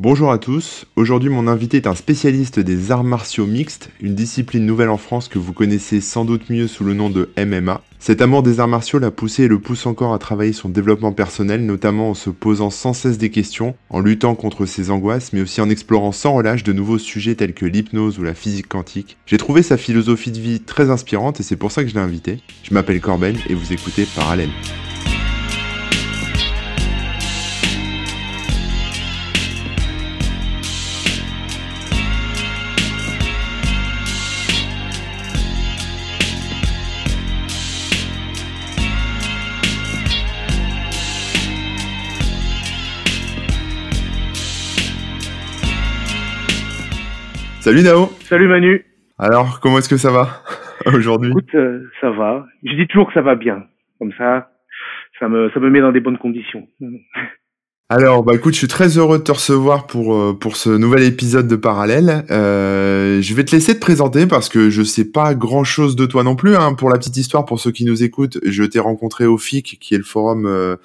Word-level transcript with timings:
Bonjour 0.00 0.30
à 0.30 0.38
tous, 0.38 0.86
aujourd'hui 0.94 1.28
mon 1.28 1.48
invité 1.48 1.78
est 1.78 1.88
un 1.88 1.96
spécialiste 1.96 2.60
des 2.60 2.92
arts 2.92 3.02
martiaux 3.02 3.46
mixtes, 3.46 3.90
une 4.00 4.14
discipline 4.14 4.64
nouvelle 4.64 4.90
en 4.90 4.96
France 4.96 5.26
que 5.26 5.40
vous 5.40 5.52
connaissez 5.52 6.00
sans 6.00 6.24
doute 6.24 6.50
mieux 6.50 6.68
sous 6.68 6.84
le 6.84 6.94
nom 6.94 7.10
de 7.10 7.30
MMA. 7.36 7.82
Cet 7.98 8.22
amour 8.22 8.44
des 8.44 8.60
arts 8.60 8.68
martiaux 8.68 9.00
l'a 9.00 9.10
poussé 9.10 9.42
et 9.42 9.48
le 9.48 9.58
pousse 9.58 9.86
encore 9.86 10.14
à 10.14 10.20
travailler 10.20 10.52
son 10.52 10.68
développement 10.68 11.10
personnel, 11.10 11.66
notamment 11.66 12.10
en 12.10 12.14
se 12.14 12.30
posant 12.30 12.70
sans 12.70 12.92
cesse 12.92 13.18
des 13.18 13.30
questions, 13.30 13.74
en 13.90 13.98
luttant 13.98 14.36
contre 14.36 14.66
ses 14.66 14.92
angoisses, 14.92 15.32
mais 15.32 15.40
aussi 15.40 15.60
en 15.60 15.68
explorant 15.68 16.12
sans 16.12 16.32
relâche 16.32 16.62
de 16.62 16.72
nouveaux 16.72 16.98
sujets 16.98 17.34
tels 17.34 17.52
que 17.52 17.66
l'hypnose 17.66 18.20
ou 18.20 18.22
la 18.22 18.34
physique 18.34 18.68
quantique. 18.68 19.16
J'ai 19.26 19.36
trouvé 19.36 19.64
sa 19.64 19.76
philosophie 19.76 20.30
de 20.30 20.38
vie 20.38 20.60
très 20.60 20.90
inspirante 20.90 21.40
et 21.40 21.42
c'est 21.42 21.56
pour 21.56 21.72
ça 21.72 21.82
que 21.82 21.90
je 21.90 21.94
l'ai 21.94 22.00
invité. 22.00 22.38
Je 22.62 22.72
m'appelle 22.72 23.00
Corben 23.00 23.36
et 23.48 23.54
vous 23.54 23.72
écoutez 23.72 24.06
Parallèle. 24.14 24.50
Salut 47.68 47.82
Nao 47.82 48.08
Salut 48.20 48.48
Manu 48.48 48.82
Alors, 49.18 49.60
comment 49.60 49.76
est-ce 49.76 49.90
que 49.90 49.98
ça 49.98 50.10
va 50.10 50.42
aujourd'hui? 50.86 51.32
Écoute, 51.32 51.54
euh, 51.54 51.86
ça 52.00 52.08
va. 52.08 52.46
Je 52.64 52.72
dis 52.72 52.86
toujours 52.86 53.08
que 53.08 53.12
ça 53.12 53.20
va 53.20 53.34
bien. 53.34 53.64
Comme 53.98 54.10
ça, 54.16 54.52
ça 55.20 55.28
me, 55.28 55.50
ça 55.50 55.60
me 55.60 55.68
met 55.68 55.82
dans 55.82 55.92
des 55.92 56.00
bonnes 56.00 56.16
conditions. 56.16 56.66
Alors, 57.90 58.22
bah 58.22 58.34
écoute, 58.34 58.54
je 58.54 58.58
suis 58.58 58.68
très 58.68 58.96
heureux 58.96 59.18
de 59.18 59.22
te 59.22 59.32
recevoir 59.32 59.86
pour 59.86 60.14
euh, 60.14 60.32
pour 60.32 60.56
ce 60.56 60.70
nouvel 60.70 61.02
épisode 61.04 61.46
de 61.46 61.56
Parallèle. 61.56 62.24
Euh, 62.30 63.20
je 63.20 63.34
vais 63.34 63.44
te 63.44 63.52
laisser 63.54 63.74
te 63.74 63.80
présenter 63.80 64.26
parce 64.26 64.48
que 64.48 64.70
je 64.70 64.82
sais 64.82 65.10
pas 65.10 65.34
grand 65.34 65.64
chose 65.64 65.94
de 65.94 66.06
toi 66.06 66.22
non 66.22 66.36
plus. 66.36 66.56
Hein. 66.56 66.72
Pour 66.72 66.88
la 66.88 66.96
petite 66.96 67.18
histoire, 67.18 67.44
pour 67.44 67.60
ceux 67.60 67.70
qui 67.70 67.84
nous 67.84 68.02
écoutent, 68.02 68.38
je 68.44 68.64
t'ai 68.64 68.78
rencontré 68.78 69.26
au 69.26 69.36
FIC, 69.36 69.78
qui 69.78 69.94
est 69.94 69.98
le 69.98 70.04
forum 70.04 70.46
euh, 70.46 70.76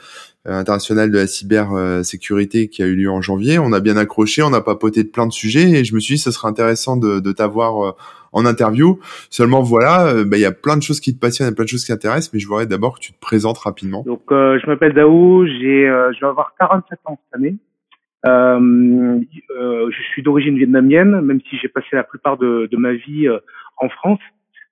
international 0.46 1.10
de 1.10 1.18
la 1.18 1.28
cybersécurité 1.28 2.68
qui 2.68 2.84
a 2.84 2.86
eu 2.86 2.96
lieu 2.96 3.10
en 3.10 3.22
janvier. 3.22 3.60
On 3.60 3.72
a 3.72 3.80
bien 3.80 3.96
accroché, 3.96 4.42
on 4.44 4.54
a 4.54 4.62
papoté 4.62 5.04
de 5.04 5.10
plein 5.10 5.26
de 5.26 5.32
sujets 5.32 5.70
et 5.72 5.86
je 5.86 5.96
me 5.96 6.00
suis 6.00 6.16
dit, 6.16 6.22
ce 6.22 6.32
serait 6.32 6.50
intéressant 6.50 6.98
de, 6.98 7.20
de 7.20 7.32
t'avoir 7.32 7.86
euh, 7.86 7.92
en 8.34 8.46
interview. 8.46 9.00
Seulement 9.30 9.62
voilà, 9.62 10.08
euh, 10.08 10.26
bah, 10.26 10.38
il 10.38 10.42
y 10.42 10.46
a 10.46 10.52
plein 10.52 10.76
de 10.76 10.82
choses 10.82 11.00
qui 11.00 11.16
te 11.16 11.20
passionnent, 11.20 11.48
a 11.48 11.56
plein 11.56 11.64
de 11.64 11.70
choses 11.70 11.86
qui 11.86 11.92
t'intéressent, 11.92 12.34
mais 12.34 12.40
je 12.40 12.48
voudrais 12.48 12.66
d'abord 12.66 12.96
que 12.96 13.00
tu 13.00 13.14
te 13.14 13.20
présentes 13.20 13.58
rapidement. 13.60 14.04
Donc 14.06 14.32
euh, 14.32 14.60
je 14.62 14.68
m'appelle 14.68 14.94
Daou, 14.94 15.46
j'ai 15.46 15.86
je 15.86 16.20
vais 16.20 16.28
avoir 16.28 16.54
47 16.60 17.00
ans 17.06 17.18
cette 17.24 17.40
année. 17.40 17.56
je 18.26 20.04
suis 20.12 20.24
d'origine 20.24 20.58
vietnamienne, 20.58 21.22
même 21.22 21.40
si 21.50 21.58
j'ai 21.62 21.70
passé 21.70 21.88
la 21.94 22.04
plupart 22.04 22.38
de, 22.38 22.68
de 22.70 22.78
ma 22.78 22.94
vie 22.94 23.30
en 23.78 23.88
France. 23.88 24.20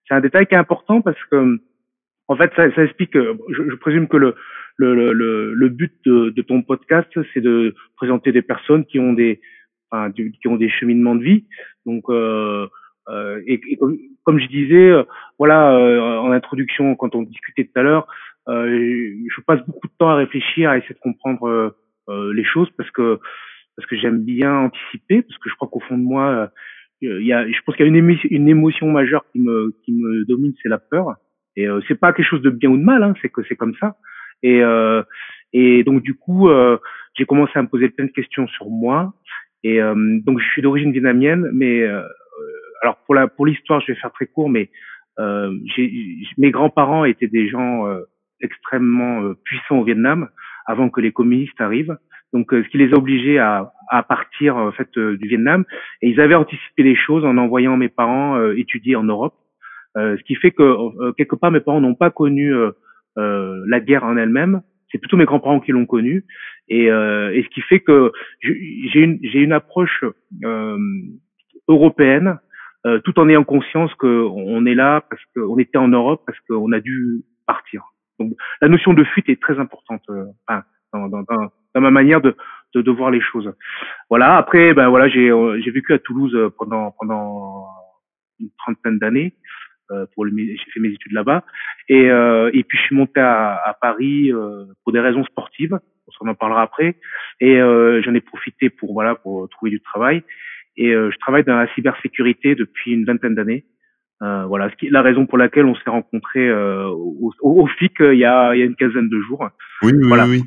C'est 0.08 0.16
un 0.16 0.22
détail 0.22 0.48
qui 0.48 0.56
est 0.56 0.58
important 0.58 1.00
parce 1.00 1.24
que 1.32 1.60
en 2.28 2.36
fait, 2.38 2.52
ça, 2.56 2.64
ça 2.76 2.84
explique. 2.84 3.14
Je, 3.14 3.70
je 3.70 3.76
présume 3.76 4.08
que 4.08 4.16
le, 4.16 4.36
le, 4.82 5.14
le, 5.14 5.54
le 5.54 5.70
but 5.70 5.94
de, 6.06 6.30
de, 6.30 6.42
ton 6.42 6.62
podcast, 6.62 7.10
c'est 7.34 7.42
de 7.42 7.76
présenter 7.96 8.32
des 8.32 8.42
personnes 8.42 8.86
qui 8.86 9.00
ont 9.00 9.14
des, 9.14 9.42
enfin, 9.90 10.12
qui 10.12 10.48
ont 10.48 10.58
des 10.58 10.70
cheminements 10.70 11.16
de 11.16 11.24
vie. 11.24 11.46
Donc, 11.86 12.04
euh, 12.10 12.68
euh, 13.09 13.42
et, 13.46 13.78
comme, 13.78 13.98
comme, 14.24 14.40
je 14.40 14.48
disais, 14.48 14.90
euh, 14.90 15.04
voilà, 15.38 15.76
euh, 15.76 16.18
en 16.20 16.32
introduction, 16.32 16.96
quand 16.96 17.16
on 17.16 17.24
discutait 17.24 17.66
tout 17.66 17.80
à 17.80 17.84
l'heure, 17.84 18.08
euh, 18.48 18.68
je 18.68 19.42
passe 19.42 19.66
beaucoup 19.66 19.88
de 19.88 19.94
temps 19.98 20.09
à 20.09 20.16
réfléchir, 20.16 20.70
à 20.70 20.78
essayer 20.78 20.96
de 20.96 21.00
comprendre 21.00 21.76
les 22.34 22.44
choses 22.44 22.70
parce 22.76 22.92
que 22.92 23.20
parce 23.78 23.88
que 23.88 23.96
j'aime 23.96 24.22
bien 24.22 24.54
anticiper, 24.54 25.22
parce 25.22 25.38
que 25.38 25.50
je 25.50 25.56
crois 25.56 25.70
qu'au 25.70 25.80
fond 25.80 25.98
de 25.98 26.04
moi, 26.04 26.52
il 27.00 27.26
y 27.26 27.32
a, 27.32 27.48
je 27.48 27.58
pense 27.66 27.78
qu'il 27.78 27.86
y 27.86 27.88
a 27.88 27.90
une, 27.90 27.96
émotion, 27.96 28.28
une 28.30 28.50
émotion 28.50 28.92
majeure 28.92 29.24
qui 29.32 29.40
me 29.40 29.74
qui 29.86 29.94
me 29.94 30.26
domine, 30.26 30.54
c'est 30.62 30.68
la 30.68 30.78
peur. 30.78 31.16
Et 31.56 31.68
euh, 31.68 31.82
c'est 31.88 32.00
pas 32.00 32.14
quelque 32.14 32.28
chose 32.28 32.42
de 32.42 32.50
bien 32.50 32.69
ou 32.69 32.78
de 32.78 32.84
mal, 32.84 33.03
hein, 33.03 33.13
c'est 33.22 33.30
que 33.30 33.42
c'est 33.48 33.56
comme 33.56 33.75
ça. 33.80 33.96
Et, 34.44 34.62
euh, 34.62 35.03
et 35.53 35.84
donc 35.84 36.02
du 36.02 36.13
coup, 36.13 36.50
euh, 36.50 36.78
j'ai 37.16 37.25
commencé 37.25 37.52
à 37.56 37.62
me 37.62 37.68
poser 37.68 37.90
plein 37.90 38.06
de 38.06 38.12
questions 38.12 38.47
sur 38.47 38.69
moi. 38.69 39.13
Et 39.63 39.81
euh, 39.81 39.94
donc 40.25 40.40
je 40.40 40.47
suis 40.50 40.62
d'origine 40.62 40.91
vietnamienne, 40.91 41.50
mais 41.53 41.81
euh, 41.81 42.02
alors 42.81 42.97
pour 43.06 43.16
la 43.16 43.28
pour 43.28 43.46
l'histoire, 43.46 43.81
je 43.81 43.91
vais 43.91 44.00
faire 44.00 44.12
très 44.12 44.28
court, 44.28 44.50
mais 44.50 44.69
mes 46.38 46.50
grands-parents 46.50 47.06
étaient 47.06 47.28
des 47.28 47.47
gens 47.47 47.85
extrêmement 48.41 49.34
puissants 49.44 49.78
au 49.78 49.84
Vietnam 49.84 50.30
avant 50.66 50.90
que 50.90 51.00
les 51.00 51.12
communistes 51.12 51.62
arrivent. 51.62 51.96
Donc, 52.34 52.47
ce 52.51 52.68
qui 52.69 52.80
les 52.80 52.91
a 52.94 52.97
obligés 52.97 53.38
à, 53.38 53.72
à 53.90 54.01
partir 54.01 54.57
en 54.57 54.72
fait 54.72 54.97
du 54.97 55.28
Vietnam. 55.28 55.63
Et 56.01 56.09
ils 56.09 56.19
avaient 56.19 56.34
anticipé 56.34 56.81
les 56.81 56.96
choses 56.96 57.24
en 57.24 57.38
envoyant 57.38 57.78
mes 57.78 57.90
parents 57.90 58.41
étudier 58.53 58.96
en 58.96 59.03
Europe. 59.03 59.35
Euh, 59.97 60.18
ce 60.18 60.24
qui 60.24 60.35
fait 60.35 60.51
que 60.51 60.63
euh, 60.63 61.12
quelque 61.13 61.35
part 61.35 61.51
mes 61.51 61.59
parents 61.59 61.81
n'ont 61.81 61.96
pas 61.96 62.12
connu 62.12 62.53
euh, 62.53 62.72
la 63.16 63.80
guerre 63.80 64.04
en 64.04 64.18
elle-même. 64.18 64.62
C'est 64.92 64.98
plutôt 64.98 65.18
mes 65.18 65.26
grands-parents 65.26 65.60
qui 65.60 65.72
l'ont 65.72 65.86
connue. 65.86 66.26
Et, 66.68 66.86
et, 66.86 67.44
ce 67.44 67.50
qui 67.50 67.62
fait 67.62 67.80
que 67.80 68.12
j'ai 68.42 69.00
une, 69.02 69.20
une 69.22 69.54
approche 69.54 70.04
européenne, 71.68 72.40
tout 73.04 73.20
en 73.20 73.30
ayant 73.30 73.44
conscience 73.44 73.94
qu'on 73.96 74.66
est 74.66 74.76
là 74.76 75.04
parce 75.10 75.22
qu'on 75.36 75.58
était 75.58 75.78
en 75.78 75.88
Europe 75.88 76.24
parce 76.26 76.40
qu'on 76.42 76.72
a 76.72 76.80
dû 76.80 77.24
partir. 77.46 77.84
Donc 78.20 78.34
la 78.62 78.68
notion 78.68 78.94
de 78.94 79.04
fuite 79.04 79.30
est 79.30 79.42
très 79.42 79.60
importante 79.60 80.04
enfin, 80.48 80.64
dans, 80.94 81.08
dans, 81.08 81.24
dans, 81.24 81.52
dans, 81.76 81.82
ma 81.82 81.92
manière 81.92 82.22
de, 82.22 82.36
de, 82.76 82.82
de, 82.82 82.92
voir 82.92 83.12
les 83.12 83.22
choses. 83.22 83.52
Voilà. 84.10 84.38
Après, 84.38 84.74
ben 84.74 84.90
voilà, 84.90 85.10
j'ai 85.10 85.32
j'ai 85.64 85.72
vécu 85.72 85.94
à 85.94 86.00
Toulouse 86.00 86.36
pendant 86.58 86.92
pendant 87.00 87.68
une 88.40 88.50
trentaine 88.58 89.00
d'années. 89.00 89.36
Euh, 89.91 90.06
pour 90.13 90.25
le, 90.25 90.31
j'ai 90.35 90.72
fait 90.74 90.79
mes 90.79 90.90
études 90.90 91.13
là-bas. 91.13 91.44
Et, 91.90 92.09
euh, 92.09 92.50
et 92.53 92.63
puis 92.63 92.78
je 92.78 92.84
suis 92.84 92.96
monté 92.96 93.19
à, 93.19 93.59
à 93.66 93.74
Paris 93.74 94.31
euh, 94.31 94.66
pour 94.84 94.94
des 94.94 95.00
raisons 95.00 95.24
sportives. 95.25 95.78
On 96.19 96.28
en 96.28 96.35
parlera 96.35 96.62
après. 96.62 96.97
Et 97.40 97.57
j'en 97.57 98.13
ai 98.13 98.22
profité 98.22 98.69
pour 98.69 98.94
voilà 98.94 99.16
pour 99.16 99.50
trouver 99.50 99.72
du 99.72 99.81
travail. 99.81 100.24
Et 100.78 100.91
je 100.91 101.18
travaille 101.19 101.46
dans 101.46 101.56
la 101.56 101.74
cybersécurité 101.74 102.53
depuis 102.53 102.91
une 102.91 103.06
vingtaine 103.06 103.34
d'années. 103.34 103.66
Euh, 104.22 104.46
voilà, 104.46 104.69
ce 104.69 104.75
qui, 104.75 104.90
la 104.90 105.01
raison 105.01 105.25
pour 105.25 105.40
laquelle 105.40 105.66
on 105.66 105.74
s'est 105.74 105.90
rencontrés 105.90 106.47
euh, 106.47 106.85
au, 106.90 107.34
au, 107.41 107.66
FIC 107.66 107.94
il 108.01 108.19
y 108.19 108.25
a, 108.25 108.53
il 108.53 108.59
y 108.59 108.62
a 108.62 108.66
une 108.66 108.75
quinzaine 108.75 109.09
de 109.09 109.19
jours. 109.22 109.50
Oui, 109.81 109.94
oui, 109.96 110.07
voilà, 110.07 110.28
oui. 110.28 110.44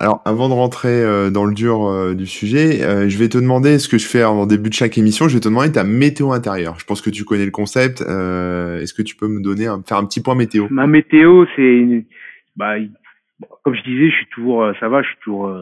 Alors, 0.00 0.22
avant 0.24 0.48
de 0.48 0.54
rentrer 0.54 1.02
euh, 1.02 1.28
dans 1.30 1.44
le 1.44 1.54
dur 1.54 1.84
euh, 1.86 2.14
du 2.14 2.26
sujet, 2.26 2.84
euh, 2.84 3.08
je 3.08 3.18
vais 3.18 3.28
te 3.28 3.36
demander 3.36 3.80
ce 3.80 3.88
que 3.88 3.98
je 3.98 4.06
fais 4.06 4.22
en 4.22 4.46
début 4.46 4.68
de 4.68 4.74
chaque 4.74 4.96
émission. 4.96 5.26
Je 5.26 5.34
vais 5.34 5.40
te 5.40 5.48
demander 5.48 5.72
ta 5.72 5.82
météo 5.82 6.30
intérieure. 6.30 6.78
Je 6.78 6.84
pense 6.84 7.02
que 7.02 7.10
tu 7.10 7.24
connais 7.24 7.44
le 7.44 7.50
concept. 7.50 8.00
Est-ce 8.02 8.94
que 8.94 9.02
tu 9.02 9.16
peux 9.16 9.26
me 9.26 9.42
donner 9.42 9.64
faire 9.86 9.96
un 9.96 10.04
petit 10.04 10.22
point 10.22 10.36
météo? 10.36 10.68
Ma 10.70 10.86
météo, 10.86 11.46
c'est, 11.56 12.06
bah, 12.54 12.74
comme 13.64 13.74
je 13.74 13.82
disais, 13.82 14.10
je 14.10 14.16
suis 14.16 14.26
toujours, 14.26 14.72
ça 14.78 14.88
va, 14.88 15.02
je 15.02 15.08
suis 15.08 15.18
toujours 15.24 15.52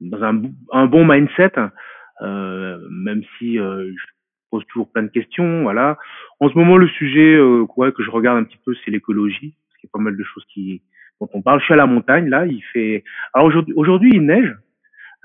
dans 0.00 0.22
un, 0.22 0.40
un 0.72 0.86
bon 0.86 1.06
mindset, 1.06 1.52
même 2.22 3.22
si 3.38 3.56
je 3.56 4.04
pose 4.50 4.64
toujours 4.72 4.90
plein 4.90 5.02
de 5.02 5.08
questions. 5.08 5.64
Voilà. 5.64 5.98
En 6.40 6.48
ce 6.48 6.54
moment, 6.54 6.78
le 6.78 6.88
sujet 6.88 7.38
quoi, 7.68 7.92
que 7.92 8.02
je 8.02 8.10
regarde 8.10 8.38
un 8.38 8.44
petit 8.44 8.58
peu, 8.64 8.74
c'est 8.84 8.90
l'écologie, 8.90 9.54
parce 9.68 9.80
qu'il 9.80 9.88
y 9.88 9.90
a 9.90 9.92
pas 9.92 10.02
mal 10.02 10.16
de 10.16 10.24
choses 10.24 10.46
qui 10.54 10.80
dont 11.20 11.28
on 11.32 11.42
parle. 11.42 11.60
Je 11.60 11.64
suis 11.64 11.74
à 11.74 11.78
la 11.78 11.86
montagne 11.86 12.28
là, 12.28 12.46
il 12.46 12.62
fait. 12.72 13.04
Alors 13.34 13.48
aujourd'hui, 13.48 13.74
aujourd'hui 13.76 14.10
il 14.14 14.24
neige. 14.24 14.56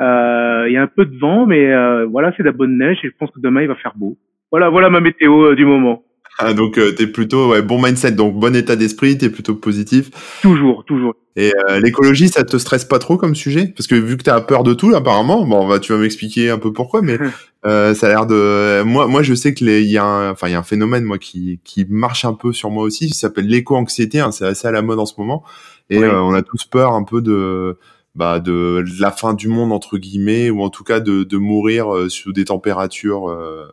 Euh, 0.01 0.65
il 0.67 0.73
y 0.73 0.77
a 0.77 0.81
un 0.81 0.87
peu 0.87 1.05
de 1.05 1.17
vent, 1.17 1.45
mais 1.45 1.71
euh, 1.71 2.05
voilà, 2.05 2.33
c'est 2.35 2.43
de 2.43 2.47
la 2.47 2.53
bonne 2.53 2.77
neige 2.77 2.97
et 3.03 3.07
je 3.07 3.13
pense 3.17 3.31
que 3.31 3.39
demain 3.39 3.61
il 3.61 3.67
va 3.67 3.75
faire 3.75 3.93
beau. 3.95 4.17
Voilà, 4.51 4.69
voilà 4.69 4.89
ma 4.89 4.99
météo 4.99 5.51
euh, 5.51 5.55
du 5.55 5.65
moment. 5.65 6.03
Ah, 6.37 6.53
donc 6.53 6.77
euh, 6.77 6.91
t'es 6.91 7.07
plutôt 7.07 7.51
ouais, 7.51 7.61
bon 7.61 7.81
mindset, 7.81 8.11
donc 8.11 8.35
bon 8.35 8.53
état 8.55 8.75
d'esprit, 8.75 9.17
t'es 9.17 9.29
plutôt 9.29 9.55
positif. 9.55 10.09
Toujours, 10.41 10.83
toujours. 10.83 11.15
Et 11.37 11.53
euh, 11.69 11.79
l'écologie, 11.79 12.27
ça 12.27 12.43
te 12.43 12.57
stresse 12.57 12.83
pas 12.83 12.99
trop 12.99 13.17
comme 13.17 13.35
sujet? 13.35 13.67
Parce 13.67 13.87
que 13.87 13.95
vu 13.95 14.17
que 14.17 14.23
t'as 14.23 14.41
peur 14.41 14.63
de 14.63 14.73
tout, 14.73 14.93
apparemment, 14.93 15.45
bon, 15.45 15.67
bah, 15.67 15.79
tu 15.79 15.93
vas 15.93 15.97
m'expliquer 15.97 16.49
un 16.49 16.57
peu 16.57 16.73
pourquoi, 16.73 17.01
mais 17.01 17.17
euh, 17.65 17.93
ça 17.93 18.07
a 18.07 18.09
l'air 18.09 18.25
de. 18.25 18.83
Moi, 18.83 19.07
moi, 19.07 19.23
je 19.23 19.33
sais 19.33 19.53
que 19.53 19.63
il 19.63 19.89
y 19.89 19.97
a 19.97 20.03
un, 20.03 20.31
enfin, 20.31 20.49
il 20.49 20.51
y 20.51 20.55
a 20.55 20.59
un 20.59 20.63
phénomène 20.63 21.05
moi 21.05 21.17
qui 21.19 21.61
qui 21.63 21.85
marche 21.89 22.25
un 22.25 22.33
peu 22.33 22.51
sur 22.51 22.69
moi 22.69 22.83
aussi, 22.83 23.07
qui 23.07 23.17
s'appelle 23.17 23.47
l'éco-anxiété. 23.47 24.19
Hein, 24.19 24.31
c'est 24.31 24.45
assez 24.45 24.67
à 24.67 24.71
la 24.71 24.81
mode 24.81 24.99
en 24.99 25.05
ce 25.05 25.13
moment, 25.17 25.43
et 25.89 26.03
euh, 26.03 26.21
on 26.21 26.33
a 26.33 26.41
tous 26.41 26.65
peur 26.65 26.93
un 26.93 27.03
peu 27.03 27.21
de 27.21 27.77
bah, 28.15 28.39
de 28.39 28.83
la 29.01 29.11
fin 29.11 29.33
du 29.33 29.49
monde 29.49 29.73
entre 29.73 29.97
guillemets 29.97 30.49
ou 30.49 30.61
en 30.61 30.69
tout 30.69 30.83
cas 30.83 31.01
de, 31.01 31.23
de 31.23 31.37
mourir 31.37 31.93
euh, 31.93 32.07
sous 32.07 32.31
des 32.31 32.45
températures 32.45 33.29
euh, 33.29 33.67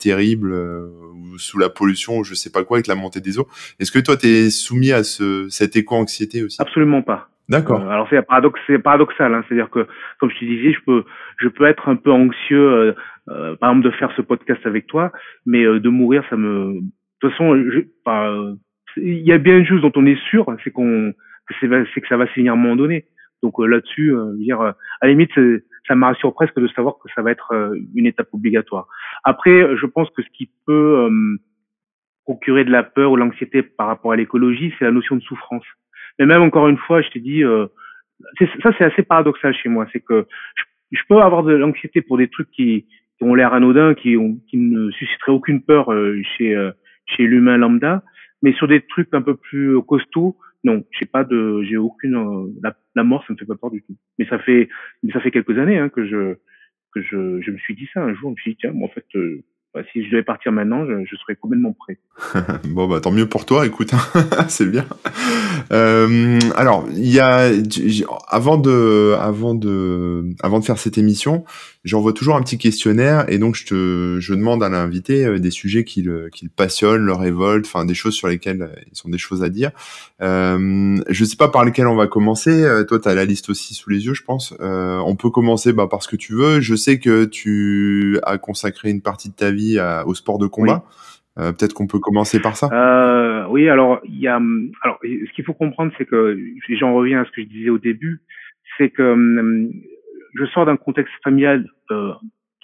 terribles 0.00 0.52
euh, 0.52 0.88
ou 1.14 1.38
sous 1.38 1.58
la 1.58 1.68
pollution 1.68 2.18
ou 2.18 2.24
je 2.24 2.34
sais 2.34 2.50
pas 2.50 2.64
quoi 2.64 2.78
avec 2.78 2.88
la 2.88 2.96
montée 2.96 3.20
des 3.20 3.38
eaux. 3.38 3.46
Est-ce 3.78 3.92
que 3.92 4.00
toi 4.00 4.16
tu 4.16 4.26
es 4.26 4.50
soumis 4.50 4.90
à 4.90 5.04
ce 5.04 5.48
cette 5.48 5.76
éco-anxiété 5.76 6.42
aussi? 6.42 6.60
Absolument 6.60 7.02
pas. 7.02 7.28
D'accord. 7.48 7.82
alors 7.90 8.06
c'est 8.08 8.20
paradoxe, 8.22 8.60
paradoxal, 8.82 9.34
hein, 9.34 9.44
c'est-à-dire 9.46 9.68
que 9.68 9.86
comme 10.18 10.30
je 10.30 10.38
te 10.40 10.44
disais, 10.44 10.72
je 10.72 10.80
peux 10.84 11.04
je 11.36 11.48
peux 11.48 11.66
être 11.66 11.88
un 11.88 11.96
peu 11.96 12.10
anxieux 12.10 12.94
par 13.26 13.70
exemple 13.70 13.84
de 13.84 13.90
faire 13.90 14.10
ce 14.16 14.22
podcast 14.22 14.60
avec 14.64 14.86
toi, 14.86 15.12
mais 15.44 15.62
de 15.62 15.88
mourir 15.88 16.24
ça 16.30 16.36
me 16.36 16.80
de 16.80 16.82
toute 17.20 17.30
façon 17.32 17.54
il 18.96 19.18
y 19.18 19.32
a 19.32 19.38
bien 19.38 19.58
une 19.58 19.66
chose 19.66 19.82
dont 19.82 19.92
on 19.94 20.06
est 20.06 20.18
sûr, 20.30 20.46
c'est 20.64 20.70
qu'on 20.70 21.12
c'est 21.60 22.00
que 22.00 22.08
ça 22.08 22.16
va 22.16 22.26
se 22.26 22.32
finir 22.32 22.52
à 22.52 22.56
un 22.56 22.58
moment 22.58 22.76
donné. 22.76 23.06
Donc 23.42 23.58
là-dessus, 23.58 24.14
dire 24.36 24.60
à 24.60 24.76
la 25.02 25.08
limite, 25.08 25.32
ça 25.86 25.94
me 25.94 26.04
rassure 26.04 26.32
presque 26.32 26.58
de 26.58 26.66
savoir 26.68 26.94
que 26.94 27.10
ça 27.14 27.20
va 27.20 27.30
être 27.30 27.52
une 27.94 28.06
étape 28.06 28.28
obligatoire. 28.32 28.86
Après, 29.22 29.76
je 29.76 29.86
pense 29.86 30.08
que 30.10 30.22
ce 30.22 30.28
qui 30.30 30.50
peut 30.66 31.10
procurer 32.24 32.64
de 32.64 32.70
la 32.70 32.82
peur 32.82 33.12
ou 33.12 33.16
l'anxiété 33.16 33.62
par 33.62 33.86
rapport 33.86 34.12
à 34.12 34.16
l'écologie, 34.16 34.72
c'est 34.78 34.84
la 34.84 34.90
notion 34.90 35.16
de 35.16 35.22
souffrance. 35.22 35.64
Mais 36.18 36.26
même 36.26 36.42
encore 36.42 36.68
une 36.68 36.78
fois, 36.78 37.02
je 37.02 37.08
t'ai 37.10 37.20
dit, 37.20 37.44
euh, 37.44 37.66
ça 38.62 38.72
c'est 38.78 38.84
assez 38.84 39.02
paradoxal 39.02 39.54
chez 39.54 39.68
moi, 39.68 39.86
c'est 39.92 40.00
que 40.00 40.26
je, 40.92 41.00
peux 41.08 41.20
avoir 41.20 41.42
de 41.42 41.52
l'anxiété 41.52 42.02
pour 42.02 42.18
des 42.18 42.28
trucs 42.28 42.50
qui, 42.50 42.86
ont 43.20 43.34
l'air 43.34 43.54
anodins, 43.54 43.94
qui, 43.94 44.16
ne 44.16 44.90
susciteraient 44.90 45.32
aucune 45.32 45.62
peur 45.62 45.92
euh, 45.92 46.20
chez 46.36 46.54
euh, 46.54 46.72
chez 47.06 47.24
l'humain 47.24 47.56
lambda, 47.56 48.02
mais 48.42 48.52
sur 48.54 48.68
des 48.68 48.80
trucs 48.82 49.12
un 49.12 49.22
peu 49.22 49.34
plus 49.34 49.80
costauds, 49.82 50.36
non, 50.64 50.84
j'ai 50.98 51.06
pas 51.06 51.24
de, 51.24 51.62
j'ai 51.62 51.76
aucune, 51.76 52.16
euh, 52.16 52.52
la, 52.62 52.76
la, 52.94 53.04
mort, 53.04 53.24
ça 53.26 53.32
me 53.34 53.38
fait 53.38 53.44
pas 53.46 53.56
peur 53.56 53.70
du 53.70 53.82
tout. 53.82 53.96
Mais 54.18 54.26
ça 54.26 54.38
fait, 54.38 54.68
mais 55.02 55.12
ça 55.12 55.20
fait 55.20 55.30
quelques 55.30 55.58
années 55.58 55.78
hein, 55.78 55.88
que 55.88 56.06
je 56.06 56.36
que 56.92 57.02
je, 57.02 57.40
je 57.40 57.50
me 57.50 57.58
suis 57.58 57.74
dit 57.74 57.88
ça 57.92 58.02
un 58.02 58.14
jour, 58.14 58.30
je 58.30 58.34
me 58.34 58.36
suis 58.36 58.50
dit 58.52 58.58
tiens, 58.60 58.72
moi 58.72 58.88
en 58.88 58.92
fait, 58.92 59.04
bah, 59.14 59.20
si 59.92 60.04
je 60.04 60.10
devais 60.10 60.22
partir 60.22 60.52
maintenant, 60.52 60.86
je, 60.86 61.04
je 61.04 61.16
serais 61.16 61.34
complètement 61.34 61.72
prêt. 61.72 61.98
bon, 62.68 62.86
bah 62.86 63.00
tant 63.00 63.10
mieux 63.10 63.28
pour 63.28 63.44
toi, 63.44 63.66
écoute, 63.66 63.92
hein. 63.92 64.24
c'est 64.48 64.70
bien. 64.70 64.86
Euh, 65.72 66.38
alors, 66.56 66.86
il 66.90 67.10
y 67.10 67.18
a 67.18 67.50
avant 68.28 68.56
de, 68.56 69.16
avant 69.18 69.54
de, 69.54 70.24
avant 70.42 70.60
de 70.60 70.64
faire 70.64 70.78
cette 70.78 70.96
émission, 70.96 71.44
j'envoie 71.82 72.12
toujours 72.12 72.36
un 72.36 72.42
petit 72.42 72.58
questionnaire 72.58 73.24
et 73.28 73.38
donc 73.38 73.56
je 73.56 73.66
te, 73.66 74.20
je 74.20 74.34
demande 74.34 74.62
à 74.62 74.68
l'invité 74.68 75.24
euh, 75.24 75.38
des 75.38 75.50
sujets 75.50 75.84
qui 75.84 76.02
le, 76.02 76.28
qui 76.30 76.44
le 76.44 76.50
passionnent, 76.54 77.04
le 77.04 77.12
révoltent, 77.12 77.66
enfin 77.66 77.84
des 77.84 77.94
choses 77.94 78.14
sur 78.14 78.28
lesquelles 78.28 78.62
euh, 78.62 78.74
ils 78.92 79.06
ont 79.06 79.10
des 79.10 79.18
choses 79.18 79.42
à 79.42 79.48
dire. 79.48 79.72
Euh, 80.22 80.96
je 81.08 81.24
sais 81.24 81.36
pas 81.36 81.48
par 81.48 81.64
lesquelles 81.64 81.86
on 81.86 81.96
va 81.96 82.06
commencer. 82.06 82.50
Euh, 82.50 82.84
toi, 82.84 82.98
tu 82.98 83.08
as 83.08 83.14
la 83.14 83.24
liste 83.24 83.50
aussi 83.50 83.74
sous 83.74 83.90
les 83.90 84.06
yeux, 84.06 84.14
je 84.14 84.22
pense. 84.22 84.54
Euh, 84.60 84.98
on 85.04 85.16
peut 85.16 85.30
commencer 85.30 85.72
bah, 85.72 85.86
par 85.88 86.02
ce 86.02 86.08
que 86.08 86.16
tu 86.16 86.34
veux. 86.34 86.60
Je 86.60 86.74
sais 86.76 86.98
que 86.98 87.24
tu 87.24 88.18
as 88.22 88.38
consacré 88.38 88.90
une 88.90 89.02
partie 89.02 89.28
de 89.28 89.34
ta 89.34 89.50
vie 89.50 89.63
au 90.06 90.14
sport 90.14 90.38
de 90.38 90.46
combat. 90.46 90.84
Euh, 91.36 91.50
peut-être 91.50 91.74
qu'on 91.74 91.88
peut 91.88 91.98
commencer 91.98 92.40
par 92.40 92.56
ça. 92.56 92.68
Euh, 92.72 93.44
oui, 93.48 93.68
alors 93.68 94.00
il 94.04 94.20
y 94.20 94.28
a, 94.28 94.40
alors 94.82 94.98
ce 95.02 95.32
qu'il 95.34 95.44
faut 95.44 95.52
comprendre, 95.52 95.92
c'est 95.98 96.04
que 96.04 96.38
j'en 96.78 96.94
reviens 96.94 97.22
à 97.22 97.24
ce 97.24 97.30
que 97.32 97.42
je 97.42 97.48
disais 97.48 97.70
au 97.70 97.78
début, 97.78 98.22
c'est 98.78 98.90
que 98.90 99.02
hum, 99.02 99.72
je 100.34 100.44
sors 100.46 100.66
d'un 100.66 100.76
contexte 100.76 101.12
familial 101.24 101.66
euh, 101.90 102.12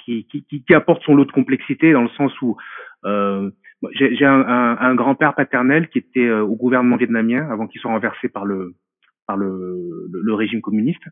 qui, 0.04 0.26
qui, 0.30 0.44
qui, 0.44 0.74
apporte 0.74 1.02
son 1.02 1.14
lot 1.14 1.24
de 1.24 1.32
complexité 1.32 1.92
dans 1.92 2.02
le 2.02 2.08
sens 2.10 2.32
où 2.42 2.56
euh, 3.04 3.50
j'ai 3.92 4.24
un, 4.24 4.40
un, 4.40 4.76
un 4.78 4.94
grand-père 4.94 5.34
paternel 5.34 5.88
qui 5.88 5.98
était 5.98 6.26
euh, 6.26 6.42
au 6.42 6.56
gouvernement 6.56 6.96
vietnamien 6.96 7.48
avant 7.50 7.66
qu'il 7.66 7.80
soit 7.80 7.90
renversé 7.90 8.28
par 8.28 8.44
le 8.44 8.74
par 9.26 9.36
le, 9.36 10.08
le, 10.12 10.34
régime 10.34 10.60
communiste 10.60 11.04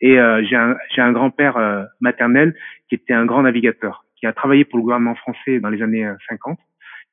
et 0.00 0.18
euh, 0.18 0.42
j'ai 0.48 0.56
un, 0.56 0.76
un 0.96 1.12
grand-père 1.12 1.58
euh, 1.58 1.84
maternel 2.00 2.56
qui 2.88 2.94
était 2.94 3.12
un 3.12 3.26
grand 3.26 3.42
navigateur 3.42 4.05
qui 4.18 4.26
a 4.26 4.32
travaillé 4.32 4.64
pour 4.64 4.78
le 4.78 4.82
gouvernement 4.82 5.14
français 5.14 5.60
dans 5.60 5.70
les 5.70 5.82
années 5.82 6.08
50 6.28 6.58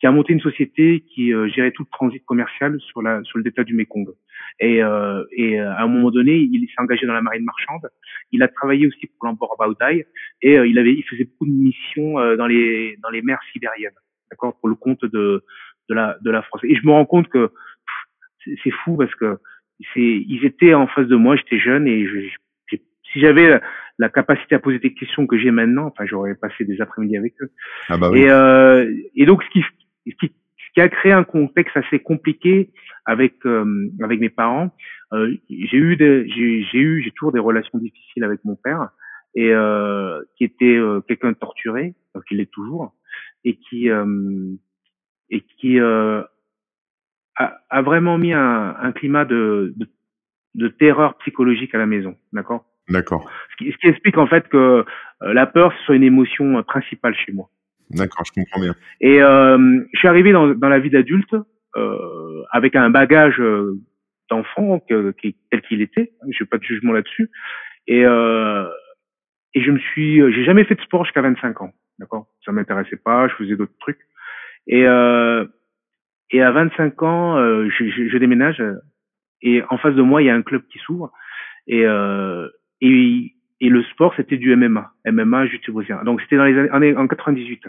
qui 0.03 0.07
a 0.07 0.11
monté 0.11 0.33
une 0.33 0.41
société 0.41 1.05
qui 1.13 1.33
euh, 1.33 1.47
gérait 1.47 1.71
tout 1.71 1.83
le 1.83 1.89
transit 1.89 2.21
commercial 2.25 2.77
sur 2.81 3.01
la 3.01 3.23
sur 3.23 3.37
le 3.37 3.43
delta 3.45 3.63
du 3.63 3.73
Mekong. 3.73 4.09
Et, 4.59 4.83
euh, 4.83 5.23
et 5.31 5.61
euh, 5.61 5.71
à 5.71 5.83
un 5.83 5.87
moment 5.87 6.11
donné, 6.11 6.35
il 6.35 6.67
s'est 6.67 6.81
engagé 6.81 7.05
dans 7.05 7.13
la 7.13 7.21
marine 7.21 7.45
marchande. 7.45 7.89
Il 8.33 8.43
a 8.43 8.49
travaillé 8.49 8.85
aussi 8.85 9.07
pour 9.07 9.27
l'emport 9.27 9.55
Baudai 9.57 10.05
et 10.41 10.55
il 10.55 10.77
avait 10.77 10.93
il 10.93 11.03
faisait 11.03 11.23
beaucoup 11.23 11.45
de 11.45 11.51
missions 11.55 12.15
dans 12.35 12.47
les 12.47 12.97
dans 13.01 13.09
les 13.11 13.21
mers 13.21 13.39
sibériennes, 13.53 13.95
d'accord, 14.29 14.59
pour 14.59 14.67
le 14.67 14.75
compte 14.75 15.05
de 15.05 15.45
de 15.87 15.95
la 15.95 16.17
de 16.21 16.31
la 16.31 16.41
France. 16.41 16.65
Et 16.65 16.75
je 16.75 16.85
me 16.85 16.91
rends 16.91 17.05
compte 17.05 17.29
que 17.29 17.51
c'est 18.45 18.71
fou 18.83 18.97
parce 18.97 19.15
que 19.15 19.37
c'est 19.93 20.01
ils 20.01 20.43
étaient 20.43 20.73
en 20.73 20.87
face 20.87 21.07
de 21.07 21.15
moi, 21.15 21.37
j'étais 21.37 21.59
jeune 21.59 21.87
et 21.87 22.05
je, 22.05 22.19
si 23.13 23.21
j'avais 23.21 23.61
la 23.99 24.09
capacité 24.09 24.55
à 24.55 24.59
poser 24.59 24.79
des 24.79 24.93
questions 24.93 25.27
que 25.27 25.37
j'ai 25.37 25.51
maintenant, 25.51 25.85
enfin 25.85 26.05
j'aurais 26.05 26.35
passé 26.35 26.65
des 26.65 26.81
après-midi 26.81 27.17
avec 27.17 27.33
eux. 27.41 27.51
Ah 27.89 27.97
bah 27.97 28.09
oui. 28.11 28.21
Et, 28.21 28.29
euh, 28.29 28.91
et 29.15 29.25
donc 29.25 29.43
ce 29.43 29.49
qui, 29.49 29.61
ce 30.07 30.15
qui, 30.19 30.33
qui 30.73 30.81
a 30.81 30.89
créé 30.89 31.11
un 31.11 31.23
contexte 31.23 31.77
assez 31.77 31.99
compliqué 31.99 32.71
avec 33.05 33.45
euh, 33.45 33.89
avec 34.01 34.19
mes 34.19 34.29
parents. 34.29 34.73
Euh, 35.13 35.35
j'ai 35.49 35.77
eu 35.77 35.97
j'ai 35.99 36.79
eu 36.79 37.03
j'ai 37.03 37.11
toujours 37.11 37.31
des 37.31 37.39
relations 37.39 37.77
difficiles 37.77 38.23
avec 38.23 38.39
mon 38.43 38.55
père 38.55 38.89
et 39.35 39.51
euh, 39.51 40.21
qui 40.35 40.43
était 40.43 40.77
euh, 40.77 41.01
quelqu'un 41.01 41.31
de 41.31 41.37
torturé, 41.37 41.95
donc 42.13 42.23
il 42.31 42.37
l'est 42.37 42.51
toujours, 42.51 42.95
et 43.43 43.57
qui 43.57 43.89
euh, 43.89 44.53
et 45.29 45.41
qui 45.41 45.79
a, 45.79 46.27
a, 47.35 47.81
vraiment 47.81 48.17
mis 48.17 48.33
un, 48.33 48.75
un 48.79 48.91
climat 48.91 49.25
de, 49.25 49.73
de, 49.75 49.87
de 50.53 50.67
terreur 50.67 51.17
psychologique 51.19 51.73
à 51.73 51.79
la 51.79 51.87
maison, 51.87 52.15
d'accord? 52.31 52.65
D'accord. 52.89 53.29
Ce 53.51 53.55
qui, 53.57 53.71
ce 53.71 53.77
qui, 53.77 53.87
explique 53.87 54.17
en 54.17 54.27
fait 54.27 54.47
que 54.49 54.85
la 55.21 55.45
peur 55.45 55.73
soit 55.85 55.95
une 55.95 56.03
émotion 56.03 56.61
principale 56.63 57.15
chez 57.15 57.31
moi. 57.31 57.49
D'accord, 57.89 58.25
je 58.25 58.31
comprends 58.31 58.59
bien. 58.59 58.75
Et 59.01 59.21
euh, 59.21 59.81
je 59.93 59.99
suis 59.99 60.07
arrivé 60.07 60.31
dans, 60.31 60.47
dans 60.47 60.69
la 60.69 60.79
vie 60.79 60.89
d'adulte 60.89 61.35
euh, 61.75 62.43
avec 62.51 62.75
un 62.75 62.89
bagage 62.89 63.39
euh, 63.39 63.79
d'enfant 64.29 64.79
tel 64.87 65.13
qu'il 65.67 65.81
était. 65.81 66.11
J'ai 66.29 66.45
pas 66.45 66.57
de 66.57 66.63
jugement 66.63 66.93
là-dessus. 66.93 67.29
Et 67.87 68.05
euh, 68.05 68.67
et 69.55 69.61
je 69.61 69.71
me 69.71 69.77
suis, 69.77 70.19
j'ai 70.33 70.43
jamais 70.45 70.63
fait 70.63 70.75
de 70.75 70.81
sport 70.81 71.05
jusqu'à 71.05 71.21
25 71.21 71.61
ans. 71.61 71.73
D'accord, 71.99 72.27
ça 72.43 72.51
m'intéressait 72.51 72.97
pas. 72.97 73.27
Je 73.27 73.35
faisais 73.35 73.55
d'autres 73.55 73.77
trucs. 73.79 73.99
Et 74.67 74.85
euh, 74.87 75.45
et 76.31 76.41
à 76.41 76.51
25 76.51 77.03
ans, 77.03 77.37
euh, 77.37 77.69
je, 77.69 77.89
je, 77.89 78.09
je, 78.09 78.17
déménage 78.17 78.63
et 79.43 79.61
en 79.69 79.77
face 79.77 79.93
de 79.93 80.01
moi, 80.01 80.23
il 80.23 80.25
y 80.25 80.29
a 80.29 80.35
un 80.35 80.41
club 80.41 80.63
qui 80.71 80.79
s'ouvre 80.79 81.11
et 81.67 81.85
euh, 81.85 82.47
et 82.83 83.33
et 83.61 83.69
le 83.69 83.81
sport 83.83 84.13
c'était 84.17 84.37
du 84.37 84.55
MMA, 84.55 84.91
MMA 85.05 85.47
jiu-jitsu. 85.47 85.71
Donc 86.05 86.21
c'était 86.21 86.35
dans 86.35 86.45
les 86.45 86.69
années 86.69 86.95
en 86.95 87.07
98. 87.07 87.63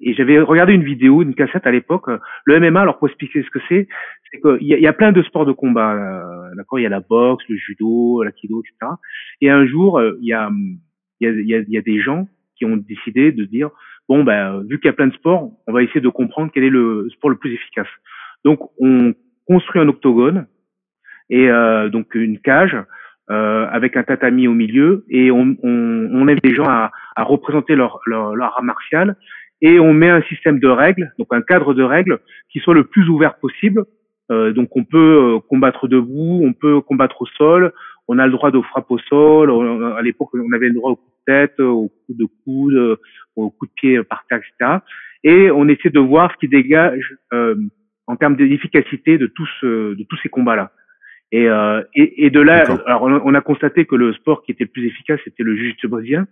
Et 0.00 0.14
j'avais 0.14 0.38
regardé 0.38 0.74
une 0.74 0.84
vidéo, 0.84 1.22
une 1.22 1.34
cassette 1.34 1.66
à 1.66 1.70
l'époque. 1.72 2.08
Le 2.44 2.60
MMA, 2.60 2.82
alors 2.82 2.98
pour 2.98 3.08
expliquer 3.08 3.42
ce 3.42 3.50
que 3.50 3.58
c'est, 3.68 3.88
c'est 4.30 4.40
qu'il 4.40 4.68
y, 4.68 4.74
a, 4.74 4.78
y 4.78 4.86
a 4.86 4.92
plein 4.92 5.10
de 5.10 5.22
sports 5.22 5.46
de 5.46 5.52
combat. 5.52 5.94
Euh, 5.94 6.54
d'accord, 6.54 6.78
il 6.78 6.82
y 6.82 6.86
a 6.86 6.90
la 6.90 7.00
boxe, 7.00 7.44
le 7.48 7.56
judo, 7.56 8.22
l'akido, 8.22 8.62
etc. 8.62 8.92
Et 9.40 9.50
un 9.50 9.66
jour, 9.66 9.98
euh, 9.98 10.18
il 10.20 10.28
y 10.28 10.32
a 10.32 10.50
y 11.20 11.26
a, 11.26 11.30
y, 11.30 11.64
y 11.68 11.78
a 11.78 11.82
des 11.82 12.00
gens 12.00 12.28
qui 12.56 12.66
ont 12.66 12.76
décidé 12.76 13.32
de 13.32 13.44
dire 13.44 13.70
bon 14.08 14.22
ben 14.22 14.62
vu 14.68 14.78
qu'il 14.78 14.86
y 14.86 14.90
a 14.90 14.92
plein 14.92 15.08
de 15.08 15.14
sports, 15.14 15.50
on 15.66 15.72
va 15.72 15.82
essayer 15.82 16.00
de 16.00 16.08
comprendre 16.08 16.50
quel 16.52 16.64
est 16.64 16.70
le 16.70 17.08
sport 17.10 17.30
le 17.30 17.36
plus 17.36 17.52
efficace. 17.52 17.88
Donc 18.44 18.60
on 18.78 19.14
construit 19.46 19.80
un 19.80 19.88
octogone 19.88 20.46
et 21.30 21.48
euh, 21.50 21.88
donc 21.88 22.14
une 22.14 22.38
cage 22.38 22.76
euh, 23.28 23.66
avec 23.72 23.96
un 23.96 24.04
tatami 24.04 24.46
au 24.46 24.54
milieu 24.54 25.04
et 25.10 25.32
on, 25.32 25.56
on, 25.64 26.08
on 26.12 26.28
aide 26.28 26.38
les 26.44 26.54
gens 26.54 26.68
à, 26.68 26.92
à 27.16 27.24
représenter 27.24 27.74
leur, 27.74 27.98
leur, 28.06 28.36
leur, 28.36 28.54
art 28.56 28.62
martial 28.62 29.16
et 29.62 29.80
on 29.80 29.92
met 29.92 30.08
un 30.08 30.22
système 30.22 30.60
de 30.60 30.68
règles, 30.68 31.12
donc 31.18 31.26
un 31.32 31.42
cadre 31.42 31.74
de 31.74 31.82
règles 31.82 32.20
qui 32.50 32.60
soit 32.60 32.74
le 32.74 32.84
plus 32.84 33.08
ouvert 33.08 33.36
possible. 33.40 33.84
Euh, 34.30 34.52
donc 34.52 34.76
on 34.76 34.84
peut 34.84 35.36
euh, 35.36 35.40
combattre 35.40 35.88
debout, 35.88 36.40
on 36.44 36.52
peut 36.52 36.80
combattre 36.80 37.22
au 37.22 37.26
sol, 37.26 37.72
on 38.06 38.20
a 38.20 38.26
le 38.26 38.32
droit 38.32 38.52
de 38.52 38.60
frappe 38.60 38.90
au 38.92 38.98
sol. 38.98 39.50
à 39.98 40.02
l'époque, 40.02 40.30
on 40.34 40.52
avait 40.52 40.68
le 40.68 40.74
droit 40.74 40.92
au 40.92 40.96
coup 40.96 41.10
de 41.26 41.32
tête, 41.32 41.58
au 41.58 41.88
coup 41.88 42.14
de 42.14 42.26
coude, 42.44 42.98
au 43.34 43.50
coup 43.50 43.66
de 43.66 43.72
pied 43.74 44.04
par 44.04 44.24
terre, 44.28 44.38
etc. 44.38 44.78
Et 45.24 45.50
on 45.50 45.66
essaie 45.66 45.90
de 45.90 45.98
voir 45.98 46.30
ce 46.30 46.36
qui 46.36 46.48
dégage 46.48 47.16
euh, 47.32 47.56
en 48.06 48.14
termes 48.14 48.36
d'efficacité 48.36 49.18
de 49.18 49.26
tous 49.26 49.50
de 49.64 50.06
tous 50.08 50.16
ces 50.22 50.28
combats-là. 50.28 50.70
Et, 51.32 51.48
euh, 51.48 51.82
et, 51.94 52.26
et, 52.26 52.30
de 52.30 52.40
là, 52.40 52.64
alors 52.86 53.02
on 53.02 53.34
a 53.34 53.40
constaté 53.40 53.84
que 53.84 53.96
le 53.96 54.12
sport 54.12 54.44
qui 54.44 54.52
était 54.52 54.64
le 54.64 54.70
plus 54.70 54.86
efficace, 54.86 55.20
c'était 55.24 55.42
le 55.42 55.56
jiu-jitsu 55.56 55.88
brésilien. 55.88 56.26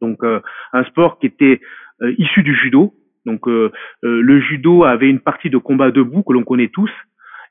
Donc 0.00 0.24
euh, 0.24 0.40
un 0.72 0.84
sport 0.84 1.18
qui 1.18 1.26
était 1.26 1.60
euh, 2.02 2.14
issu 2.18 2.42
du 2.42 2.54
judo. 2.54 2.94
Donc 3.26 3.46
euh, 3.46 3.70
euh, 4.04 4.22
le 4.22 4.40
judo 4.40 4.84
avait 4.84 5.10
une 5.10 5.20
partie 5.20 5.50
de 5.50 5.58
combat 5.58 5.90
debout 5.90 6.22
que 6.22 6.32
l'on 6.32 6.44
connaît 6.44 6.68
tous. 6.68 6.90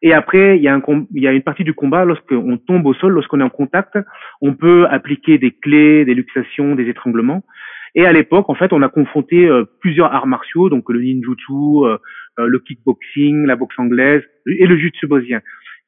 Et 0.02 0.14
après, 0.14 0.58
il 0.58 0.64
y, 0.64 0.68
a 0.70 0.74
un, 0.74 0.82
il 1.14 1.22
y 1.22 1.28
a 1.28 1.34
une 1.34 1.44
partie 1.44 1.66
du 1.66 1.74
combat 1.74 2.06
lorsqu'on 2.06 2.58
tombe 2.58 2.86
au 2.86 2.94
sol, 2.94 3.12
lorsqu'on 3.12 3.42
est 3.42 3.44
en 3.44 3.50
contact, 3.50 3.98
on 4.42 4.54
peut 4.54 4.88
appliquer 4.90 5.38
des 5.38 5.52
clés, 5.52 6.06
des 6.06 6.14
luxations, 6.14 6.74
des 6.76 6.88
étranglements. 6.88 7.44
Et 7.96 8.06
à 8.06 8.14
l'époque, 8.14 8.50
en 8.50 8.56
fait, 8.56 8.72
on 8.72 8.82
a 8.82 8.88
confronté 8.88 9.50
plusieurs 9.82 10.14
arts 10.14 10.26
martiaux, 10.26 10.70
donc 10.70 10.90
le 10.90 11.02
ninjutsu, 11.02 12.00
le 12.38 12.60
kickboxing, 12.60 13.46
la 13.46 13.58
boxe 13.58 13.78
anglaise 13.78 14.24
et 14.48 14.68
le 14.68 14.78
jiu-jitsu 14.78 15.08
brésilien 15.08 15.42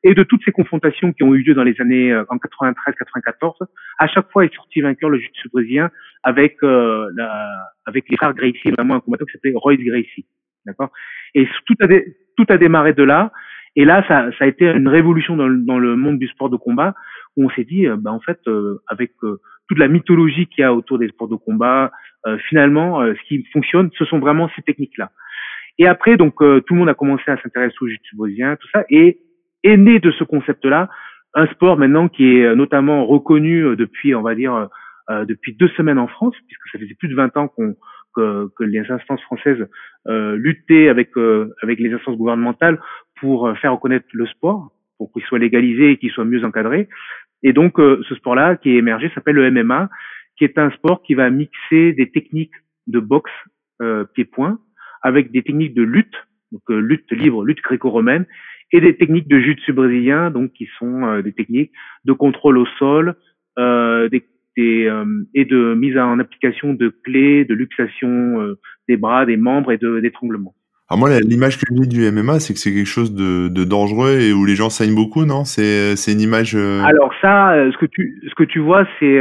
et 0.04 0.14
de 0.14 0.24
toutes 0.24 0.42
ces 0.44 0.52
confrontations 0.52 1.14
qui 1.14 1.24
ont 1.24 1.34
eu 1.36 1.44
lieu 1.44 1.54
dans 1.54 1.64
les 1.64 1.80
années 1.80 2.12
euh, 2.12 2.24
en 2.30 2.38
93-94, 2.38 3.54
à 4.00 4.08
chaque 4.08 4.32
fois 4.32 4.46
est 4.46 4.54
sorti 4.54 4.82
vainqueur 4.82 5.10
le 5.10 5.20
jiu-jitsu 5.20 5.82
avec 6.24 6.58
euh, 6.64 7.10
la, 7.16 7.50
avec 7.86 8.10
les 8.10 8.18
frères 8.18 8.34
Gracie, 8.34 8.72
vraiment 8.72 8.96
un 8.96 9.00
combattant 9.00 9.26
qui 9.26 9.34
s'appelait 9.34 9.54
Royce 9.56 9.80
Gracie, 9.80 10.26
d'accord? 10.66 10.92
Et 11.36 11.48
tout 11.66 11.76
a 11.82 11.88
tout 12.38 12.46
a 12.50 12.58
démarré 12.58 12.94
de 12.94 13.04
là. 13.04 13.32
Et 13.76 13.86
là, 13.86 14.04
ça, 14.08 14.30
ça 14.38 14.46
a 14.46 14.48
été 14.48 14.66
une 14.66 14.88
révolution 14.88 15.38
dans 15.38 15.48
le, 15.48 15.58
dans 15.60 15.80
le 15.80 15.96
monde 15.96 16.20
du 16.20 16.28
sport 16.28 16.50
de 16.50 16.58
combat 16.58 16.94
où 17.38 17.46
on 17.46 17.50
s'est 17.52 17.64
dit, 17.64 17.88
euh, 17.88 17.96
bah, 17.98 18.12
en 18.12 18.20
fait, 18.20 18.40
avec 18.88 19.12
toute 19.70 19.78
la 19.78 19.88
mythologie 19.88 20.48
qu'il 20.48 20.62
y 20.62 20.66
a 20.66 20.74
autour 20.74 21.00
des 21.00 21.08
sports 21.08 21.30
de 21.30 21.36
combat, 21.36 21.92
finalement, 22.50 23.02
ce 23.02 23.28
qui 23.28 23.46
fonctionne, 23.54 23.90
ce 23.98 24.06
sont 24.06 24.20
vraiment 24.20 24.50
ces 24.56 24.62
techniques-là. 24.62 25.12
Et 25.80 25.88
après, 25.88 26.18
donc, 26.18 26.36
tout 26.36 26.74
le 26.74 26.76
monde 26.76 26.90
a 26.90 26.94
commencé 26.94 27.24
à 27.28 27.42
s'intéresser 27.42 27.76
au 27.80 27.88
jiu-jitsu 27.88 28.18
brésilien, 28.18 28.58
tout 28.58 28.68
ça, 28.74 28.84
et 28.90 29.20
est 29.64 29.78
né 29.78 30.00
de 30.00 30.12
ce 30.12 30.24
concept-là 30.24 30.90
un 31.34 31.48
sport 31.48 31.78
maintenant 31.78 32.10
qui 32.10 32.38
est 32.38 32.56
notamment 32.56 33.06
reconnu 33.06 33.78
depuis, 33.78 34.14
on 34.14 34.22
va 34.22 34.36
dire, 34.36 34.68
depuis 35.10 35.56
deux 35.56 35.70
semaines 35.70 35.98
en 35.98 36.08
France, 36.08 36.36
puisque 36.46 36.68
ça 36.72 36.78
faisait 36.78 36.96
plus 36.96 37.08
de 37.08 37.16
20 37.16 37.38
ans 37.38 37.48
qu'on 37.48 37.76
que, 38.14 38.50
que, 38.58 38.66
les 38.66 38.80
instances 38.92 39.22
françaises 39.22 39.66
euh, 40.10 40.36
luttaient 40.36 40.90
avec 40.90 41.12
avec 41.64 41.80
les 41.80 41.94
instances 41.94 42.18
gouvernementales 42.18 42.82
pour 43.22 43.50
faire 43.60 43.72
reconnaître 43.72 44.08
le 44.12 44.26
sport, 44.28 44.74
pour 44.98 45.14
qu'il 45.14 45.24
soit 45.24 45.40
légalisé 45.40 45.92
et 45.92 45.98
qu'il 45.98 46.12
soit 46.12 46.26
mieux 46.26 46.44
encadré. 46.44 46.90
Et 47.44 47.54
donc 47.54 47.76
ce 47.78 48.16
sport-là 48.16 48.58
qui 48.58 48.72
est 48.72 48.76
émergé 48.76 49.10
s'appelle 49.16 49.36
le 49.36 49.50
MMA, 49.52 49.90
qui 50.38 50.44
est 50.44 50.58
un 50.58 50.72
sport 50.72 51.02
qui 51.04 51.14
va 51.14 51.30
mixer 51.30 51.94
des 51.94 52.12
techniques 52.12 52.56
de 52.88 53.00
boxe 53.00 53.32
euh, 53.82 54.06
pied-point 54.14 54.60
avec 55.02 55.32
des 55.32 55.44
techniques 55.44 55.74
de 55.74 55.84
lutte, 55.84 56.16
donc 56.52 56.62
euh, 56.70 56.80
lutte 56.80 57.12
libre, 57.12 57.44
lutte 57.44 57.62
gréco-romaine, 57.62 58.26
et 58.72 58.82
des 58.82 58.96
techniques 58.96 59.28
de 59.28 59.40
jiu-jitsu 59.40 59.74
brésilien, 59.74 60.32
donc 60.32 60.54
qui 60.54 60.68
sont 60.80 61.04
euh, 61.04 61.22
des 61.22 61.34
techniques 61.34 61.72
de 62.06 62.14
contrôle 62.14 62.58
au 62.58 62.66
sol, 62.80 63.16
euh, 63.60 64.10
des, 64.10 64.24
des 64.58 64.92
et 65.34 65.46
de 65.46 65.74
mise 65.76 65.98
en 65.98 66.20
application 66.20 66.74
de 66.74 66.94
clés, 67.04 67.46
de 67.46 67.54
luxation 67.54 68.56
des 68.88 68.98
bras, 68.98 69.26
des 69.26 69.38
membres 69.38 69.72
et 69.72 69.78
d'étranglement. 69.78 70.54
Alors 70.90 71.00
moi, 71.00 71.20
l'image 71.22 71.58
que 71.58 71.66
j'ai 71.74 71.88
du 71.88 72.12
MMA, 72.12 72.42
c'est 72.42 72.54
que 72.54 72.60
c'est 72.60 72.74
quelque 72.74 72.86
chose 72.86 73.16
de, 73.16 73.48
de, 73.48 73.64
dangereux 73.64 74.20
et 74.20 74.34
où 74.34 74.44
les 74.44 74.56
gens 74.56 74.70
saignent 74.70 74.94
beaucoup, 74.94 75.24
non? 75.24 75.46
C'est 75.46 75.96
c'est 75.96 76.12
une 76.12 76.20
image. 76.20 76.54
Alors 76.54 77.14
ça, 77.22 77.54
ce 77.72 77.78
que 77.78 77.86
tu 77.86 78.22
ce 78.28 78.36
que 78.36 78.44
tu 78.44 78.60
vois, 78.60 78.86
c'est 79.00 79.20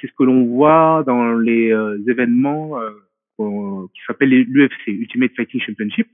c'est 0.00 0.06
ce 0.06 0.12
que 0.16 0.22
l'on 0.22 0.44
voit 0.44 1.02
dans 1.04 1.32
les 1.34 1.74
événements 2.06 2.78
qui 3.36 4.00
s'appelle 4.06 4.30
l'UFC, 4.30 4.86
Ultimate 4.86 5.32
Fighting 5.36 5.60
Championship. 5.60 6.06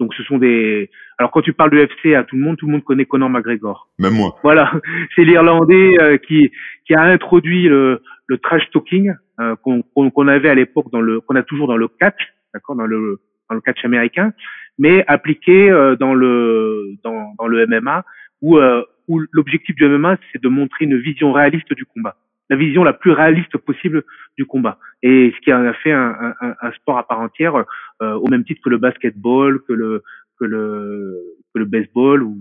Donc 0.00 0.12
ce 0.14 0.22
sont 0.24 0.38
des. 0.38 0.90
Alors 1.18 1.30
quand 1.30 1.42
tu 1.42 1.52
parles 1.52 1.70
de 1.70 1.76
l'UFC 1.76 2.14
à 2.14 2.24
tout 2.24 2.36
le 2.36 2.42
monde, 2.42 2.56
tout 2.56 2.66
le 2.66 2.72
monde 2.72 2.84
connaît 2.84 3.04
Conor 3.04 3.30
McGregor. 3.30 3.88
Même 3.98 4.14
moi. 4.14 4.36
Voilà, 4.42 4.72
c'est 5.14 5.24
l'Irlandais 5.24 5.96
euh, 6.00 6.16
qui 6.18 6.50
qui 6.86 6.94
a 6.94 7.02
introduit 7.02 7.68
le, 7.68 8.02
le 8.26 8.38
trash 8.38 8.68
talking 8.72 9.12
euh, 9.40 9.54
qu'on 9.56 9.82
qu'on 9.82 10.28
avait 10.28 10.48
à 10.48 10.54
l'époque 10.54 10.90
dans 10.90 11.00
le 11.00 11.20
qu'on 11.20 11.36
a 11.36 11.42
toujours 11.42 11.68
dans 11.68 11.76
le 11.76 11.88
catch, 11.88 12.34
d'accord, 12.52 12.76
dans 12.76 12.86
le 12.86 13.20
dans 13.48 13.54
le 13.54 13.60
catch 13.60 13.84
américain, 13.84 14.32
mais 14.78 15.04
appliqué 15.06 15.70
euh, 15.70 15.94
dans 15.96 16.14
le 16.14 16.94
dans 17.04 17.34
dans 17.38 17.46
le 17.46 17.66
MMA 17.66 18.04
où 18.42 18.58
où 19.06 19.20
l'objectif 19.32 19.76
du 19.76 19.86
MMA 19.86 20.16
c'est 20.32 20.42
de 20.42 20.48
montrer 20.48 20.86
une 20.86 20.98
vision 20.98 21.32
réaliste 21.32 21.72
du 21.72 21.84
combat 21.84 22.16
la 22.50 22.56
vision 22.56 22.84
la 22.84 22.92
plus 22.92 23.12
réaliste 23.12 23.56
possible 23.58 24.04
du 24.36 24.44
combat. 24.44 24.78
Et 25.02 25.32
ce 25.34 25.40
qui 25.40 25.50
a 25.50 25.72
fait 25.74 25.92
un, 25.92 26.34
sport 26.76 26.98
à 26.98 27.06
part 27.06 27.20
entière, 27.20 27.56
euh, 28.02 28.14
au 28.14 28.28
même 28.28 28.44
titre 28.44 28.60
que 28.62 28.70
le 28.70 28.78
basketball, 28.78 29.60
que 29.66 29.72
le 29.72 30.02
que 30.38 30.44
le 30.44 31.20
que 31.52 31.58
le 31.58 31.64
baseball 31.64 32.22
ou, 32.22 32.36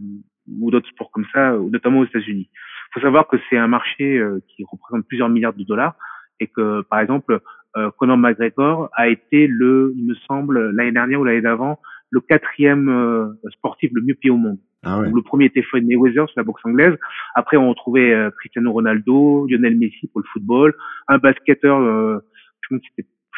ou 0.60 0.72
d'autres 0.72 0.89
sports 0.89 1.12
comme 1.12 1.25
ça, 1.33 1.51
notamment 1.51 2.00
aux 2.00 2.05
États-Unis. 2.05 2.50
Il 2.51 3.00
faut 3.00 3.05
savoir 3.05 3.27
que 3.27 3.38
c'est 3.50 3.57
un 3.57 3.67
marché 3.67 4.17
euh, 4.17 4.39
qui 4.48 4.63
représente 4.63 5.07
plusieurs 5.07 5.29
milliards 5.29 5.53
de 5.53 5.63
dollars 5.63 5.95
et 6.39 6.48
que 6.48 6.81
par 6.81 7.00
exemple 7.00 7.39
euh, 7.75 7.89
Conor 7.98 8.17
McGregor 8.17 8.89
a 8.93 9.07
été 9.07 9.48
le, 9.48 9.93
il 9.95 10.05
me 10.05 10.15
semble 10.27 10.72
l'année 10.72 10.91
dernière 10.91 11.22
ou 11.22 11.24
l'année 11.24 11.41
d'avant, 11.41 11.79
le 12.12 12.22
quatrième 12.22 12.89
euh, 12.89 13.33
sportif 13.51 13.91
le 13.93 14.01
mieux 14.01 14.13
payé 14.13 14.29
au 14.29 14.38
monde. 14.38 14.60
Ah 14.83 15.01
le 15.01 15.21
premier 15.21 15.45
était 15.45 15.61
Floyd 15.61 15.85
Mayweather 15.85 16.27
sur 16.27 16.33
la 16.37 16.43
boxe 16.43 16.61
anglaise. 16.65 16.95
Après, 17.35 17.57
on 17.57 17.69
retrouvait 17.69 18.13
euh, 18.13 18.29
Cristiano 18.31 18.71
Ronaldo, 18.71 19.47
Lionel 19.49 19.77
Messi 19.77 20.07
pour 20.07 20.21
le 20.21 20.27
football, 20.33 20.73
un 21.07 21.17
basketteur, 21.17 21.79
euh, 21.79 22.19
je 22.69 22.77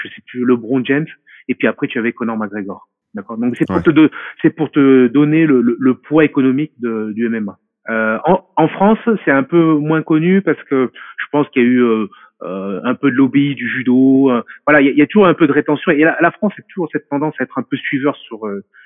sais 0.10 0.22
plus, 0.28 0.46
LeBron 0.46 0.84
James. 0.86 1.08
Et 1.48 1.56
puis 1.56 1.68
après, 1.68 1.88
tu 1.88 2.00
avais 2.00 2.14
Conor 2.14 2.38
McGregor. 2.38 2.90
D'accord? 3.14 3.38
Donc 3.38 3.56
c'est 3.58 3.68
pour 3.68 3.82
te 3.82 4.10
c'est 4.42 4.50
pour 4.50 4.72
te 4.72 5.08
donner 5.08 5.46
le, 5.46 5.62
le, 5.62 5.94
poids 5.94 6.26
économique 6.26 6.74
de, 6.80 7.14
du 7.14 7.30
MMA. 7.30 7.58
Euh, 7.90 8.18
en, 8.26 8.46
en, 8.58 8.68
France, 8.68 8.98
c'est 9.24 9.32
un 9.32 9.44
peu 9.44 9.76
moins 9.76 10.02
connu 10.02 10.42
parce 10.42 10.62
que 10.64 10.92
je 11.18 11.26
pense 11.32 11.48
qu'il 11.50 11.62
y 11.62 11.66
a 11.66 11.70
eu 11.70 11.82
euh, 11.82 12.08
euh 12.42 12.82
un 12.84 12.96
peu 12.96 13.10
de 13.12 13.16
lobby 13.16 13.56
du 13.56 13.70
judo. 13.70 14.32
voilà, 14.68 14.82
il 14.82 14.98
y, 14.98 15.02
a, 15.02 15.08
toujours 15.08 15.28
un 15.28 15.34
peu 15.34 15.48
de 15.48 15.54
rétention. 15.54 15.92
Et 15.92 16.04
la, 16.04 16.18
la 16.20 16.32
France 16.32 16.52
a 16.60 16.62
toujours 16.64 16.90
cette 16.92 17.08
tendance 17.08 17.36
à 17.40 17.44
être 17.44 17.58
un 17.58 17.64
peu 17.64 17.78
suiveur 17.78 18.18
sur 18.18 18.42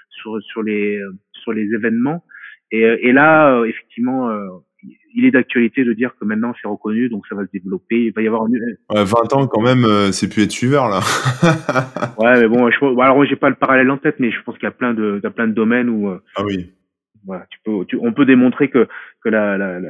sur 0.10 0.40
sur 0.44 0.62
les 0.62 1.02
sur 1.32 1.52
les 1.52 1.74
événements. 1.74 2.24
Et, 2.72 2.84
euh, 2.84 2.98
et 3.02 3.12
là, 3.12 3.56
euh, 3.56 3.66
effectivement, 3.66 4.30
euh, 4.30 4.48
il 5.16 5.26
est 5.26 5.32
d'actualité 5.32 5.84
de 5.84 5.94
dire 5.94 6.12
que 6.20 6.26
maintenant 6.26 6.54
c'est 6.62 6.68
reconnu, 6.68 7.10
donc 7.10 7.26
ça 7.28 7.36
va 7.36 7.46
se 7.46 7.52
développer. 7.52 8.06
Il 8.06 8.14
va 8.14 8.22
y 8.22 8.28
avoir 8.28 8.46
une... 8.48 8.60
ouais, 8.90 9.04
20 9.04 9.34
ans 9.34 9.48
quand 9.48 9.62
même, 9.62 9.86
c'est 10.12 10.30
plus 10.30 10.44
être 10.44 10.52
suiveur 10.52 10.88
là. 10.88 11.00
ouais, 12.20 12.40
mais 12.40 12.48
bon, 12.48 12.70
je, 12.70 13.02
alors 13.02 13.26
j'ai 13.26 13.36
pas 13.36 13.50
le 13.50 13.56
parallèle 13.56 13.90
en 13.90 13.98
tête, 13.98 14.16
mais 14.20 14.32
je 14.32 14.42
pense 14.44 14.56
qu'il 14.56 14.66
y 14.66 14.68
a 14.68 14.72
plein 14.72 14.94
de, 14.94 15.20
il 15.22 15.24
y 15.24 15.28
a 15.28 15.32
plein 15.32 15.48
de 15.48 15.54
domaines 15.54 15.90
où. 15.90 16.10
ah 16.10 16.44
oui. 16.46 16.72
Voilà, 17.26 17.46
tu 17.50 17.60
peux, 17.66 17.86
tu, 17.86 17.98
on 18.02 18.14
peut 18.14 18.26
démontrer 18.26 18.70
que 18.70 18.88
que 19.22 19.30
la 19.30 19.58
la, 19.58 19.80
la, 19.80 19.90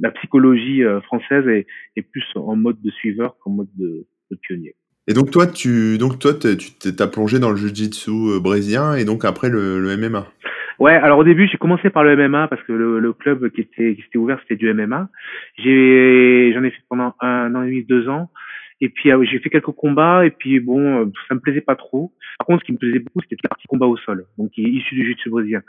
la 0.00 0.10
psychologie 0.12 0.82
française 1.04 1.48
est, 1.48 1.66
est 1.96 2.02
plus 2.02 2.24
en 2.36 2.54
mode 2.54 2.80
de 2.80 2.90
suiveur 2.90 3.36
qu'en 3.42 3.50
mode 3.50 3.68
de, 3.76 4.06
de 4.30 4.36
pionnier. 4.36 4.76
Et 5.08 5.14
donc 5.14 5.30
toi, 5.30 5.46
tu 5.46 5.96
donc 5.96 6.18
toi, 6.18 6.34
tu 6.34 6.56
t'es 6.74 7.10
plongé 7.10 7.38
dans 7.38 7.50
le 7.50 7.56
jiu-jitsu 7.56 8.40
brésilien 8.40 8.94
et 8.94 9.06
donc 9.06 9.24
après 9.24 9.48
le, 9.48 9.80
le 9.80 9.96
MMA. 9.96 10.26
Ouais, 10.78 10.94
alors 10.94 11.18
au 11.18 11.24
début, 11.24 11.48
j'ai 11.48 11.58
commencé 11.58 11.90
par 11.90 12.04
le 12.04 12.16
MMA 12.16 12.46
parce 12.46 12.62
que 12.62 12.72
le, 12.72 13.00
le 13.00 13.12
club 13.12 13.50
qui 13.50 13.62
était 13.62 13.96
qui 13.96 14.02
s'était 14.02 14.18
ouvert, 14.18 14.38
c'était 14.42 14.56
du 14.56 14.72
MMA. 14.72 15.08
J'ai 15.56 16.52
j'en 16.54 16.62
ai 16.62 16.70
fait 16.70 16.82
pendant 16.88 17.14
un 17.20 17.54
an 17.56 17.62
et 17.62 17.66
demi, 17.66 17.84
deux 17.84 18.08
ans. 18.08 18.30
Et 18.80 18.88
puis 18.88 19.10
euh, 19.10 19.24
j'ai 19.24 19.40
fait 19.40 19.50
quelques 19.50 19.72
combats 19.72 20.24
et 20.24 20.30
puis 20.30 20.60
bon, 20.60 21.00
euh, 21.00 21.06
ça 21.28 21.34
me 21.34 21.40
plaisait 21.40 21.62
pas 21.62 21.74
trop. 21.74 22.12
Par 22.38 22.46
contre, 22.46 22.60
ce 22.60 22.66
qui 22.66 22.72
me 22.72 22.78
plaisait 22.78 23.00
beaucoup, 23.00 23.20
c'était 23.22 23.36
la 23.42 23.48
partie 23.48 23.66
combat 23.66 23.86
au 23.86 23.96
sol, 23.96 24.24
donc 24.38 24.56
issu 24.56 24.94
du 24.94 25.02
jiu-jitsu 25.02 25.30
brésilien. 25.30 25.62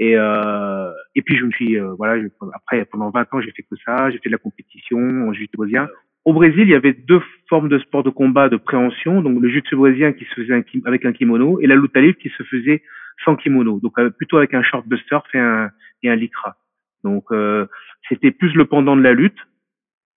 Et 0.00 0.16
euh, 0.16 0.90
et 1.14 1.22
puis 1.22 1.36
je 1.36 1.44
me 1.44 1.52
suis 1.52 1.78
euh, 1.78 1.94
voilà, 1.96 2.20
après 2.52 2.84
pendant 2.86 3.10
20 3.10 3.32
ans, 3.34 3.40
j'ai 3.40 3.52
fait 3.52 3.62
que 3.62 3.76
ça, 3.84 4.10
j'ai 4.10 4.18
fait 4.18 4.28
de 4.28 4.34
la 4.34 4.38
compétition 4.38 4.98
en 4.98 5.32
jiu-jitsu 5.32 5.56
brésilien. 5.56 5.88
Au 6.24 6.32
Brésil, 6.32 6.62
il 6.62 6.70
y 6.70 6.74
avait 6.74 6.92
deux 6.92 7.22
formes 7.48 7.68
de 7.68 7.78
sport 7.78 8.02
de 8.02 8.10
combat 8.10 8.48
de 8.48 8.56
préhension, 8.56 9.22
donc 9.22 9.40
le 9.40 9.48
jiu-jitsu 9.48 9.76
brésilien 9.76 10.12
qui 10.12 10.24
se 10.24 10.34
faisait 10.34 10.64
avec 10.84 11.04
un 11.04 11.12
kimono 11.12 11.60
et 11.60 11.68
la 11.68 11.76
lutte 11.76 12.18
qui 12.18 12.28
se 12.30 12.42
faisait 12.42 12.82
sans 13.24 13.36
kimono, 13.36 13.80
donc 13.80 13.98
euh, 13.98 14.10
plutôt 14.10 14.38
avec 14.38 14.54
un 14.54 14.62
short 14.62 14.86
de 14.88 14.96
surf 14.96 15.26
et 15.34 15.38
un, 15.38 15.70
et 16.02 16.10
un 16.10 16.16
lycra. 16.16 16.56
Donc 17.04 17.24
euh, 17.30 17.66
c'était 18.08 18.30
plus 18.30 18.54
le 18.54 18.64
pendant 18.64 18.96
de 18.96 19.02
la 19.02 19.12
lutte, 19.12 19.38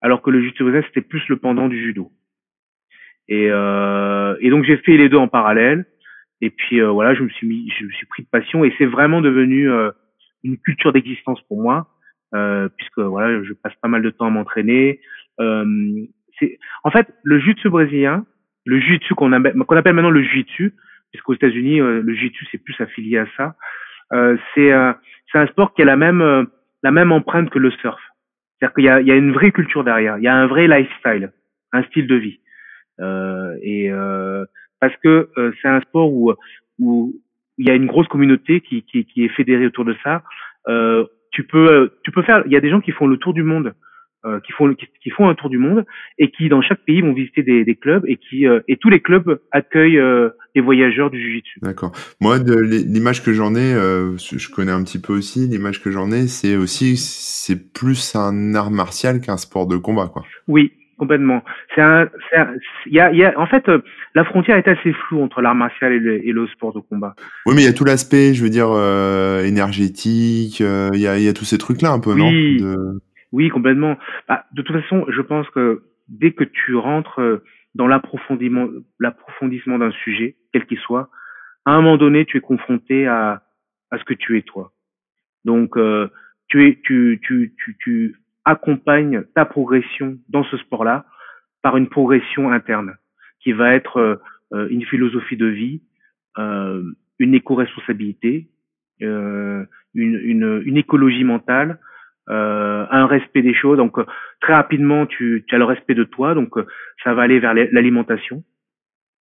alors 0.02 0.22
que 0.22 0.30
le 0.30 0.42
jiu-jitsu 0.42 0.64
c'était 0.88 1.02
plus 1.02 1.28
le 1.28 1.38
pendant 1.38 1.68
du 1.68 1.82
judo. 1.82 2.12
Et, 3.28 3.48
euh, 3.50 4.36
et 4.40 4.50
donc 4.50 4.66
j'ai 4.66 4.78
fait 4.78 4.98
les 4.98 5.10
deux 5.10 5.18
en 5.18 5.28
parallèle. 5.28 5.86
Et 6.44 6.50
puis 6.50 6.82
voilà, 6.82 7.14
je 7.14 7.22
me 7.22 7.30
suis 7.30 7.48
mis, 7.48 7.72
je 7.80 7.86
me 7.86 7.92
suis 7.92 8.08
pris 8.08 8.24
de 8.24 8.28
passion 8.28 8.66
et 8.66 8.74
c'est 8.80 8.88
vraiment 8.88 9.22
devenu 9.22 9.70
une 10.44 10.58
culture 10.58 10.92
d'existence 10.92 11.40
pour 11.44 11.62
moi, 11.62 11.88
puisque 12.78 12.98
voilà, 12.98 13.44
je 13.44 13.54
passe 13.54 13.76
pas 13.80 13.88
mal 13.88 14.02
de 14.02 14.10
temps 14.10 14.26
à 14.26 14.32
m'entraîner. 14.32 15.02
en 15.38 16.92
fait 16.92 17.14
le 17.22 17.40
jiu-jitsu 17.40 17.70
brésilien, 17.70 18.26
le 18.66 18.80
jiu-jitsu 18.80 19.14
qu'on 19.14 19.30
qu'on 19.30 19.78
appelle 19.78 19.94
maintenant 19.94 20.10
le 20.10 20.24
jiu-jitsu, 20.24 20.74
puisqu'aux 21.12 21.34
États-Unis, 21.34 21.82
euh, 21.82 22.02
le 22.02 22.14
jiu-jitsu 22.14 22.48
c'est 22.52 22.58
plus 22.58 22.80
affilié 22.80 23.18
à 23.18 23.28
ça. 23.38 23.56
Euh, 24.14 24.38
c'est 24.54 24.72
c'est 25.32 25.38
un 25.38 25.48
sport 25.48 25.74
qui 25.74 25.82
a 25.82 25.86
la 25.86 25.96
même 25.96 26.22
euh, 26.22 26.44
la 26.84 26.92
même 26.92 27.12
empreinte 27.12 27.50
que 27.50 27.60
le 27.60 27.72
surf. 27.72 28.00
C'est-à-dire 28.60 28.76
qu'il 28.76 28.86
y 28.86 28.90
a, 28.90 29.02
il 29.02 29.08
y 29.08 29.12
a 29.12 29.16
une 29.16 29.32
vraie 29.32 29.52
culture 29.52 29.84
derrière, 29.84 30.18
il 30.18 30.24
y 30.24 30.28
a 30.28 30.36
un 30.36 30.48
vrai 30.48 30.68
lifestyle, 30.68 31.32
un 31.72 31.84
style 31.84 32.08
de 32.08 32.16
vie. 32.16 32.40
Euh, 33.00 33.56
et 33.62 33.92
euh, 33.92 34.46
parce 34.80 34.96
que 34.98 35.30
c'est 35.62 35.68
un 35.68 35.82
sport 35.82 36.12
où 36.12 36.34
où 36.80 37.14
il 37.58 37.68
y 37.68 37.72
a 37.72 37.76
une 37.76 37.86
grosse 37.86 38.08
communauté 38.08 38.62
qui, 38.62 38.84
qui, 38.84 39.06
qui 39.06 39.24
est 39.24 39.30
fédérée 39.30 39.68
autour 39.68 39.86
de 39.86 39.96
ça. 40.04 40.24
Euh, 40.68 41.06
tu 41.32 41.44
peux 41.44 41.92
tu 42.04 42.12
peux 42.12 42.24
faire. 42.24 42.44
Il 42.46 42.52
y 42.52 42.58
a 42.58 42.60
des 42.60 42.70
gens 42.70 42.82
qui 42.82 42.92
font 42.92 43.08
le 43.08 43.18
tour 43.18 43.34
du 43.34 43.44
monde 43.44 43.74
euh, 44.24 44.40
qui 44.42 44.52
font 44.52 44.72
qui, 44.76 45.10
font 45.10 45.30
un 45.30 45.34
tour 45.34 45.50
du 45.50 45.58
monde 45.58 45.84
et 46.20 46.30
qui 46.30 46.48
dans 46.48 46.62
chaque 46.62 46.82
pays 46.86 47.02
vont 47.02 47.12
visiter 47.12 47.42
des, 47.42 47.66
des 47.66 47.74
clubs 47.74 48.04
et 48.08 48.18
qui 48.18 48.46
euh, 48.46 48.60
et 48.68 48.78
tous 48.78 48.90
les 48.90 49.00
clubs 49.00 49.40
accueillent 49.52 49.98
euh, 49.98 50.30
les 50.54 50.62
voyageurs 50.62 51.10
du 51.10 51.20
jiu-jitsu. 51.20 51.60
D'accord. 51.64 51.92
Moi, 52.20 52.38
de 52.38 52.54
l'image 52.54 53.24
que 53.24 53.34
j'en 53.34 53.56
ai, 53.56 53.74
je 53.74 54.54
connais 54.54 54.72
un 54.72 54.84
petit 54.84 55.02
peu 55.02 55.14
aussi. 55.14 55.48
L'image 55.48 55.82
que 55.82 55.90
j'en 55.90 56.12
ai, 56.12 56.28
c'est 56.28 56.56
aussi 56.56 56.98
c'est 56.98 57.74
plus 57.74 58.16
un 58.16 58.54
art 58.54 58.70
martial 58.70 59.22
qu'un 59.22 59.38
sport 59.38 59.66
de 59.66 59.78
combat, 59.78 60.08
quoi. 60.08 60.24
Oui, 60.48 60.72
complètement. 61.00 61.44
C'est 61.74 61.82
un, 61.82 62.08
il 62.86 62.94
y 62.94 63.00
a, 63.00 63.12
y 63.12 63.24
a, 63.24 63.34
en 63.40 63.48
fait, 63.48 63.64
la 64.14 64.24
frontière 64.24 64.58
est 64.58 64.68
assez 64.68 64.94
floue 64.94 65.24
entre 65.24 65.42
l'art 65.42 65.56
martial 65.56 65.94
et 65.94 66.00
le, 66.00 66.28
et 66.28 66.32
le, 66.32 66.46
sport 66.50 66.74
de 66.74 66.80
combat. 66.80 67.16
Oui, 67.48 67.56
mais 67.56 67.64
il 67.64 67.66
y 67.66 67.70
a 67.70 67.74
tout 67.74 67.86
l'aspect, 67.86 68.36
je 68.36 68.44
veux 68.44 68.52
dire, 68.52 68.70
euh, 68.70 69.44
énergétique. 69.44 70.60
Il 70.60 71.00
y 71.00 71.08
a, 71.08 71.18
il 71.18 71.24
y 71.24 71.28
a 71.28 71.34
tous 71.34 71.46
ces 71.46 71.58
trucs-là 71.58 71.90
un 71.90 72.00
peu, 72.00 72.14
oui. 72.14 72.60
non 72.62 72.68
de... 72.68 73.02
Oui, 73.32 73.50
complètement. 73.50 73.98
Bah, 74.28 74.46
de 74.54 74.62
toute 74.62 74.82
façon, 74.82 75.06
je 75.10 75.22
pense 75.22 75.50
que 75.50 75.84
dès 76.08 76.32
que 76.32 76.44
tu 76.44 76.76
rentres 76.76 77.20
euh, 77.20 77.44
dans 77.76 77.88
l'approfondissement, 77.88 78.68
d'un 79.78 79.92
sujet, 80.04 80.36
quel 80.52 80.66
qu'il 80.66 80.80
soit, 80.80 81.10
à 81.66 81.72
un 81.72 81.82
moment 81.82 81.98
donné, 81.98 82.26
tu 82.26 82.38
es 82.38 82.42
confronté 82.42 83.08
à, 83.08 83.44
à 83.92 83.98
ce 83.98 84.04
que 84.04 84.14
tu 84.14 84.38
es 84.38 84.42
toi. 84.42 84.74
Donc, 85.46 85.78
euh, 85.78 86.10
tu, 86.48 86.68
es, 86.68 86.80
tu, 86.84 87.22
tu, 87.24 87.54
tu, 87.58 87.78
tu 87.80 88.18
accompagnes 88.44 89.24
ta 89.36 89.46
progression 89.46 90.18
dans 90.28 90.44
ce 90.44 90.58
sport-là 90.58 91.06
par 91.62 91.78
une 91.78 91.88
progression 91.88 92.52
interne 92.52 92.98
qui 93.40 93.54
va 93.54 93.74
être 93.74 94.20
euh, 94.52 94.68
une 94.70 94.84
philosophie 94.86 95.38
de 95.38 95.46
vie, 95.46 95.82
une 96.38 97.34
éco-responsabilité, 97.34 98.48
une, 99.00 99.68
une 99.94 100.78
écologie 100.78 101.24
mentale, 101.24 101.80
euh, 102.30 102.86
un 102.90 103.06
respect 103.06 103.42
des 103.42 103.54
choses. 103.54 103.78
Donc 103.78 103.98
très 104.42 104.54
rapidement, 104.54 105.06
tu, 105.06 105.44
tu, 105.48 105.56
as 105.56 105.58
le 105.58 105.66
respect 105.66 105.96
de 105.96 106.04
toi, 106.04 106.34
donc 106.34 106.54
ça 107.04 107.14
va 107.14 107.24
aller 107.24 107.40
vers 107.40 107.54
l'alimentation, 107.54 108.44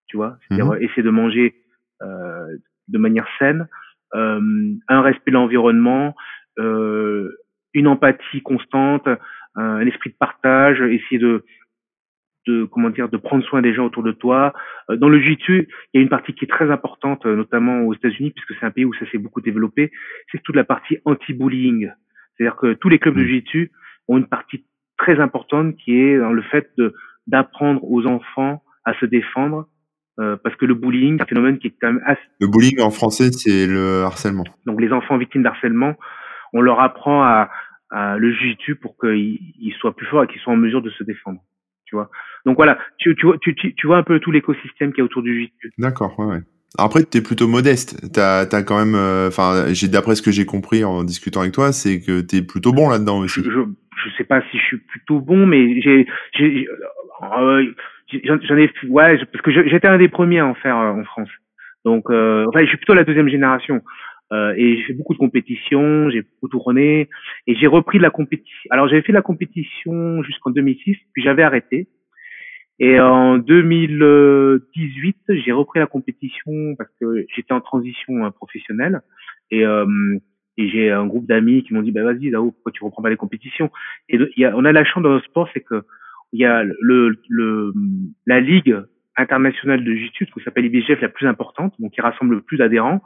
tu 0.06 0.16
vois, 0.16 0.36
c'est-à-dire 0.40 0.72
mhm. 0.72 0.82
essayer 0.82 1.02
de 1.02 1.10
manger 1.10 1.54
euh, 2.02 2.46
de 2.88 2.98
manière 2.98 3.26
saine, 3.38 3.68
euh, 4.14 4.40
un 4.88 5.00
respect 5.02 5.30
de 5.30 5.36
l'environnement, 5.36 6.14
euh, 6.58 7.30
une 7.74 7.86
empathie 7.86 8.42
constante, 8.42 9.08
un 9.54 9.86
esprit 9.86 10.10
de 10.10 10.16
partage, 10.16 10.80
essayer 10.80 11.18
de 11.18 11.44
de 12.46 12.64
comment 12.64 12.90
dire 12.90 13.08
de 13.08 13.16
prendre 13.16 13.44
soin 13.44 13.62
des 13.62 13.74
gens 13.74 13.86
autour 13.86 14.02
de 14.02 14.12
toi. 14.12 14.52
Euh, 14.90 14.96
dans 14.96 15.08
le 15.08 15.20
jiu-jitsu, 15.20 15.68
il 15.92 15.98
y 15.98 16.00
a 16.00 16.02
une 16.02 16.08
partie 16.08 16.32
qui 16.34 16.44
est 16.44 16.48
très 16.48 16.70
importante, 16.70 17.26
euh, 17.26 17.36
notamment 17.36 17.82
aux 17.82 17.94
États-Unis, 17.94 18.30
puisque 18.30 18.58
c'est 18.58 18.66
un 18.66 18.70
pays 18.70 18.84
où 18.84 18.94
ça 18.94 19.08
s'est 19.10 19.18
beaucoup 19.18 19.40
développé. 19.40 19.90
C'est 20.32 20.42
toute 20.42 20.56
la 20.56 20.64
partie 20.64 20.98
anti-bullying. 21.04 21.90
C'est-à-dire 22.40 22.56
que 22.56 22.72
tous 22.72 22.88
les 22.88 22.98
clubs 22.98 23.14
de 23.14 23.20
jiu-jitsu 23.20 23.70
ont 24.08 24.16
une 24.16 24.26
partie 24.26 24.64
très 24.96 25.20
importante 25.20 25.76
qui 25.76 25.94
est 25.94 26.18
dans 26.18 26.32
le 26.32 26.40
fait 26.40 26.70
d'apprendre 27.26 27.84
aux 27.84 28.06
enfants 28.06 28.62
à 28.86 28.94
se 28.94 29.04
défendre, 29.04 29.68
euh, 30.18 30.36
parce 30.42 30.56
que 30.56 30.64
le 30.64 30.74
bullying, 30.74 31.18
c'est 31.18 31.24
un 31.24 31.26
phénomène 31.26 31.58
qui 31.58 31.66
est 31.66 31.74
quand 31.78 31.92
même 31.92 32.02
assez... 32.06 32.22
Le 32.40 32.48
bullying 32.48 32.80
en 32.80 32.90
français, 32.90 33.30
c'est 33.30 33.66
le 33.66 34.04
harcèlement. 34.04 34.44
Donc 34.64 34.80
les 34.80 34.90
enfants 34.90 35.18
victimes 35.18 35.42
d'harcèlement, 35.42 35.96
on 36.54 36.62
leur 36.62 36.80
apprend 36.80 37.22
à, 37.22 37.50
à 37.90 38.16
le 38.16 38.32
jiu-jitsu 38.32 38.76
pour 38.76 38.96
qu'ils 38.98 39.74
soient 39.78 39.94
plus 39.94 40.06
forts 40.06 40.24
et 40.24 40.26
qu'ils 40.26 40.40
soient 40.40 40.54
en 40.54 40.56
mesure 40.56 40.80
de 40.80 40.90
se 40.90 41.04
défendre 41.04 41.40
tu 41.90 41.96
vois. 41.96 42.08
Donc 42.46 42.56
voilà, 42.56 42.78
tu, 42.98 43.14
tu, 43.16 43.26
vois, 43.26 43.36
tu, 43.38 43.54
tu 43.54 43.86
vois 43.86 43.98
un 43.98 44.04
peu 44.04 44.20
tout 44.20 44.30
l'écosystème 44.30 44.92
qui 44.92 45.00
est 45.00 45.02
autour 45.02 45.22
du 45.22 45.34
jiu 45.34 45.50
D'accord, 45.76 46.16
ouais, 46.18 46.26
ouais. 46.26 46.40
Après, 46.78 47.02
tu 47.04 47.18
es 47.18 47.20
plutôt 47.20 47.48
modeste. 47.48 48.12
T'as 48.12 48.42
as 48.42 48.62
quand 48.62 48.78
même, 48.78 48.94
euh, 48.94 49.28
enfin, 49.28 49.72
j'ai 49.72 49.88
d'après 49.88 50.14
ce 50.14 50.22
que 50.22 50.30
j'ai 50.30 50.46
compris 50.46 50.84
en 50.84 51.02
discutant 51.02 51.40
avec 51.40 51.52
toi, 51.52 51.72
c'est 51.72 52.00
que 52.00 52.20
tu 52.20 52.36
es 52.36 52.42
plutôt 52.42 52.72
bon 52.72 52.88
là-dedans 52.88 53.18
aussi. 53.18 53.42
Je, 53.42 53.50
je, 53.50 54.10
sais 54.16 54.24
pas 54.24 54.40
si 54.50 54.58
je 54.58 54.64
suis 54.64 54.78
plutôt 54.78 55.20
bon, 55.20 55.46
mais 55.46 55.80
j'ai, 55.80 56.06
j'ai, 56.38 56.68
euh, 57.22 57.64
j'en 58.24 58.56
ai, 58.56 58.70
ouais, 58.88 59.18
parce 59.32 59.42
que 59.42 59.50
j'étais 59.50 59.88
un 59.88 59.98
des 59.98 60.08
premiers 60.08 60.38
à 60.38 60.46
en 60.46 60.54
faire 60.54 60.76
euh, 60.76 60.92
en 60.92 61.04
France. 61.04 61.28
Donc, 61.84 62.10
euh, 62.10 62.44
enfin, 62.48 62.60
je 62.60 62.66
suis 62.66 62.76
plutôt 62.76 62.94
la 62.94 63.04
deuxième 63.04 63.28
génération. 63.28 63.82
Euh, 64.32 64.54
et 64.56 64.76
j'ai 64.76 64.82
fait 64.84 64.92
beaucoup 64.92 65.14
de 65.14 65.18
compétitions, 65.18 66.08
j'ai 66.10 66.22
beaucoup 66.22 66.48
tourné 66.48 67.08
et 67.48 67.54
j'ai 67.56 67.66
repris 67.66 67.98
de 67.98 68.04
la 68.04 68.10
compétition. 68.10 68.68
Alors 68.70 68.86
j'avais 68.86 69.02
fait 69.02 69.10
de 69.10 69.16
la 69.16 69.22
compétition 69.22 70.22
jusqu'en 70.22 70.50
2006, 70.50 70.96
puis 71.12 71.22
j'avais 71.22 71.42
arrêté. 71.42 71.88
Et 72.80 72.98
en 72.98 73.36
2018, 73.36 75.16
j'ai 75.28 75.52
repris 75.52 75.78
la 75.78 75.86
compétition 75.86 76.74
parce 76.78 76.90
que 76.98 77.26
j'étais 77.34 77.52
en 77.52 77.60
transition 77.60 78.24
euh, 78.24 78.30
professionnelle 78.30 79.02
et, 79.50 79.66
euh, 79.66 80.16
et 80.56 80.68
j'ai 80.70 80.90
un 80.90 81.06
groupe 81.06 81.26
d'amis 81.26 81.62
qui 81.62 81.74
m'ont 81.74 81.82
dit 81.82 81.92
bah 81.92 82.04
vas-y 82.04 82.30
Dao, 82.30 82.52
pourquoi 82.52 82.72
tu 82.72 82.82
reprends 82.82 83.02
pas 83.02 83.10
les 83.10 83.18
compétitions? 83.18 83.70
Et 84.08 84.18
y 84.36 84.46
a, 84.46 84.56
on 84.56 84.64
a 84.64 84.72
la 84.72 84.84
chance 84.84 85.02
dans 85.02 85.12
le 85.12 85.20
sport, 85.20 85.50
c'est 85.52 85.60
que 85.60 85.84
il 86.32 86.40
y 86.40 86.46
a 86.46 86.64
le, 86.64 87.18
le 87.28 87.74
la 88.26 88.40
ligue 88.40 88.76
internationale 89.16 89.84
de 89.84 89.92
jiu-jitsu, 89.92 90.26
qui 90.26 90.42
s'appelle 90.42 90.64
IBGF, 90.64 91.02
la 91.02 91.08
plus 91.10 91.26
importante, 91.26 91.74
donc 91.78 91.92
qui 91.92 92.00
rassemble 92.00 92.36
le 92.36 92.40
plus 92.40 92.56
d'adhérents 92.56 93.02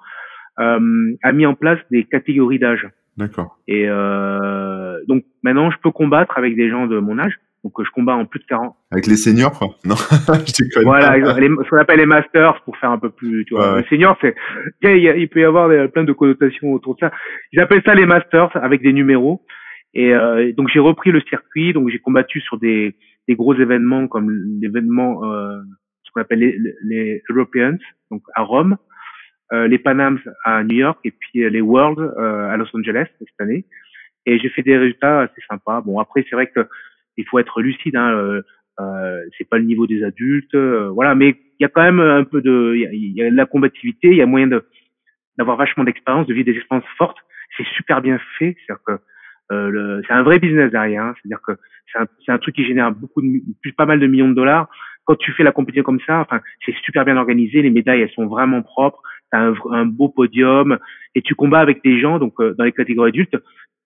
euh, 0.61 1.16
a 1.23 1.33
mis 1.33 1.47
en 1.47 1.54
place 1.54 1.81
des 1.90 2.04
catégories 2.04 2.61
d'âge. 2.61 2.87
D'accord. 3.16 3.59
Et 3.68 3.88
euh, 3.88 4.99
donc 5.06 5.25
maintenant, 5.42 5.71
je 5.71 5.76
peux 5.83 5.90
combattre 5.90 6.37
avec 6.37 6.56
des 6.56 6.68
gens 6.68 6.87
de 6.87 6.99
mon 6.99 7.18
âge. 7.18 7.35
Donc 7.62 7.73
je 7.83 7.90
combats 7.90 8.14
en 8.14 8.26
plus 8.26 8.40
de 8.40 8.44
40. 8.44 8.76
Avec 8.90 9.06
les 9.06 9.16
seniors, 9.16 9.59
quoi 9.59 9.68
Non, 9.85 9.94
je 9.94 10.83
Voilà, 10.83 11.14
ce 11.14 11.71
qu'on 11.71 11.78
appelle 11.78 11.99
les 11.99 12.06
masters 12.06 12.61
pour 12.64 12.76
faire 12.76 12.90
un 12.90 12.99
peu 12.99 13.09
plus, 13.09 13.47
tu 13.47 13.54
vois. 13.54 13.80
Les 13.80 13.87
seniors, 13.88 14.18
c'est, 14.21 14.35
il, 14.83 15.28
peut 15.30 15.40
y 15.40 15.44
avoir 15.44 15.71
plein 15.90 16.04
de 16.04 16.12
connotations 16.12 16.73
autour 16.73 16.94
de 16.97 17.00
ça. 17.00 17.12
Ils 17.52 17.61
appellent 17.61 17.83
ça 17.87 17.94
les 17.94 18.04
masters 18.04 18.50
avec 18.62 18.83
des 18.83 18.92
numéros. 18.92 19.40
Et 19.94 20.12
euh, 20.12 20.52
donc 20.52 20.68
j'ai 20.73 20.80
repris 20.80 21.11
le 21.11 21.21
circuit, 21.23 21.73
donc 21.73 21.88
j'ai 21.88 22.00
combattu 22.00 22.40
sur 22.40 22.59
des, 22.59 22.97
des 23.28 23.37
gros 23.37 23.54
événements 23.54 24.09
comme 24.09 24.30
l'événement, 24.61 25.25
euh, 25.25 25.61
ce 26.02 26.11
qu'on 26.12 26.21
appelle 26.21 26.40
les, 26.40 26.59
les 26.83 27.23
Europeans, 27.30 27.78
donc 28.11 28.23
à 28.35 28.42
Rome, 28.42 28.76
les 29.66 29.78
Panams 29.78 30.20
à 30.44 30.62
New 30.64 30.76
York 30.76 30.98
et 31.05 31.11
puis 31.11 31.44
euh, 31.44 31.50
les 31.50 31.61
Worlds 31.61 32.00
euh, 32.00 32.48
à 32.48 32.57
Los 32.57 32.74
Angeles 32.74 33.07
cette 33.18 33.40
année. 33.40 33.64
Et 34.26 34.38
j'ai 34.38 34.48
fait 34.48 34.62
des 34.62 34.76
résultats 34.76 35.22
assez 35.22 35.40
sympas. 35.48 35.81
Bon, 35.83 35.98
après, 35.98 36.24
c'est 36.29 36.37
vrai 36.37 36.46
que 36.46 36.66
il 37.16 37.26
faut 37.26 37.38
être 37.38 37.61
lucide. 37.61 37.96
Hein, 37.96 38.42
euh, 38.81 39.20
c'est 39.37 39.48
pas 39.48 39.59
le 39.59 39.64
niveau 39.64 39.87
des 39.87 40.02
adultes, 40.02 40.57
voilà. 40.57 41.14
Mais 41.14 41.37
il 41.61 41.62
y 41.62 41.64
a 41.64 41.68
quand 41.68 41.83
même 41.83 42.00
un 42.00 42.24
peu 42.24 42.40
de, 42.40 42.74
il 42.74 43.12
y, 43.14 43.22
a, 43.22 43.31
de 43.31 43.37
la 43.37 43.46
combativité, 43.46 44.09
il 44.09 44.16
y 44.16 44.22
a 44.22 44.26
moyen 44.26 44.48
d'avoir 45.38 45.57
vachement 45.57 45.85
d'expérience, 45.85 46.26
de 46.26 46.35
vivre 46.35 46.46
des 46.46 46.57
expériences 46.57 46.88
fortes. 46.96 47.18
C'est 47.57 47.66
super 47.76 48.00
bien 48.00 48.18
fait, 48.38 48.57
c'est-à-dire 48.66 48.83
que 48.85 48.98
euh, 49.52 50.02
c'est 50.07 50.14
un 50.14 50.22
vrai 50.22 50.38
business 50.38 50.70
derrière. 50.70 51.05
Hein. 51.05 51.14
C'est-à-dire 51.20 51.40
que 51.46 51.52
c'est 51.92 52.33
un, 52.33 52.38
truc 52.38 52.55
qui 52.55 52.64
génère 52.64 52.92
beaucoup 52.92 53.22
de, 53.22 53.40
pas 53.76 53.87
mal 53.87 54.00
de 54.00 54.07
millions 54.07 54.29
de 54.29 54.35
dollars. 54.35 54.68
Quand 55.05 55.16
tu 55.16 55.33
fais 55.33 55.42
la 55.42 55.52
compétition 55.52 55.83
comme 55.83 56.00
ça, 56.07 56.20
enfin, 56.20 56.40
c'est 56.64 56.74
super 56.76 57.05
bien 57.05 57.16
organisé. 57.16 57.62
Les 57.62 57.70
médailles, 57.70 58.00
elles 58.00 58.11
sont 58.12 58.26
vraiment 58.26 58.62
propres 58.62 59.02
un, 59.32 59.54
un, 59.70 59.87
beau 59.87 60.08
podium 60.08 60.78
et 61.14 61.22
tu 61.22 61.34
combats 61.34 61.60
avec 61.60 61.82
des 61.82 62.00
gens 62.00 62.18
donc 62.18 62.34
euh, 62.40 62.54
dans 62.54 62.64
les 62.64 62.72
catégories 62.72 63.10
adultes 63.10 63.37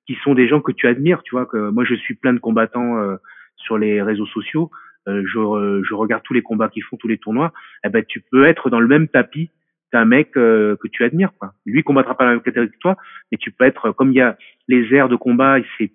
qui 0.06 0.16
sont 0.22 0.34
des 0.34 0.48
gens 0.48 0.60
que 0.60 0.72
tu 0.72 0.86
admires 0.86 1.22
tu 1.22 1.34
vois 1.34 1.46
que 1.46 1.70
moi 1.70 1.84
je 1.84 1.94
suis 1.94 2.14
plein 2.14 2.32
de 2.32 2.38
combattants 2.38 2.98
euh, 2.98 3.16
sur 3.56 3.76
les 3.76 4.00
réseaux 4.02 4.26
sociaux. 4.26 4.70
Euh, 5.08 5.22
je, 5.26 5.82
je 5.88 5.94
regarde 5.94 6.22
tous 6.22 6.34
les 6.34 6.42
combats 6.42 6.68
qu'ils 6.68 6.84
font 6.84 6.96
tous 6.96 7.08
les 7.08 7.18
tournois. 7.18 7.52
Eh 7.84 7.88
ben 7.88 8.04
tu 8.06 8.20
peux 8.20 8.44
être 8.44 8.70
dans 8.70 8.80
le 8.80 8.86
même 8.86 9.08
tapis 9.08 9.50
qu'un 9.90 10.04
mec 10.04 10.32
que 10.32 10.76
tu 10.92 11.02
admires 11.02 11.32
quoi. 11.38 11.54
Lui 11.64 11.82
combattra 11.82 12.16
pas 12.16 12.24
la 12.24 12.32
même 12.32 12.42
catégorie 12.42 12.70
que 12.70 12.78
toi 12.78 12.96
mais 13.32 13.38
tu 13.38 13.50
peux 13.50 13.64
être 13.64 13.92
comme 13.92 14.12
il 14.12 14.16
y 14.16 14.20
a 14.20 14.36
les 14.68 14.94
aires 14.94 15.08
de 15.08 15.16
combat 15.16 15.56
c'est 15.78 15.92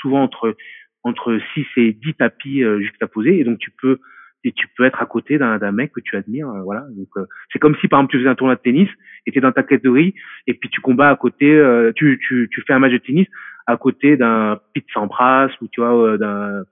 souvent 0.00 0.22
entre 0.22 0.56
entre 1.02 1.38
6 1.54 1.66
et 1.78 1.92
10 1.94 2.14
tapis 2.14 2.62
juxtaposés 2.80 3.40
et 3.40 3.44
donc 3.44 3.58
tu 3.58 3.70
peux 3.70 3.98
et 4.44 4.52
tu 4.52 4.66
peux 4.76 4.84
être 4.84 5.02
à 5.02 5.06
côté 5.06 5.38
d'un 5.38 5.72
mec 5.72 5.92
que 5.92 6.00
tu 6.00 6.16
admires 6.16 6.48
euh, 6.48 6.62
voilà 6.62 6.86
donc 6.96 7.08
euh, 7.16 7.26
c'est 7.52 7.58
comme 7.58 7.76
si 7.80 7.88
par 7.88 8.00
exemple 8.00 8.12
tu 8.12 8.18
faisais 8.18 8.28
un 8.28 8.34
tournoi 8.34 8.56
de 8.56 8.60
tennis 8.60 8.88
et 9.26 9.32
tu 9.32 9.40
dans 9.40 9.52
ta 9.52 9.62
catégorie 9.62 10.14
et 10.46 10.54
puis 10.54 10.70
tu 10.70 10.80
combats 10.80 11.10
à 11.10 11.16
côté 11.16 11.50
euh, 11.50 11.92
tu, 11.94 12.20
tu 12.26 12.48
tu 12.50 12.62
fais 12.66 12.72
un 12.72 12.78
match 12.78 12.92
de 12.92 12.98
tennis 12.98 13.26
à 13.66 13.76
côté 13.76 14.16
d'un 14.16 14.58
Pete 14.74 14.86
Sampras 14.92 15.50
ou 15.60 15.68
tu 15.68 15.80
vois 15.80 16.16
d'un 16.16 16.64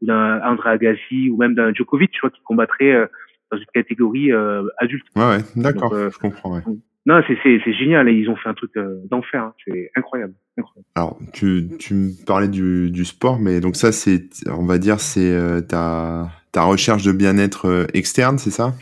d'un 0.00 0.40
André 0.42 0.70
Agassi 0.70 1.30
ou 1.30 1.36
même 1.36 1.54
d'un 1.54 1.72
Djokovic 1.74 2.10
tu 2.10 2.20
vois 2.20 2.30
qui 2.30 2.40
combattrait 2.42 3.08
dans 3.50 3.58
une 3.58 3.66
catégorie 3.74 4.32
adulte 4.78 5.06
ouais, 5.16 5.26
ouais 5.26 5.38
d'accord 5.56 5.94
je 5.94 6.18
comprends 6.18 6.56
ouais. 6.56 6.62
non 7.04 7.20
c'est 7.26 7.72
génial 7.74 8.08
ils 8.08 8.30
ont 8.30 8.36
fait 8.36 8.48
un 8.48 8.54
truc 8.54 8.72
d'enfer 9.10 9.42
hein. 9.42 9.54
c'est 9.66 9.90
incroyable, 9.94 10.34
incroyable. 10.56 10.86
alors 10.94 11.18
tu 11.34 11.68
tu 11.78 11.94
me 11.94 12.24
parlais 12.26 12.48
du 12.48 12.90
du 12.90 13.04
sport 13.04 13.38
mais 13.38 13.60
donc 13.60 13.76
ça 13.76 13.92
c'est 13.92 14.30
on 14.46 14.64
va 14.64 14.78
dire 14.78 15.00
c'est 15.00 15.66
ta 15.68 16.30
ta 16.52 16.62
recherche 16.62 17.04
de 17.04 17.12
bien-être 17.12 17.66
euh, 17.66 17.86
externe, 17.94 18.38
c'est 18.38 18.50
ça? 18.50 18.72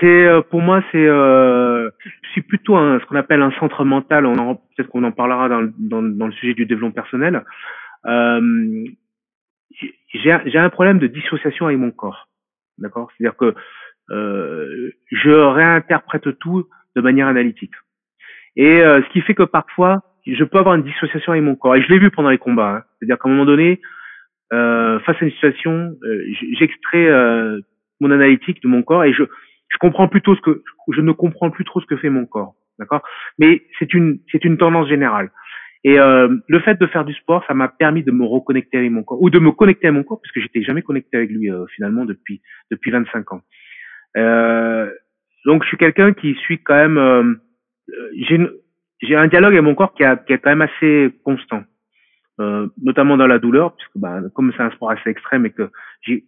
C'est 0.00 0.26
euh, 0.26 0.40
pour 0.40 0.60
moi, 0.60 0.82
c'est 0.92 1.06
euh, 1.06 1.90
je 2.22 2.28
suis 2.32 2.42
plutôt 2.42 2.76
un, 2.76 3.00
ce 3.00 3.04
qu'on 3.06 3.16
appelle 3.16 3.42
un 3.42 3.52
centre 3.58 3.84
mental. 3.84 4.24
On 4.26 4.54
peut-être 4.54 4.88
qu'on 4.88 5.04
en 5.04 5.12
parlera 5.12 5.48
dans, 5.48 5.68
dans, 5.78 6.02
dans, 6.02 6.26
le 6.26 6.32
sujet 6.32 6.54
du 6.54 6.64
développement 6.64 6.92
personnel. 6.92 7.44
Euh, 8.06 8.84
j'ai 10.14 10.58
un 10.58 10.70
problème 10.70 10.98
de 10.98 11.06
dissociation 11.06 11.66
avec 11.66 11.78
mon 11.78 11.90
corps, 11.90 12.28
d'accord? 12.78 13.10
C'est-à-dire 13.16 13.36
que 13.36 13.54
euh, 14.10 14.90
je 15.10 15.30
réinterprète 15.30 16.38
tout 16.38 16.66
de 16.96 17.00
manière 17.00 17.28
analytique. 17.28 17.74
Et 18.56 18.82
euh, 18.82 19.02
ce 19.02 19.12
qui 19.12 19.20
fait 19.20 19.34
que 19.34 19.44
parfois, 19.44 20.02
je 20.26 20.44
peux 20.44 20.58
avoir 20.58 20.74
une 20.74 20.82
dissociation 20.82 21.32
avec 21.32 21.44
mon 21.44 21.54
corps. 21.54 21.76
Et 21.76 21.82
je 21.82 21.88
l'ai 21.88 21.98
vu 21.98 22.10
pendant 22.10 22.30
les 22.30 22.38
combats. 22.38 22.76
Hein. 22.76 22.82
C'est-à-dire 22.98 23.18
qu'à 23.18 23.28
un 23.28 23.32
moment 23.32 23.46
donné, 23.46 23.72
euh, 23.72 23.86
face 24.50 25.16
à 25.20 25.24
une 25.24 25.30
situation, 25.30 25.96
euh, 26.02 26.24
j'extrais 26.58 27.06
euh, 27.06 27.60
mon 28.00 28.10
analytique 28.10 28.62
de 28.62 28.68
mon 28.68 28.82
corps 28.82 29.04
et 29.04 29.12
je, 29.12 29.22
je 29.22 29.78
comprends 29.78 30.08
plutôt 30.08 30.34
ce 30.34 30.40
que 30.40 30.62
je 30.92 31.00
ne 31.00 31.12
comprends 31.12 31.50
plus 31.50 31.64
trop 31.64 31.80
ce 31.80 31.86
que 31.86 31.96
fait 31.96 32.10
mon 32.10 32.26
corps, 32.26 32.54
d'accord? 32.78 33.02
Mais 33.38 33.62
c'est 33.78 33.94
une 33.94 34.18
c'est 34.30 34.44
une 34.44 34.58
tendance 34.58 34.88
générale. 34.88 35.30
Et 35.82 35.98
euh, 35.98 36.28
le 36.46 36.60
fait 36.60 36.78
de 36.78 36.86
faire 36.86 37.04
du 37.04 37.14
sport, 37.14 37.42
ça 37.46 37.54
m'a 37.54 37.68
permis 37.68 38.02
de 38.02 38.10
me 38.10 38.24
reconnecter 38.26 38.78
avec 38.78 38.90
mon 38.90 39.02
corps 39.02 39.22
ou 39.22 39.30
de 39.30 39.38
me 39.38 39.50
connecter 39.50 39.88
à 39.88 39.92
mon 39.92 40.02
corps 40.02 40.20
puisque 40.20 40.40
j'étais 40.40 40.62
jamais 40.62 40.82
connecté 40.82 41.16
avec 41.16 41.30
lui 41.30 41.50
euh, 41.50 41.64
finalement 41.74 42.04
depuis 42.04 42.42
depuis 42.70 42.90
25 42.90 43.32
ans. 43.32 43.40
Euh, 44.16 44.90
donc 45.46 45.62
je 45.62 45.68
suis 45.68 45.78
quelqu'un 45.78 46.12
qui 46.12 46.34
suit 46.34 46.58
quand 46.58 46.74
même 46.74 47.38
j'ai 48.18 48.38
j'ai 49.02 49.16
un 49.16 49.28
dialogue 49.28 49.54
avec 49.54 49.64
mon 49.64 49.74
corps 49.74 49.94
qui, 49.94 50.04
a, 50.04 50.16
qui 50.16 50.32
est 50.34 50.38
quand 50.38 50.50
même 50.50 50.62
assez 50.62 51.10
constant. 51.24 51.62
Euh, 52.40 52.68
notamment 52.80 53.18
dans 53.18 53.26
la 53.26 53.38
douleur, 53.38 53.76
puisque 53.76 53.96
bah, 53.96 54.18
comme 54.34 54.50
c'est 54.56 54.62
un 54.62 54.70
sport 54.70 54.90
assez 54.90 55.10
extrême 55.10 55.44
et 55.44 55.50
que 55.50 55.70
j'ai 56.00 56.24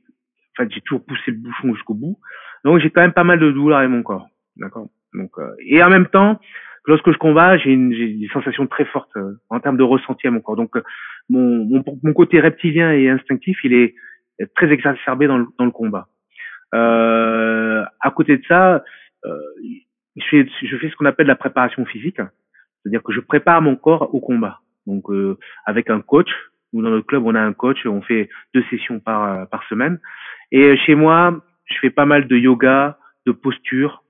en 0.52 0.62
fait, 0.62 0.70
j'ai 0.70 0.82
toujours 0.82 1.06
poussé 1.06 1.30
le 1.30 1.38
bouchon 1.38 1.74
jusqu'au 1.74 1.94
bout, 1.94 2.18
donc 2.64 2.80
j'ai 2.80 2.90
quand 2.90 3.00
même 3.00 3.14
pas 3.14 3.24
mal 3.24 3.38
de 3.38 3.50
douleur 3.50 3.78
avec 3.78 3.88
mon 3.88 4.02
corps, 4.02 4.28
d'accord? 4.56 4.88
Donc 5.14 5.30
euh, 5.38 5.54
et 5.64 5.82
en 5.82 5.88
même 5.88 6.08
temps, 6.08 6.38
lorsque 6.84 7.10
je 7.10 7.16
combats, 7.16 7.56
j'ai 7.56 7.70
une, 7.70 7.94
j'ai 7.94 8.08
des 8.08 8.28
sensations 8.28 8.66
très 8.66 8.84
fortes 8.84 9.16
euh, 9.16 9.40
en 9.48 9.58
termes 9.60 9.78
de 9.78 9.82
ressenti 9.84 10.26
à 10.26 10.30
mon 10.30 10.40
corps. 10.40 10.56
Donc 10.56 10.76
mon, 11.30 11.64
mon, 11.64 11.82
mon 12.02 12.12
côté 12.12 12.40
reptilien 12.40 12.92
et 12.92 13.08
instinctif, 13.08 13.56
il 13.64 13.72
est 13.72 13.94
très 14.54 14.70
exacerbé 14.70 15.28
dans 15.28 15.38
le, 15.38 15.46
dans 15.56 15.64
le 15.64 15.70
combat. 15.70 16.08
à 16.72 18.10
côté 18.14 18.36
de 18.36 18.42
ça, 18.46 18.84
je 19.24 20.24
fais, 20.28 20.46
je 20.62 20.76
fais 20.76 20.90
ce 20.90 20.96
qu'on 20.96 21.06
appelle 21.06 21.28
la 21.28 21.36
préparation 21.36 21.86
physique, 21.86 22.16
c'est-à-dire 22.18 23.02
que 23.02 23.12
je 23.12 23.20
prépare 23.20 23.62
mon 23.62 23.76
corps 23.76 24.14
au 24.14 24.20
combat. 24.20 24.61
Donc 24.86 25.04
avec 25.66 25.90
un 25.90 26.00
coach. 26.00 26.28
Nous 26.72 26.82
dans 26.82 26.90
notre 26.90 27.06
club, 27.06 27.24
on 27.26 27.34
a 27.34 27.40
un 27.40 27.52
coach, 27.52 27.84
on 27.84 28.00
fait 28.02 28.28
deux 28.54 28.64
sessions 28.70 28.98
par 29.00 29.48
par 29.48 29.62
semaine. 29.68 30.00
Et 30.50 30.76
chez 30.78 30.94
moi, 30.94 31.44
je 31.66 31.76
fais 31.80 31.90
pas 31.90 32.06
mal 32.06 32.28
de 32.28 32.36
yoga, 32.36 32.98
de 33.26 33.32
posture, 33.32 34.04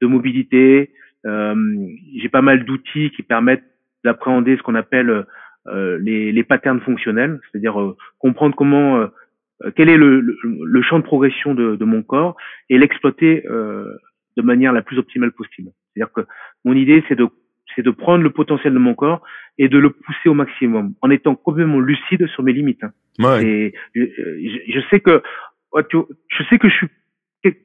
de 0.00 0.06
mobilité. 0.06 0.92
J'ai 1.24 2.28
pas 2.30 2.42
mal 2.42 2.64
d'outils 2.64 3.10
qui 3.10 3.22
permettent 3.22 3.64
d'appréhender 4.04 4.56
ce 4.56 4.62
qu'on 4.62 4.74
appelle 4.74 5.26
les, 5.66 6.32
les 6.32 6.44
patterns 6.44 6.80
fonctionnels, 6.80 7.40
c'est-à-dire 7.50 7.94
comprendre 8.18 8.56
comment 8.56 9.08
euh, 9.64 9.70
quel 9.74 9.88
est 9.88 9.96
le, 9.96 10.20
le, 10.20 10.82
champ 10.82 10.98
de 10.98 11.04
progression 11.04 11.54
de, 11.54 11.76
de 11.76 11.84
mon 11.84 12.02
corps 12.02 12.36
et 12.68 12.78
l'exploiter 12.78 13.46
euh, 13.46 13.96
de 14.36 14.42
manière 14.42 14.72
la 14.72 14.82
plus 14.82 14.98
optimale 14.98 15.32
possible. 15.32 15.70
C'est-à-dire 15.94 16.12
que 16.12 16.22
mon 16.64 16.74
idée, 16.74 17.02
c'est 17.08 17.16
de 17.16 17.26
c'est 17.76 17.82
de 17.82 17.90
prendre 17.90 18.24
le 18.24 18.30
potentiel 18.30 18.72
de 18.72 18.78
mon 18.78 18.94
corps 18.94 19.22
et 19.58 19.68
de 19.68 19.78
le 19.78 19.90
pousser 19.90 20.28
au 20.28 20.34
maximum, 20.34 20.94
en 21.02 21.10
étant 21.10 21.34
complètement 21.36 21.78
lucide 21.78 22.26
sur 22.28 22.42
mes 22.42 22.52
limites. 22.52 22.82
Hein. 22.82 22.92
Ouais. 23.18 23.44
Et 23.44 23.74
je, 23.94 24.04
je, 24.68 24.80
sais 24.90 25.00
que 25.00 25.22
je 25.90 26.42
sais 26.50 26.58
que 26.58 26.68
je 26.68 26.74
suis 26.74 26.88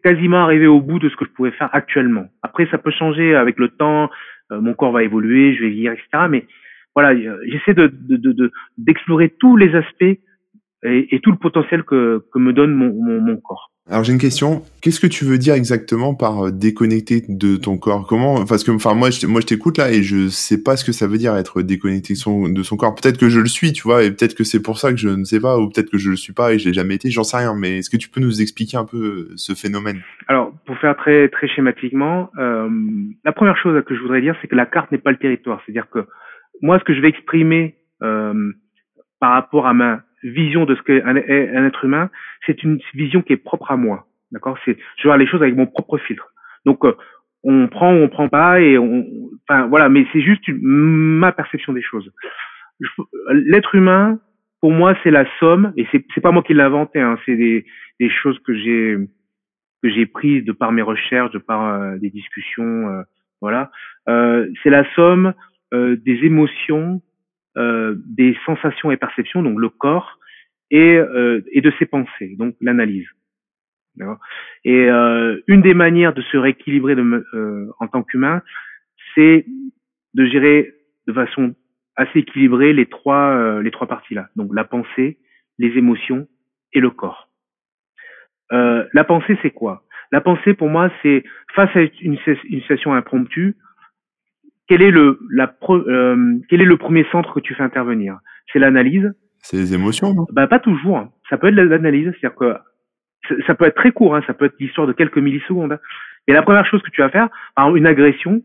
quasiment 0.04 0.44
arrivé 0.44 0.68
au 0.68 0.82
bout 0.82 1.00
de 1.00 1.10
ce 1.10 1.16
que 1.16 1.26
je 1.26 1.32
pouvais 1.32 1.52
faire 1.52 1.70
actuellement. 1.74 2.28
Après, 2.44 2.68
ça 2.68 2.78
peut 2.78 2.92
changer 2.92 3.36
avec 3.36 3.58
le 3.58 3.70
temps, 3.70 4.10
euh, 4.52 4.62
mon 4.62 4.74
corps 4.74 4.92
va 4.92 5.04
évoluer, 5.04 5.56
je 5.56 5.62
vais 5.62 5.70
vieillir, 5.70 5.94
etc. 5.94 6.28
Mais 6.30 6.46
voilà, 6.96 7.16
j'essaie 7.46 7.74
de 7.74 7.92
d'explorer 8.78 9.28
de, 9.28 9.34
de, 9.34 9.38
tous 9.40 9.58
les 9.58 9.74
aspects 9.76 10.20
et, 10.84 11.16
et, 11.16 11.20
tout 11.20 11.32
le 11.32 11.38
potentiel 11.38 11.84
que, 11.84 12.24
que 12.34 12.40
me 12.40 12.54
donne 12.54 12.74
mon, 12.74 12.94
mon, 12.94 13.22
mon 13.22 13.38
corps. 13.38 13.71
Alors 13.90 14.04
j'ai 14.04 14.14
une 14.14 14.20
question. 14.20 14.62
Qu'est-ce 14.82 15.00
que 15.00 15.08
tu 15.08 15.26
veux 15.26 15.40
dire 15.40 15.56
exactement 15.56 16.14
par 16.14 16.46
euh, 16.46 16.52
déconnecter 16.52 17.24
de 17.28 17.58
ton 17.58 17.78
corps? 17.78 18.06
Comment 18.08 18.46
Parce 18.46 18.64
que 18.64 18.70
enfin 18.70 18.94
moi 18.94 19.10
je, 19.10 19.26
moi 19.26 19.42
je 19.42 19.48
t'écoute 19.48 19.80
là 19.80 19.92
et 19.92 20.04
je 20.04 20.30
sais 20.30 20.62
pas 20.62 20.78
ce 20.78 20.86
que 20.86 20.92
ça 20.92 21.08
veut 21.08 21.18
dire 21.18 21.36
être 21.36 21.64
déconnecté 21.64 22.14
de 22.14 22.18
son, 22.64 22.78
corps. 22.78 22.94
Peut-être 22.94 23.18
que 23.18 23.28
je 23.28 23.40
le 23.40 23.48
suis, 23.48 23.74
tu 23.74 23.82
vois, 23.82 24.04
et 24.04 24.12
peut-être 24.12 24.36
que 24.36 24.44
c'est 24.44 24.62
pour 24.62 24.78
ça 24.78 24.92
que 24.92 24.98
je 24.98 25.10
ne 25.10 25.24
sais 25.24 25.40
pas, 25.40 25.58
ou 25.58 25.68
peut-être 25.68 25.90
que 25.90 25.98
je 25.98 26.12
le 26.12 26.16
suis 26.16 26.32
pas 26.32 26.54
et 26.54 26.60
je 26.60 26.68
l'ai 26.68 26.74
jamais 26.74 26.96
été. 26.96 27.10
J'en 27.10 27.24
sais 27.24 27.38
rien. 27.38 27.56
Mais 27.56 27.80
est-ce 27.80 27.90
que 27.90 27.98
tu 27.98 28.08
peux 28.08 28.22
nous 28.22 28.42
expliquer 28.42 28.78
un 28.78 28.86
peu 28.86 29.32
euh, 29.32 29.34
ce 29.36 29.54
phénomène? 29.54 30.00
Alors 30.28 30.54
pour 30.68 30.78
faire 30.78 30.96
très 30.96 31.28
très 31.30 31.48
schématiquement, 31.48 32.30
euh, 32.38 32.70
la 33.26 33.32
première 33.32 33.58
chose 33.58 33.84
que 33.86 33.96
je 33.96 34.02
voudrais 34.02 34.22
dire, 34.22 34.36
c'est 34.42 34.48
que 34.48 34.56
la 34.56 34.68
carte 34.68 34.92
n'est 34.92 35.00
pas 35.00 35.12
le 35.12 35.18
territoire. 35.18 35.60
C'est-à-dire 35.66 35.90
que 35.90 36.06
moi 36.62 36.78
ce 36.78 36.84
que 36.84 36.94
je 36.94 37.02
vais 37.02 37.10
exprimer 37.10 37.78
par 38.00 39.34
rapport 39.34 39.68
à 39.68 39.74
ma 39.74 40.02
vision 40.24 40.66
de 40.66 40.76
ce 40.76 40.82
qu'est 40.82 41.04
un, 41.04 41.16
être 41.16 41.86
humain, 41.86 42.10
c'est 42.46 42.64
une 42.64 42.80
vision 42.94 43.22
qui 43.22 43.34
est 43.34 43.38
propre 43.38 43.72
à 43.72 43.78
moi. 43.78 44.08
D'accord? 44.32 44.58
C'est 44.66 44.78
je 44.98 45.08
vois 45.08 45.18
les 45.18 45.28
choses 45.28 45.42
avec 45.42 45.56
mon 45.56 45.68
propre 45.68 45.98
filtre. 45.98 46.28
Donc 46.66 46.86
euh, 46.86 46.96
on 47.44 47.68
prend 47.68 47.94
ou 47.94 47.98
on 47.98 48.10
prend 48.10 48.30
pas 48.30 48.62
et 48.62 48.78
on 48.78 49.06
enfin 49.48 49.68
voilà, 49.68 49.90
mais 49.90 50.06
c'est 50.14 50.22
juste 50.22 50.44
ma 50.48 51.32
perception 51.32 51.74
des 51.74 51.82
choses. 51.82 52.12
L'être 53.32 53.76
humain 53.76 54.20
pour 54.60 54.72
moi 54.72 54.96
c'est 55.04 55.12
la 55.12 55.26
somme 55.40 55.74
et 55.76 55.88
c'est 55.92 56.06
c'est 56.14 56.22
pas 56.22 56.32
moi 56.32 56.44
qui 56.44 56.54
l'ai 56.54 56.62
inventé 56.62 57.00
hein, 57.00 57.18
c'est 57.26 57.36
des 57.36 57.66
des 58.00 58.10
choses 58.10 58.40
que 58.40 58.56
j'ai 58.56 58.98
que 59.84 59.90
j'ai 59.90 60.06
prises 60.06 60.46
de 60.46 60.52
par 60.52 60.72
mes 60.72 60.84
recherches, 60.84 61.32
de 61.32 61.40
par 61.40 61.66
euh, 61.66 61.98
des 61.98 62.10
discussions 62.10 62.90
euh, 62.90 63.02
voilà. 63.42 63.72
c'est 64.06 64.70
la 64.70 64.86
somme 64.94 65.34
des 65.72 66.20
émotions 66.24 67.02
euh, 67.02 67.11
des 67.56 68.38
sensations 68.46 68.92
et 68.92 68.98
perceptions, 68.98 69.44
donc 69.44 69.60
le 69.60 69.70
corps, 69.70 70.20
et, 70.70 70.96
euh, 70.96 71.42
et 71.52 71.62
de 71.62 71.72
ses 71.78 71.86
pensées, 71.86 72.36
donc 72.38 72.56
l'analyse. 72.62 73.08
Et 74.64 74.90
euh, 74.90 75.42
une 75.48 75.62
des 75.62 75.74
manières 75.74 76.14
de 76.14 76.22
se 76.22 76.38
rééquilibrer 76.38 76.96
de, 76.96 77.26
en 77.80 77.88
tant 77.88 78.04
qu'humain, 78.04 78.42
c'est 79.14 79.46
de 80.14 80.26
gérer 80.26 80.74
de 81.08 81.14
façon 81.14 81.56
assez 81.98 82.20
équilibrée 82.20 82.72
les 82.72 82.86
trois 82.86 83.62
les 83.62 83.70
trois 83.70 83.88
parties 83.88 84.14
là. 84.14 84.30
Donc 84.38 84.56
la 84.56 84.64
pensée, 84.64 85.18
les 85.58 85.78
émotions 85.78 86.28
et 86.74 86.80
le 86.80 86.90
corps. 86.90 87.30
Euh, 88.52 88.86
la 88.94 89.04
pensée, 89.04 89.38
c'est 89.42 89.52
quoi? 89.52 89.84
La 90.12 90.22
pensée, 90.22 90.54
pour 90.54 90.70
moi, 90.70 90.90
c'est 91.02 91.24
face 91.54 91.74
à 91.76 91.82
une, 91.82 92.18
une 92.26 92.62
situation 92.62 92.94
impromptue, 92.94 93.56
quel 94.72 94.84
est 94.84 94.92
le 94.92 95.20
la 95.30 95.54
euh, 95.70 96.38
quel 96.48 96.62
est 96.62 96.66
le 96.66 96.78
premier 96.78 97.06
centre 97.12 97.34
que 97.34 97.42
tu 97.42 97.54
fais 97.56 97.64
intervenir? 97.64 98.20
C'est 98.54 98.60
l'analyse? 98.60 99.12
C'est 99.40 99.58
les 99.58 99.74
émotions, 99.74 100.14
non? 100.14 100.26
Bah 100.32 100.48
pas 100.48 100.60
toujours. 100.60 100.98
Hein. 100.98 101.10
Ça 101.30 101.38
peut 101.38 101.48
être 101.48 101.56
l'analyse, 101.56 102.10
c'est-à-dire 102.12 102.38
que 102.38 102.56
ça 103.46 103.54
peut 103.54 103.66
être 103.66 103.76
très 103.76 103.92
court, 103.92 104.16
hein. 104.16 104.24
ça 104.26 104.34
peut 104.34 104.46
être 104.46 104.56
l'histoire 104.62 104.88
de 104.88 104.94
quelques 104.94 105.18
millisecondes. 105.18 105.78
Et 106.30 106.32
la 106.32 106.42
première 106.42 106.66
chose 106.66 106.82
que 106.84 106.90
tu 106.90 107.02
vas 107.02 107.10
faire, 107.10 107.28
exemple, 107.58 107.80
une 107.80 107.86
agression, 107.86 108.42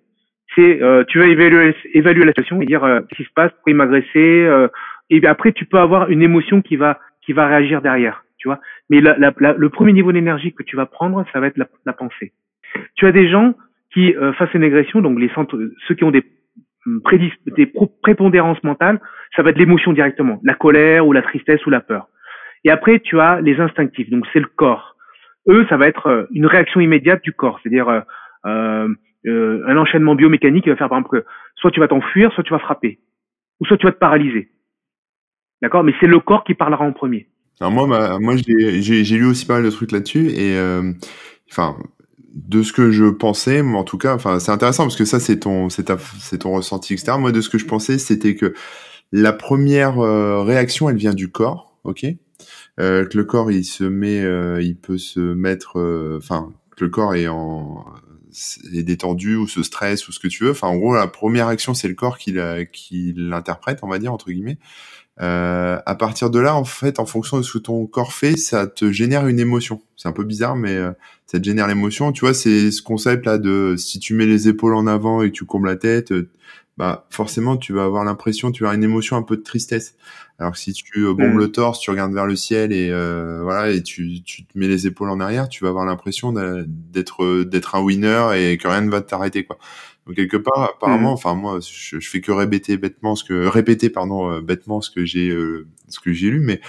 c'est 0.57 0.83
euh, 0.83 1.05
tu 1.07 1.21
vas 1.21 1.27
évaluer, 1.27 1.77
évaluer 1.95 2.25
la 2.25 2.33
situation 2.33 2.61
et 2.61 2.67
dire 2.67 2.83
euh, 2.83 3.03
ce 3.09 3.17
qui 3.19 3.23
se 3.23 3.33
passe, 3.33 3.53
pourquoi 3.53 3.71
il 3.71 3.77
m'a 3.77 3.85
agressé, 3.85 4.09
euh, 4.17 4.67
et 5.11 5.25
après 5.29 5.53
tu 5.53 5.65
peux 5.65 5.79
avoir 5.79 6.11
une 6.11 6.23
émotion 6.23 6.61
qui 6.61 6.75
va 6.75 6.99
qui 7.25 7.35
va 7.35 7.47
réagir 7.47 7.83
derrière, 7.83 8.25
tu 8.39 8.49
vois. 8.49 8.59
Mais 8.91 9.01
la, 9.01 9.17
la, 9.17 9.53
le 9.53 9.69
premier 9.69 9.93
niveau 9.93 10.11
d'énergie 10.11 10.53
que 10.53 10.65
tu 10.65 10.75
vas 10.75 10.87
prendre, 10.87 11.25
ça 11.33 11.39
va 11.39 11.47
être 11.47 11.59
la 11.59 11.93
pensée. 11.93 12.33
Tu 12.97 13.07
as 13.07 13.13
des 13.13 13.29
gens 13.29 13.55
euh, 13.97 14.33
face 14.35 14.51
à 14.53 14.59
une 14.59 14.65
agression, 14.65 15.01
donc 15.01 15.19
les 15.19 15.29
centres, 15.31 15.59
ceux 15.87 15.95
qui 15.95 16.05
ont 16.05 16.11
des, 16.11 16.25
hum, 16.87 17.01
prépondérances 18.03 18.63
mentales, 18.63 19.01
ça 19.35 19.43
va 19.43 19.51
être 19.51 19.59
l'émotion 19.59 19.93
directement, 19.93 20.41
la 20.45 20.55
colère 20.55 21.07
ou 21.07 21.13
la 21.13 21.23
tristesse 21.23 21.65
ou 21.67 21.71
la 21.71 21.81
peur. 21.81 22.09
Et 22.65 22.71
après, 22.71 23.01
tu 23.01 23.21
as 23.21 23.41
les 23.41 23.59
instinctifs, 23.61 24.11
donc 24.11 24.27
c'est 24.33 24.41
le 24.41 24.49
corps. 24.55 24.97
Eux, 25.49 25.67
ça 25.69 25.77
va 25.77 25.87
être 25.87 26.07
euh, 26.09 26.25
une 26.33 26.47
réaction 26.47 26.81
immédiate 26.81 27.23
du 27.23 27.33
corps, 27.33 27.59
c'est-à-dire 27.63 28.03
euh, 28.47 28.89
un 29.25 29.77
enchaînement 29.77 30.15
biomécanique 30.15 30.65
qui 30.65 30.71
va 30.71 30.77
faire 30.77 30.89
par 30.89 30.99
exemple 30.99 31.21
que 31.21 31.27
soit 31.57 31.71
tu 31.71 31.81
vas 31.81 31.89
t'enfuir, 31.89 32.33
soit 32.33 32.45
tu 32.45 32.53
vas 32.53 32.59
frapper, 32.59 32.99
ou 33.61 33.67
soit 33.67 33.77
tu 33.77 33.87
vas 33.87 33.93
te 33.93 33.99
paralyser. 33.99 34.51
D'accord? 35.63 35.85
Mais 35.85 35.95
c'est 36.01 36.07
le 36.07 36.21
corps 36.21 36.45
qui 36.45 36.55
parlera 36.55 36.85
en 36.85 36.93
premier. 36.93 37.29
Alors 37.61 37.73
moi, 37.73 37.87
moi 38.21 38.35
j'ai 38.37 39.17
lu 39.17 39.27
aussi 39.27 39.47
pas 39.47 39.55
mal 39.55 39.65
de 39.65 39.71
trucs 39.71 39.91
là-dessus 39.91 40.29
et 40.29 40.55
enfin 41.51 41.77
de 42.37 42.63
ce 42.63 42.73
que 42.73 42.91
je 42.91 43.07
pensais, 43.07 43.63
en 43.63 43.85
tout 43.85 43.99
cas, 43.99 44.15
enfin, 44.15 44.39
c'est 44.41 44.53
intéressant 44.53 44.85
parce 44.85 44.97
que 44.97 45.07
ça, 45.07 45.21
c'est 45.21 45.41
ton, 45.41 45.71
c'est 45.71 45.91
c'est 46.21 46.39
ton 46.39 46.53
ressenti 46.53 46.93
externe. 46.93 47.21
Moi, 47.21 47.33
de 47.33 47.41
ce 47.41 47.49
que 47.49 47.59
je 47.59 47.65
pensais, 47.67 47.99
c'était 47.99 48.37
que 48.37 48.55
la 49.13 49.33
première 49.33 49.99
euh, 50.01 50.43
réaction, 50.43 50.91
elle 50.91 50.97
vient 50.97 51.15
du 51.15 51.31
corps, 51.31 51.79
ok? 51.85 52.07
Euh, 52.81 53.07
Que 53.07 53.19
le 53.19 53.25
corps, 53.25 53.51
il 53.51 53.65
se 53.65 53.85
met, 53.85 54.23
euh, 54.23 54.61
il 54.63 54.77
peut 54.77 54.99
se 54.99 55.21
mettre, 55.21 55.79
euh, 55.79 56.19
enfin, 56.19 56.53
que 56.77 56.85
le 56.85 56.91
corps 56.91 57.15
est 57.15 57.29
en 57.29 57.85
est 58.75 58.83
détendu 58.83 59.37
ou 59.37 59.49
se 59.49 59.63
stresse 59.63 60.09
ou 60.09 60.13
ce 60.13 60.21
que 60.21 60.29
tu 60.29 60.45
veux. 60.45 60.51
Enfin, 60.51 60.69
en 60.69 60.77
gros, 60.77 60.95
la 60.95 61.07
première 61.09 61.47
action, 61.49 61.73
c'est 61.73 61.89
le 61.89 61.95
corps 61.95 62.19
qui 62.19 63.15
l'interprète, 63.17 63.79
on 63.83 63.89
va 63.89 63.99
dire 63.99 64.13
entre 64.13 64.31
guillemets. 64.31 64.59
Euh, 65.23 65.79
à 65.87 65.95
partir 65.95 66.31
de 66.31 66.39
là, 66.39 66.55
en 66.55 66.65
fait, 66.65 66.99
en 66.99 67.07
fonction 67.07 67.39
de 67.39 67.43
ce 67.43 67.55
que 67.55 67.59
ton 67.59 67.87
corps 67.87 68.13
fait, 68.13 68.37
ça 68.37 68.67
te 68.67 68.93
génère 68.93 69.27
une 69.27 69.41
émotion. 69.41 69.81
C'est 69.97 70.09
un 70.09 70.13
peu 70.13 70.25
bizarre, 70.25 70.57
mais 70.57 70.77
euh, 70.77 70.91
ça 71.27 71.39
te 71.39 71.45
génère 71.45 71.67
l'émotion. 71.69 72.13
Tu 72.13 72.21
vois, 72.21 72.35
c'est 72.35 72.71
ce 72.71 72.83
concept 72.83 73.25
là 73.25 73.39
de 73.39 73.77
si 73.79 73.99
tu 73.99 74.15
mets 74.15 74.27
les 74.27 74.49
épaules 74.49 74.75
en 74.75 74.87
avant 74.87 75.23
et 75.23 75.31
que 75.31 75.35
tu 75.35 75.45
courbes 75.45 75.65
la 75.65 75.77
tête, 75.77 76.13
euh, 76.13 76.29
bah 76.77 77.07
forcément 77.09 77.57
tu 77.57 77.73
vas 77.73 77.85
avoir 77.85 78.05
l'impression, 78.05 78.53
tu 78.53 78.63
vas 78.63 78.69
avoir 78.69 78.77
une 78.77 78.85
émotion 78.85 79.17
un 79.17 79.23
peu 79.23 79.39
de 79.39 79.43
tristesse. 79.43 79.95
Alors 80.39 80.53
que 80.53 80.59
si 80.59 80.75
tu 80.75 81.07
bombes 81.15 81.33
mm. 81.33 81.39
le 81.39 81.51
torse, 81.51 81.81
tu 81.81 81.91
regardes 81.91 82.13
vers 82.13 82.27
le 82.27 82.37
ciel 82.37 82.71
et 82.71 82.91
voilà 82.91 83.71
et 83.71 83.83
tu, 83.83 84.23
tu 84.23 84.45
te 84.45 84.59
mets 84.59 84.69
les 84.69 84.87
épaules 84.87 85.09
en 85.09 85.19
arrière, 85.19 85.49
tu 85.49 85.65
vas 85.65 85.71
avoir 85.71 85.87
l'impression 85.87 86.35
d'être 86.35 87.45
d'être 87.45 87.77
un 87.77 87.81
winner 87.81 88.29
et 88.37 88.59
que 88.59 88.69
rien 88.69 88.83
ne 88.83 88.91
va 88.91 89.01
t'arrêter 89.01 89.45
quoi. 89.47 89.57
Donc 90.07 90.15
quelque 90.15 90.37
part, 90.37 90.63
apparemment, 90.63 91.11
mmh. 91.11 91.15
enfin 91.15 91.35
moi, 91.35 91.59
je, 91.61 91.99
je, 91.99 92.09
fais 92.09 92.21
que 92.21 92.31
répéter 92.31 92.77
bêtement 92.77 93.17
ce 93.17 93.25
que 93.25 93.47
répéter 93.47 93.91
pardon 93.91 94.31
euh, 94.31 94.41
bêtement 94.41 94.81
ce 94.81 94.91
que 94.91 95.05
j'ai 95.05 95.31
euh, 95.31 95.67
ce 95.89 95.99
que 95.99 96.13
j'ai 96.13 96.31
lu, 96.31 96.41
mais 96.41 96.61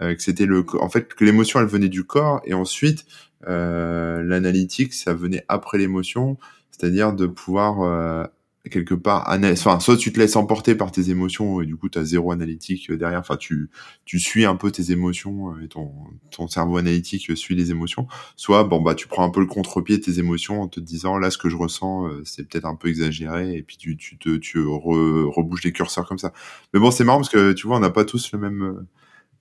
euh, 0.00 0.14
que 0.14 0.22
c'était 0.22 0.46
le 0.46 0.64
en 0.80 0.88
fait 0.88 1.12
que 1.14 1.24
l'émotion 1.24 1.60
elle 1.60 1.66
venait 1.66 1.90
du 1.90 2.04
corps 2.04 2.40
et 2.44 2.54
ensuite 2.54 3.04
l'analytique 3.46 4.92
ça 4.92 5.14
venait 5.14 5.44
après 5.48 5.78
l'émotion, 5.78 6.36
c'est-à-dire 6.70 7.12
de 7.12 7.26
pouvoir 7.26 8.28
quelque 8.70 8.94
part 8.94 9.26
enfin 9.28 9.80
soit 9.80 9.96
tu 9.96 10.12
te 10.12 10.18
laisses 10.18 10.36
emporter 10.36 10.74
par 10.74 10.92
tes 10.92 11.10
émotions 11.10 11.60
et 11.62 11.66
du 11.66 11.76
coup 11.76 11.88
tu 11.88 11.98
as 11.98 12.04
zéro 12.04 12.32
analytique 12.32 12.90
euh, 12.90 12.96
derrière 12.96 13.20
enfin 13.20 13.36
tu 13.36 13.70
tu 14.04 14.18
suis 14.18 14.44
un 14.44 14.56
peu 14.56 14.70
tes 14.70 14.92
émotions 14.92 15.52
euh, 15.52 15.64
et 15.64 15.68
ton 15.68 15.92
ton 16.30 16.48
cerveau 16.48 16.76
analytique 16.76 17.36
suit 17.36 17.54
les 17.54 17.70
émotions 17.70 18.06
soit 18.36 18.64
bon 18.64 18.80
bah 18.80 18.94
tu 18.94 19.08
prends 19.08 19.24
un 19.24 19.30
peu 19.30 19.40
le 19.40 19.46
contre-pied 19.46 19.98
de 19.98 20.02
tes 20.02 20.18
émotions 20.18 20.62
en 20.62 20.68
te 20.68 20.80
disant 20.80 21.18
là 21.18 21.30
ce 21.30 21.38
que 21.38 21.48
je 21.48 21.56
ressens 21.56 22.08
euh, 22.08 22.22
c'est 22.24 22.48
peut-être 22.48 22.66
un 22.66 22.76
peu 22.76 22.88
exagéré 22.88 23.56
et 23.56 23.62
puis 23.62 23.76
tu 23.76 23.96
tu 23.96 24.18
te 24.18 24.36
tu 24.36 24.58
rebouges 24.60 25.62
les 25.64 25.72
curseurs 25.72 26.06
comme 26.06 26.18
ça 26.18 26.32
mais 26.74 26.80
bon 26.80 26.90
c'est 26.90 27.04
marrant 27.04 27.18
parce 27.18 27.30
que 27.30 27.52
tu 27.52 27.66
vois 27.66 27.76
on 27.76 27.80
n'a 27.80 27.90
pas 27.90 28.04
tous 28.04 28.32
le 28.32 28.38
même 28.38 28.86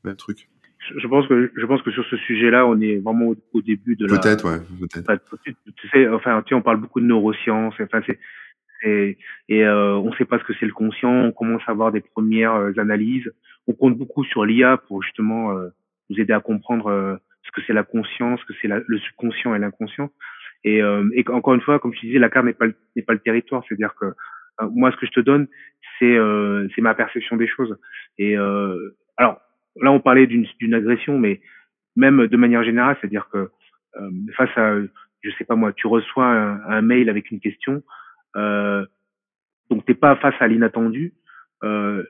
même 0.04 0.16
truc 0.16 0.50
je 0.98 1.08
pense 1.08 1.28
que 1.28 1.52
je 1.56 1.66
pense 1.66 1.82
que 1.82 1.92
sur 1.92 2.06
ce 2.06 2.18
sujet-là, 2.18 2.68
on 2.68 2.80
est 2.80 2.98
vraiment 2.98 3.34
au, 3.54 3.62
début 3.62 3.96
de 3.96 4.06
la. 4.06 4.20
Peut-être, 4.20 4.48
ouais, 4.48 4.60
peut-être. 4.80 5.22
Tu 5.44 5.88
sais, 5.90 6.08
enfin, 6.10 6.44
tu 6.44 6.50
sais, 6.50 6.56
on 6.56 6.62
parle 6.62 6.80
beaucoup 6.80 7.00
de 7.00 7.06
neurosciences. 7.06 7.74
Enfin, 7.80 8.02
c'est 8.06 8.20
et, 8.86 9.18
euh, 9.52 9.96
on 9.96 10.12
ne 10.12 10.16
sait 10.16 10.26
pas 10.26 10.40
ce 10.40 10.44
que 10.44 10.54
c'est 10.60 10.66
le 10.66 10.74
conscient. 10.74 11.12
On 11.12 11.32
commence 11.32 11.62
à 11.68 11.72
avoir 11.72 11.92
des 11.92 12.02
premières 12.02 12.54
euh, 12.54 12.72
analyses. 12.78 13.32
On 13.68 13.74
compte 13.74 13.98
beaucoup 13.98 14.24
sur 14.24 14.46
l'IA 14.46 14.78
pour 14.78 15.02
justement 15.02 15.52
euh, 15.52 15.70
nous 16.10 16.20
aider 16.20 16.34
à 16.34 16.40
comprendre 16.40 17.20
ce 17.42 17.52
que 17.52 17.62
c'est 17.66 17.74
la 17.74 17.84
conscience, 17.84 18.40
ce 18.42 18.46
que 18.46 18.54
c'est 18.62 18.68
le 18.68 18.98
subconscient 19.00 19.56
et 19.56 19.60
l'inconscient. 19.60 20.12
Et, 20.64 20.84
encore 21.30 21.56
une 21.56 21.62
fois, 21.62 21.80
comme 21.80 21.94
je 21.94 22.02
disais, 22.02 22.20
la 22.20 22.30
carte 22.30 22.46
n'est 22.46 22.54
pas 22.54 22.68
n'est 22.96 23.02
pas 23.02 23.14
le 23.14 23.20
territoire. 23.20 23.64
C'est-à-dire 23.68 23.96
que 24.00 24.14
moi, 24.72 24.92
ce 24.92 24.98
que 24.98 25.08
je 25.08 25.12
te 25.12 25.20
donne, 25.20 25.48
c'est 25.98 26.16
c'est 26.76 26.82
ma 26.82 26.94
perception 26.94 27.38
des 27.38 27.48
choses. 27.48 27.76
Et 28.20 28.36
alors 28.36 29.42
là, 29.82 29.92
on 29.92 30.00
parlait 30.00 30.28
d'une 30.28 30.46
d'une 30.60 30.76
agression, 30.76 31.18
mais 31.18 31.42
même 31.96 32.28
de 32.28 32.38
manière 32.38 32.64
générale, 32.64 32.98
c'est-à-dire 33.02 33.30
que 33.32 33.50
face 34.38 34.56
à 34.58 34.76
je 35.24 35.32
sais 35.40 35.44
pas 35.44 35.56
moi, 35.56 35.74
tu 35.74 35.88
reçois 35.88 36.28
un 36.28 36.82
mail 36.84 37.10
avec 37.10 37.32
une 37.32 37.40
question, 37.40 37.82
euh, 38.36 38.86
donc 39.70 39.86
t'es 39.86 39.94
pas 39.94 40.16
face 40.18 40.36
à 40.40 40.48
l'inattendu. 40.48 41.14
Euh, 41.64 42.04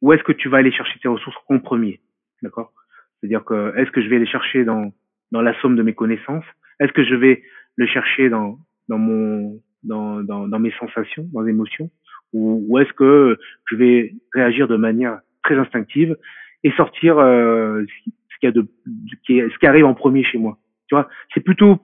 où 0.00 0.12
est-ce 0.12 0.24
que 0.24 0.32
tu 0.32 0.48
vas 0.48 0.58
aller 0.58 0.72
chercher 0.72 0.98
tes 0.98 1.08
ressources 1.08 1.36
en 1.48 1.58
premier, 1.58 2.00
d'accord? 2.42 2.72
C'est-à-dire 3.20 3.44
que 3.44 3.76
est-ce 3.76 3.90
que 3.90 4.02
je 4.02 4.08
vais 4.08 4.16
aller 4.16 4.26
chercher 4.26 4.64
dans 4.64 4.92
dans 5.30 5.42
la 5.42 5.58
somme 5.60 5.76
de 5.76 5.82
mes 5.82 5.94
connaissances? 5.94 6.44
Est-ce 6.80 6.92
que 6.92 7.04
je 7.04 7.14
vais 7.14 7.42
le 7.76 7.86
chercher 7.86 8.28
dans 8.28 8.58
dans 8.88 8.98
mon 8.98 9.60
dans 9.84 10.22
dans, 10.22 10.48
dans 10.48 10.58
mes 10.58 10.72
sensations, 10.72 11.28
dans 11.32 11.42
mes 11.42 11.50
émotions, 11.50 11.90
ou, 12.32 12.64
ou 12.68 12.78
est-ce 12.78 12.92
que 12.94 13.38
je 13.70 13.76
vais 13.76 14.14
réagir 14.32 14.66
de 14.66 14.76
manière 14.76 15.20
très 15.44 15.56
instinctive 15.56 16.16
et 16.64 16.72
sortir 16.72 17.18
euh, 17.18 17.84
ce 17.84 18.38
qu'il 18.40 18.46
y 18.46 18.46
a 18.46 18.52
de 18.52 18.66
ce 18.84 19.58
qui 19.58 19.66
arrive 19.66 19.84
en 19.84 19.94
premier 19.94 20.24
chez 20.24 20.38
moi? 20.38 20.58
Tu 20.88 20.96
vois, 20.96 21.08
c'est 21.32 21.44
plutôt 21.44 21.80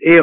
et 0.00 0.20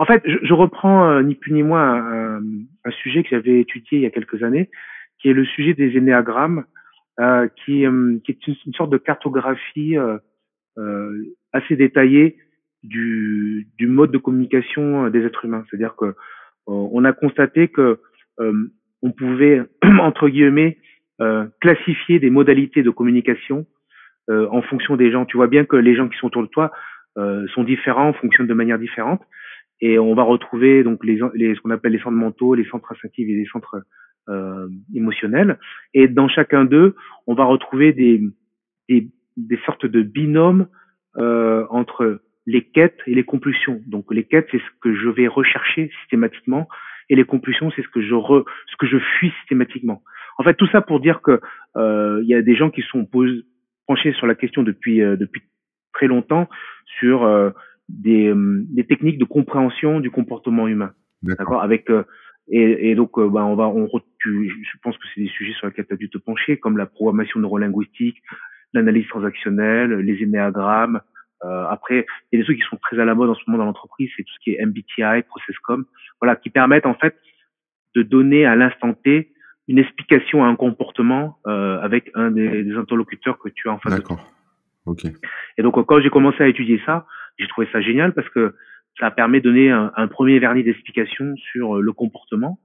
en 0.00 0.04
fait, 0.04 0.22
je, 0.24 0.36
je 0.42 0.52
reprends 0.54 1.08
euh, 1.08 1.22
ni 1.22 1.34
plus 1.34 1.52
ni 1.52 1.62
moins 1.62 1.94
un, 1.94 2.40
un, 2.84 2.90
sujet 3.02 3.22
que 3.22 3.30
j'avais 3.30 3.60
étudié 3.60 3.98
il 3.98 4.02
y 4.02 4.06
a 4.06 4.10
quelques 4.10 4.42
années, 4.42 4.70
qui 5.18 5.28
est 5.28 5.32
le 5.32 5.44
sujet 5.44 5.74
des 5.74 5.96
énéagrammes, 5.96 6.64
euh, 7.20 7.48
qui, 7.64 7.86
euh, 7.86 8.18
qui, 8.24 8.32
est 8.32 8.46
une, 8.46 8.74
sorte 8.74 8.90
de 8.90 8.98
cartographie 8.98 9.96
euh, 9.96 10.18
euh, 10.78 11.24
assez 11.52 11.76
détaillée 11.76 12.36
du, 12.82 13.68
du, 13.78 13.86
mode 13.86 14.10
de 14.10 14.18
communication 14.18 15.08
des 15.08 15.24
êtres 15.24 15.44
humains. 15.44 15.64
C'est-à-dire 15.68 15.96
que 15.96 16.14
on 16.68 17.04
a 17.04 17.12
constaté 17.12 17.68
que 17.68 18.00
on 18.38 19.12
pouvait 19.12 19.62
entre 20.00 20.28
guillemets 20.28 20.78
classifier 21.60 22.18
des 22.18 22.28
modalités 22.28 22.82
de 22.82 22.90
communication 22.90 23.66
en 24.28 24.62
fonction 24.62 24.96
des 24.96 25.10
gens. 25.10 25.24
Tu 25.24 25.36
vois 25.36 25.46
bien 25.46 25.64
que 25.64 25.76
les 25.76 25.94
gens 25.94 26.08
qui 26.08 26.18
sont 26.18 26.26
autour 26.26 26.42
de 26.42 26.48
toi 26.48 26.72
euh, 27.18 27.46
sont 27.54 27.64
différents, 27.64 28.12
fonctionnent 28.12 28.46
de 28.46 28.54
manière 28.54 28.78
différente. 28.78 29.22
Et 29.80 29.98
on 29.98 30.14
va 30.14 30.22
retrouver 30.22 30.82
donc 30.82 31.04
les, 31.04 31.20
les 31.34 31.54
ce 31.54 31.60
qu'on 31.60 31.70
appelle 31.70 31.92
les 31.92 31.98
centres 31.98 32.16
mentaux, 32.16 32.54
les 32.54 32.64
centres 32.64 32.90
instinctifs 32.92 33.28
et 33.28 33.34
les 33.34 33.46
centres 33.46 33.82
euh, 34.28 34.68
émotionnels. 34.94 35.58
Et 35.94 36.08
dans 36.08 36.28
chacun 36.28 36.64
d'eux, 36.64 36.94
on 37.26 37.34
va 37.34 37.44
retrouver 37.44 37.92
des, 37.92 38.22
des, 38.88 39.08
des 39.36 39.58
sortes 39.66 39.86
de 39.86 40.02
binômes 40.02 40.68
euh, 41.18 41.66
entre 41.70 42.20
les 42.46 42.62
quêtes 42.62 42.98
et 43.06 43.14
les 43.14 43.24
compulsions. 43.24 43.80
Donc 43.86 44.12
les 44.12 44.24
quêtes, 44.24 44.48
c'est 44.50 44.58
ce 44.58 44.80
que 44.80 44.94
je 44.94 45.08
vais 45.08 45.26
rechercher 45.26 45.90
systématiquement, 46.00 46.68
et 47.08 47.16
les 47.16 47.24
compulsions, 47.24 47.70
c'est 47.74 47.82
ce 47.82 47.88
que 47.88 48.02
je 48.02 48.14
re, 48.14 48.44
ce 48.70 48.76
que 48.76 48.86
je 48.86 48.98
fuis 48.98 49.32
systématiquement. 49.40 50.02
En 50.38 50.44
fait, 50.44 50.54
tout 50.54 50.66
ça 50.68 50.80
pour 50.80 51.00
dire 51.00 51.22
que 51.22 51.40
euh, 51.76 52.20
il 52.22 52.28
y 52.28 52.34
a 52.34 52.42
des 52.42 52.56
gens 52.56 52.70
qui 52.70 52.82
sont 52.82 53.08
penchés 53.86 54.12
sur 54.14 54.26
la 54.26 54.34
question 54.34 54.62
depuis 54.62 55.02
euh, 55.02 55.16
depuis 55.16 55.42
très 55.92 56.06
longtemps 56.06 56.48
sur 56.98 57.24
euh, 57.24 57.50
des, 57.88 58.28
euh, 58.28 58.64
des, 58.68 58.84
techniques 58.84 59.18
de 59.18 59.24
compréhension 59.24 60.00
du 60.00 60.10
comportement 60.10 60.68
humain. 60.68 60.92
D'accord. 61.22 61.62
Avec 61.62 61.90
euh, 61.90 62.04
et, 62.48 62.90
et, 62.90 62.94
donc 62.94 63.18
bah, 63.18 63.44
on 63.44 63.56
va 63.56 63.66
on 63.68 63.88
tu, 64.20 64.48
je 64.48 64.78
pense 64.82 64.96
que 64.98 65.04
c'est 65.14 65.20
des 65.20 65.28
sujets 65.28 65.52
sur 65.54 65.66
lesquels 65.66 65.86
tu 65.86 65.94
as 65.94 65.96
dû 65.96 66.08
te 66.08 66.18
pencher 66.18 66.58
comme 66.58 66.76
la 66.76 66.86
programmation 66.86 67.40
neurolinguistique, 67.40 68.22
l'analyse 68.72 69.08
transactionnelle, 69.08 69.92
les 69.94 70.22
énéagrammes. 70.22 71.00
après, 71.42 72.06
il 72.30 72.36
y 72.36 72.38
a 72.38 72.42
des 72.42 72.44
trucs 72.44 72.58
qui 72.58 72.68
sont 72.68 72.76
très 72.76 73.00
à 73.00 73.04
la 73.04 73.14
mode 73.16 73.30
en 73.30 73.34
ce 73.34 73.42
moment 73.46 73.58
dans 73.58 73.66
l'entreprise, 73.66 74.10
c'est 74.16 74.22
tout 74.22 74.32
ce 74.32 74.38
qui 74.44 74.50
est 74.52 74.64
MBTI, 74.64 75.22
ProcessCom, 75.28 75.86
voilà, 76.20 76.36
qui 76.36 76.50
permettent 76.50 76.86
en 76.86 76.94
fait 76.94 77.16
de 77.96 78.02
donner 78.02 78.46
à 78.46 78.54
l'instant 78.54 78.94
T 78.94 79.32
une 79.68 79.78
explication 79.78 80.44
à 80.44 80.46
un 80.46 80.56
comportement 80.56 81.38
euh, 81.46 81.80
avec 81.80 82.10
un 82.14 82.30
des, 82.30 82.62
des, 82.62 82.76
interlocuteurs 82.76 83.38
que 83.38 83.48
tu 83.48 83.68
as 83.68 83.72
en 83.72 83.78
face 83.78 83.96
de 83.96 84.02
toi. 84.02 84.20
Et 85.58 85.62
donc 85.62 85.84
quand 85.84 86.00
j'ai 86.00 86.10
commencé 86.10 86.42
à 86.42 86.48
étudier 86.48 86.80
ça, 86.86 87.06
j'ai 87.38 87.48
trouvé 87.48 87.68
ça 87.72 87.80
génial 87.80 88.12
parce 88.12 88.28
que 88.30 88.54
ça 88.98 89.10
permet 89.10 89.40
de 89.40 89.44
donner 89.44 89.70
un, 89.70 89.92
un 89.94 90.08
premier 90.08 90.38
vernis 90.38 90.64
d'explication 90.64 91.34
sur 91.36 91.76
euh, 91.76 91.80
le 91.82 91.92
comportement 91.92 92.58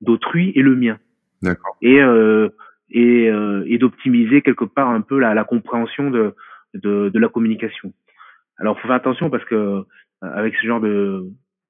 d'autrui 0.00 0.52
et 0.54 0.62
le 0.62 0.74
mien. 0.74 0.98
D'accord. 1.42 1.76
Et 1.82 2.00
euh, 2.00 2.48
et, 2.90 3.28
euh, 3.28 3.64
et 3.66 3.78
d'optimiser 3.78 4.42
quelque 4.42 4.64
part 4.64 4.90
un 4.90 5.00
peu 5.00 5.18
la, 5.18 5.34
la 5.34 5.44
compréhension 5.44 6.10
de, 6.10 6.34
de, 6.74 7.08
de 7.08 7.18
la 7.18 7.28
communication. 7.28 7.92
Alors 8.58 8.78
faut 8.80 8.86
faire 8.86 8.96
attention 8.96 9.28
parce 9.28 9.44
que 9.44 9.54
euh, 9.54 9.82
avec 10.20 10.54
ce 10.56 10.66
genre 10.66 10.80
de, 10.80 11.24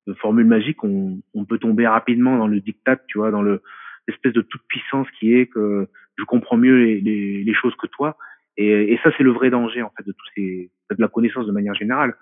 de 0.07 0.15
formule 0.15 0.47
magique, 0.47 0.85
on, 0.85 1.21
on 1.35 1.45
peut 1.45 1.59
tomber 1.59 1.87
rapidement 1.87 2.37
dans 2.39 2.47
le 2.47 2.61
diktat, 2.61 2.99
tu 3.09 3.19
vois, 3.19 3.31
dans 3.31 3.43
le 3.43 3.63
l'espèce 4.07 4.35
de 4.35 4.43
toute 4.43 4.63
puissance 4.69 5.09
qui 5.19 5.35
est 5.35 5.47
que 5.47 5.89
je 6.17 6.25
comprends 6.25 6.57
mieux 6.57 6.77
les, 6.77 7.01
les, 7.01 7.43
les 7.43 7.55
choses 7.55 7.75
que 7.75 7.89
toi 7.89 8.17
et, 8.57 8.93
et 8.93 9.01
ça, 9.03 9.11
c'est 9.17 9.25
le 9.25 9.33
vrai 9.33 9.51
danger 9.51 9.83
en 9.83 9.91
fait 9.97 10.07
de 10.07 10.13
tous 10.13 10.29
ces, 10.35 10.71
de 10.91 10.97
la 11.01 11.09
connaissance 11.09 11.47
de 11.47 11.53
manière 11.53 11.75
générale. 11.75 12.15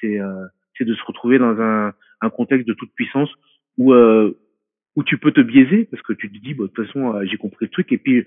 C'est 0.00 0.20
euh, 0.20 0.46
c'est 0.76 0.84
de 0.84 0.94
se 0.94 1.04
retrouver 1.04 1.38
dans 1.38 1.60
un, 1.60 1.92
contexte 2.30 2.66
de 2.66 2.74
toute 2.74 2.92
puissance 2.94 3.30
où 3.76 3.92
euh, 3.92 4.38
où 4.96 5.04
tu 5.04 5.18
peux 5.18 5.32
te 5.32 5.40
biaiser 5.40 5.86
parce 5.90 6.02
que 6.02 6.12
tu 6.12 6.30
te 6.30 6.38
dis, 6.38 6.54
bah, 6.54 6.64
de 6.64 6.68
toute 6.68 6.86
façon, 6.86 7.14
euh, 7.14 7.24
j'ai 7.24 7.36
compris 7.36 7.66
le 7.66 7.70
truc 7.70 7.92
et 7.92 7.98
puis 7.98 8.24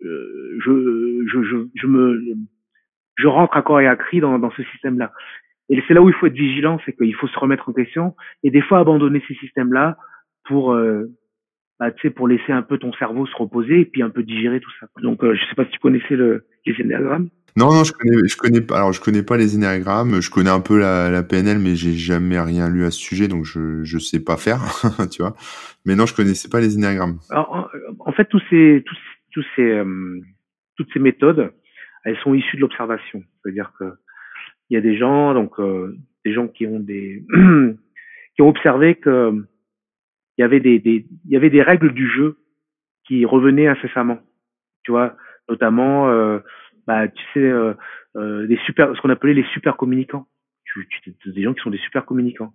je, 0.00 1.24
je, 1.26 1.42
je, 1.42 1.56
je 1.74 1.86
me 1.86 2.36
je 3.16 3.26
rentre 3.26 3.56
à 3.56 3.62
corps 3.62 3.80
et 3.80 3.86
à 3.86 3.96
cri 3.96 4.20
dans, 4.20 4.50
ce 4.50 4.62
système-là. 4.64 5.12
Et 5.68 5.82
c'est 5.86 5.94
là 5.94 6.02
où 6.02 6.08
il 6.08 6.14
faut 6.14 6.26
être 6.26 6.34
vigilant, 6.34 6.78
c'est 6.84 6.94
qu'il 6.94 7.14
faut 7.14 7.28
se 7.28 7.38
remettre 7.38 7.68
en 7.68 7.72
question 7.72 8.14
et 8.42 8.50
des 8.50 8.60
fois 8.60 8.80
abandonner 8.80 9.22
ces 9.26 9.34
systèmes-là 9.34 9.96
pour 10.44 10.72
euh, 10.72 11.06
bah, 11.84 11.90
tu 11.90 12.08
sais, 12.08 12.10
pour 12.10 12.28
laisser 12.28 12.50
un 12.50 12.62
peu 12.62 12.78
ton 12.78 12.94
cerveau 12.94 13.26
se 13.26 13.36
reposer 13.36 13.80
et 13.80 13.84
puis 13.84 14.02
un 14.02 14.08
peu 14.08 14.22
digérer 14.22 14.58
tout 14.58 14.70
ça. 14.80 14.86
Donc, 15.02 15.22
euh, 15.22 15.34
je 15.34 15.40
sais 15.40 15.54
pas 15.54 15.66
si 15.66 15.72
tu 15.72 15.78
connaissais 15.80 16.16
le, 16.16 16.46
les 16.64 16.74
énéagrammes. 16.80 17.28
Non, 17.58 17.74
non, 17.74 17.84
je 17.84 17.92
connais, 17.92 18.26
je 18.26 18.36
connais 18.38 18.62
pas. 18.62 18.76
Alors, 18.76 18.94
je 18.94 19.02
connais 19.02 19.22
pas 19.22 19.36
les 19.36 19.54
énéagrammes. 19.54 20.22
Je 20.22 20.30
connais 20.30 20.48
un 20.48 20.60
peu 20.60 20.78
la, 20.78 21.10
la 21.10 21.22
PNL, 21.22 21.58
mais 21.58 21.76
j'ai 21.76 21.92
jamais 21.92 22.40
rien 22.40 22.70
lu 22.70 22.86
à 22.86 22.90
ce 22.90 22.98
sujet, 22.98 23.28
donc 23.28 23.44
je, 23.44 23.84
je 23.84 23.98
sais 23.98 24.24
pas 24.24 24.38
faire, 24.38 24.62
tu 25.12 25.20
vois. 25.20 25.34
Mais 25.84 25.94
non, 25.94 26.06
je 26.06 26.14
connaissais 26.14 26.48
pas 26.48 26.60
les 26.60 26.74
énéagrammes. 26.74 27.18
Alors, 27.28 27.70
en, 27.98 28.12
fait, 28.12 28.24
tous 28.24 28.42
ces, 28.48 28.82
tous, 28.86 28.96
tous 29.32 29.44
ces, 29.54 29.70
euh, 29.70 30.20
toutes 30.78 30.88
ces 30.94 31.00
méthodes, 31.00 31.52
elles 32.06 32.16
sont 32.24 32.32
issues 32.32 32.56
de 32.56 32.62
l'observation. 32.62 33.22
C'est-à-dire 33.42 33.72
que 33.78 33.84
il 34.70 34.74
y 34.74 34.78
a 34.78 34.80
des 34.80 34.96
gens, 34.96 35.34
donc 35.34 35.60
euh, 35.60 35.94
des 36.24 36.32
gens 36.32 36.48
qui 36.48 36.66
ont 36.66 36.80
des, 36.80 37.26
qui 38.36 38.40
ont 38.40 38.48
observé 38.48 38.94
que 38.94 39.44
il 40.36 40.42
y 40.42 40.44
avait 40.44 40.60
des, 40.60 40.78
des, 40.78 41.06
il 41.24 41.30
y 41.30 41.36
avait 41.36 41.50
des 41.50 41.62
règles 41.62 41.92
du 41.92 42.08
jeu 42.08 42.38
qui 43.06 43.24
revenaient 43.24 43.68
incessamment. 43.68 44.18
Tu 44.84 44.90
vois, 44.90 45.16
notamment, 45.48 46.08
euh, 46.08 46.38
bah, 46.86 47.08
tu 47.08 47.22
sais, 47.32 47.40
euh, 47.40 47.74
euh, 48.16 48.46
des 48.46 48.58
super, 48.66 48.94
ce 48.94 49.00
qu'on 49.00 49.10
appelait 49.10 49.34
les 49.34 49.44
super 49.52 49.76
communicants. 49.76 50.26
Tu, 50.64 50.88
tu, 51.02 51.32
des 51.32 51.42
gens 51.42 51.54
qui 51.54 51.60
sont 51.60 51.70
des 51.70 51.78
super 51.78 52.04
communicants. 52.04 52.52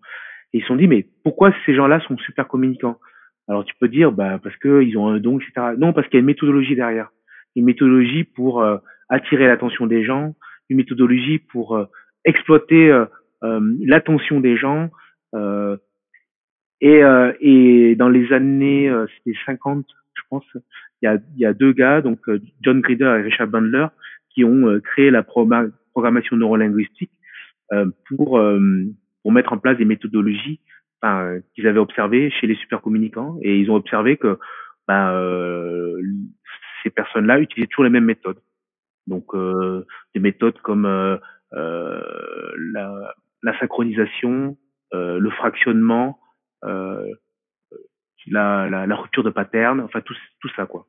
Et 0.53 0.57
ils 0.57 0.61
se 0.61 0.67
sont 0.67 0.75
dit, 0.75 0.87
mais 0.87 1.07
pourquoi 1.23 1.53
ces 1.65 1.73
gens-là 1.73 1.99
sont 2.01 2.17
super 2.17 2.47
communicants? 2.47 2.99
Alors 3.47 3.65
tu 3.65 3.73
peux 3.79 3.87
dire, 3.87 4.11
bah, 4.11 4.39
parce 4.41 4.55
que 4.57 4.83
ils 4.83 4.97
ont 4.97 5.07
un 5.07 5.19
don, 5.19 5.39
etc. 5.39 5.75
Non, 5.77 5.93
parce 5.93 6.07
qu'il 6.07 6.15
y 6.15 6.17
a 6.17 6.21
une 6.21 6.25
méthodologie 6.25 6.75
derrière. 6.75 7.09
Une 7.55 7.65
méthodologie 7.65 8.23
pour 8.23 8.61
euh, 8.61 8.77
attirer 9.09 9.47
l'attention 9.47 9.87
des 9.87 10.03
gens, 10.03 10.35
une 10.69 10.77
méthodologie 10.77 11.39
pour 11.39 11.75
euh, 11.75 11.85
exploiter 12.25 12.91
euh, 12.91 13.05
l'attention 13.41 14.39
des 14.39 14.55
gens. 14.57 14.89
Euh, 15.33 15.77
et, 16.81 17.03
euh, 17.03 17.33
et 17.41 17.95
dans 17.95 18.09
les 18.09 18.31
années, 18.31 18.89
euh, 18.89 19.05
c'était 19.17 19.37
50, 19.45 19.85
je 20.13 20.21
pense, 20.29 20.45
il 21.01 21.05
y 21.05 21.07
a, 21.07 21.17
il 21.35 21.41
y 21.41 21.45
a 21.45 21.53
deux 21.53 21.73
gars, 21.73 22.01
donc 22.01 22.27
euh, 22.29 22.41
John 22.61 22.81
Grider 22.81 23.15
et 23.19 23.23
Richard 23.23 23.47
Bandler, 23.47 23.87
qui 24.29 24.43
ont 24.43 24.79
créé 24.81 25.09
la 25.09 25.23
programmation 25.23 26.37
neurolinguistique 26.37 27.11
pour, 28.07 28.41
pour 29.23 29.31
mettre 29.31 29.53
en 29.53 29.57
place 29.57 29.77
des 29.77 29.85
méthodologies 29.85 30.59
enfin, 31.01 31.39
qu'ils 31.53 31.67
avaient 31.67 31.79
observées 31.79 32.29
chez 32.31 32.47
les 32.47 32.55
supercommunicants. 32.55 33.37
Et 33.41 33.57
ils 33.57 33.71
ont 33.71 33.75
observé 33.75 34.17
que 34.17 34.37
ben, 34.87 35.11
euh, 35.13 35.99
ces 36.83 36.91
personnes-là 36.91 37.39
utilisaient 37.39 37.67
toujours 37.67 37.85
les 37.85 37.89
mêmes 37.89 38.05
méthodes. 38.05 38.39
Donc 39.07 39.33
euh, 39.33 39.85
des 40.13 40.21
méthodes 40.21 40.59
comme 40.61 40.85
euh, 40.85 41.17
la, 41.51 43.15
la, 43.41 43.59
synchronisation, 43.59 44.57
le 44.93 45.29
fractionnement, 45.31 46.19
euh, 46.19 46.28
la, 46.63 48.69
la, 48.69 48.87
la, 48.87 48.95
rupture 48.95 49.23
de 49.23 49.29
pattern, 49.29 49.81
enfin 49.81 50.01
tout, 50.01 50.15
tout 50.41 50.49
ça 50.55 50.65
quoi. 50.65 50.85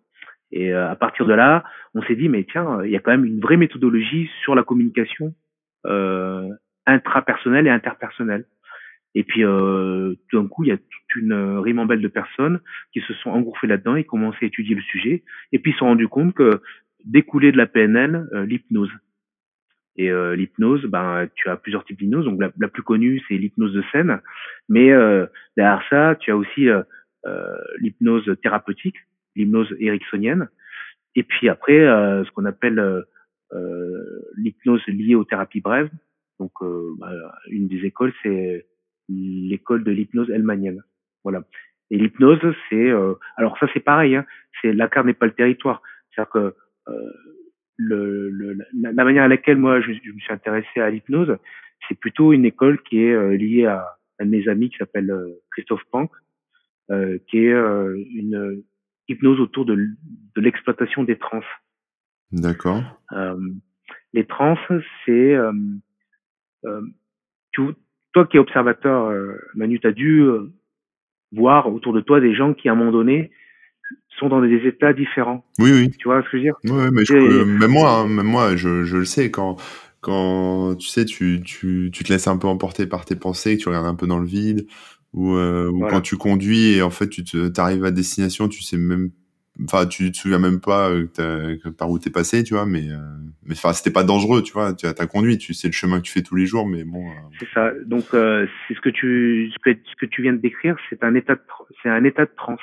Et 0.53 0.73
euh, 0.73 0.91
à 0.91 0.97
partir 0.97 1.27
de 1.27 1.33
là, 1.33 1.65
on 1.95 2.03
s'est 2.03 2.17
dit 2.17 2.29
mais 2.29 2.45
tiens, 2.45 2.83
il 2.85 2.91
y 2.91 2.97
a 2.97 3.01
quand 3.01 3.13
même 3.13 3.25
une 3.25 3.41
vraie 3.41 3.57
méthodologie 3.57 4.31
sur 4.43 4.55
la 4.55 4.63
communication 4.63 5.35
euh, 5.87 6.49
intrapersonnelle 6.87 7.67
et 7.67 7.71
interpersonnelle. 7.71 8.47
Et 9.15 9.25
puis 9.25 9.45
euh, 9.45 10.15
tout 10.29 10.41
d'un 10.41 10.49
coup, 10.49 10.65
il 10.65 10.69
y 10.69 10.73
a 10.73 10.77
toute 10.77 11.17
une 11.17 11.59
rimambelle 11.59 12.01
de 12.01 12.09
personnes 12.09 12.61
qui 12.93 13.01
se 13.01 13.15
sont 13.15 13.31
engouffrées 13.31 13.67
là-dedans 13.67 13.97
et 13.97 14.05
commencé 14.05 14.39
à 14.43 14.47
étudier 14.47 14.75
le 14.75 14.83
sujet. 14.83 15.25
Et 15.53 15.59
puis 15.59 15.71
ils 15.71 15.75
se 15.75 15.81
sont 15.81 15.87
rendus 15.87 16.09
compte 16.09 16.35
que 16.35 16.63
découlait 17.05 17.53
de 17.53 17.57
la 17.57 17.67
PNL 17.67 18.29
euh, 18.33 18.45
l'hypnose. 18.45 18.91
Et 19.97 20.11
euh, 20.11 20.35
l'hypnose, 20.35 20.85
ben, 20.87 21.29
tu 21.35 21.49
as 21.49 21.57
plusieurs 21.57 21.85
types 21.85 21.99
d'hypnose. 21.99 22.25
Donc 22.25 22.41
la, 22.41 22.69
plus 22.69 22.83
connue, 22.83 23.23
c'est 23.29 23.35
l'hypnose 23.35 23.73
de 23.73 23.83
scène. 23.93 24.21
Mais 24.69 24.91
euh, 24.93 25.27
derrière 25.57 25.83
ça, 25.91 26.17
tu 26.19 26.31
as 26.31 26.37
aussi 26.37 26.69
euh, 26.69 26.83
l'hypnose 27.79 28.35
thérapeutique, 28.43 28.97
l'hypnose 29.37 29.75
ericksonienne, 29.79 30.49
et 31.17 31.23
puis 31.23 31.49
après 31.49 31.79
ce 31.79 32.31
qu'on 32.31 32.45
appelle 32.45 33.05
l'hypnose 34.37 34.85
liée 34.87 35.17
aux 35.17 35.25
thérapies 35.25 35.61
brèves. 35.61 35.91
Donc 36.39 36.53
bah, 36.99 37.11
une 37.49 37.69
des 37.69 37.85
écoles 37.85 38.13
c'est 38.23 38.67
l'école 39.09 39.85
de 39.85 39.91
l'hypnose 39.91 40.31
elmanienne. 40.31 40.83
Voilà. 41.25 41.43
Et 41.91 41.99
l'hypnose, 41.99 42.41
c'est 42.71 42.91
alors 43.37 43.59
ça 43.59 43.67
c'est 43.75 43.81
pareil, 43.81 44.17
hein, 44.17 44.25
c'est 44.63 44.73
la 44.73 44.89
carte 44.89 45.07
n'est 45.07 45.15
pas 45.15 45.27
le 45.27 45.33
territoire. 45.33 45.83
C'est-à-dire 46.11 46.31
que 46.31 46.55
le, 47.81 48.59
la 48.75 49.05
manière 49.05 49.25
à 49.25 49.29
laquelle 49.29 49.57
moi 49.57 49.81
je, 49.81 49.91
me 49.91 50.19
suis 50.19 50.33
intéressé 50.33 50.81
à 50.81 50.91
l'hypnose, 50.91 51.37
c'est 51.89 51.99
plutôt 51.99 52.33
une 52.33 52.45
école 52.45 52.83
qui 52.83 53.03
est 53.03 53.13
euh, 53.13 53.37
liée 53.37 53.67
à 53.67 53.87
un 54.19 54.27
de 54.27 54.31
mes 54.31 54.49
amis 54.49 54.71
qui 54.71 54.77
s'appelle 54.77 55.11
euh, 55.11 55.41
Christophe 55.53 55.85
Pank, 55.91 56.11
euh, 56.91 57.19
qui 57.29 57.39
est 57.39 57.53
une 57.53 58.63
hypnose 59.09 59.41
autour 59.41 59.65
de, 59.65 59.75
de 59.75 60.41
l'exploitation 60.41 61.05
des 61.05 61.17
trans. 61.17 61.41
D'accord. 62.33 62.83
les 64.13 64.25
trans, 64.25 64.57
c'est 65.05 65.37
toi 68.13 68.27
qui 68.27 68.37
es 68.37 68.41
observateur, 68.41 69.13
Manu, 69.55 69.81
tu 69.81 69.87
as 69.87 69.93
dû 69.93 70.25
voir 71.33 71.73
autour 71.73 71.93
de 71.93 72.01
toi 72.01 72.21
des 72.21 72.35
gens 72.35 72.55
qui, 72.55 72.69
à 72.69 72.73
un 72.73 72.77
moment 72.77 72.93
donné, 72.93 73.33
sont 74.19 74.29
dans 74.29 74.43
des 74.43 74.67
états 74.67 74.93
différents. 74.93 75.45
Oui, 75.59 75.73
oui. 75.73 75.91
Tu 75.99 76.09
vois 76.09 76.23
ce 76.23 76.25
que 76.25 76.33
je 76.33 76.37
veux 76.37 76.43
dire? 76.43 76.57
Oui, 76.65 76.89
mais 76.93 77.05
je, 77.05 77.45
même 77.45 77.71
moi, 77.71 77.91
hein, 77.91 78.07
même 78.07 78.27
moi, 78.27 78.57
je, 78.57 78.85
je 78.85 78.97
le 78.99 79.05
sais 79.05 79.31
quand 79.31 79.57
quand 80.01 80.77
tu 80.77 80.89
sais, 80.89 81.05
tu, 81.05 81.43
tu, 81.45 81.91
tu 81.93 82.05
te 82.05 82.13
laisses 82.13 82.27
un 82.27 82.39
peu 82.39 82.49
emporter 82.49 82.87
par 82.87 83.05
tes 83.05 83.17
pensées, 83.17 83.57
que 83.57 83.63
tu 83.63 83.69
regardes 83.69 83.87
un 83.87 83.95
peu 83.95 84.07
dans 84.07 84.19
le 84.19 84.27
vide, 84.27 84.67
ou, 85.13 85.35
euh, 85.35 85.69
ou 85.69 85.87
quand 85.87 86.01
tu 86.01 86.17
conduis 86.17 86.75
et 86.75 86.83
en 86.83 86.91
fait 86.91 87.09
tu 87.09 87.39
arrives 87.57 87.85
à 87.85 87.91
destination, 87.91 88.49
tu 88.49 88.63
sais 88.63 88.77
même, 88.79 89.11
enfin 89.65 89.87
tu 89.87 90.11
te 90.13 90.17
souviens 90.17 90.39
même 90.39 90.61
pas 90.61 90.91
euh, 90.91 91.59
par 91.77 91.91
où 91.91 91.99
t'es 91.99 92.11
passé, 92.11 92.45
tu 92.45 92.55
vois, 92.55 92.65
mais 92.65 92.89
euh, 92.91 92.97
mais 93.45 93.53
enfin 93.53 93.73
c'était 93.73 93.91
pas 93.91 94.05
dangereux, 94.05 94.43
tu 94.43 94.53
vois, 94.53 94.73
tu 94.73 94.87
as, 94.87 95.07
conduit, 95.07 95.37
tu 95.37 95.53
sais 95.53 95.69
le 95.69 95.73
chemin 95.73 95.99
que 95.99 96.05
tu 96.05 96.13
fais 96.13 96.23
tous 96.23 96.37
les 96.37 96.47
jours, 96.47 96.67
mais 96.67 96.85
bon. 96.85 97.05
C'est 97.39 97.49
ça. 97.53 97.73
Donc 97.85 98.05
c'est 98.13 98.75
ce 98.75 98.81
que 98.81 98.91
tu 98.91 99.51
ce 99.53 99.59
que, 99.59 99.77
ce 99.85 99.97
que 100.01 100.07
tu 100.07 100.23
viens 100.23 100.33
de 100.33 100.39
décrire, 100.39 100.77
c'est 100.89 101.03
un 101.03 101.15
état 101.15 101.35
de 101.35 101.41
c'est 101.83 101.91
un 101.91 102.05
état 102.05 102.25
de 102.25 102.33
transe. 102.37 102.61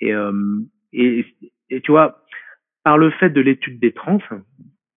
Et, 0.00 0.14
euh, 0.14 0.60
et, 0.92 1.26
et, 1.70 1.80
tu 1.80 1.90
vois, 1.90 2.24
par 2.84 2.98
le 2.98 3.10
fait 3.10 3.30
de 3.30 3.40
l'étude 3.40 3.80
des 3.80 3.92
trans, 3.92 4.18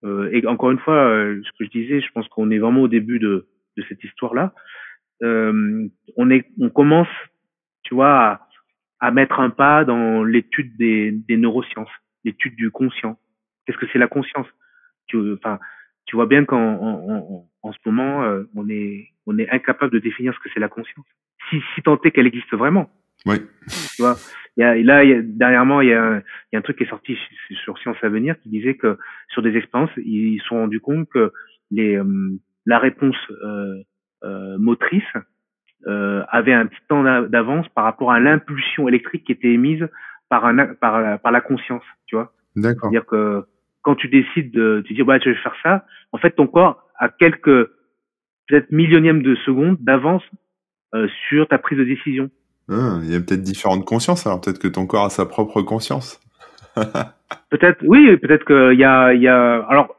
euh, 0.03 0.29
et 0.31 0.45
encore 0.47 0.71
une 0.71 0.79
fois, 0.79 0.95
euh, 0.95 1.41
ce 1.43 1.51
que 1.57 1.65
je 1.65 1.69
disais, 1.69 2.01
je 2.01 2.11
pense 2.13 2.27
qu'on 2.29 2.51
est 2.51 2.59
vraiment 2.59 2.81
au 2.81 2.87
début 2.87 3.19
de, 3.19 3.47
de 3.77 3.83
cette 3.89 4.03
histoire-là. 4.03 4.53
On 5.23 6.29
est, 6.31 6.47
on 6.59 6.69
commence, 6.69 7.07
tu 7.83 7.93
vois, 7.93 8.19
à, 8.19 8.49
à 8.99 9.11
mettre 9.11 9.39
un 9.39 9.51
pas 9.51 9.85
dans 9.85 10.23
l'étude 10.23 10.75
des, 10.77 11.11
des 11.11 11.37
neurosciences, 11.37 11.91
l'étude 12.23 12.55
du 12.55 12.71
conscient. 12.71 13.17
Qu'est-ce 13.65 13.77
que 13.77 13.85
c'est 13.91 13.99
la 13.99 14.07
conscience? 14.07 14.47
Tu, 15.07 15.17
tu 16.05 16.15
vois 16.15 16.25
bien 16.25 16.45
qu'en 16.45 16.57
en, 16.57 17.09
en, 17.09 17.49
en, 17.61 17.71
ce 17.71 17.77
moment, 17.85 18.23
euh, 18.23 18.43
on 18.55 18.67
est, 18.69 19.09
on 19.25 19.37
est 19.37 19.49
incapable 19.49 19.93
de 19.93 19.99
définir 19.99 20.33
ce 20.33 20.39
que 20.39 20.49
c'est 20.53 20.59
la 20.59 20.69
conscience. 20.69 21.05
Si, 21.49 21.61
si 21.75 21.81
tant 21.81 21.99
est 22.01 22.11
qu'elle 22.11 22.27
existe 22.27 22.53
vraiment. 22.53 22.89
Oui. 23.25 23.37
Tu 23.95 24.01
vois, 24.01 24.15
il 24.57 24.61
y 24.61 24.63
a, 24.63 24.75
là, 24.75 25.03
il 25.03 25.09
y 25.09 25.13
a, 25.13 25.21
dernièrement, 25.21 25.81
il 25.81 25.89
y, 25.89 25.93
a 25.93 26.03
un, 26.03 26.17
il 26.19 26.53
y 26.53 26.55
a 26.55 26.59
un 26.59 26.61
truc 26.61 26.77
qui 26.77 26.83
est 26.83 26.89
sorti 26.89 27.17
sur 27.63 27.77
Science 27.79 27.97
Avenir 28.01 28.39
qui 28.41 28.49
disait 28.49 28.75
que 28.75 28.97
sur 29.29 29.41
des 29.41 29.55
expériences, 29.55 29.91
ils 29.97 30.39
se 30.41 30.47
sont 30.47 30.55
rendus 30.55 30.79
compte 30.79 31.07
que 31.09 31.31
les, 31.69 31.97
euh, 31.97 32.39
la 32.65 32.79
réponse 32.79 33.15
euh, 33.29 33.83
euh, 34.23 34.57
motrice 34.57 35.03
euh, 35.87 36.23
avait 36.29 36.53
un 36.53 36.67
petit 36.67 36.81
temps 36.87 37.03
d'avance 37.03 37.67
par 37.69 37.83
rapport 37.83 38.11
à 38.11 38.19
l'impulsion 38.19 38.87
électrique 38.87 39.25
qui 39.25 39.31
était 39.31 39.51
émise 39.51 39.87
par, 40.29 40.45
un, 40.45 40.73
par, 40.75 41.19
par 41.19 41.31
la 41.31 41.41
conscience, 41.41 41.83
tu 42.05 42.15
vois. 42.15 42.33
D'accord. 42.55 42.89
C'est-à-dire 42.89 43.05
que 43.05 43.45
quand 43.81 43.95
tu 43.95 44.07
décides 44.07 44.51
de 44.51 44.83
te 44.87 44.93
dire, 44.93 45.05
bah, 45.05 45.17
je 45.19 45.29
vais 45.29 45.35
faire 45.35 45.55
ça, 45.63 45.85
en 46.11 46.17
fait, 46.17 46.31
ton 46.31 46.47
corps 46.47 46.87
a 46.99 47.09
quelques 47.09 47.69
peut-être 48.47 48.71
millionièmes 48.71 49.23
de 49.23 49.35
secondes 49.35 49.77
d'avance 49.79 50.23
euh, 50.93 51.07
sur 51.29 51.47
ta 51.47 51.57
prise 51.57 51.79
de 51.79 51.83
décision. 51.83 52.29
Ah, 52.71 52.99
il 53.03 53.11
y 53.11 53.15
a 53.15 53.19
peut-être 53.19 53.41
différentes 53.41 53.85
consciences, 53.85 54.25
alors 54.25 54.39
peut-être 54.39 54.59
que 54.59 54.67
ton 54.67 54.85
corps 54.85 55.05
a 55.05 55.09
sa 55.09 55.25
propre 55.25 55.61
conscience. 55.61 56.19
peut-être, 57.49 57.83
oui, 57.83 58.15
peut-être 58.17 58.45
qu'il 58.45 58.79
y 58.79 58.85
a, 58.85 59.13
y 59.13 59.27
a, 59.27 59.65
alors, 59.67 59.95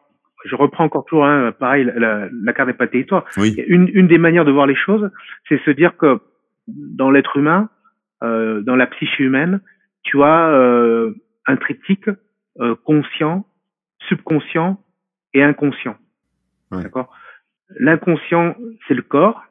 je 0.47 0.57
reprends 0.57 0.85
encore 0.85 1.05
toujours, 1.05 1.27
hein, 1.27 1.53
pareil, 1.53 1.91
la, 1.95 2.29
la 2.33 2.53
carte 2.53 2.69
n'est 2.69 2.75
pas 2.75 2.87
territoire. 2.87 3.25
Oui. 3.37 3.55
Une, 3.67 3.89
une 3.93 4.09
des 4.09 4.19
manières 4.19 4.47
de 4.47 4.51
voir 4.51 4.67
les 4.67 4.75
choses, 4.75 5.11
c'est 5.49 5.61
se 5.65 5.71
dire 5.71 5.97
que 5.97 6.19
dans 6.67 7.11
l'être 7.11 7.37
humain, 7.37 7.69
euh, 8.23 8.63
dans 8.63 8.77
la 8.77 8.87
psyché 8.87 9.25
humaine, 9.25 9.61
tu 10.03 10.23
as 10.23 10.49
euh, 10.49 11.13
un 11.47 11.57
triptyque 11.57 12.09
euh, 12.61 12.75
conscient, 12.85 13.45
subconscient 14.09 14.81
et 15.35 15.43
inconscient. 15.43 15.97
D'accord? 16.71 17.13
L'inconscient, 17.79 18.57
c'est 18.87 18.95
le 18.95 19.03
corps. 19.03 19.43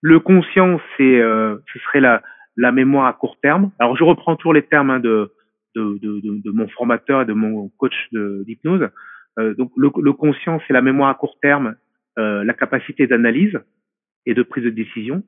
Le 0.00 0.20
conscient, 0.20 0.80
c'est, 0.96 1.20
ce 1.20 1.78
serait 1.84 2.00
la, 2.00 2.22
la 2.56 2.72
mémoire 2.72 3.06
à 3.06 3.12
court 3.12 3.38
terme. 3.40 3.70
Alors 3.78 3.96
je 3.96 4.04
reprends 4.04 4.36
toujours 4.36 4.54
les 4.54 4.62
termes 4.62 4.90
hein, 4.90 5.00
de, 5.00 5.32
de, 5.74 5.98
de, 6.02 6.20
de, 6.20 6.50
mon 6.50 6.68
formateur 6.68 7.22
et 7.22 7.24
de 7.24 7.32
mon 7.32 7.68
coach 7.78 7.94
d'hypnose. 8.12 8.88
Euh, 9.38 9.54
donc 9.54 9.72
le, 9.76 9.90
le 10.02 10.12
conscient, 10.12 10.60
c'est 10.66 10.72
la 10.72 10.82
mémoire 10.82 11.08
à 11.08 11.14
court 11.14 11.38
terme, 11.40 11.76
euh, 12.18 12.44
la 12.44 12.52
capacité 12.52 13.06
d'analyse 13.06 13.58
et 14.26 14.34
de 14.34 14.42
prise 14.42 14.64
de 14.64 14.70
décision. 14.70 15.22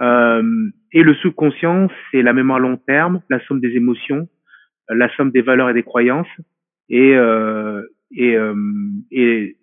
Euh, 0.00 0.70
et 0.92 1.02
le 1.02 1.14
subconscient, 1.14 1.88
c'est 2.10 2.22
la 2.22 2.32
mémoire 2.32 2.58
à 2.58 2.60
long 2.60 2.76
terme, 2.76 3.22
la 3.28 3.40
somme 3.46 3.60
des 3.60 3.76
émotions, 3.76 4.28
la 4.88 5.14
somme 5.16 5.30
des 5.30 5.42
valeurs 5.42 5.70
et 5.70 5.74
des 5.74 5.82
croyances, 5.82 6.28
et 6.88 7.14
euh, 7.16 7.82
et, 8.12 8.36
euh, 8.36 8.54
et, 9.10 9.56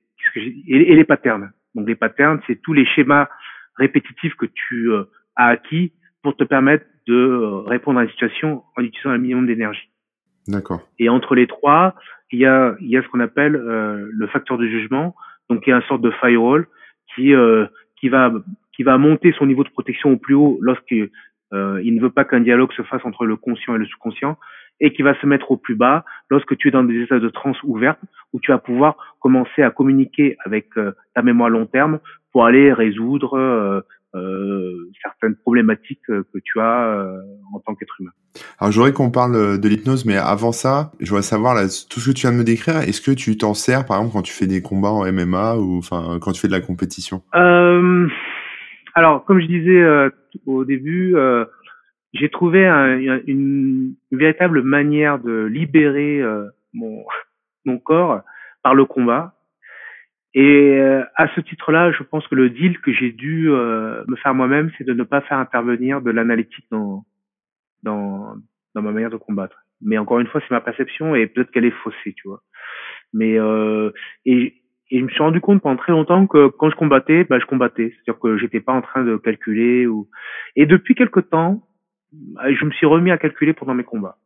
et, 0.68 0.96
les 0.96 1.04
patterns. 1.04 1.52
Donc 1.76 1.88
les 1.88 1.96
patterns, 1.96 2.40
c'est 2.48 2.62
tous 2.62 2.74
les 2.74 2.86
schémas 2.86 3.28
répétitifs 3.76 4.36
que 4.36 4.46
tu 4.46 4.92
euh, 4.92 5.04
as 5.36 5.48
acquis 5.48 5.94
pour 6.28 6.36
te 6.36 6.44
permettre 6.44 6.86
de 7.08 7.16
euh, 7.16 7.60
répondre 7.62 8.00
à 8.00 8.04
une 8.04 8.10
situation 8.10 8.62
en 8.76 8.82
utilisant 8.82 9.12
un 9.12 9.18
minimum 9.18 9.48
d'énergie. 9.48 9.90
D'accord. 10.46 10.82
Et 11.00 11.08
entre 11.08 11.36
les 11.36 11.48
trois, 11.48 11.96
il 12.34 12.40
y 12.40 12.46
a, 12.46 12.76
il 12.82 12.90
y 12.90 12.98
a 12.98 13.02
ce 13.02 13.08
qu'on 13.08 13.22
appelle 13.22 13.56
euh, 13.56 14.10
le 14.12 14.28
facteur 14.28 14.58
de 14.58 14.68
jugement, 14.68 15.16
donc 15.50 15.66
il 15.66 15.70
y 15.70 15.74
a 15.74 15.78
une 15.78 15.84
sorte 15.84 16.02
de 16.02 16.12
firewall 16.12 16.68
qui 17.16 17.34
euh, 17.34 17.66
qui 17.98 18.10
va 18.10 18.34
qui 18.76 18.84
va 18.84 18.98
monter 18.98 19.32
son 19.38 19.46
niveau 19.46 19.64
de 19.64 19.70
protection 19.70 20.12
au 20.12 20.18
plus 20.18 20.36
haut 20.36 20.58
lorsqu'il 20.60 21.12
euh, 21.54 21.80
il 21.82 21.96
ne 21.96 22.02
veut 22.02 22.10
pas 22.10 22.26
qu'un 22.26 22.42
dialogue 22.42 22.74
se 22.74 22.82
fasse 22.82 23.06
entre 23.06 23.26
le 23.26 23.38
conscient 23.38 23.76
et 23.76 23.78
le 23.78 23.86
sous-conscient, 23.86 24.38
et 24.82 24.92
qui 24.92 25.04
va 25.04 25.18
se 25.22 25.26
mettre 25.26 25.50
au 25.52 25.56
plus 25.56 25.76
bas 25.76 26.04
lorsque 26.30 26.58
tu 26.58 26.68
es 26.68 26.72
dans 26.72 26.84
des 26.84 27.04
états 27.04 27.20
de 27.20 27.30
transe 27.30 27.64
ouverte 27.64 28.00
où 28.34 28.42
tu 28.42 28.52
vas 28.52 28.58
pouvoir 28.58 28.98
commencer 29.22 29.62
à 29.64 29.72
communiquer 29.72 30.36
avec 30.44 30.72
ta 31.16 31.22
mémoire 31.22 31.48
à 31.48 31.52
long 31.52 31.68
terme 31.68 32.00
pour 32.34 32.46
aller 32.46 32.74
résoudre 32.74 33.82
certaines 35.02 35.36
problématiques 35.36 36.10
euh, 36.10 36.24
que 36.34 36.40
tu 36.44 36.60
as 36.60 36.88
euh, 36.88 37.18
en 37.54 37.60
tant 37.60 37.76
qu'être 37.76 37.96
humain. 38.00 38.12
Alors 38.60 38.72
j'aurais 38.72 38.94
qu'on 38.94 39.12
parle 39.12 39.60
de 39.60 39.68
l'hypnose, 39.68 40.06
mais 40.06 40.16
avant 40.16 40.52
ça, 40.52 40.92
je 41.00 41.10
voudrais 41.10 41.24
savoir 41.24 41.56
là, 41.56 41.64
tout 41.90 42.00
ce 42.00 42.10
que 42.10 42.16
tu 42.16 42.22
viens 42.22 42.32
de 42.32 42.38
me 42.38 42.44
décrire. 42.44 42.78
Est-ce 42.78 43.02
que 43.02 43.12
tu 43.12 43.38
t'en 43.38 43.54
sers, 43.54 43.86
par 43.86 43.98
exemple, 43.98 44.14
quand 44.14 44.22
tu 44.22 44.34
fais 44.34 44.48
des 44.48 44.62
combats 44.62 44.92
en 44.92 45.12
MMA 45.12 45.58
ou 45.58 45.78
enfin 45.78 46.20
quand 46.22 46.32
tu 46.32 46.42
fais 46.42 46.48
de 46.48 46.54
la 46.54 46.62
compétition? 46.62 47.24
Euh, 47.36 48.08
Alors, 48.94 49.26
comme 49.26 49.40
je 49.40 49.48
disais 49.48 50.12
au 50.46 50.66
début, 50.66 51.16
j'ai 52.14 52.30
trouvé 52.30 52.68
un, 52.68 52.98
une, 52.98 53.22
une, 53.26 53.96
véritable 54.12 54.62
manière 54.62 55.20
de 55.20 55.46
libérer 55.46 56.22
mon 56.74 57.04
mon 57.66 57.80
corps 57.80 58.22
par 58.64 58.76
le 58.76 58.86
combat. 58.86 59.37
Et 60.40 60.78
euh, 60.80 61.04
à 61.16 61.28
ce 61.34 61.42
titre-là, 61.42 61.92
je 61.92 62.04
pense 62.04 62.28
que 62.28 62.36
le 62.36 62.52
deal 62.52 62.80
que 62.82 62.94
j'ai 62.94 63.12
dû 63.12 63.50
euh, 63.50 64.04
me 64.08 64.16
faire 64.18 64.36
moi-même, 64.36 64.70
c'est 64.78 64.84
de 64.84 64.94
ne 64.94 65.02
pas 65.02 65.22
faire 65.22 65.40
intervenir 65.40 66.00
de 66.00 66.12
l'analytique 66.12 66.68
dans, 66.70 67.06
dans, 67.82 68.36
dans 68.76 68.82
ma 68.84 68.92
manière 68.92 69.10
de 69.10 69.18
combattre. 69.18 69.58
Mais 69.82 69.98
encore 69.98 70.20
une 70.20 70.28
fois, 70.28 70.40
c'est 70.42 70.54
ma 70.54 70.62
perception 70.62 71.16
et 71.16 71.26
peut-être 71.26 71.50
qu'elle 71.50 71.66
est 71.66 71.80
faussée, 71.84 72.14
tu 72.16 72.28
vois. 72.28 72.44
Mais 73.14 73.40
euh, 73.40 73.90
et, 74.26 74.62
et 74.92 75.00
je 75.00 75.04
me 75.06 75.10
suis 75.10 75.24
rendu 75.24 75.42
compte 75.42 75.64
pendant 75.64 75.76
très 75.76 75.92
longtemps 75.92 76.28
que 76.28 76.50
quand 76.50 76.70
je 76.70 76.76
combattais, 76.76 77.24
bah, 77.24 77.40
je 77.40 77.48
combattais. 77.48 77.96
C'est-à-dire 77.96 78.22
que 78.22 78.38
j'étais 78.38 78.60
pas 78.60 78.74
en 78.74 78.84
train 78.84 79.04
de 79.04 79.18
calculer. 79.18 79.88
Ou... 79.88 80.08
Et 80.56 80.68
depuis 80.68 80.94
quelque 80.94 81.20
temps, 81.20 81.64
bah, 82.12 82.54
je 82.54 82.64
me 82.64 82.70
suis 82.74 82.86
remis 82.86 83.10
à 83.10 83.18
calculer 83.18 83.54
pendant 83.54 83.74
mes 83.74 83.84
combats. 83.84 84.18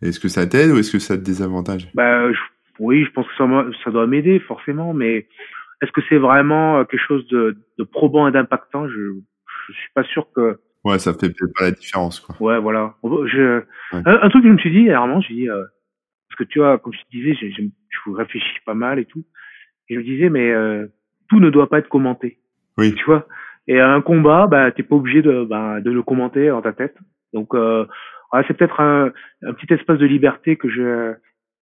Est-ce 0.00 0.20
que 0.20 0.28
ça 0.28 0.46
t'aide 0.46 0.70
ou 0.70 0.78
est-ce 0.78 0.92
que 0.92 0.98
ça 0.98 1.18
te 1.18 1.22
désavantage? 1.22 1.90
Bah, 1.92 2.32
je 2.32 2.38
oui, 2.80 3.04
je 3.04 3.10
pense 3.12 3.26
que 3.26 3.36
ça, 3.36 3.46
ça 3.84 3.90
doit 3.90 4.06
m'aider 4.06 4.40
forcément, 4.40 4.94
mais 4.94 5.28
est-ce 5.82 5.92
que 5.92 6.00
c'est 6.08 6.18
vraiment 6.18 6.78
euh, 6.78 6.84
quelque 6.84 7.06
chose 7.06 7.26
de, 7.28 7.56
de 7.78 7.84
probant 7.84 8.26
et 8.26 8.32
d'impactant? 8.32 8.88
Je, 8.88 9.12
je 9.68 9.72
suis 9.72 9.90
pas 9.94 10.02
sûr 10.04 10.26
que. 10.34 10.58
Ouais, 10.84 10.98
ça 10.98 11.12
fait 11.12 11.28
peut-être 11.28 11.52
pas 11.58 11.64
la 11.64 11.70
différence, 11.72 12.20
quoi. 12.20 12.34
Ouais, 12.40 12.58
voilà. 12.58 12.94
Je, 13.04 13.62
Un, 13.92 14.28
truc 14.30 14.42
que 14.42 14.48
je 14.48 14.52
me 14.54 14.58
suis 14.58 14.70
dit, 14.70 14.88
vraiment, 14.88 15.20
je 15.20 15.32
dis, 15.32 15.48
euh, 15.48 15.62
parce 16.28 16.38
que 16.38 16.44
tu 16.44 16.58
vois, 16.58 16.78
comme 16.78 16.94
je 16.94 17.00
te 17.00 17.10
disais, 17.10 17.34
je, 17.34 17.50
je, 17.50 17.62
je 17.62 18.10
réfléchis 18.12 18.60
pas 18.64 18.74
mal 18.74 18.98
et 18.98 19.04
tout, 19.04 19.24
et 19.88 19.94
je 19.94 19.98
me 19.98 20.04
disais, 20.04 20.30
mais 20.30 20.50
euh, 20.50 20.86
tout 21.28 21.38
ne 21.38 21.50
doit 21.50 21.68
pas 21.68 21.78
être 21.78 21.88
commenté. 21.88 22.38
Oui. 22.78 22.94
Tu 22.94 23.04
vois? 23.04 23.26
Et 23.68 23.78
un 23.78 24.00
combat, 24.00 24.46
bah, 24.46 24.72
t'es 24.72 24.82
pas 24.82 24.96
obligé 24.96 25.20
de, 25.20 25.44
bah, 25.44 25.82
de 25.82 25.90
le 25.90 26.02
commenter 26.02 26.48
dans 26.48 26.62
ta 26.62 26.72
tête. 26.72 26.96
Donc, 27.34 27.54
euh, 27.54 27.84
c'est 28.46 28.56
peut-être 28.56 28.80
un, 28.80 29.12
un, 29.42 29.52
petit 29.52 29.72
espace 29.72 29.98
de 29.98 30.06
liberté 30.06 30.56
que 30.56 30.70
je 30.70 31.14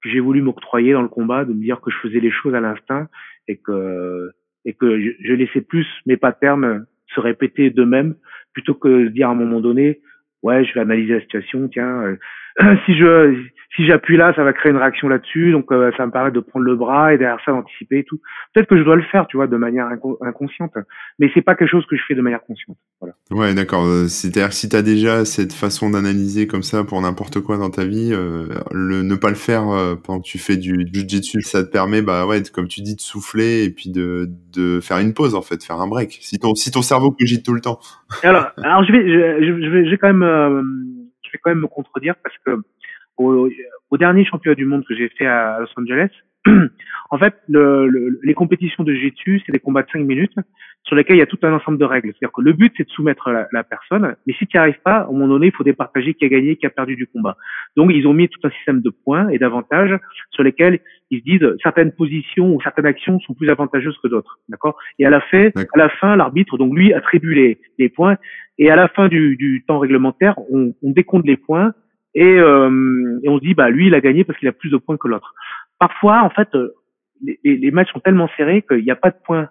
j'ai 0.05 0.21
voulu 0.21 0.43
m'octroyer 0.43 0.93
dans 0.93 1.03
le 1.03 1.09
combat, 1.09 1.45
de 1.45 1.53
me 1.53 1.61
dire 1.61 1.81
que 1.81 1.91
je 1.91 1.99
faisais 1.99 2.21
les 2.21 2.31
choses 2.31 2.55
à 2.55 2.61
l'instinct 2.61 3.09
et 3.47 3.57
que 3.57 4.31
et 4.65 4.75
que 4.75 5.01
je, 5.01 5.11
je 5.21 5.33
laissais 5.33 5.61
plus 5.61 5.87
mes 6.07 6.17
patterns 6.17 6.87
se 7.15 7.21
répéter 7.21 7.71
d'eux-mêmes 7.71 8.15
plutôt 8.53 8.75
que 8.75 9.05
de 9.05 9.09
dire 9.09 9.29
à 9.29 9.33
un 9.33 9.35
moment 9.35 9.61
donné 9.61 10.01
ouais, 10.43 10.65
je 10.65 10.75
vais 10.75 10.81
analyser 10.81 11.15
la 11.15 11.21
situation, 11.21 11.69
tiens, 11.69 12.03
euh, 12.03 12.17
si 12.87 12.97
je 12.97 13.49
si 13.79 13.87
j'appuie 13.87 14.17
là, 14.17 14.33
ça 14.35 14.43
va 14.43 14.53
créer 14.53 14.73
une 14.73 14.79
réaction 14.79 15.07
là-dessus, 15.09 15.53
donc 15.53 15.71
euh, 15.71 15.93
ça 15.97 16.05
me 16.05 16.11
permet 16.11 16.33
de 16.33 16.41
prendre 16.41 16.65
le 16.65 16.75
bras 16.75 17.15
et 17.15 17.19
derrière 17.19 17.39
ça 17.45 17.53
d'anticiper 17.53 17.99
et 17.99 18.05
tout. 18.05 18.21
Peut-être 18.53 18.69
que 18.69 18.77
je 18.77 18.83
dois 18.83 18.97
le 18.97 19.03
faire, 19.03 19.29
tu 19.29 19.37
vois, 19.37 19.47
de 19.47 19.57
manière 19.57 19.87
inconsciente, 20.21 20.73
mais 21.21 21.31
c'est 21.33 21.43
pas 21.43 21.55
quelque 21.55 21.71
chose 21.71 21.87
que 21.87 21.97
je 21.97 22.03
fais 22.09 22.17
de 22.17 22.21
manière 22.21 22.43
consciente. 22.43 22.77
Voilà. 23.01 23.15
Ouais, 23.31 23.55
d'accord. 23.55 23.85
Euh, 23.85 24.09
c'est-à-dire 24.09 24.53
si 24.53 24.69
tu 24.69 24.75
as 24.75 24.83
déjà 24.83 25.25
cette 25.25 25.53
façon 25.53 25.91
d'analyser 25.91 26.49
comme 26.49 26.65
ça 26.65 26.83
pour 26.83 27.01
n'importe 27.01 27.41
quoi 27.41 27.57
dans 27.57 27.71
ta 27.71 27.85
vie, 27.85 28.11
le 28.11 29.03
ne 29.03 29.15
pas 29.15 29.29
le 29.29 29.37
faire 29.37 29.67
pendant 30.03 30.21
que 30.21 30.27
tu 30.27 30.39
fais 30.39 30.57
du 30.57 30.85
jiu-jitsu, 30.93 31.43
ça 31.43 31.63
te 31.63 31.71
permet, 31.71 32.03
bah 32.03 32.27
ouais, 32.27 32.43
comme 32.53 32.67
tu 32.67 32.81
dis, 32.81 32.97
de 32.97 33.01
souffler 33.01 33.63
et 33.63 33.71
puis 33.71 33.91
de, 33.91 34.29
de 34.53 34.81
faire 34.81 34.99
une 34.99 35.15
pause 35.15 35.37
en 35.37 35.43
fait, 35.43 35.63
faire 35.63 35.81
un 35.81 35.87
break. 35.87 36.19
Si 36.21 36.41
ton 36.41 36.57
si 36.57 36.73
ton 36.73 36.83
cerveau 36.83 37.13
cogite 37.13 37.45
tout 37.45 37.55
le 37.55 37.61
temps. 37.61 37.79
alors, 38.25 38.51
alors 38.57 38.83
je 38.83 38.93
vais 38.93 39.07
je, 39.07 39.63
je 39.63 39.71
vais 39.71 39.85
je 39.85 39.91
vais 39.91 39.99
quand 39.99 40.13
même 40.13 40.98
je 41.29 41.33
vais 41.33 41.39
quand 41.43 41.51
même 41.51 41.61
me 41.61 41.69
contredire 41.69 42.15
parce 42.23 42.37
que 42.45 42.61
au, 43.17 43.49
au 43.91 43.97
dernier 43.97 44.25
championnat 44.25 44.55
du 44.55 44.65
monde 44.65 44.85
que 44.85 44.95
j'ai 44.97 45.09
fait 45.11 45.27
à 45.27 45.59
Los 45.61 45.69
Angeles, 45.77 46.11
en 47.11 47.19
fait, 47.19 47.35
le, 47.49 48.21
les 48.23 48.35
compétitions 48.35 48.85
de 48.85 48.95
jiu 48.95 49.13
c'est 49.45 49.53
des 49.53 49.59
combats 49.59 49.83
de 49.83 49.91
5 49.91 50.01
minutes 50.01 50.35
sur 50.85 50.97
lesquels 50.97 51.17
il 51.17 51.21
y 51.21 51.23
a 51.23 51.27
tout 51.27 51.39
un 51.43 51.53
ensemble 51.53 51.79
de 51.79 51.85
règles. 51.85 52.09
C'est-à-dire 52.09 52.33
que 52.33 52.41
le 52.41 52.53
but, 52.53 52.73
c'est 52.77 52.85
de 52.85 52.91
soumettre 52.91 53.31
la, 53.31 53.47
la 53.53 53.63
personne, 53.63 54.17
mais 54.27 54.33
si 54.35 54.47
tu 54.47 54.57
n'y 54.57 54.61
arrives 54.61 54.81
pas, 54.83 54.99
à 54.99 55.05
un 55.05 55.13
moment 55.13 55.29
donné, 55.29 55.49
il 55.49 55.53
faut 55.53 55.65
départager 55.65 56.15
qui 56.15 56.25
a 56.25 56.29
gagné, 56.29 56.57
qui 56.57 56.67
a 56.67 56.71
perdu 56.71 56.97
du 56.97 57.07
combat. 57.07 57.37
Donc, 57.77 57.91
ils 57.93 58.07
ont 58.07 58.15
mis 58.15 58.29
tout 58.29 58.41
un 58.45 58.51
système 58.51 58.81
de 58.81 58.91
points 58.91 59.29
et 59.29 59.39
d'avantages 59.39 59.99
sur 60.31 60.43
lesquels 60.43 60.81
ils 61.11 61.21
se 61.21 61.25
disent 61.25 61.57
certaines 61.63 61.93
positions 61.93 62.55
ou 62.55 62.61
certaines 62.63 62.87
actions 62.87 63.21
sont 63.21 63.35
plus 63.35 63.51
avantageuses 63.51 63.99
que 64.03 64.09
d'autres. 64.09 64.39
D'accord? 64.49 64.79
Et 64.99 65.07
à 65.07 65.11
la 65.11 65.21
fin, 65.21 65.51
à 65.57 65.79
la 65.79 65.89
fin, 65.89 66.17
l'arbitre, 66.17 66.57
donc 66.57 66.75
lui, 66.75 66.93
attribue 66.95 67.35
les, 67.35 67.59
les 67.79 67.89
points 67.89 68.17
et 68.59 68.71
à 68.71 68.77
la 68.77 68.89
fin 68.89 69.09
du, 69.09 69.37
du 69.37 69.65
temps 69.67 69.79
réglementaire, 69.79 70.35
on, 70.51 70.75
on 70.83 70.91
décompte 70.91 71.27
les 71.27 71.37
points 71.37 71.73
et, 72.15 72.39
euh, 72.39 73.21
et 73.23 73.29
on 73.29 73.39
se 73.39 73.45
dit 73.45 73.55
bah 73.55 73.71
lui 73.71 73.87
il 73.87 73.95
a 73.95 74.01
gagné 74.01 74.25
parce 74.25 74.39
qu'il 74.39 74.49
a 74.49 74.53
plus 74.53 74.71
de 74.71 74.77
points 74.77 74.97
que 74.97 75.09
l'autre. 75.09 75.35
Parfois 75.79 76.23
en 76.23 76.31
fait 76.31 76.49
euh, 76.55 76.75
les, 77.23 77.39
les, 77.45 77.71
matchs 77.71 77.93
sont 77.93 78.01
tellement 78.01 78.29
serrés 78.37 78.63
qu'il 78.63 78.85
n'y 78.85 78.91
a 78.91 78.97
pas 78.97 79.11
de 79.11 79.17
points 79.25 79.49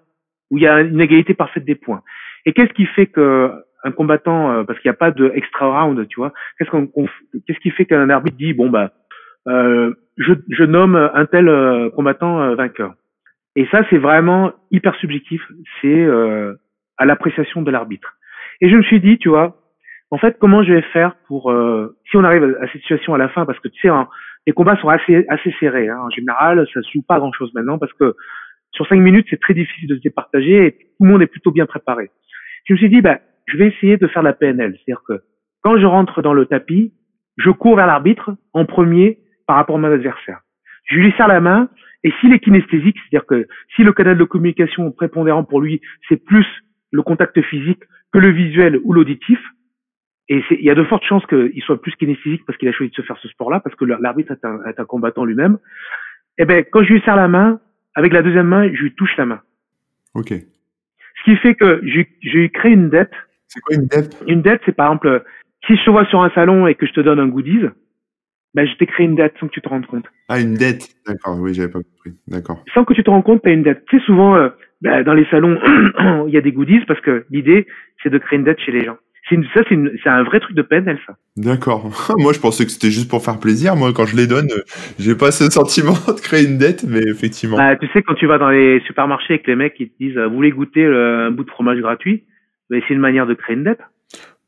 où 0.49 0.57
il 0.57 0.63
y 0.63 0.67
a 0.67 0.81
une 0.81 1.01
égalité 1.01 1.33
parfaite 1.33 1.65
des 1.65 1.75
points. 1.75 2.01
Et 2.45 2.53
qu'est-ce 2.53 2.73
qui 2.73 2.85
fait 2.85 3.07
que 3.07 3.51
un 3.83 3.91
combattant 3.91 4.51
euh, 4.51 4.63
parce 4.63 4.79
qu'il 4.79 4.89
n'y 4.89 4.95
a 4.95 4.97
pas 4.97 5.11
de 5.11 5.31
extra 5.35 5.81
round 5.81 6.07
tu 6.07 6.19
vois 6.19 6.33
qu'est-ce 6.57 6.69
qu'on 6.69 6.87
qu'est-ce 6.87 7.59
qui 7.59 7.71
fait 7.71 7.85
qu'un 7.85 8.09
arbitre 8.09 8.37
dit 8.37 8.53
bon 8.53 8.69
bah 8.69 8.91
euh, 9.47 9.93
je, 10.17 10.33
je 10.49 10.63
nomme 10.63 10.95
un 10.95 11.25
tel 11.25 11.47
euh, 11.47 11.89
combattant 11.91 12.55
vainqueur. 12.55 12.95
Et 13.55 13.67
ça 13.71 13.81
c'est 13.89 13.97
vraiment 13.97 14.53
hyper 14.71 14.95
subjectif, 14.95 15.41
c'est 15.81 16.07
à 16.97 17.05
l'appréciation 17.05 17.61
de 17.61 17.71
l'arbitre. 17.71 18.17
Et 18.61 18.69
je 18.69 18.75
me 18.75 18.83
suis 18.83 18.99
dit 18.99 19.17
tu 19.17 19.29
vois 19.29 19.61
en 20.09 20.17
fait, 20.17 20.37
comment 20.39 20.63
je 20.63 20.71
vais 20.71 20.81
faire 20.93 21.15
pour 21.27 21.53
si 22.09 22.15
on 22.15 22.23
arrive 22.23 22.57
à, 22.61 22.67
cette 22.67 22.81
situation 22.81 23.13
à 23.13 23.17
la 23.17 23.27
fin, 23.27 23.45
parce 23.45 23.59
que 23.59 23.67
tu 23.67 23.81
sais, 23.81 23.89
les 24.47 24.53
combats 24.53 24.77
sont 24.77 24.87
assez 24.87 25.25
assez 25.27 25.53
serrés. 25.59 25.89
Hein. 25.89 25.99
En 25.99 26.09
général, 26.09 26.65
ça 26.73 26.81
se 26.81 26.89
joue 26.91 27.03
pas 27.03 27.19
grand 27.19 27.33
chose 27.33 27.53
maintenant 27.53 27.77
parce 27.77 27.93
que 27.93 28.15
sur 28.71 28.87
cinq 28.87 28.99
minutes, 28.99 29.27
c'est 29.29 29.39
très 29.39 29.53
difficile 29.53 29.89
de 29.89 29.95
se 29.95 30.01
départager 30.01 30.65
et 30.65 30.71
tout 30.71 31.03
le 31.05 31.09
monde 31.09 31.21
est 31.21 31.27
plutôt 31.27 31.51
bien 31.51 31.65
préparé. 31.65 32.09
Je 32.65 32.73
me 32.73 32.77
suis 32.77 32.89
dit, 32.89 33.01
bah, 33.01 33.19
je 33.45 33.57
vais 33.57 33.67
essayer 33.67 33.97
de 33.97 34.07
faire 34.07 34.23
la 34.23 34.33
PNL, 34.33 34.73
c'est-à-dire 34.73 35.03
que 35.07 35.21
quand 35.61 35.77
je 35.77 35.85
rentre 35.85 36.21
dans 36.21 36.33
le 36.33 36.45
tapis, 36.45 36.93
je 37.37 37.49
cours 37.49 37.75
vers 37.75 37.87
l'arbitre 37.87 38.31
en 38.53 38.65
premier 38.65 39.19
par 39.47 39.57
rapport 39.57 39.75
à 39.75 39.79
mon 39.79 39.91
adversaire. 39.91 40.39
Je 40.85 40.95
lui 40.95 41.13
serre 41.17 41.27
la 41.27 41.41
main 41.41 41.69
et 42.03 42.11
s'il 42.19 42.33
est 42.33 42.39
kinesthésique, 42.39 42.97
c'est-à-dire 42.97 43.27
que 43.27 43.47
si 43.75 43.83
le 43.83 43.91
canal 43.91 44.17
de 44.17 44.23
communication 44.23 44.91
prépondérant 44.91 45.43
pour 45.43 45.59
lui, 45.59 45.81
c'est 46.07 46.23
plus 46.23 46.45
le 46.91 47.01
contact 47.01 47.41
physique 47.41 47.83
que 48.13 48.19
le 48.19 48.29
visuel 48.29 48.79
ou 48.83 48.93
l'auditif, 48.93 49.39
et 50.29 50.43
il 50.51 50.63
y 50.63 50.69
a 50.69 50.75
de 50.75 50.83
fortes 50.83 51.05
chances 51.05 51.25
qu'il 51.27 51.61
soit 51.63 51.81
plus 51.81 51.95
kinesthésique 51.95 52.45
parce 52.45 52.57
qu'il 52.57 52.67
a 52.67 52.73
choisi 52.73 52.91
de 52.91 52.95
se 52.95 53.01
faire 53.01 53.17
ce 53.21 53.27
sport-là, 53.29 53.61
parce 53.61 53.75
que 53.75 53.85
l'arbitre 53.85 54.33
est 54.33 54.45
un, 54.45 54.63
est 54.65 54.79
un 54.79 54.85
combattant 54.85 55.23
lui-même. 55.23 55.57
Et 56.37 56.43
eh 56.43 56.45
ben, 56.45 56.65
quand 56.69 56.83
je 56.83 56.93
lui 56.93 57.01
serre 57.01 57.15
la 57.15 57.27
main, 57.27 57.59
avec 57.95 58.13
la 58.13 58.21
deuxième 58.21 58.47
main, 58.47 58.67
je 58.67 58.81
lui 58.81 58.93
touche 58.93 59.15
la 59.17 59.25
main. 59.25 59.41
Ok. 60.13 60.29
Ce 60.29 61.23
qui 61.23 61.35
fait 61.37 61.55
que 61.55 61.81
je, 61.83 62.01
je 62.21 62.37
lui 62.37 62.51
crée 62.51 62.71
une 62.71 62.89
dette. 62.89 63.13
C'est 63.47 63.61
quoi 63.61 63.75
une 63.75 63.87
dette? 63.87 64.23
Une 64.27 64.41
dette, 64.41 64.61
c'est 64.65 64.75
par 64.75 64.87
exemple, 64.87 65.23
si 65.65 65.75
je 65.75 65.83
te 65.83 65.89
vois 65.89 66.05
sur 66.05 66.21
un 66.21 66.29
salon 66.31 66.67
et 66.67 66.75
que 66.75 66.85
je 66.85 66.93
te 66.93 66.99
donne 66.99 67.19
un 67.19 67.27
goodies, 67.27 67.69
ben, 68.53 68.67
je 68.67 68.75
t'ai 68.75 68.85
créé 68.85 69.05
une 69.05 69.15
dette 69.15 69.33
sans 69.39 69.47
que 69.47 69.53
tu 69.53 69.61
te 69.61 69.69
rendes 69.69 69.85
compte. 69.85 70.05
Ah, 70.29 70.39
une 70.39 70.55
dette. 70.55 70.89
D'accord, 71.07 71.37
oui, 71.39 71.53
j'avais 71.53 71.71
pas 71.71 71.79
compris. 71.79 72.17
D'accord. 72.27 72.63
Sans 72.73 72.83
que 72.85 72.93
tu 72.93 73.03
te 73.03 73.09
rendes 73.09 73.23
compte, 73.23 73.41
tu 73.41 73.49
as 73.49 73.53
une 73.53 73.63
dette. 73.63 73.85
Tu 73.85 73.99
sais, 73.99 74.05
souvent, 74.05 74.35
euh, 74.35 74.49
ben, 74.81 75.03
dans 75.03 75.13
les 75.13 75.25
salons, 75.25 75.59
il 76.27 76.33
y 76.33 76.37
a 76.37 76.41
des 76.41 76.51
goodies 76.51 76.85
parce 76.87 77.01
que 77.01 77.25
l'idée, 77.29 77.67
c'est 78.03 78.09
de 78.09 78.17
créer 78.17 78.37
une 78.37 78.45
dette 78.45 78.59
chez 78.59 78.71
les 78.71 78.83
gens. 78.85 78.97
C'est 79.29 79.35
ça, 79.53 79.61
c'est 79.67 80.09
un 80.09 80.23
vrai 80.23 80.39
truc 80.39 80.55
de 80.55 80.61
PNL, 80.61 80.97
ça. 81.05 81.15
D'accord. 81.35 81.89
Moi, 82.17 82.33
je 82.33 82.39
pensais 82.39 82.65
que 82.65 82.71
c'était 82.71 82.91
juste 82.91 83.09
pour 83.09 83.23
faire 83.23 83.39
plaisir. 83.39 83.75
Moi, 83.75 83.91
quand 83.93 84.05
je 84.05 84.15
les 84.15 84.27
donne, 84.27 84.47
j'ai 84.99 85.15
pas 85.15 85.31
ce 85.31 85.49
sentiment 85.49 85.93
de 86.07 86.21
créer 86.21 86.45
une 86.45 86.57
dette, 86.57 86.85
mais 86.87 87.01
effectivement. 87.01 87.57
Bah, 87.57 87.75
tu 87.75 87.87
sais, 87.93 88.01
quand 88.01 88.15
tu 88.15 88.27
vas 88.27 88.37
dans 88.37 88.49
les 88.49 88.79
supermarchés 88.87 89.33
avec 89.33 89.47
les 89.47 89.55
mecs 89.55 89.73
qui 89.73 89.89
te 89.89 89.97
disent, 89.99 90.17
vous 90.17 90.35
voulez 90.35 90.51
goûter 90.51 90.85
un 90.85 91.31
bout 91.31 91.43
de 91.43 91.49
fromage 91.49 91.79
gratuit, 91.79 92.23
mais 92.69 92.81
c'est 92.87 92.93
une 92.93 92.99
manière 92.99 93.27
de 93.27 93.33
créer 93.33 93.55
une 93.55 93.63
dette. 93.63 93.81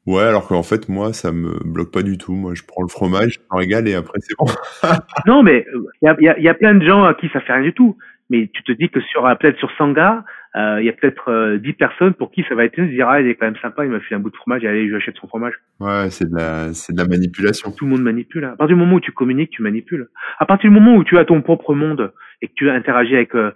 Ouais, 0.06 0.24
alors 0.24 0.48
qu'en 0.48 0.64
fait, 0.64 0.90
moi, 0.90 1.14
ça 1.14 1.32
me 1.32 1.60
bloque 1.64 1.92
pas 1.92 2.02
du 2.02 2.18
tout. 2.18 2.34
Moi, 2.34 2.54
je 2.56 2.64
prends 2.64 2.82
le 2.82 2.88
fromage, 2.88 3.34
je 3.34 3.40
me 3.52 3.60
régale 3.60 3.88
et 3.88 3.96
après, 3.96 4.18
c'est 4.22 4.36
bon. 4.40 4.48
non, 5.28 5.44
mais 5.44 5.66
il 6.02 6.06
y 6.06 6.08
a, 6.08 6.16
y, 6.20 6.30
a, 6.30 6.40
y 6.40 6.48
a, 6.48 6.54
plein 6.54 6.74
de 6.74 6.86
gens 6.86 7.04
à 7.04 7.14
qui 7.14 7.30
ça 7.30 7.42
fait 7.42 7.54
rien 7.54 7.62
du 7.62 7.74
tout. 7.74 7.96
Mais 8.30 8.50
tu 8.54 8.64
te 8.64 8.72
dis 8.72 8.90
que 8.90 9.02
sur 9.02 9.24
peut-être 9.40 9.58
sur 9.58 9.72
100 9.72 9.94
gars, 9.94 10.24
euh, 10.56 10.78
il 10.80 10.86
y 10.86 10.90
a 10.90 10.94
peut-être 10.94 11.30
euh, 11.30 11.58
10 11.58 11.74
personnes 11.74 12.14
pour 12.14 12.32
qui 12.32 12.44
ça 12.50 12.56
va 12.56 12.66
être 12.66 12.76
se 12.76 12.82
dire 12.82 13.08
ah 13.08 13.22
il 13.22 13.28
est 13.28 13.36
quand 13.36 13.46
même 13.46 13.58
sympa, 13.62 13.86
il 13.86 13.92
m'a 13.92 14.00
fait 14.00 14.16
un 14.16 14.20
bout 14.20 14.32
de 14.32 14.36
fromage, 14.36 14.66
allez 14.66 14.90
je 14.90 14.96
achète 14.96 15.16
son 15.18 15.28
fromage. 15.28 15.54
Ouais, 15.80 16.10
c'est 16.10 16.30
de 16.30 16.36
la 16.36 16.74
c'est 16.74 16.94
de 16.94 16.98
la 16.98 17.08
manipulation. 17.08 17.72
Tout 17.72 17.86
le 17.86 17.92
monde 17.92 18.02
manipule. 18.02 18.46
À 18.46 18.56
partir 18.56 18.76
du 18.76 18.80
moment 18.80 18.96
où 18.96 19.00
tu 19.00 19.12
communiques, 19.12 19.52
tu 19.52 19.62
manipules. 19.62 20.10
À 20.40 20.46
partir 20.46 20.70
du 20.70 20.76
moment 20.76 20.96
où 20.96 21.04
tu 21.04 21.18
as 21.18 21.26
ton 21.26 21.42
propre 21.42 21.76
monde 21.76 22.14
et 22.42 22.48
que 22.48 22.54
tu 22.56 22.70
interagis 22.70 23.16
avec 23.16 23.36
euh, 23.36 23.52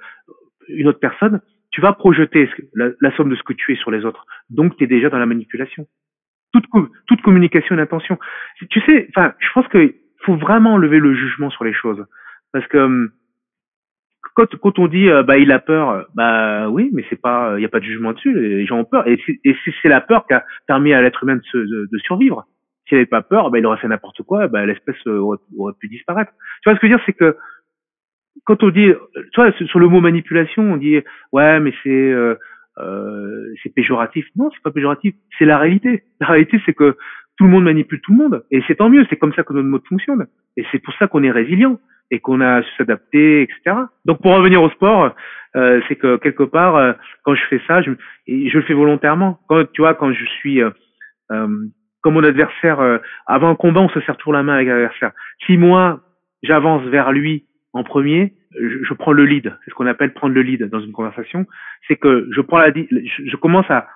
une 0.67 0.87
autre 0.87 0.99
personne, 0.99 1.41
tu 1.71 1.81
vas 1.81 1.93
projeter 1.93 2.49
la, 2.75 2.89
la, 3.01 3.15
somme 3.15 3.29
de 3.29 3.35
ce 3.35 3.43
que 3.43 3.53
tu 3.53 3.73
es 3.73 3.75
sur 3.75 3.89
les 3.89 4.05
autres. 4.05 4.25
Donc 4.51 4.77
tu 4.77 4.83
es 4.83 4.87
déjà 4.87 5.09
dans 5.09 5.17
la 5.17 5.25
manipulation. 5.25 5.87
Toute 6.51 6.65
toute 7.07 7.21
communication 7.21 7.75
d'intention. 7.75 8.19
Tu 8.69 8.81
sais, 8.81 9.07
enfin, 9.09 9.33
je 9.39 9.47
pense 9.53 9.67
qu'il 9.69 9.95
faut 10.23 10.35
vraiment 10.35 10.77
lever 10.77 10.99
le 10.99 11.15
jugement 11.15 11.49
sur 11.49 11.63
les 11.63 11.73
choses 11.73 12.05
parce 12.51 12.67
que 12.67 12.77
hum, 12.77 13.09
quand, 14.35 14.55
quand 14.57 14.79
on 14.79 14.87
dit 14.87 15.09
euh, 15.09 15.23
bah 15.23 15.37
il 15.37 15.51
a 15.51 15.59
peur, 15.59 16.05
bah 16.15 16.69
oui, 16.69 16.89
mais 16.93 17.05
c'est 17.09 17.21
pas, 17.21 17.55
il 17.57 17.61
y 17.61 17.65
a 17.65 17.69
pas 17.69 17.79
de 17.79 17.85
jugement 17.85 18.13
dessus. 18.13 18.33
Les 18.33 18.65
gens 18.65 18.79
ont 18.79 18.85
peur, 18.85 19.07
et 19.07 19.17
c'est 19.81 19.89
la 19.89 20.01
peur 20.01 20.25
qui 20.27 20.33
a 20.33 20.43
permis 20.67 20.93
à 20.93 21.01
l'être 21.01 21.23
humain 21.23 21.35
de, 21.35 21.43
se, 21.43 21.57
de, 21.57 21.97
survivre. 21.99 22.45
S'il 22.87 22.97
n'avait 22.97 23.05
pas 23.05 23.21
peur, 23.21 23.49
bah 23.51 23.59
il 23.59 23.65
aurait 23.65 23.77
fait 23.77 23.87
n'importe 23.87 24.23
quoi, 24.23 24.47
bah 24.47 24.65
l'espèce 24.65 25.05
aurait, 25.07 25.37
pu 25.79 25.87
disparaître. 25.87 26.31
Tu 26.61 26.69
vois 26.69 26.75
ce 26.75 26.81
que 26.81 26.87
je 26.87 26.91
veux 26.91 26.97
dire, 26.97 27.05
c'est 27.05 27.13
que 27.13 27.37
quand 28.45 28.63
on 28.63 28.69
dit, 28.69 28.91
tu 29.13 29.41
vois, 29.41 29.51
sur 29.51 29.79
le 29.79 29.87
mot 29.87 30.01
manipulation, 30.01 30.73
on 30.73 30.77
dit 30.77 30.99
ouais, 31.31 31.59
mais 31.59 31.73
c'est 31.83 31.89
euh, 31.89 32.35
euh, 32.79 33.53
c'est 33.61 33.73
péjoratif. 33.73 34.25
Non, 34.35 34.49
c'est 34.53 34.63
pas 34.63 34.71
péjoratif, 34.71 35.13
c'est 35.37 35.45
la 35.45 35.57
réalité. 35.57 36.03
La 36.19 36.27
réalité, 36.27 36.59
c'est 36.65 36.73
que 36.73 36.97
tout 37.37 37.45
le 37.45 37.49
monde 37.49 37.63
manipule 37.63 38.01
tout 38.01 38.11
le 38.11 38.17
monde, 38.17 38.45
et 38.51 38.61
c'est 38.67 38.75
tant 38.75 38.89
mieux. 38.89 39.05
C'est 39.09 39.15
comme 39.15 39.33
ça 39.33 39.43
que 39.43 39.53
notre 39.53 39.67
mode 39.67 39.85
fonctionne, 39.87 40.27
et 40.57 40.65
c'est 40.71 40.79
pour 40.79 40.93
ça 40.95 41.07
qu'on 41.07 41.23
est 41.23 41.31
résilient 41.31 41.79
et 42.11 42.19
qu'on 42.19 42.41
a 42.41 42.61
su 42.61 42.69
s'adapter, 42.77 43.41
etc. 43.43 43.75
Donc 44.05 44.21
pour 44.21 44.35
revenir 44.35 44.61
au 44.61 44.69
sport, 44.69 45.15
euh, 45.55 45.81
c'est 45.87 45.95
que 45.95 46.17
quelque 46.17 46.43
part, 46.43 46.75
euh, 46.75 46.93
quand 47.23 47.35
je 47.35 47.43
fais 47.49 47.61
ça, 47.67 47.81
je, 47.81 47.91
je 48.27 48.57
le 48.57 48.61
fais 48.63 48.73
volontairement. 48.73 49.39
Quand 49.47 49.63
tu 49.71 49.81
vois, 49.81 49.93
quand 49.93 50.11
je 50.11 50.25
suis 50.25 50.61
euh, 50.61 50.71
euh 51.31 51.47
comme 52.01 52.15
mon 52.15 52.23
adversaire, 52.25 52.99
avant 53.27 53.49
un 53.49 53.55
combat, 53.55 53.79
on 53.79 53.87
se 53.87 54.01
serre 54.01 54.17
toujours 54.17 54.33
la 54.33 54.43
main 54.43 54.55
avec 54.55 54.67
l'adversaire. 54.67 55.13
Si 55.45 55.55
moi, 55.55 56.01
j'avance 56.41 56.83
vers 56.87 57.13
lui 57.13 57.45
en 57.71 57.85
premier, 57.85 58.33
je, 58.59 58.83
je 58.83 58.93
prends 58.93 59.13
le 59.13 59.23
lead. 59.23 59.55
C'est 59.63 59.71
ce 59.71 59.75
qu'on 59.75 59.87
appelle 59.87 60.11
prendre 60.11 60.35
le 60.35 60.41
lead 60.41 60.65
dans 60.65 60.81
une 60.81 60.91
conversation. 60.91 61.45
C'est 61.87 61.95
que 61.95 62.27
je 62.35 62.41
prends 62.41 62.57
la, 62.57 62.73
je, 62.73 63.23
je 63.25 63.35
commence 63.37 63.71
à, 63.71 63.87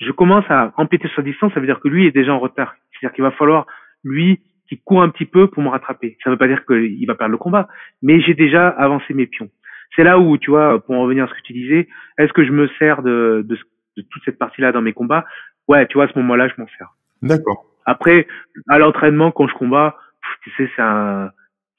je 0.00 0.12
commence 0.12 0.44
à 0.48 0.72
empiéter 0.76 1.08
sur 1.08 1.24
distance. 1.24 1.52
Ça 1.52 1.58
veut 1.58 1.66
dire 1.66 1.80
que 1.80 1.88
lui 1.88 2.06
est 2.06 2.12
déjà 2.12 2.32
en 2.32 2.38
retard. 2.38 2.76
C'est-à-dire 2.92 3.14
qu'il 3.16 3.24
va 3.24 3.32
falloir 3.32 3.66
lui 4.04 4.40
qui 4.68 4.78
court 4.78 5.02
un 5.02 5.08
petit 5.08 5.24
peu 5.24 5.48
pour 5.48 5.62
me 5.62 5.68
rattraper. 5.68 6.16
Ça 6.22 6.30
ne 6.30 6.34
veut 6.34 6.38
pas 6.38 6.48
dire 6.48 6.64
qu'il 6.66 7.06
va 7.06 7.14
perdre 7.14 7.32
le 7.32 7.38
combat, 7.38 7.68
mais 8.02 8.20
j'ai 8.20 8.34
déjà 8.34 8.68
avancé 8.68 9.14
mes 9.14 9.26
pions. 9.26 9.48
C'est 9.96 10.04
là 10.04 10.18
où, 10.18 10.36
tu 10.36 10.50
vois, 10.50 10.84
pour 10.84 10.94
en 10.94 11.02
revenir 11.02 11.24
à 11.24 11.28
ce 11.28 11.34
que 11.34 11.42
tu 11.42 11.54
disais, 11.54 11.88
est-ce 12.18 12.32
que 12.32 12.44
je 12.44 12.52
me 12.52 12.68
sers 12.78 13.02
de, 13.02 13.44
de, 13.48 13.58
de 13.96 14.02
toute 14.02 14.22
cette 14.24 14.38
partie-là 14.38 14.72
dans 14.72 14.82
mes 14.82 14.92
combats? 14.92 15.24
Ouais, 15.66 15.86
tu 15.86 15.94
vois, 15.94 16.04
à 16.04 16.08
ce 16.08 16.18
moment-là, 16.18 16.48
je 16.48 16.60
m'en 16.60 16.68
sers. 16.76 16.90
D'accord. 17.22 17.64
Après, 17.86 18.26
à 18.68 18.78
l'entraînement, 18.78 19.30
quand 19.30 19.48
je 19.48 19.54
combats, 19.54 19.96
tu 20.42 20.50
sais, 20.50 20.70
c'est 20.76 20.82
un, 20.82 21.30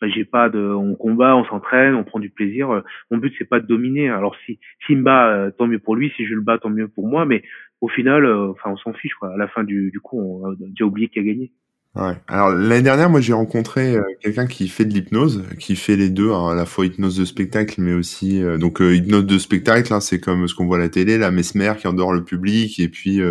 j'ai 0.08 0.26
pas 0.26 0.50
de, 0.50 0.60
on 0.60 0.96
combat, 0.96 1.36
on 1.36 1.46
s'entraîne, 1.46 1.96
on 1.96 2.04
prend 2.04 2.20
du 2.20 2.30
plaisir. 2.30 2.84
Mon 3.12 3.18
but 3.18 3.34
c'est 3.38 3.48
pas 3.48 3.60
de 3.60 3.68
dominer. 3.68 4.10
Alors 4.10 4.36
si, 4.46 4.60
s'il 4.86 5.00
me 5.00 5.04
bat, 5.04 5.28
euh, 5.28 5.52
tant 5.52 5.68
mieux 5.68 5.80
pour 5.80 5.96
lui. 5.96 6.12
Si 6.16 6.26
je 6.26 6.34
le 6.34 6.42
bats, 6.42 6.58
tant 6.58 6.70
mieux 6.70 6.88
pour 6.88 7.08
moi. 7.08 7.26
Mais 7.26 7.44
au 7.82 7.88
final, 7.88 8.26
euh, 8.26 8.50
enfin, 8.52 8.72
on 8.72 8.78
s'en 8.78 8.94
fiche 8.94 9.14
quoi. 9.16 9.34
À 9.34 9.38
la 9.38 9.48
fin 9.48 9.64
du, 9.64 9.92
du 9.92 10.00
coup, 10.00 10.20
on 10.20 10.52
a 10.52 10.56
déjà 10.58 10.86
oublié 10.86 11.10
qui 11.10 11.20
a 11.20 11.24
gagné. 11.24 11.52
Ouais. 11.96 12.14
Alors 12.28 12.52
l'année 12.52 12.84
dernière, 12.84 13.10
moi 13.10 13.20
j'ai 13.20 13.34
rencontré 13.34 13.96
euh, 13.96 14.04
quelqu'un 14.22 14.46
qui 14.46 14.68
fait 14.68 14.86
de 14.86 14.94
l'hypnose, 14.94 15.44
qui 15.60 15.76
fait 15.76 15.96
les 15.96 16.10
deux, 16.10 16.32
hein, 16.32 16.52
à 16.52 16.54
la 16.54 16.68
fois 16.68 16.86
hypnose 16.86 17.18
de 17.18 17.26
spectacle, 17.26 17.82
mais 17.82 17.94
aussi 17.94 18.44
euh, 18.44 18.60
donc 18.60 18.80
euh, 18.80 18.96
hypnose 18.96 19.26
de 19.26 19.40
spectacle, 19.40 19.92
hein, 19.92 20.00
c'est 20.00 20.20
comme 20.20 20.48
ce 20.48 20.54
qu'on 20.54 20.68
voit 20.68 20.78
à 20.78 20.82
la 20.82 20.90
télé, 20.90 21.18
la 21.18 21.32
mesmer 21.32 21.74
qui 21.80 21.88
endort 21.88 22.14
le 22.14 22.24
public, 22.24 22.80
et 22.80 22.90
puis 22.90 23.22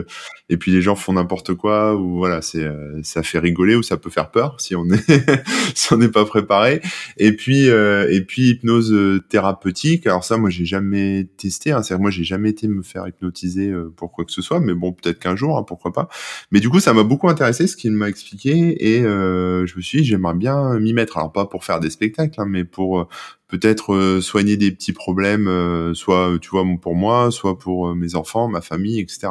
et 0.50 0.56
puis 0.56 0.72
les 0.72 0.82
gens 0.82 0.96
font 0.96 1.12
n'importe 1.12 1.54
quoi, 1.54 1.94
ou 1.94 2.16
voilà, 2.16 2.42
c'est 2.42 2.66
ça 3.04 3.22
fait 3.22 3.38
rigoler 3.38 3.76
ou 3.76 3.84
ça 3.84 3.96
peut 3.96 4.11
faire 4.11 4.32
peur 4.32 4.56
si 4.61 4.74
on 4.74 4.84
est 4.90 5.06
si 5.76 5.92
on 5.92 5.96
n'est 5.98 6.09
pas 6.09 6.24
préparé. 6.24 6.82
Et 7.16 7.36
puis 7.36 7.66
et 7.68 8.20
puis 8.26 8.50
hypnose 8.50 8.92
thérapeutique. 9.28 10.06
Alors 10.06 10.24
ça, 10.24 10.36
moi 10.36 10.50
j'ai 10.50 10.64
jamais 10.64 11.28
testé, 11.36 11.70
hein, 11.70 11.82
c'est 11.84 11.96
moi 11.96 12.11
j'ai 12.11 12.24
jamais 12.24 12.50
été 12.50 12.66
me 12.66 12.82
faire 12.82 13.06
hypnotiser 13.06 13.72
pour 13.96 14.11
quoi 14.11 14.24
que 14.24 14.32
ce 14.32 14.42
soit, 14.42 14.59
mais 14.59 14.74
bon 14.74 14.92
peut-être 14.92 15.20
qu'un 15.20 15.36
jour, 15.36 15.56
hein, 15.56 15.62
pourquoi 15.62 15.92
pas. 15.92 16.09
Mais 16.50 16.59
du 16.59 16.68
coup, 16.68 16.80
ça 16.80 16.92
m'a 16.92 17.04
beaucoup 17.04 17.28
intéressé 17.28 17.68
ce 17.68 17.76
qu'il 17.76 17.92
m'a 17.92 18.09
expliqué 18.09 18.47
et 18.51 19.03
euh, 19.03 19.66
je 19.66 19.76
me 19.76 19.82
suis 19.82 19.99
dit 20.01 20.05
j'aimerais 20.05 20.34
bien 20.34 20.78
m'y 20.78 20.92
mettre. 20.92 21.18
Alors 21.18 21.32
pas 21.32 21.46
pour 21.46 21.64
faire 21.64 21.80
des 21.80 21.90
spectacles, 21.90 22.40
hein, 22.40 22.46
mais 22.49 22.64
pour 22.64 23.01
euh, 23.01 23.09
peut-être 23.49 23.94
euh, 23.94 24.20
soigner 24.20 24.57
des 24.57 24.70
petits 24.70 24.92
problèmes, 24.92 25.92
soit 25.94 26.38
tu 26.40 26.51
vois 26.51 26.64
pour 26.80 26.94
moi, 26.94 27.30
soit 27.30 27.59
pour 27.59 27.94
mes 27.94 28.14
enfants, 28.14 28.49
ma 28.49 28.61
famille, 28.61 29.01
etc. 29.01 29.28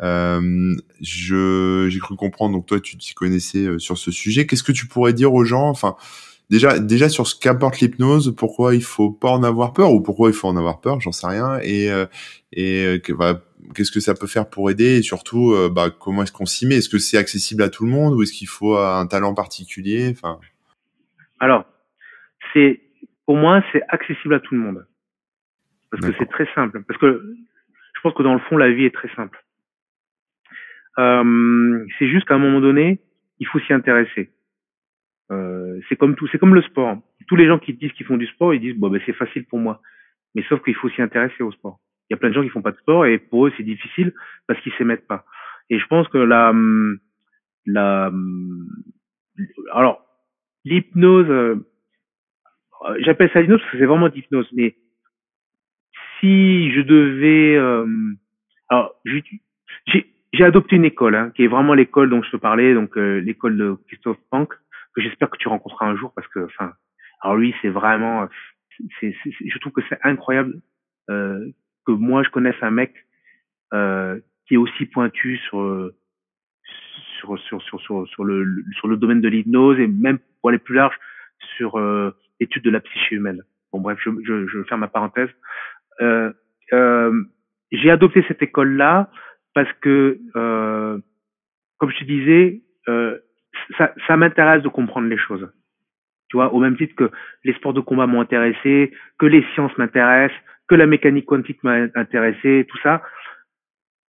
je 0.00 1.88
j'ai 1.90 1.98
cru 2.00 2.16
comprendre. 2.16 2.54
Donc 2.54 2.66
toi, 2.66 2.80
tu 2.80 2.96
t'y 2.96 3.14
connaissais 3.14 3.78
sur 3.78 3.98
ce 3.98 4.10
sujet. 4.10 4.46
Qu'est-ce 4.46 4.62
que 4.62 4.72
tu 4.72 4.86
pourrais 4.86 5.12
dire 5.12 5.32
aux 5.34 5.44
gens 5.44 5.68
Enfin, 5.68 5.96
déjà 6.50 6.78
déjà 6.78 7.08
sur 7.08 7.26
ce 7.26 7.34
qu'apporte 7.34 7.80
l'hypnose, 7.80 8.34
pourquoi 8.36 8.74
il 8.74 8.82
faut 8.82 9.10
pas 9.10 9.30
en 9.30 9.42
avoir 9.42 9.72
peur 9.72 9.92
ou 9.92 10.00
pourquoi 10.00 10.30
il 10.30 10.34
faut 10.34 10.48
en 10.48 10.56
avoir 10.56 10.80
peur, 10.80 11.00
j'en 11.00 11.12
sais 11.12 11.26
rien. 11.26 11.58
Et 11.62 11.88
et 12.52 13.00
bah, 13.18 13.42
qu'est-ce 13.74 13.90
que 13.90 14.00
ça 14.00 14.14
peut 14.14 14.26
faire 14.26 14.48
pour 14.48 14.70
aider 14.70 14.98
et 14.98 15.02
surtout 15.02 15.52
euh, 15.52 15.68
bah, 15.68 15.90
comment 15.90 16.22
est-ce 16.22 16.32
qu'on 16.32 16.46
s'y 16.46 16.66
met? 16.66 16.76
Est-ce 16.76 16.88
que 16.88 16.98
c'est 16.98 17.16
accessible 17.16 17.62
à 17.62 17.68
tout 17.68 17.84
le 17.84 17.90
monde 17.90 18.14
ou 18.14 18.22
est-ce 18.22 18.32
qu'il 18.32 18.48
faut 18.48 18.76
un 18.76 19.06
talent 19.06 19.34
particulier? 19.34 20.08
Enfin... 20.10 20.38
Alors, 21.40 21.64
c'est 22.52 22.80
pour 23.26 23.36
moi 23.36 23.62
c'est 23.72 23.82
accessible 23.88 24.34
à 24.34 24.40
tout 24.40 24.54
le 24.54 24.60
monde 24.60 24.86
parce 25.90 26.04
que 26.06 26.12
c'est 26.18 26.30
très 26.30 26.48
simple. 26.54 26.82
Parce 26.86 27.00
que 27.00 27.36
je 27.94 28.00
pense 28.00 28.14
que 28.14 28.22
dans 28.22 28.34
le 28.34 28.40
fond 28.40 28.56
la 28.56 28.70
vie 28.70 28.84
est 28.84 28.94
très 28.94 29.12
simple. 29.14 29.42
Euh, 30.98 31.84
c'est 31.98 32.08
juste 32.08 32.26
qu'à 32.26 32.34
un 32.34 32.38
moment 32.38 32.60
donné 32.60 33.00
il 33.40 33.46
faut 33.46 33.60
s'y 33.60 33.72
intéresser. 33.72 34.30
Euh, 35.30 35.78
c'est 35.88 35.96
comme 35.96 36.16
tout, 36.16 36.26
c'est 36.32 36.38
comme 36.38 36.54
le 36.54 36.62
sport. 36.62 36.96
Tous 37.26 37.36
les 37.36 37.46
gens 37.46 37.58
qui 37.58 37.74
disent 37.74 37.92
qu'ils 37.92 38.06
font 38.06 38.16
du 38.16 38.26
sport, 38.26 38.54
ils 38.54 38.60
disent 38.60 38.76
bon 38.76 38.88
ben 38.88 39.00
c'est 39.06 39.12
facile 39.12 39.44
pour 39.44 39.58
moi. 39.58 39.80
Mais 40.34 40.44
sauf 40.48 40.62
qu'il 40.62 40.74
faut 40.74 40.88
s'y 40.90 41.02
intéresser 41.02 41.42
au 41.42 41.52
sport. 41.52 41.78
Il 42.08 42.14
y 42.14 42.14
a 42.14 42.16
plein 42.16 42.30
de 42.30 42.34
gens 42.34 42.42
qui 42.42 42.48
font 42.48 42.62
pas 42.62 42.72
de 42.72 42.78
sport 42.78 43.06
et 43.06 43.18
pour 43.18 43.46
eux 43.46 43.52
c'est 43.56 43.62
difficile 43.62 44.12
parce 44.46 44.60
qu'ils 44.60 44.72
s'émettent 44.74 45.06
pas. 45.06 45.24
Et 45.70 45.78
je 45.78 45.86
pense 45.86 46.08
que 46.08 46.18
la 46.18 46.52
la 47.66 48.10
alors 49.72 50.04
l'hypnose 50.64 51.30
euh, 51.30 51.56
j'appelle 53.00 53.30
ça 53.32 53.40
l'hypnose 53.40 53.60
parce 53.60 53.72
que 53.72 53.78
c'est 53.78 53.86
vraiment 53.86 54.08
d'hypnose 54.08 54.48
mais 54.52 54.76
si 56.18 56.72
je 56.72 56.80
devais 56.80 57.56
euh, 57.56 57.86
alors 58.68 58.94
j'ai 59.04 59.22
j'ai 60.32 60.44
adopté 60.44 60.76
une 60.76 60.84
école 60.84 61.14
hein, 61.14 61.30
qui 61.34 61.44
est 61.44 61.48
vraiment 61.48 61.74
l'école 61.74 62.10
dont 62.10 62.22
je 62.22 62.30
te 62.30 62.36
parlais 62.36 62.74
donc 62.74 62.96
euh, 62.96 63.18
l'école 63.20 63.56
de 63.56 63.76
Christophe 63.86 64.18
Pank 64.30 64.52
que 64.94 65.02
j'espère 65.02 65.30
que 65.30 65.38
tu 65.38 65.48
rencontreras 65.48 65.86
un 65.86 65.96
jour 65.96 66.12
parce 66.14 66.28
que 66.28 66.40
enfin 66.40 66.72
alors 67.20 67.36
lui 67.36 67.54
c'est 67.60 67.68
vraiment 67.68 68.28
c'est 69.00 69.14
je 69.24 69.58
trouve 69.58 69.72
que 69.72 69.82
c'est 69.88 69.98
incroyable 70.02 70.60
euh, 71.10 71.46
que 71.88 71.92
moi 71.92 72.22
je 72.22 72.28
connaisse 72.28 72.60
un 72.60 72.70
mec 72.70 72.92
euh, 73.72 74.20
qui 74.46 74.54
est 74.54 74.58
aussi 74.58 74.84
pointu 74.84 75.38
sur 75.38 75.90
sur 77.18 77.38
sur 77.38 77.62
sur 77.62 77.80
sur, 77.80 78.06
sur 78.06 78.24
le 78.24 78.62
sur 78.76 78.88
le 78.88 78.98
domaine 78.98 79.22
de 79.22 79.28
l'hypnose 79.28 79.78
et 79.80 79.86
même 79.86 80.18
pour 80.40 80.50
aller 80.50 80.58
plus 80.58 80.74
large 80.74 80.94
sur 81.56 81.78
euh, 81.78 82.14
l'étude 82.40 82.62
de 82.62 82.70
la 82.70 82.80
psyché 82.80 83.16
humaine. 83.16 83.42
Bon 83.72 83.80
bref, 83.80 83.98
je 84.04 84.10
je, 84.22 84.46
je 84.46 84.62
ferme 84.64 84.80
ma 84.80 84.88
parenthèse. 84.88 85.30
Euh, 86.02 86.30
euh, 86.74 87.22
j'ai 87.72 87.90
adopté 87.90 88.22
cette 88.28 88.42
école 88.42 88.74
là 88.76 89.10
parce 89.54 89.72
que 89.80 90.18
euh, 90.36 90.98
comme 91.78 91.90
je 91.90 91.98
te 92.00 92.04
disais, 92.04 92.62
euh, 92.88 93.18
ça, 93.78 93.94
ça 94.06 94.16
m'intéresse 94.18 94.62
de 94.62 94.68
comprendre 94.68 95.08
les 95.08 95.18
choses. 95.18 95.50
Tu 96.28 96.36
vois, 96.36 96.52
au 96.52 96.60
même 96.60 96.76
titre 96.76 96.94
que 96.94 97.10
les 97.44 97.54
sports 97.54 97.72
de 97.72 97.80
combat 97.80 98.06
m'ont 98.06 98.20
intéressé, 98.20 98.92
que 99.18 99.24
les 99.24 99.42
sciences 99.54 99.76
m'intéressent, 99.78 100.38
que 100.68 100.74
la 100.74 100.86
mécanique 100.86 101.26
quantique 101.26 101.62
m'a 101.64 101.86
intéressé, 101.94 102.66
tout 102.68 102.78
ça, 102.82 103.02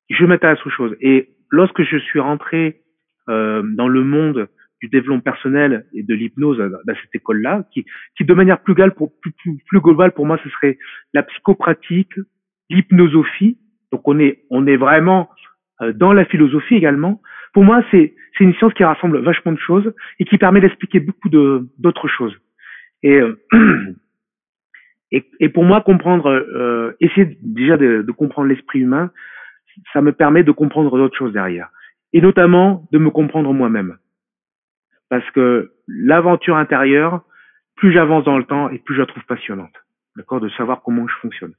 je 0.10 0.26
m'intéresse 0.26 0.60
aux 0.66 0.70
choses. 0.70 0.96
Et 1.02 1.30
lorsque 1.50 1.84
je 1.84 1.98
suis 1.98 2.20
rentré 2.20 2.82
euh, 3.30 3.64
dans 3.76 3.88
le 3.88 4.04
monde 4.04 4.48
du 4.82 4.88
développement 4.88 5.22
personnel 5.22 5.86
et 5.94 6.04
de 6.04 6.14
l'hypnose 6.14 6.58
dans 6.58 6.96
cette 7.02 7.14
école-là, 7.14 7.66
qui, 7.74 7.86
de 8.20 8.34
manière 8.34 8.62
plus, 8.62 8.76
globale 9.76 10.12
pour 10.14 10.26
moi, 10.26 10.40
ce 10.44 10.50
serait 10.50 10.78
la 11.14 11.24
psychopratique, 11.24 12.14
l'hypnosophie. 12.70 13.58
Donc 13.92 14.08
on 14.08 14.20
est, 14.20 14.46
on 14.50 14.68
est 14.68 14.78
vraiment 14.78 15.30
euh, 15.82 15.92
dans 15.94 16.14
la 16.14 16.26
philosophie 16.26 16.76
également. 16.76 17.22
Pour 17.54 17.64
moi, 17.64 17.84
c'est, 17.92 18.14
une 18.40 18.54
science 18.54 18.74
qui 18.74 18.86
rassemble 18.86 19.20
vachement 19.20 19.52
de 19.52 19.60
choses 19.60 19.94
et 20.18 20.24
qui 20.24 20.38
permet 20.38 20.62
d'expliquer 20.62 21.02
beaucoup 21.02 21.28
d'autres 21.28 22.08
choses. 22.08 22.34
Et 23.04 23.20
euh, 23.20 23.38
Et, 25.12 25.30
et 25.40 25.50
pour 25.50 25.64
moi, 25.64 25.82
comprendre, 25.82 26.30
euh, 26.30 26.96
essayer 27.00 27.38
déjà 27.42 27.78
de, 27.78 28.04
de 28.04 28.12
comprendre 28.12 28.48
l'esprit 28.48 28.80
humain, 28.80 29.12
ça 29.94 30.02
me 30.02 30.12
permet 30.12 30.44
de 30.44 30.52
comprendre 30.52 30.96
d'autres 30.98 31.18
choses 31.18 31.34
derrière. 31.34 31.70
Et 32.14 32.22
notamment 32.22 32.88
de 32.92 32.98
me 32.98 33.10
comprendre 33.10 33.54
moi-même. 33.54 33.98
Parce 35.10 35.30
que 35.32 35.72
l'aventure 35.88 36.58
intérieure, 36.58 37.24
plus 37.76 37.92
j'avance 37.92 38.24
dans 38.24 38.38
le 38.38 38.44
temps 38.44 38.70
et 38.70 38.78
plus 38.80 38.96
je 38.96 39.02
la 39.02 39.06
trouve 39.06 39.24
passionnante. 39.26 39.74
D'accord? 40.16 40.42
De 40.42 40.50
savoir 40.50 40.82
comment 40.84 41.08
je 41.08 41.16
fonctionne. 41.16 41.54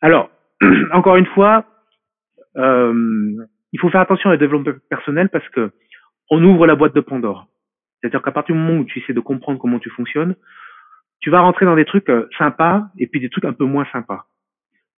Alors, 0.00 0.30
encore 0.92 1.16
une 1.16 1.26
fois, 1.26 1.66
euh, 2.56 3.46
il 3.72 3.80
faut 3.80 3.90
faire 3.90 4.00
attention 4.00 4.30
au 4.30 4.36
développement 4.36 4.72
personnel 4.88 5.28
parce 5.28 5.48
que 5.50 5.70
on 6.30 6.42
ouvre 6.44 6.66
la 6.66 6.76
boîte 6.76 6.94
de 6.94 7.00
Pandore. 7.00 7.48
C'est-à-dire 8.00 8.22
qu'à 8.22 8.32
partir 8.32 8.54
du 8.54 8.60
moment 8.60 8.80
où 8.80 8.84
tu 8.84 9.00
essaies 9.00 9.12
de 9.12 9.20
comprendre 9.20 9.58
comment 9.58 9.78
tu 9.78 9.90
fonctionnes, 9.90 10.34
tu 11.22 11.30
vas 11.30 11.40
rentrer 11.40 11.64
dans 11.64 11.76
des 11.76 11.84
trucs 11.84 12.10
euh, 12.10 12.28
sympas 12.36 12.88
et 12.98 13.06
puis 13.06 13.20
des 13.20 13.30
trucs 13.30 13.44
un 13.44 13.52
peu 13.52 13.64
moins 13.64 13.86
sympas. 13.92 14.26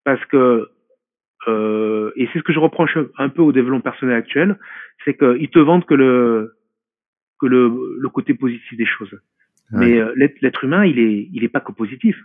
Parce 0.04 0.24
que, 0.26 0.70
euh, 1.48 2.12
et 2.16 2.28
c'est 2.32 2.38
ce 2.38 2.44
que 2.44 2.52
je 2.52 2.58
reproche 2.58 2.96
un 3.18 3.28
peu 3.28 3.42
au 3.42 3.52
développement 3.52 3.80
personnel 3.80 4.16
actuel, 4.16 4.58
c'est 5.04 5.16
qu'ils 5.16 5.50
te 5.50 5.58
vendent 5.58 5.84
que 5.84 5.94
le 5.94 6.54
que 7.40 7.46
le, 7.46 7.98
le 7.98 8.08
côté 8.08 8.34
positif 8.34 8.78
des 8.78 8.86
choses. 8.86 9.14
Mais 9.72 9.98
euh, 9.98 10.12
l'être 10.16 10.64
humain, 10.64 10.84
il 10.84 10.98
est 10.98 11.28
il 11.32 11.44
est 11.44 11.48
pas 11.48 11.60
que 11.60 11.72
positif. 11.72 12.16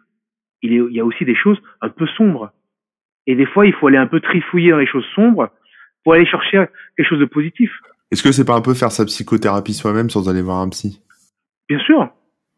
Il, 0.62 0.74
est, 0.74 0.78
il 0.78 0.94
y 0.94 1.00
a 1.00 1.06
aussi 1.06 1.24
des 1.24 1.36
choses 1.36 1.58
un 1.82 1.90
peu 1.90 2.06
sombres. 2.08 2.52
Et 3.26 3.36
des 3.36 3.46
fois, 3.46 3.66
il 3.66 3.74
faut 3.74 3.88
aller 3.88 3.98
un 3.98 4.08
peu 4.08 4.20
trifouiller 4.20 4.72
dans 4.72 4.80
les 4.80 4.88
choses 4.88 5.06
sombres 5.16 5.50
pour 6.04 6.14
aller 6.14 6.26
chercher 6.26 6.66
quelque 6.96 7.08
chose 7.08 7.20
de 7.20 7.26
positif. 7.26 7.72
Est-ce 8.12 8.24
que 8.24 8.32
c'est 8.32 8.46
pas 8.46 8.56
un 8.56 8.62
peu 8.62 8.74
faire 8.74 8.92
sa 8.92 9.06
psychothérapie 9.06 9.74
soi-même 9.74 10.10
sans 10.10 10.30
aller 10.30 10.42
voir 10.42 10.58
un 10.60 10.70
psy? 10.70 11.02
Bien 11.70 11.80
sûr, 11.80 12.10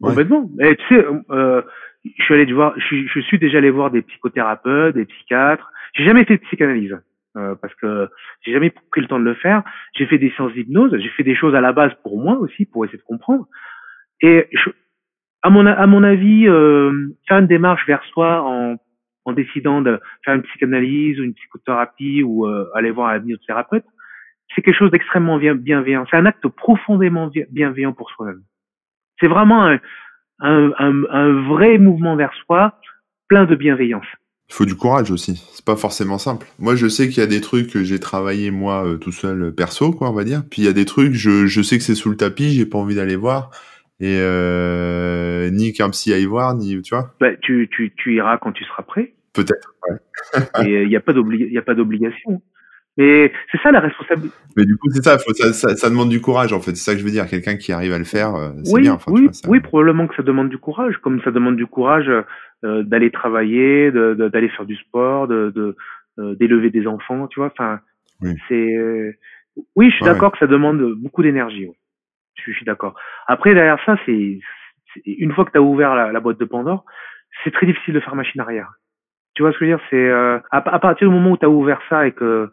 Complètement. 0.02 0.50
Et 0.60 0.76
tu 0.76 0.88
sais, 0.88 1.06
euh, 1.32 1.62
je 2.04 2.24
suis 2.24 2.34
allé 2.34 2.52
voir, 2.52 2.74
je, 2.78 3.08
je, 3.08 3.20
suis 3.20 3.40
déjà 3.40 3.58
allé 3.58 3.70
voir 3.70 3.92
des 3.92 4.02
psychothérapeutes, 4.02 4.96
des 4.96 5.06
psychiatres. 5.06 5.72
J'ai 5.94 6.06
jamais 6.06 6.26
fait 6.26 6.38
de 6.38 6.44
psychanalyse 6.44 6.98
euh, 7.36 7.56
parce 7.56 7.74
que 7.76 8.10
j'ai 8.42 8.54
jamais 8.54 8.70
pris 8.70 9.02
le 9.02 9.08
temps 9.08 9.20
de 9.20 9.26
le 9.26 9.34
faire. 9.36 9.64
J'ai 9.94 10.06
fait 10.06 10.18
des 10.18 10.32
séances 10.32 10.54
d'hypnose, 10.54 10.96
j'ai 10.98 11.10
fait 11.10 11.24
des 11.24 11.36
choses 11.36 11.56
à 11.56 11.62
la 11.62 11.74
base 11.74 11.92
pour 12.04 12.20
moi 12.20 12.38
aussi, 12.38 12.66
pour 12.66 12.86
essayer 12.86 13.00
de 13.00 13.04
comprendre. 13.04 13.48
Et 14.22 14.48
je, 14.52 14.70
à 15.42 15.50
mon 15.50 15.66
à 15.66 15.88
mon 15.88 16.04
avis, 16.04 16.48
euh, 16.48 17.10
faire 17.28 17.40
une 17.40 17.48
démarche 17.48 17.86
vers 17.88 18.04
soi 18.06 18.42
en 18.42 18.78
en 19.26 19.34
décidant 19.34 19.82
de 19.82 20.00
faire 20.24 20.36
une 20.36 20.44
psychanalyse 20.44 21.20
ou 21.20 21.24
une 21.24 21.34
psychothérapie 21.34 22.24
ou 22.24 22.48
euh, 22.48 22.70
aller 22.74 22.92
voir 22.92 23.10
un 23.10 23.18
hypnothérapeute, 23.18 23.86
c'est 24.56 24.62
quelque 24.62 24.78
chose 24.78 24.92
d'extrêmement 24.92 25.38
bienveillant. 25.38 26.06
C'est 26.10 26.18
un 26.18 26.26
acte 26.26 26.48
profondément 26.48 27.30
bienveillant 27.52 27.94
pour 27.94 28.10
soi-même. 28.12 28.42
C'est 29.20 29.28
vraiment 29.28 29.66
un, 29.66 29.80
un, 30.40 30.72
un, 31.10 31.48
vrai 31.48 31.78
mouvement 31.78 32.16
vers 32.16 32.34
soi, 32.46 32.74
plein 33.28 33.46
de 33.46 33.56
bienveillance. 33.56 34.06
Il 34.50 34.56
faut 34.56 34.66
du 34.66 34.76
courage 34.76 35.12
aussi. 35.12 35.36
C'est 35.54 35.66
pas 35.66 35.76
forcément 35.76 36.18
simple. 36.18 36.48
Moi, 36.58 36.76
je 36.76 36.88
sais 36.88 37.08
qu'il 37.08 37.20
y 37.20 37.24
a 37.24 37.28
des 37.28 37.42
trucs 37.42 37.70
que 37.70 37.84
j'ai 37.84 38.00
travaillé 38.00 38.50
moi 38.50 38.86
euh, 38.86 38.98
tout 38.98 39.12
seul 39.12 39.44
euh, 39.44 39.52
perso, 39.52 39.92
quoi, 39.92 40.10
on 40.10 40.14
va 40.14 40.24
dire. 40.24 40.42
Puis 40.50 40.64
il 40.64 40.66
y 40.66 40.70
a 40.70 40.74
des 40.74 40.86
trucs, 40.86 41.14
je, 41.14 41.46
je 41.46 41.62
sais 41.62 41.78
que 41.78 41.84
c'est 41.84 41.96
sous 41.96 42.10
le 42.10 42.18
tapis, 42.18 42.52
j'ai 42.52 42.66
pas 42.66 42.80
envie 42.80 42.96
d'aller 42.96 43.16
voir. 43.16 43.52
Et 44.00 44.18
euh, 44.20 45.50
ni 45.52 45.74
qu'un 45.74 45.90
psy 45.90 46.14
aille 46.14 46.26
voir, 46.26 46.56
ni 46.56 46.82
tu 46.82 46.96
vois. 46.96 47.14
Bah, 47.20 47.36
tu, 47.42 47.70
tu, 47.72 47.94
tu 47.96 48.16
iras 48.16 48.38
quand 48.38 48.54
tu 48.54 48.64
seras 48.64 48.84
prêt. 48.84 49.14
Peut-être. 49.34 49.76
Ouais. 49.88 50.66
Et 50.66 50.84
il 50.84 50.90
n'y 50.90 50.96
a 50.96 51.02
pas 51.02 51.14
d'obligation. 51.14 52.42
Mais 53.00 53.32
c'est 53.52 53.60
ça 53.62 53.72
la 53.72 53.80
responsabilité. 53.80 54.36
Mais 54.56 54.66
du 54.66 54.78
coup, 54.78 54.90
c'est 54.92 55.02
ça, 55.02 55.18
ça, 55.18 55.76
ça, 55.76 55.90
demande 55.90 56.10
du 56.10 56.22
courage, 56.22 56.54
en 56.54 56.60
fait. 56.60 56.76
C'est 56.76 56.92
ça 56.92 56.94
que 56.94 57.00
je 57.00 57.06
veux 57.06 57.12
dire. 57.12 57.28
Quelqu'un 57.28 57.56
qui 57.56 57.72
arrive 57.72 57.94
à 57.94 57.98
le 57.98 58.04
faire, 58.04 58.36
euh, 58.36 58.50
c'est 58.64 58.74
oui, 58.74 58.82
bien. 58.82 58.98
oui, 59.08 59.30
oui, 59.48 59.60
probablement 59.62 60.06
que 60.06 60.16
ça 60.16 60.22
demande 60.22 60.50
du 60.50 60.58
courage, 60.58 60.98
comme 60.98 61.22
ça 61.22 61.32
demande 61.32 61.56
du 61.56 61.66
courage 61.66 62.12
euh, 62.66 62.84
d'aller 62.84 63.10
travailler, 63.10 63.92
d'aller 63.92 64.48
de, 64.48 64.54
faire 64.54 64.66
du 64.66 64.76
sport, 64.76 65.28
de 65.28 65.76
euh, 66.20 66.36
d'élever 66.36 66.70
des 66.70 66.86
enfants, 66.86 67.28
tu 67.28 67.40
vois. 67.40 67.48
Enfin, 67.48 67.80
oui. 68.22 68.36
c'est. 68.50 69.16
oui, 69.76 69.90
je 69.90 69.96
suis 69.96 70.06
d'accord 70.06 70.34
que 70.34 70.40
ça 70.40 70.48
demande 70.48 70.82
beaucoup 70.98 71.24
d'énergie. 71.24 71.68
Je 72.36 72.52
suis 72.52 72.66
d'accord. 72.66 72.96
Après, 73.28 73.54
derrière 73.54 73.80
ça, 73.86 73.96
c'est 74.06 74.40
une 75.06 75.32
fois 75.32 75.46
que 75.46 75.52
tu 75.52 75.58
as 75.58 75.62
ouvert 75.62 75.96
la, 75.96 76.20
boîte 76.20 76.40
de 76.40 76.46
Pandore, 76.46 76.84
c'est 77.44 77.52
très 77.52 77.66
difficile 77.66 77.94
de 77.94 78.00
faire 78.02 78.16
machine 78.16 78.42
arrière. 78.42 78.74
Tu 79.36 79.44
vois 79.44 79.54
ce 79.54 79.58
que 79.58 79.66
je 79.66 79.72
veux 79.72 79.78
dire? 79.78 79.86
C'est 79.90 80.10
euh, 80.10 80.40
à, 80.52 80.80
partir 80.80 81.08
du 81.08 81.14
moment 81.14 81.32
où 81.32 81.38
tu 81.38 81.46
as 81.46 81.50
ouvert 81.50 81.80
ça 81.90 82.06
et 82.08 82.12
que 82.12 82.52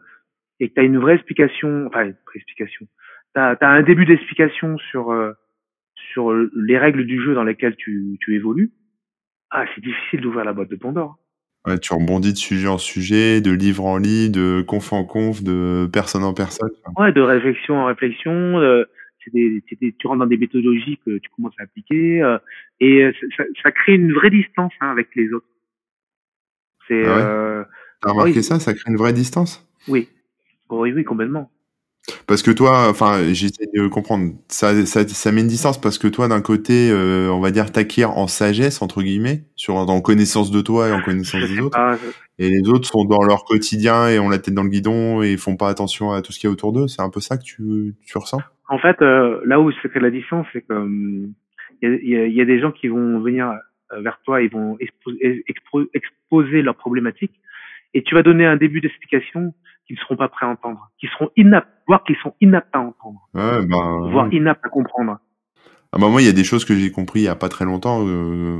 et 0.59 0.69
que 0.69 0.73
tu 0.73 0.79
as 0.79 0.83
une 0.83 0.97
vraie 0.97 1.15
explication, 1.15 1.85
enfin 1.87 2.05
une 2.05 2.15
vraie 2.25 2.35
explication, 2.35 2.87
tu 3.35 3.41
as, 3.41 3.57
un 3.61 3.83
début 3.83 4.05
d'explication 4.05 4.77
sur 4.77 5.11
euh, 5.11 5.33
sur 6.13 6.33
les 6.33 6.77
règles 6.77 7.05
du 7.05 7.21
jeu 7.21 7.33
dans 7.33 7.43
lesquelles 7.43 7.75
tu, 7.75 8.17
tu 8.21 8.35
évolues, 8.35 8.71
ah, 9.51 9.65
c'est 9.73 9.81
difficile 9.81 10.21
d'ouvrir 10.21 10.45
la 10.45 10.53
boîte 10.53 10.69
de 10.69 10.75
Pandore. 10.75 11.17
Ouais, 11.65 11.77
tu 11.79 11.93
rebondis 11.93 12.33
de 12.33 12.37
sujet 12.37 12.67
en 12.67 12.77
sujet, 12.77 13.41
de 13.41 13.51
livre 13.51 13.85
en 13.85 13.97
livre, 13.97 14.31
de 14.31 14.61
conf 14.61 14.93
en 14.93 15.03
conf, 15.03 15.43
de 15.43 15.89
personne 15.91 16.23
en 16.23 16.33
personne. 16.33 16.69
Ouais, 16.97 17.11
de 17.11 17.21
réflexion 17.21 17.75
en 17.75 17.85
réflexion. 17.85 18.59
Euh, 18.59 18.85
des, 19.33 19.63
tu 19.97 20.07
rentres 20.07 20.19
dans 20.19 20.27
des 20.27 20.37
méthodologies 20.37 20.99
que 21.05 21.17
tu 21.17 21.29
commences 21.35 21.53
à 21.59 21.63
appliquer 21.63 22.21
euh, 22.21 22.37
et 22.79 23.03
euh, 23.03 23.11
ça, 23.35 23.43
ça, 23.61 23.71
crée 23.71 23.95
une 23.95 24.13
vraie 24.13 24.29
distance 24.29 24.71
hein, 24.79 24.89
avec 24.89 25.09
les 25.15 25.31
autres. 25.33 25.47
C'est. 26.87 27.05
Ah 27.05 27.17
euh, 27.17 27.63
T'as 28.01 28.11
remarqué 28.11 28.41
ça? 28.41 28.59
Ça 28.59 28.73
crée 28.73 28.91
une 28.91 28.97
vraie 28.97 29.13
distance? 29.13 29.67
Oui. 29.87 30.07
Oui, 30.69 30.91
oui, 30.93 31.03
complètement. 31.03 31.49
Parce 32.25 32.41
que 32.41 32.51
toi, 32.51 32.87
enfin, 32.89 33.33
j'essaie 33.33 33.67
de 33.73 33.87
comprendre. 33.87 34.33
Ça, 34.47 34.85
ça, 34.85 35.05
ça 35.07 35.31
met 35.31 35.41
une 35.41 35.47
distance 35.47 35.79
parce 35.79 35.97
que 35.97 36.07
toi, 36.07 36.27
d'un 36.27 36.41
côté, 36.41 36.89
euh, 36.89 37.29
on 37.29 37.39
va 37.39 37.51
dire, 37.51 37.71
t'acquiers 37.71 38.05
en 38.05 38.27
sagesse 38.27 38.81
entre 38.81 39.01
guillemets, 39.01 39.43
sur 39.55 39.75
en 39.75 40.01
connaissance 40.01 40.51
de 40.51 40.61
toi 40.61 40.87
et 40.87 40.93
en 40.93 41.01
connaissance 41.01 41.41
des 41.41 41.59
autres. 41.59 41.77
Et 42.39 42.49
les 42.49 42.69
autres 42.69 42.87
sont 42.87 43.03
dans 43.03 43.23
leur 43.23 43.43
quotidien 43.43 44.07
et 44.07 44.19
ont 44.19 44.29
la 44.29 44.39
tête 44.39 44.53
dans 44.53 44.63
le 44.63 44.69
guidon 44.69 45.21
et 45.21 45.35
font 45.37 45.57
pas 45.57 45.69
attention 45.69 46.11
à 46.11 46.21
tout 46.21 46.31
ce 46.31 46.39
qu'il 46.39 46.47
y 46.47 46.49
a 46.49 46.53
autour 46.53 46.71
d'eux. 46.71 46.87
C'est 46.87 47.01
un 47.01 47.09
peu 47.09 47.19
ça 47.19 47.37
que 47.37 47.43
tu, 47.43 47.95
tu 48.05 48.17
ressens? 48.17 48.39
En 48.69 48.79
fait, 48.79 49.01
euh, 49.01 49.41
là 49.45 49.59
où 49.59 49.71
se 49.71 49.87
crée 49.87 49.99
la 49.99 50.11
distance, 50.11 50.45
c'est 50.53 50.61
que 50.61 50.73
hum, 50.73 51.33
il 51.81 51.99
y, 52.03 52.15
a, 52.15 52.27
y, 52.27 52.41
a, 52.41 52.45
des 52.45 52.59
gens 52.59 52.71
qui 52.71 52.87
vont 52.87 53.19
venir 53.19 53.53
euh, 53.91 54.01
vers 54.01 54.19
toi, 54.23 54.41
ils 54.41 54.49
vont 54.49 54.77
exposer 55.93 56.61
leurs 56.61 56.75
problématiques, 56.75 57.39
et 57.93 58.03
tu 58.03 58.15
vas 58.15 58.23
donner 58.23 58.45
un 58.45 58.57
début 58.57 58.81
d'explication 58.81 59.53
qu'ils 59.87 59.95
ne 59.95 60.01
seront 60.01 60.15
pas 60.17 60.27
prêts 60.27 60.45
à 60.45 60.49
entendre, 60.49 60.89
qui 60.99 61.07
seront 61.07 61.29
inaptes, 61.35 61.69
voire 61.87 62.03
qu'ils 62.03 62.17
sont 62.17 62.33
inaptes 62.41 62.73
à 62.73 62.79
entendre, 62.79 63.19
ouais, 63.33 63.65
bah, 63.65 64.09
voire 64.11 64.31
inaptes 64.31 64.65
à 64.65 64.69
comprendre. 64.69 65.17
Ah 65.93 65.99
bah 65.99 66.09
moi, 66.09 66.21
il 66.21 66.25
y 66.25 66.29
a 66.29 66.33
des 66.33 66.43
choses 66.43 66.65
que 66.65 66.75
j'ai 66.75 66.91
compris 66.91 67.21
il 67.21 67.23
y 67.23 67.29
a 67.29 67.35
pas 67.35 67.47
très 67.47 67.63
longtemps, 67.63 68.05
euh, 68.05 68.59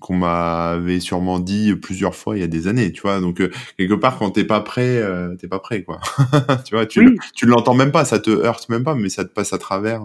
qu'on 0.00 0.16
m'avait 0.16 0.98
sûrement 0.98 1.38
dit 1.38 1.76
plusieurs 1.76 2.16
fois 2.16 2.36
il 2.36 2.40
y 2.40 2.42
a 2.42 2.48
des 2.48 2.66
années, 2.66 2.90
tu 2.90 3.02
vois. 3.02 3.20
Donc 3.20 3.40
euh, 3.40 3.50
quelque 3.78 3.94
part, 3.94 4.18
quand 4.18 4.30
t'es 4.30 4.44
pas 4.44 4.60
prêt, 4.60 4.98
euh, 4.98 5.36
t'es 5.36 5.46
pas 5.46 5.60
prêt, 5.60 5.84
quoi. 5.84 6.00
tu 6.64 6.74
vois, 6.74 6.86
tu, 6.86 7.18
tu 7.36 7.46
l'entends 7.46 7.74
même 7.74 7.92
pas, 7.92 8.04
ça 8.04 8.18
te 8.18 8.30
heurte 8.30 8.68
même 8.68 8.82
pas, 8.82 8.96
mais 8.96 9.08
ça 9.08 9.24
te 9.24 9.32
passe 9.32 9.52
à 9.52 9.58
travers. 9.58 10.02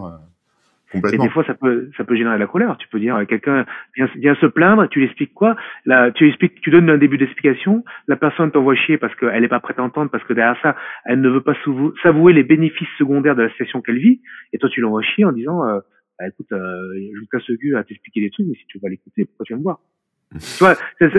Euh. 0.94 1.00
Et 1.12 1.18
des 1.18 1.28
fois, 1.30 1.44
ça 1.44 1.54
peut, 1.54 1.90
ça 1.96 2.04
peut 2.04 2.16
générer 2.16 2.38
la 2.38 2.46
colère. 2.46 2.76
Tu 2.78 2.88
peux 2.88 3.00
dire, 3.00 3.18
quelqu'un 3.28 3.66
vient, 3.96 4.08
vient 4.16 4.34
se 4.36 4.46
plaindre, 4.46 4.88
tu 4.88 5.00
lui 5.00 5.06
expliques 5.06 5.34
quoi? 5.34 5.56
Là, 5.84 6.10
tu 6.12 6.28
expliques, 6.28 6.60
tu 6.60 6.70
donnes 6.70 6.88
un 6.88 6.98
début 6.98 7.18
d'explication. 7.18 7.84
La 8.06 8.16
personne 8.16 8.50
t'envoie 8.50 8.74
chier 8.74 8.98
parce 8.98 9.14
qu'elle 9.16 9.40
n'est 9.40 9.48
pas 9.48 9.60
prête 9.60 9.78
à 9.78 9.82
entendre, 9.82 10.10
parce 10.10 10.24
que 10.24 10.32
derrière 10.32 10.60
ça, 10.62 10.76
elle 11.04 11.20
ne 11.20 11.28
veut 11.28 11.42
pas 11.42 11.54
s'avouer 12.02 12.32
les 12.32 12.44
bénéfices 12.44 12.88
secondaires 12.98 13.36
de 13.36 13.42
la 13.42 13.50
situation 13.50 13.82
qu'elle 13.82 13.98
vit. 13.98 14.20
Et 14.52 14.58
toi, 14.58 14.68
tu 14.68 14.80
l'envoies 14.80 15.02
chier 15.02 15.24
en 15.24 15.32
disant, 15.32 15.66
euh, 15.66 15.80
bah, 16.18 16.28
écoute, 16.28 16.50
euh, 16.52 16.58
je 17.14 17.20
vous 17.20 17.26
casse 17.30 17.46
le 17.48 17.56
cul 17.56 17.76
à 17.76 17.84
t'expliquer 17.84 18.20
des 18.20 18.30
trucs, 18.30 18.46
mais 18.46 18.54
si 18.54 18.66
tu 18.66 18.78
veux 18.78 18.82
pas 18.82 18.88
l'écouter, 18.88 19.24
pourquoi 19.24 19.44
tu 19.44 19.52
viens 19.52 19.58
me 19.58 19.64
voir? 19.64 19.80
tu 20.38 20.64
vois, 20.64 20.74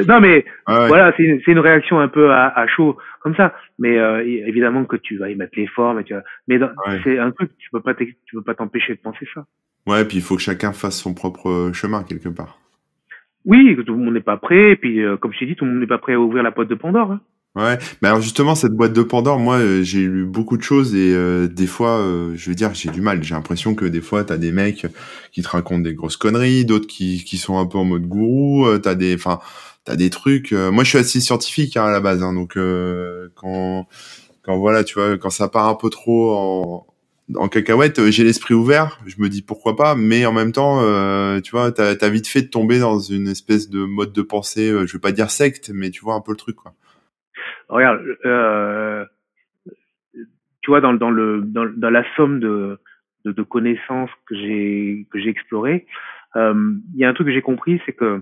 non 0.08 0.20
mais 0.20 0.45
voilà, 0.68 1.14
c'est 1.16 1.24
une, 1.24 1.41
une, 1.47 1.60
réaction 1.60 1.99
un 1.99 2.08
peu 2.08 2.32
à, 2.32 2.47
à 2.47 2.68
chaud 2.68 2.97
comme 3.22 3.36
ça. 3.36 3.53
Mais 3.80 3.97
euh, 3.97 4.22
évidemment 4.26 4.86
que 4.86 4.95
tu 4.95 5.18
vas 5.18 5.30
y 5.30 5.36
mettre 5.36 5.58
l'effort, 5.58 5.93
mais 5.93 6.03
tu 6.03 6.14
vas, 6.14 6.24
mais 6.47 6.60
c'est 7.03 7.18
un 7.18 7.32
truc 7.32 7.51
tu 7.58 7.70
peux 7.72 7.82
pas 7.82 7.93
tu 7.93 8.16
peux 8.34 8.41
pas 8.41 8.55
t'empêcher 8.55 8.95
de 8.95 8.99
penser 8.99 9.28
ça. 9.34 9.45
Ouais, 9.86 10.03
puis 10.03 10.18
il 10.18 10.24
faut 10.24 10.36
que 10.36 10.41
chacun 10.41 10.74
fasse 10.74 10.99
son 10.99 11.14
propre 11.14 11.49
euh, 11.49 11.74
chemin 11.74 12.03
quelque 12.03 12.30
part. 12.30 12.60
Oui, 13.45 13.78
tout 13.86 13.93
le 13.93 13.99
monde 13.99 14.14
n'est 14.14 14.20
pas 14.20 14.36
prêt. 14.36 14.72
Et 14.72 14.76
puis, 14.76 15.01
euh, 15.01 15.16
comme 15.16 15.32
je 15.34 15.39
t'ai 15.39 15.45
dit, 15.45 15.55
tout 15.55 15.64
le 15.64 15.72
monde 15.72 15.80
n'est 15.80 15.88
pas 15.88 15.97
prêt 15.97 16.14
à 16.14 16.20
ouvrir 16.20 16.43
la 16.43 16.51
boîte 16.51 16.68
de 16.68 16.76
Pandore. 16.76 17.14
Hein. 17.14 17.22
Ouais, 17.58 17.78
mais 18.01 18.08
alors 18.08 18.22
justement 18.22 18.53
cette 18.55 18.74
boîte 18.74 18.93
de 18.93 19.01
Pandore, 19.01 19.39
moi 19.39 19.58
euh, 19.58 19.82
j'ai 19.82 20.01
lu 20.01 20.26
beaucoup 20.26 20.58
de 20.58 20.62
choses 20.62 20.93
et 20.95 21.14
des 21.47 21.68
fois, 21.68 22.05
je 22.36 22.49
veux 22.49 22.55
dire, 22.55 22.74
j'ai 22.74 22.89
du 22.89 23.01
mal. 23.01 23.24
J'ai 23.24 23.34
l'impression 23.36 23.74
que 23.76 23.86
des 23.86 24.01
fois 24.01 24.24
t'as 24.24 24.38
des 24.38 24.51
mecs 24.51 24.86
qui 25.32 25.41
te 25.41 25.49
racontent 25.49 25.82
des 25.82 25.93
grosses 25.93 26.18
conneries, 26.18 26.66
d'autres 26.66 26.88
qui 26.88 27.24
qui 27.24 27.38
sont 27.38 27.58
un 27.58 27.66
peu 27.66 27.78
en 27.78 27.86
mode 27.86 28.05
gourou. 28.08 28.68
t'as 28.80 28.95
des, 28.95 29.16
enfin, 29.16 29.39
t'as 29.86 29.95
des 29.95 30.10
trucs. 30.10 30.51
moi 30.51 30.84
je 30.84 30.89
suis 30.89 30.99
assez 30.99 31.20
scientifique 31.20 31.78
hein, 31.78 31.86
à 31.86 31.91
la 31.91 31.99
base, 31.99 32.22
hein, 32.24 32.34
donc 32.34 32.58
quand 33.36 33.88
quand 34.43 34.58
voilà, 34.58 34.84
tu 34.84 34.93
vois, 34.95 35.18
quand 35.18 35.30
ça 35.30 35.47
part 35.49 35.68
un 35.68 35.76
peu 35.76 35.89
trop 35.89 36.36
en 36.36 36.88
en 37.36 37.49
cacahuète, 37.49 37.99
euh, 37.99 38.12
j'ai 38.12 38.24
l'esprit 38.24 38.53
ouvert, 38.53 38.99
je 39.05 39.16
me 39.20 39.30
dis 39.30 39.41
pourquoi 39.41 39.76
pas, 39.76 39.95
mais 39.95 40.26
en 40.26 40.32
même 40.32 40.51
temps, 40.51 40.80
euh, 40.82 41.41
tu 41.41 41.51
vois, 41.51 41.72
t'as 41.72 41.93
as 41.99 42.10
vite 42.10 42.28
fait 42.28 42.43
de 42.43 42.47
tomber 42.47 42.80
dans 42.80 42.99
une 42.99 43.28
espèce 43.28 43.70
de 43.70 43.80
mode 43.84 44.14
de 44.14 44.22
pensée, 44.22 44.70
euh, 44.70 44.88
je 44.88 44.93
veux 44.93 44.99
pas 44.99 45.12
dire 45.12 45.30
secte, 45.30 45.72
mais 45.74 45.89
tu 45.89 46.01
vois 46.01 46.14
un 46.16 46.22
peu 46.22 46.32
le 46.32 46.38
truc, 46.38 46.55
quoi. 46.55 46.74
Regarde, 47.70 48.01
euh, 48.26 49.05
tu 50.61 50.72
vois, 50.72 50.82
dans, 50.82 50.93
dans 50.93 51.09
le 51.09 51.41
dans, 51.41 51.89
la 51.89 52.03
somme 52.15 52.39
de, 52.39 52.80
de, 53.26 53.32
de 53.32 53.43
connaissances 53.43 54.11
que 54.28 54.36
j'ai 54.36 55.07
que 55.11 55.20
j'ai 55.20 55.30
explorées, 55.30 55.86
il 56.36 56.95
y 56.95 57.03
a 57.03 57.09
un 57.09 57.13
truc 57.13 57.28
que 57.28 57.34
j'ai 57.34 57.41
compris, 57.41 57.82
c'est 57.86 57.93
que 57.93 58.22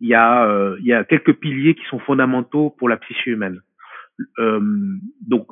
il 0.00 0.08
y 0.08 0.14
a 0.14 0.74
il 0.78 0.86
y 0.86 0.92
a 0.92 1.04
quelques 1.04 1.34
piliers 1.34 1.74
qui 1.74 1.84
sont 1.86 1.98
fondamentaux 1.98 2.70
pour 2.78 2.88
la 2.88 2.96
psyché 2.96 3.30
humaine. 3.30 3.60
donc 4.38 5.46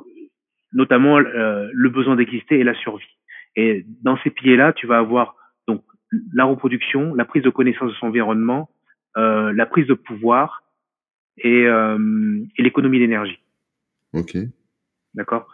notamment 0.73 1.17
euh, 1.19 1.69
le 1.71 1.89
besoin 1.89 2.15
d'exister 2.15 2.59
et 2.59 2.63
la 2.63 2.73
survie. 2.73 3.17
Et 3.55 3.85
dans 4.01 4.17
ces 4.23 4.31
piliers-là, 4.31 4.73
tu 4.73 4.87
vas 4.87 4.97
avoir 4.97 5.35
donc 5.67 5.83
la 6.33 6.45
reproduction, 6.45 7.13
la 7.13 7.25
prise 7.25 7.43
de 7.43 7.49
connaissance 7.49 7.89
de 7.89 7.95
son 7.95 8.07
environnement, 8.07 8.69
euh, 9.17 9.53
la 9.53 9.65
prise 9.65 9.87
de 9.87 9.93
pouvoir 9.93 10.62
et, 11.37 11.65
euh, 11.65 12.39
et 12.57 12.63
l'économie 12.63 12.99
d'énergie. 12.99 13.39
Ok. 14.13 14.37
D'accord? 15.13 15.47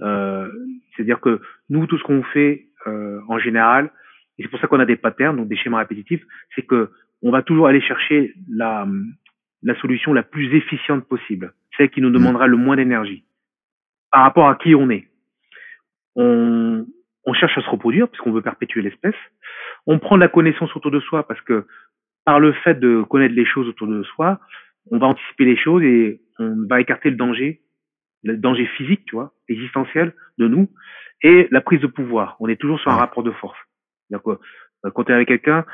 Euh, 0.00 0.50
C'est-à-dire 0.94 1.20
que 1.20 1.40
nous, 1.68 1.86
tout 1.86 1.98
ce 1.98 2.04
qu'on 2.04 2.22
fait 2.22 2.66
euh, 2.86 3.20
en 3.28 3.38
général, 3.38 3.90
et 4.38 4.42
c'est 4.42 4.48
pour 4.48 4.60
ça 4.60 4.66
qu'on 4.66 4.80
a 4.80 4.86
des 4.86 4.96
patterns, 4.96 5.36
donc 5.36 5.48
des 5.48 5.56
schémas 5.56 5.78
répétitifs, 5.78 6.22
c'est 6.54 6.62
que 6.62 6.90
on 7.22 7.30
va 7.30 7.42
toujours 7.42 7.66
aller 7.66 7.80
chercher 7.80 8.34
la, 8.48 8.86
la 9.62 9.74
solution 9.80 10.12
la 10.12 10.22
plus 10.22 10.54
efficiente 10.54 11.06
possible, 11.08 11.54
celle 11.76 11.90
qui 11.90 12.02
nous 12.02 12.10
demandera 12.10 12.46
le 12.46 12.56
moins 12.56 12.76
d'énergie 12.76 13.24
par 14.12 14.22
rapport 14.22 14.48
à 14.48 14.56
qui 14.56 14.74
on 14.74 14.90
est. 14.90 15.08
On, 16.14 16.86
on 17.24 17.34
cherche 17.34 17.56
à 17.58 17.62
se 17.62 17.68
reproduire 17.68 18.08
parce 18.08 18.22
qu'on 18.22 18.32
veut 18.32 18.42
perpétuer 18.42 18.82
l'espèce. 18.82 19.16
On 19.86 19.98
prend 19.98 20.16
de 20.16 20.22
la 20.22 20.28
connaissance 20.28 20.74
autour 20.76 20.90
de 20.90 21.00
soi 21.00 21.26
parce 21.26 21.40
que 21.40 21.66
par 22.24 22.40
le 22.40 22.52
fait 22.52 22.74
de 22.78 23.02
connaître 23.02 23.34
les 23.34 23.46
choses 23.46 23.68
autour 23.68 23.88
de 23.88 24.02
soi, 24.02 24.40
on 24.90 24.98
va 24.98 25.06
anticiper 25.06 25.44
les 25.44 25.56
choses 25.56 25.82
et 25.82 26.20
on 26.38 26.66
va 26.68 26.80
écarter 26.80 27.10
le 27.10 27.16
danger, 27.16 27.62
le 28.22 28.36
danger 28.36 28.66
physique, 28.76 29.04
tu 29.06 29.16
vois, 29.16 29.32
existentiel 29.48 30.14
de 30.38 30.48
nous, 30.48 30.68
et 31.22 31.48
la 31.50 31.60
prise 31.60 31.80
de 31.80 31.86
pouvoir. 31.86 32.36
On 32.40 32.48
est 32.48 32.60
toujours 32.60 32.78
sur 32.80 32.90
un 32.90 32.96
rapport 32.96 33.22
de 33.22 33.30
force. 33.30 33.58
D'accord. 34.10 34.38
Quand 34.94 35.04
tu 35.04 35.12
es 35.12 35.14
avec 35.14 35.28
quelqu'un, 35.28 35.64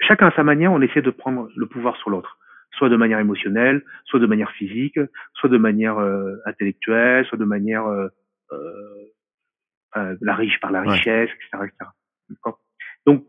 chacun 0.00 0.28
à 0.28 0.36
sa 0.36 0.44
manière, 0.44 0.72
on 0.72 0.80
essaie 0.80 1.02
de 1.02 1.10
prendre 1.10 1.48
le 1.56 1.66
pouvoir 1.66 1.96
sur 1.96 2.10
l'autre 2.10 2.38
soit 2.76 2.88
de 2.88 2.96
manière 2.96 3.18
émotionnelle, 3.18 3.82
soit 4.04 4.20
de 4.20 4.26
manière 4.26 4.50
physique, 4.52 4.98
soit 5.34 5.48
de 5.48 5.58
manière 5.58 5.98
euh, 5.98 6.36
intellectuelle, 6.46 7.24
soit 7.26 7.38
de 7.38 7.44
manière 7.44 7.86
euh, 7.86 8.08
euh, 8.52 10.16
la 10.20 10.34
riche 10.34 10.58
par 10.60 10.72
la 10.72 10.82
richesse, 10.82 11.30
etc., 11.30 11.68
etc. 11.68 11.90
Donc, 13.06 13.24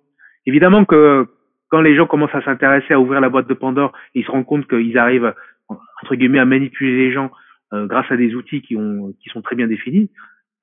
évidemment 0.45 0.85
que 0.85 1.27
quand 1.69 1.81
les 1.81 1.95
gens 1.95 2.07
commencent 2.07 2.35
à 2.35 2.43
s'intéresser 2.43 2.93
à 2.93 2.99
ouvrir 2.99 3.21
la 3.21 3.29
boîte 3.29 3.47
de 3.47 3.53
Pandore, 3.53 3.91
ils 4.13 4.25
se 4.25 4.31
rendent 4.31 4.45
compte 4.45 4.67
qu'ils 4.67 4.97
arrivent 4.97 5.33
entre 5.69 6.15
guillemets 6.15 6.39
à 6.39 6.45
manipuler 6.45 6.95
les 6.95 7.11
gens 7.11 7.31
grâce 7.71 8.09
à 8.11 8.17
des 8.17 8.35
outils 8.35 8.61
qui 8.61 8.75
ont 8.75 9.13
qui 9.21 9.29
sont 9.29 9.41
très 9.41 9.55
bien 9.55 9.67
définis. 9.67 10.11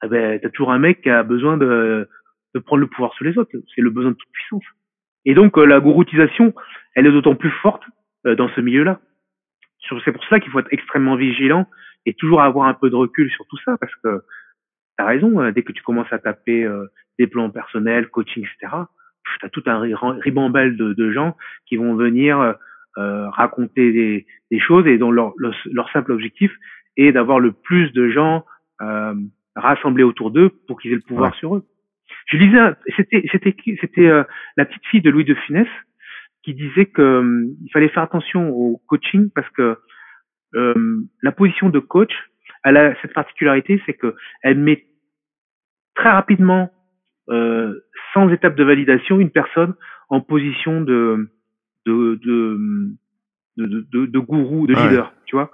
Eh 0.05 0.09
ben, 0.09 0.39
t'as 0.41 0.49
toujours 0.51 0.73
un 0.73 0.79
mec 0.79 1.03
qui 1.03 1.11
a 1.11 1.23
besoin 1.23 1.57
de 1.57 2.09
de 2.55 2.61
prendre 2.61 2.81
le 2.81 2.87
pouvoir 2.87 3.13
sur 3.15 3.25
les 3.25 3.37
autres. 3.37 3.51
C'est 3.75 3.81
le 3.81 3.91
besoin 3.91 4.13
de 4.13 4.17
toute 4.17 4.31
puissance. 4.33 4.65
Et 5.25 5.35
donc 5.35 5.57
la 5.57 5.81
gouroutisation, 5.81 6.55
elle 6.95 7.07
est 7.07 7.13
d'autant 7.13 7.35
plus 7.35 7.51
forte 7.63 7.83
euh, 8.27 8.35
dans 8.35 8.49
ce 8.51 8.61
milieu-là. 8.61 9.01
C'est 10.05 10.13
pour 10.13 10.25
ça 10.27 10.39
qu'il 10.39 10.51
faut 10.53 10.61
être 10.61 10.73
extrêmement 10.73 11.17
vigilant 11.17 11.67
et 12.07 12.15
toujours 12.15 12.43
avoir 12.43 12.69
un 12.69 12.75
peu 12.75 12.89
de 12.89 12.95
recul 12.95 13.31
sur 13.31 13.45
tout 13.47 13.59
ça, 13.65 13.77
parce 13.79 13.95
que 13.97 14.23
tu 14.97 15.05
as 15.05 15.07
raison, 15.07 15.41
euh, 15.41 15.51
dès 15.51 15.63
que 15.63 15.73
tu 15.73 15.83
commences 15.83 16.13
à 16.13 16.19
taper 16.19 16.65
euh, 16.65 16.87
des 17.19 17.27
plans 17.27 17.51
personnels, 17.51 18.09
coaching, 18.09 18.45
etc., 18.45 18.73
tu 19.43 19.47
as 19.47 19.51
tout 19.51 19.63
un 19.67 19.81
ribambelle 20.21 20.77
de, 20.77 20.95
de, 20.95 21.13
gens 21.13 21.37
qui 21.67 21.77
vont 21.77 21.95
venir 21.95 22.39
euh, 22.99 23.29
raconter 23.31 23.93
des, 23.93 24.27
des, 24.51 24.61
choses 24.61 24.87
et 24.87 24.99
dont 24.99 25.11
leur, 25.11 25.35
leur, 25.37 25.91
simple 25.93 26.13
objectif 26.13 26.51
est 26.97 27.13
d'avoir 27.13 27.41
le 27.41 27.53
plus 27.53 27.93
de 27.93 28.09
gens 28.09 28.45
euh, 28.81 29.15
rassemblés 29.57 30.05
autour 30.05 30.31
d'eux 30.31 30.51
pour 30.67 30.81
qu'ils 30.81 30.93
aient 30.93 30.97
le 30.97 31.01
pouvoir 31.03 31.35
sur 31.35 31.57
eux. 31.57 31.65
Je 32.27 32.37
lisais, 32.37 32.59
c'était 32.97 33.25
c'était 33.33 33.55
c'était 33.81 34.09
la 34.57 34.65
petite 34.65 34.87
fille 34.87 35.01
de 35.03 35.11
Louis 35.11 35.25
de 35.25 35.35
Funès 35.35 35.69
qui 36.43 36.55
disait 36.55 36.87
que 36.87 37.03
euh, 37.03 37.47
il 37.65 37.71
fallait 37.73 37.89
faire 37.89 38.03
attention 38.03 38.51
au 38.51 38.81
coaching 38.89 39.31
parce 39.35 39.49
que 39.51 39.79
euh, 40.55 41.03
la 41.23 41.33
position 41.33 41.71
de 41.71 41.79
coach, 41.79 42.13
elle 42.65 42.77
a 42.77 42.95
cette 43.01 43.15
particularité, 43.15 43.83
c'est 43.87 43.95
que 43.95 44.15
elle 44.43 44.59
met 44.59 44.87
très 45.95 46.11
rapidement 46.11 46.71
euh, 47.29 47.81
sans 48.15 48.29
étape 48.31 48.57
de 48.57 48.65
validation 48.65 49.21
une 49.21 49.31
personne 49.31 49.75
en 50.09 50.21
position 50.21 50.81
de 50.81 51.31
de 51.87 52.19
de 52.25 52.59
de, 53.57 53.87
de, 53.93 54.07
de 54.07 54.19
gourou, 54.19 54.67
de 54.67 54.75
leader, 54.75 55.13
tu 55.27 55.37
vois. 55.37 55.51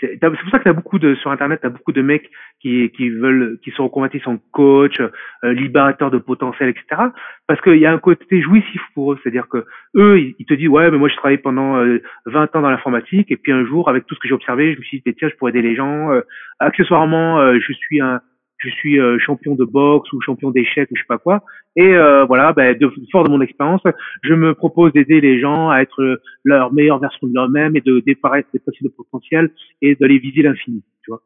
C'est 0.00 0.18
pour 0.18 0.50
ça 0.50 0.58
que 0.58 0.64
t'as 0.64 0.72
beaucoup 0.72 0.98
de 0.98 1.14
sur 1.16 1.30
internet, 1.30 1.60
t'as 1.62 1.68
beaucoup 1.68 1.92
de 1.92 2.02
mecs 2.02 2.28
qui 2.60 2.90
qui 2.90 3.10
veulent 3.10 3.58
qui 3.62 3.70
sont 3.70 3.84
reconvertis 3.84 4.20
en 4.26 4.36
coach, 4.50 5.00
euh, 5.00 5.52
libérateurs 5.52 6.10
de 6.10 6.18
potentiel, 6.18 6.68
etc. 6.70 7.02
Parce 7.46 7.60
qu'il 7.60 7.76
y 7.76 7.86
a 7.86 7.92
un 7.92 7.98
côté 7.98 8.42
jouissif 8.42 8.82
pour 8.94 9.12
eux, 9.12 9.20
c'est-à-dire 9.22 9.46
que 9.48 9.64
eux 9.94 10.18
ils, 10.18 10.46
te 10.46 10.54
disent 10.54 10.68
ouais 10.68 10.90
mais 10.90 10.98
moi 10.98 11.08
je 11.08 11.14
travaille 11.14 11.38
pendant 11.38 11.74
20 11.74 11.80
euh, 11.84 12.00
ans 12.26 12.60
dans 12.60 12.70
l'informatique 12.70 13.30
et 13.30 13.36
puis 13.36 13.52
un 13.52 13.64
jour 13.64 13.88
avec 13.88 14.04
tout 14.06 14.16
ce 14.16 14.20
que 14.20 14.26
j'ai 14.26 14.34
observé, 14.34 14.74
je 14.74 14.78
me 14.78 14.84
suis 14.84 15.00
dit 15.00 15.14
tiens 15.14 15.28
je 15.28 15.36
pourrais 15.36 15.50
aider 15.50 15.62
les 15.62 15.76
gens. 15.76 16.10
Euh, 16.10 16.22
accessoirement 16.58 17.54
je 17.54 17.72
suis 17.72 18.00
un 18.00 18.20
je 18.62 18.70
suis 18.70 19.00
euh, 19.00 19.18
champion 19.18 19.54
de 19.54 19.64
boxe 19.64 20.12
ou 20.12 20.20
champion 20.20 20.50
d'échecs 20.50 20.90
ou 20.90 20.96
je 20.96 21.00
sais 21.00 21.06
pas 21.08 21.18
quoi. 21.18 21.42
Et 21.76 21.94
euh, 21.94 22.24
voilà, 22.24 22.52
ben, 22.52 22.76
de, 22.76 22.90
fort 23.10 23.24
de 23.24 23.30
mon 23.30 23.40
expérience, 23.40 23.82
je 24.22 24.34
me 24.34 24.54
propose 24.54 24.92
d'aider 24.92 25.20
les 25.20 25.40
gens 25.40 25.70
à 25.70 25.80
être 25.80 26.20
leur 26.44 26.72
meilleure 26.72 26.98
version 26.98 27.26
de 27.26 27.38
eux-mêmes 27.38 27.76
et 27.76 27.80
de 27.80 28.00
dépasser 28.00 28.44
le 28.54 28.90
potentiel 28.90 29.50
et 29.80 29.94
d'aller 29.96 30.18
viser 30.18 30.42
l'infini, 30.42 30.82
tu 31.02 31.10
vois. 31.10 31.22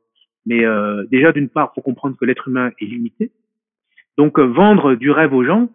Mais 0.47 0.65
euh, 0.65 1.05
déjà, 1.11 1.33
d'une 1.33 1.49
part, 1.49 1.73
faut 1.75 1.83
comprendre 1.83 2.17
que 2.19 2.25
l'être 2.25 2.49
humain 2.49 2.71
est 2.81 2.87
limité. 2.87 3.33
Donc, 4.17 4.39
vendre 4.39 4.95
du 4.95 5.11
rêve 5.11 5.35
aux 5.35 5.45
gens, 5.45 5.69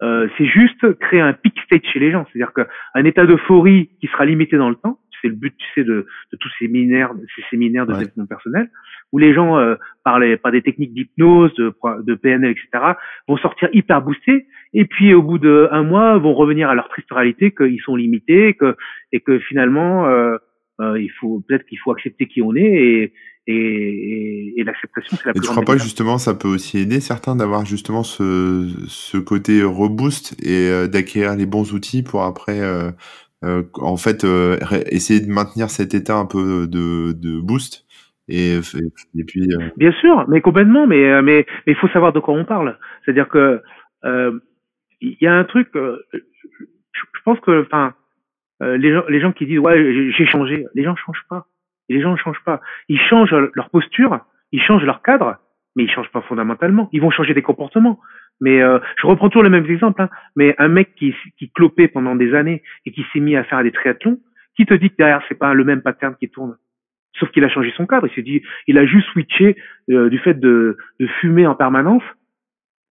c'est 0.00 0.46
juste 0.46 0.92
créer 0.98 1.20
un 1.20 1.32
peak 1.32 1.58
state 1.64 1.84
chez 1.86 2.00
les 2.00 2.10
gens. 2.10 2.26
C'est-à-dire 2.32 2.52
qu'un 2.52 3.04
état 3.04 3.26
d'euphorie 3.26 3.90
qui 4.00 4.08
sera 4.08 4.24
limité 4.24 4.56
dans 4.56 4.68
le 4.68 4.74
temps, 4.74 4.98
c'est 5.20 5.28
le 5.28 5.34
but, 5.34 5.54
tu 5.56 5.66
sais, 5.74 5.84
de, 5.84 6.06
de 6.32 6.36
tous 6.38 6.48
ces 6.58 6.66
séminaires, 6.66 7.12
ces 7.34 7.42
séminaires 7.50 7.86
de 7.86 7.92
développement 7.92 8.26
personnel, 8.26 8.70
où 9.12 9.18
les 9.18 9.34
gens, 9.34 9.58
euh, 9.58 9.76
par, 10.04 10.18
les, 10.18 10.36
par 10.36 10.52
des 10.52 10.62
techniques 10.62 10.94
d'hypnose, 10.94 11.54
de, 11.54 11.74
de 12.02 12.14
PNL, 12.14 12.50
etc., 12.50 12.94
vont 13.28 13.36
sortir 13.36 13.68
hyper 13.72 14.02
boostés, 14.02 14.46
et 14.72 14.84
puis 14.84 15.14
au 15.14 15.22
bout 15.22 15.38
d'un 15.38 15.82
mois, 15.82 16.18
vont 16.18 16.34
revenir 16.34 16.68
à 16.68 16.74
leur 16.74 16.88
triste 16.88 17.10
réalité 17.10 17.52
qu'ils 17.52 17.80
sont 17.80 17.96
limités, 17.96 18.54
que, 18.54 18.76
et 19.12 19.20
que 19.20 19.38
finalement, 19.38 20.06
euh, 20.06 20.36
euh, 20.80 21.00
il 21.00 21.10
faut 21.10 21.42
peut-être 21.46 21.64
qu'il 21.66 21.78
faut 21.78 21.90
accepter 21.90 22.26
qui 22.26 22.42
on 22.42 22.54
est 22.54 22.60
et, 22.60 23.12
et, 23.46 24.60
et, 24.60 24.64
l'acceptation 24.64 25.16
c'est 25.16 25.24
la 25.24 25.30
et 25.30 25.40
tu 25.40 25.48
crois 25.48 25.62
pas 25.62 25.78
justement 25.78 26.18
ça 26.18 26.34
peut 26.34 26.48
aussi 26.48 26.78
aider 26.78 27.00
certains 27.00 27.34
d'avoir 27.34 27.64
justement 27.64 28.02
ce, 28.02 28.68
ce 28.86 29.16
côté 29.16 29.62
reboost 29.62 30.34
et 30.44 30.68
euh, 30.68 30.86
d'acquérir 30.86 31.34
les 31.34 31.46
bons 31.46 31.72
outils 31.72 32.02
pour 32.02 32.24
après 32.24 32.60
euh, 32.60 32.90
en 33.42 33.96
fait 33.96 34.24
euh, 34.24 34.56
essayer 34.90 35.20
de 35.20 35.30
maintenir 35.30 35.70
cet 35.70 35.94
état 35.94 36.16
un 36.16 36.26
peu 36.26 36.66
de, 36.66 37.12
de 37.12 37.40
boost 37.40 37.86
et, 38.28 38.58
puis 39.26 39.52
euh, 39.52 39.70
bien 39.76 39.92
sûr 39.92 40.24
mais 40.28 40.40
complètement 40.40 40.86
mais 40.86 41.46
il 41.66 41.76
faut 41.76 41.88
savoir 41.88 42.12
de 42.12 42.20
quoi 42.20 42.34
on 42.34 42.44
parle. 42.44 42.78
C'est 43.04 43.12
à 43.12 43.14
dire 43.14 43.28
que 43.28 43.62
il 45.00 45.16
y 45.20 45.26
a 45.26 45.34
un 45.34 45.44
truc 45.44 45.68
je 45.74 47.20
pense 47.24 47.38
que 47.40 47.66
les 48.60 49.20
gens 49.20 49.32
qui 49.32 49.46
disent 49.46 49.58
ouais 49.58 50.12
j'ai 50.16 50.26
changé 50.26 50.66
les 50.74 50.82
gens 50.82 50.96
changent 50.96 51.26
pas. 51.28 51.46
Les 51.88 52.00
gens 52.00 52.12
ne 52.12 52.16
changent 52.16 52.42
pas. 52.44 52.60
Ils 52.88 52.98
changent 52.98 53.34
leur 53.54 53.70
posture 53.70 54.20
ils 54.52 54.62
changent 54.62 54.84
leur 54.84 55.02
cadre 55.02 55.36
mais 55.76 55.84
ils 55.84 55.90
changent 55.90 56.10
pas 56.10 56.22
fondamentalement. 56.22 56.88
Ils 56.92 57.02
vont 57.02 57.10
changer 57.10 57.34
des 57.34 57.42
comportements 57.42 58.00
mais 58.40 58.62
euh, 58.62 58.78
je 59.00 59.06
reprends 59.06 59.28
toujours 59.28 59.44
les 59.44 59.50
mêmes 59.50 59.70
exemples. 59.70 60.02
Hein, 60.02 60.10
mais 60.34 60.54
un 60.58 60.68
mec 60.68 60.94
qui, 60.94 61.14
qui 61.38 61.50
clopait 61.50 61.88
pendant 61.88 62.16
des 62.16 62.34
années 62.34 62.62
et 62.84 62.92
qui 62.92 63.04
s'est 63.12 63.20
mis 63.20 63.36
à 63.36 63.44
faire 63.44 63.62
des 63.62 63.72
triathlons, 63.72 64.18
qui 64.56 64.66
te 64.66 64.74
dit 64.74 64.90
que 64.90 64.96
derrière 64.96 65.22
c'est 65.28 65.38
pas 65.38 65.54
le 65.54 65.64
même 65.64 65.82
pattern 65.82 66.14
qui 66.16 66.28
tourne? 66.28 66.56
Sauf 67.18 67.30
qu'il 67.30 67.44
a 67.44 67.48
changé 67.48 67.72
son 67.76 67.86
cadre. 67.86 68.06
Il 68.06 68.14
s'est 68.14 68.22
dit, 68.22 68.42
il 68.66 68.76
a 68.78 68.84
juste 68.84 69.08
switché 69.08 69.56
euh, 69.90 70.10
du 70.10 70.18
fait 70.18 70.34
de, 70.34 70.76
de 71.00 71.06
fumer 71.20 71.46
en 71.46 71.54
permanence 71.54 72.02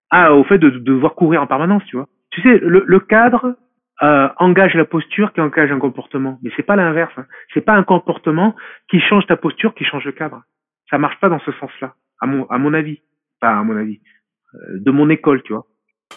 à 0.09 0.33
au 0.33 0.43
fait 0.43 0.57
de, 0.57 0.69
de 0.69 0.79
devoir 0.79 1.13
courir 1.15 1.41
en 1.41 1.47
permanence. 1.47 1.83
Tu 1.85 1.95
vois. 1.95 2.07
Tu 2.31 2.41
sais, 2.41 2.57
le, 2.59 2.83
le 2.85 2.99
cadre 2.99 3.55
euh, 4.01 4.27
engage 4.37 4.73
la 4.73 4.85
posture 4.85 5.31
qui 5.31 5.41
engage 5.41 5.71
un 5.71 5.79
comportement. 5.79 6.39
Mais 6.41 6.51
c'est 6.55 6.63
pas 6.63 6.75
l'inverse. 6.75 7.13
Hein. 7.17 7.25
C'est 7.53 7.61
pas 7.61 7.75
un 7.75 7.83
comportement 7.83 8.55
qui 8.89 8.99
change 8.99 9.25
ta 9.27 9.37
posture 9.37 9.73
qui 9.75 9.85
change 9.85 10.05
le 10.05 10.11
cadre. 10.11 10.41
Ça 10.89 10.97
marche 10.97 11.19
pas 11.19 11.29
dans 11.29 11.39
ce 11.39 11.51
sens-là, 11.53 11.95
à 12.19 12.27
mon 12.27 12.45
à 12.47 12.57
mon 12.57 12.73
avis. 12.73 12.99
Pas 13.39 13.57
à 13.57 13.63
mon 13.63 13.75
avis. 13.77 13.99
Euh, 14.55 14.79
de 14.79 14.91
mon 14.91 15.09
école, 15.09 15.41
tu 15.43 15.53
vois. 15.53 15.67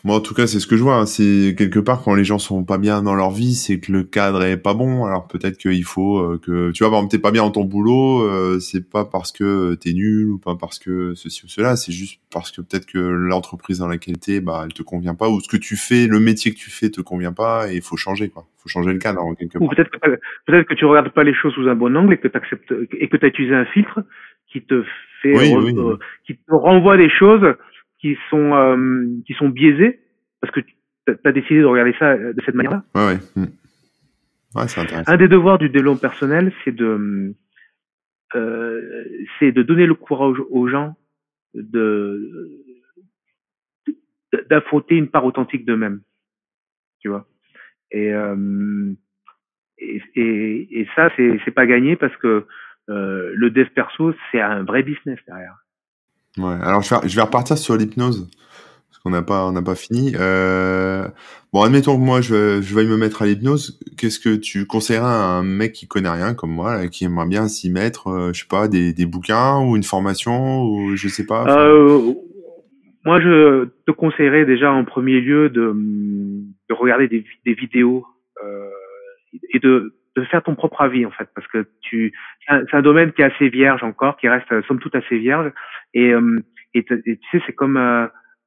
Moi, 0.05 0.17
en 0.17 0.21
tout 0.21 0.35
cas, 0.35 0.47
c'est 0.47 0.61
ce 0.61 0.67
que 0.67 0.77
je 0.77 0.83
vois. 0.83 0.97
Hein. 0.97 1.07
C'est 1.07 1.55
quelque 1.57 1.81
part 1.81 2.03
quand 2.05 2.15
les 2.15 2.23
gens 2.23 2.39
sont 2.39 2.63
pas 2.65 2.79
bien 2.79 3.03
dans 3.03 3.15
leur 3.15 3.31
vie, 3.31 3.55
c'est 3.55 3.81
que 3.81 3.91
le 3.91 4.05
cadre 4.05 4.45
est 4.45 4.57
pas 4.57 4.75
bon. 4.75 5.05
Alors 5.07 5.27
peut-être 5.27 5.57
qu'il 5.57 5.83
faut 5.85 6.19
euh, 6.19 6.39
que 6.39 6.71
tu 6.71 6.85
vois, 6.85 6.91
par 6.91 6.99
exemple, 7.01 7.11
t'es 7.11 7.19
pas 7.19 7.33
bien 7.33 7.43
dans 7.43 7.51
ton 7.51 7.65
boulot, 7.65 8.23
euh, 8.23 8.61
c'est 8.61 8.89
pas 8.89 9.05
parce 9.05 9.33
que 9.33 9.75
t'es 9.75 9.93
nul 9.93 10.31
ou 10.31 10.39
pas 10.39 10.55
parce 10.55 10.79
que 10.79 11.15
ceci 11.15 11.45
ou 11.47 11.49
cela, 11.49 11.75
c'est 11.75 11.91
juste 11.91 12.21
parce 12.33 12.53
que 12.53 12.61
peut-être 12.61 12.87
que 12.87 12.99
l'entreprise 12.99 13.79
dans 13.79 13.89
laquelle 13.89 14.19
t'es, 14.19 14.41
bah, 14.41 14.63
elle 14.65 14.73
te 14.73 14.83
convient 14.83 15.17
pas 15.17 15.29
ou 15.31 15.41
ce 15.41 15.49
que 15.49 15.57
tu 15.57 15.77
fais, 15.77 16.07
le 16.07 16.21
métier 16.21 16.53
que 16.53 16.59
tu 16.59 16.71
fais 16.71 16.91
te 16.91 17.01
convient 17.01 17.33
pas 17.33 17.73
et 17.73 17.77
il 17.77 17.83
faut 17.83 17.97
changer 17.97 18.29
quoi. 18.29 18.45
Il 18.59 18.63
faut 18.63 18.69
changer 18.69 18.93
le 18.93 18.99
cadre 18.99 19.21
en 19.21 19.35
quelque 19.35 19.59
part. 19.59 19.69
peut-être 19.69 19.91
que, 19.91 19.99
peut-être 20.47 20.69
que 20.69 20.75
tu 20.75 20.85
regardes 20.85 21.09
pas 21.09 21.25
les 21.25 21.35
choses 21.35 21.55
sous 21.55 21.67
un 21.67 21.75
bon 21.75 21.97
angle 21.97 22.13
et 22.13 22.19
que 22.19 22.29
t'acceptes 22.29 22.73
et 22.93 23.09
que 23.09 23.17
t'as 23.17 23.29
utilisé 23.29 23.55
un 23.55 23.65
filtre 23.65 24.01
qui 24.53 24.63
te 24.63 24.85
fait, 25.23 25.33
qui 26.25 26.37
te 26.37 26.55
renvoie 26.55 26.97
des 26.97 27.11
choses 27.11 27.57
qui 28.01 28.17
sont 28.31 28.55
euh, 28.55 29.07
qui 29.27 29.35
sont 29.35 29.49
biaisés 29.49 30.01
parce 30.41 30.53
que 30.53 30.61
tu 30.61 30.75
as 31.25 31.33
décidé 31.33 31.61
de 31.61 31.65
regarder 31.65 31.95
ça 31.99 32.13
euh, 32.13 32.33
de 32.33 32.43
cette 32.45 32.55
manière-là. 32.55 32.85
Ouais, 32.95 33.07
ouais. 33.07 33.19
Hmm. 33.37 33.47
ouais 34.55 34.69
c'est 34.69 34.81
intéressant. 34.81 35.13
Un 35.13 35.17
des 35.17 35.29
devoirs 35.29 35.59
du 35.59 35.69
développement 35.69 36.01
personnel, 36.01 36.53
c'est 36.65 36.75
de 36.75 37.35
euh, 38.35 39.05
c'est 39.39 39.53
de 39.53 39.63
donner 39.63 39.87
le 39.87 39.95
courage 39.95 40.39
aux 40.51 40.69
gens 40.69 40.97
de 41.55 42.65
d'affronter 44.51 44.97
une 44.97 45.09
part 45.09 45.25
authentique 45.25 45.65
d'eux-mêmes, 45.65 46.03
tu 47.01 47.09
vois? 47.09 47.27
Et, 47.91 48.13
euh, 48.13 48.93
et, 49.79 50.03
et, 50.15 50.81
et 50.81 50.89
ça, 50.95 51.11
c'est 51.17 51.41
c'est 51.45 51.51
pas 51.51 51.67
gagné 51.67 51.97
parce 51.97 52.15
que 52.19 52.47
euh, 52.91 53.33
le 53.35 53.51
dev 53.51 53.69
perso, 53.75 54.15
c'est 54.31 54.41
un 54.41 54.63
vrai 54.63 54.83
business 54.83 55.19
derrière. 55.27 55.57
Alors 56.37 56.83
je 56.83 57.17
vais, 57.17 57.23
repartir 57.23 57.59
sur 57.59 57.77
l'hypnose 57.77 58.29
parce 58.91 59.03
qu'on 59.03 59.11
n'a 59.11 59.23
pas 59.23 59.47
on 59.47 59.53
n'a 59.53 59.63
pas 59.63 59.75
fini. 59.75 60.13
Euh... 60.17 61.09
Bon, 61.53 61.63
admettons 61.63 61.97
que 61.97 62.03
moi 62.03 62.21
je 62.21 62.61
je 62.61 62.75
vais 62.75 62.85
me 62.85 62.97
mettre 62.97 63.23
à 63.23 63.27
l'hypnose. 63.27 63.81
Qu'est-ce 63.97 64.21
que 64.21 64.37
tu 64.37 64.67
conseillerais 64.67 65.07
à 65.07 65.39
un 65.39 65.43
mec 65.43 65.73
qui 65.73 65.89
connaît 65.89 66.11
rien 66.11 66.35
comme 66.35 66.51
moi, 66.51 66.89
qui 66.89 67.05
aimerait 67.05 67.27
bien 67.27 67.49
s'y 67.49 67.71
mettre 67.71 68.09
euh, 68.09 68.33
Je 68.33 68.41
sais 68.41 68.49
pas, 68.49 68.69
des, 68.69 68.93
des 68.93 69.07
bouquins 69.07 69.59
ou 69.61 69.77
une 69.77 69.83
formation 69.83 70.63
ou 70.63 70.97
je 70.97 71.09
sais 71.09 71.27
pas. 71.27 71.45
Euh, 71.49 72.15
moi, 73.05 73.21
je 73.21 73.69
te 73.87 73.91
conseillerais 73.91 74.45
déjà 74.45 74.71
en 74.71 74.85
premier 74.85 75.21
lieu 75.21 75.49
de, 75.49 75.75
de 75.75 76.75
regarder 76.75 77.09
des, 77.09 77.55
vidéos 77.55 78.05
euh, 78.45 78.69
et 79.55 79.59
de 79.59 79.95
de 80.17 80.25
faire 80.25 80.43
ton 80.43 80.57
propre 80.57 80.81
avis 80.81 81.07
en 81.07 81.11
fait 81.13 81.29
parce 81.35 81.47
que 81.47 81.69
tu 81.81 82.13
c'est 82.49 82.75
un, 82.77 82.83
domaine 82.83 83.13
qui 83.13 83.23
est 83.23 83.27
assez 83.27 83.49
vierge 83.49 83.85
encore 83.85 84.17
qui 84.17 84.29
reste 84.29 84.49
somme 84.67 84.81
toute 84.81 84.97
assez 84.97 85.17
vierge 85.17 85.53
et 85.95 86.13
euh, 86.13 86.41
et, 86.75 86.85
tu 86.85 87.19
sais 87.33 87.43
c'est 87.47 87.55
comme 87.55 87.77
euh, 87.77 88.07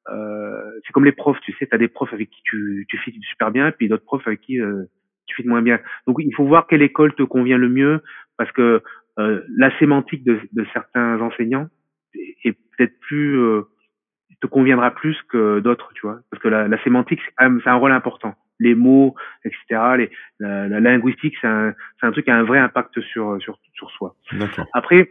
euh, 0.10 0.72
c'est 0.86 0.94
comme 0.94 1.06
les 1.06 1.12
profs 1.12 1.40
tu 1.42 1.54
sais 1.54 1.68
tu 1.68 1.76
as 1.76 1.78
des 1.78 1.88
profs 1.88 2.14
avec 2.14 2.30
qui 2.30 2.42
tu 2.44 2.86
tu 2.90 2.98
fites 2.98 3.22
super 3.24 3.52
bien 3.52 3.68
et 3.68 3.72
puis 3.72 3.88
d'autres 3.88 4.06
profs 4.06 4.28
avec 4.28 4.42
qui 4.42 4.60
euh, 4.60 4.84
tu 5.28 5.36
fites 5.36 5.46
moins 5.46 5.62
bien 5.62 5.80
donc 6.08 6.18
il 6.20 6.34
faut 6.36 6.46
voir 6.46 6.68
quelle 6.68 6.82
école 6.82 7.14
te 7.14 7.24
convient 7.24 7.58
le 7.58 7.70
mieux 7.70 8.02
parce 8.38 8.52
que 8.52 8.82
la 9.18 9.78
sémantique 9.78 10.24
de, 10.24 10.40
de 10.54 10.66
certains 10.74 11.22
enseignants 11.22 11.68
est 12.44 12.54
peut-être 12.54 13.00
plus 13.02 13.40
te 14.42 14.48
conviendra 14.48 14.90
plus 14.90 15.16
que 15.30 15.60
d'autres 15.60 15.92
tu 15.94 16.02
vois 16.08 16.22
parce 16.32 16.42
que 16.42 16.48
la, 16.48 16.68
la 16.68 16.82
sémantique 16.84 17.20
c'est 17.24 17.48
c'est 17.64 17.70
un 17.70 17.76
rôle 17.76 17.92
important 17.92 18.36
les 18.62 18.76
mots, 18.76 19.16
etc. 19.44 19.82
Les, 19.98 20.12
la, 20.40 20.68
la, 20.68 20.80
linguistique, 20.80 21.34
c'est 21.42 21.48
un, 21.48 21.74
un, 22.04 22.12
truc 22.12 22.26
qui 22.26 22.32
a 22.32 22.38
un 22.38 22.44
vrai 22.44 22.60
impact 22.60 23.02
sur, 23.02 23.42
sur, 23.42 23.58
sur 23.74 23.90
soi. 23.90 24.16
Après, 24.74 25.10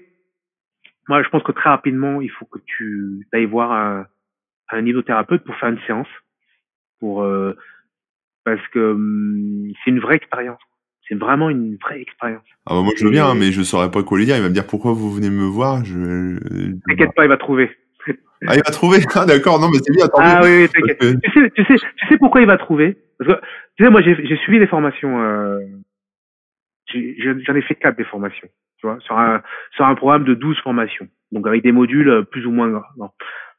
moi, 1.08 1.22
je 1.22 1.28
pense 1.28 1.42
que 1.42 1.52
très 1.52 1.70
rapidement, 1.70 2.20
il 2.20 2.30
faut 2.30 2.44
que 2.46 2.58
tu 2.64 3.26
ailles 3.32 3.46
voir 3.46 3.72
un, 3.72 4.06
un 4.70 5.24
pour 5.24 5.56
faire 5.56 5.68
une 5.68 5.80
séance, 5.86 6.08
pour 7.00 7.22
euh, 7.22 7.56
parce 8.44 8.66
que 8.68 8.92
hum, 8.92 9.72
c'est 9.84 9.90
une 9.90 10.00
vraie 10.00 10.16
expérience. 10.16 10.60
C'est 11.08 11.16
vraiment 11.16 11.50
une 11.50 11.76
vraie 11.76 12.00
expérience. 12.00 12.44
Ah 12.66 12.74
bah 12.74 12.82
moi 12.82 12.92
je 12.96 13.04
veux 13.04 13.10
bien, 13.10 13.26
hein, 13.26 13.34
mais 13.34 13.50
je 13.50 13.62
saurais 13.62 13.90
pas 13.90 14.04
quoi 14.04 14.16
lui 14.16 14.26
dire. 14.26 14.36
Il 14.36 14.42
va 14.42 14.48
me 14.48 14.54
dire 14.54 14.66
pourquoi 14.66 14.92
vous 14.92 15.10
venez 15.12 15.30
me 15.30 15.44
voir? 15.44 15.84
Je... 15.84 16.38
T'inquiète 16.86 17.14
pas, 17.16 17.24
il 17.24 17.28
va 17.28 17.36
trouver. 17.36 17.70
Ah, 18.46 18.54
il 18.54 18.62
va 18.64 18.72
trouver? 18.72 19.00
Ah, 19.14 19.26
d'accord. 19.26 19.60
Non, 19.60 19.68
mais 19.68 19.76
c'est 19.84 19.92
bien. 19.92 20.06
Ah 20.14 20.40
oui, 20.42 20.62
oui 20.62 20.68
t'inquiète. 20.70 20.98
Tu, 20.98 21.30
sais, 21.30 21.50
tu, 21.50 21.62
sais, 21.66 21.74
tu 21.74 22.08
sais 22.08 22.16
pourquoi 22.16 22.40
il 22.40 22.46
va 22.46 22.56
trouver? 22.56 22.96
Parce 23.18 23.32
que, 23.32 23.46
tu 23.76 23.84
sais, 23.84 23.90
moi, 23.90 24.00
j'ai 24.00 24.36
suivi 24.38 24.58
des 24.58 24.66
formations. 24.66 25.22
Euh, 25.22 25.60
J'en 26.94 27.54
ai, 27.54 27.62
fait 27.62 27.74
quatre 27.74 27.96
des 27.96 28.04
formations. 28.04 28.48
Tu 28.80 28.86
vois, 28.86 28.98
sur 29.00 29.18
un, 29.18 29.42
sur 29.72 29.84
un 29.84 29.94
programme 29.94 30.24
de 30.24 30.34
12 30.34 30.58
formations. 30.60 31.06
Donc, 31.32 31.46
avec 31.46 31.62
des 31.62 31.72
modules 31.72 32.08
euh, 32.08 32.22
plus 32.22 32.46
ou 32.46 32.50
moins 32.50 32.68
grands. 32.68 33.14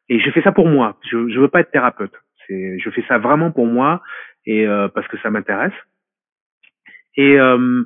Et 0.09 0.19
je 0.19 0.30
fais 0.32 0.41
ça 0.41 0.51
pour 0.51 0.67
moi. 0.67 0.97
Je, 1.09 1.30
je 1.30 1.39
veux 1.39 1.47
pas 1.47 1.61
être 1.61 1.72
thérapeute. 1.72 2.13
C'est, 2.47 2.80
je 2.80 2.89
fais 2.89 3.03
ça 3.07 3.17
vraiment 3.17 3.51
pour 3.51 3.67
moi 3.67 4.01
et 4.45 4.67
euh, 4.67 4.88
parce 4.88 5.07
que 5.07 5.17
ça 5.19 5.30
m'intéresse. 5.30 5.74
Et, 7.15 7.39
euh, 7.39 7.84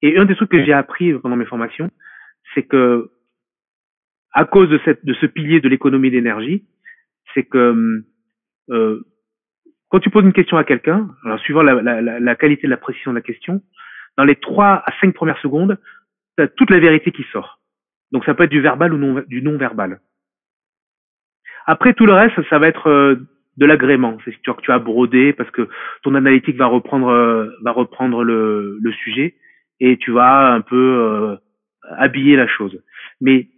et 0.00 0.18
un 0.18 0.24
des 0.24 0.34
trucs 0.34 0.50
que 0.50 0.64
j'ai 0.64 0.72
appris 0.72 1.12
pendant 1.14 1.36
mes 1.36 1.44
formations, 1.44 1.90
c'est 2.54 2.62
que 2.62 3.10
à 4.32 4.44
cause 4.44 4.70
de, 4.70 4.80
cette, 4.84 5.04
de 5.04 5.14
ce 5.14 5.26
pilier 5.26 5.60
de 5.60 5.68
l'économie 5.68 6.10
d'énergie, 6.10 6.64
c'est 7.34 7.44
que 7.44 8.02
euh, 8.70 9.00
quand 9.88 10.00
tu 10.00 10.10
poses 10.10 10.24
une 10.24 10.32
question 10.32 10.56
à 10.56 10.64
quelqu'un, 10.64 11.10
alors 11.24 11.38
suivant 11.40 11.62
la, 11.62 11.82
la, 11.82 12.18
la, 12.18 12.34
qualité 12.34 12.66
de 12.66 12.70
la 12.70 12.78
précision 12.78 13.12
de 13.12 13.16
la 13.16 13.22
question, 13.22 13.60
dans 14.16 14.24
les 14.24 14.36
trois 14.36 14.82
à 14.86 14.92
cinq 15.00 15.14
premières 15.14 15.38
secondes, 15.38 15.78
toute 16.48 16.70
la 16.70 16.78
vérité 16.78 17.10
qui 17.12 17.24
sort. 17.32 17.60
Donc 18.12 18.24
ça 18.24 18.34
peut 18.34 18.44
être 18.44 18.50
du 18.50 18.60
verbal 18.60 18.92
ou 18.92 18.98
non, 18.98 19.22
du 19.26 19.42
non 19.42 19.56
verbal. 19.56 20.00
Après 21.66 21.94
tout 21.94 22.06
le 22.06 22.12
reste, 22.12 22.40
ça 22.48 22.58
va 22.58 22.68
être 22.68 22.88
euh, 22.88 23.16
de 23.56 23.66
l'agrément. 23.66 24.18
C'est 24.24 24.32
que 24.32 24.60
tu 24.60 24.70
as 24.70 24.78
brodé 24.78 25.32
parce 25.32 25.50
que 25.50 25.68
ton 26.02 26.14
analytique 26.14 26.56
va 26.56 26.66
reprendre 26.66 27.08
euh, 27.08 27.50
va 27.62 27.72
reprendre 27.72 28.22
le, 28.22 28.92
sujet 29.02 29.34
et 29.80 29.96
tu 29.96 30.12
vas 30.12 30.52
un 30.52 30.60
peu 30.60 30.76
euh, 30.76 31.36
habiller 31.96 32.36
la 32.36 32.46
chose. 32.46 32.82
Mais 33.20 33.48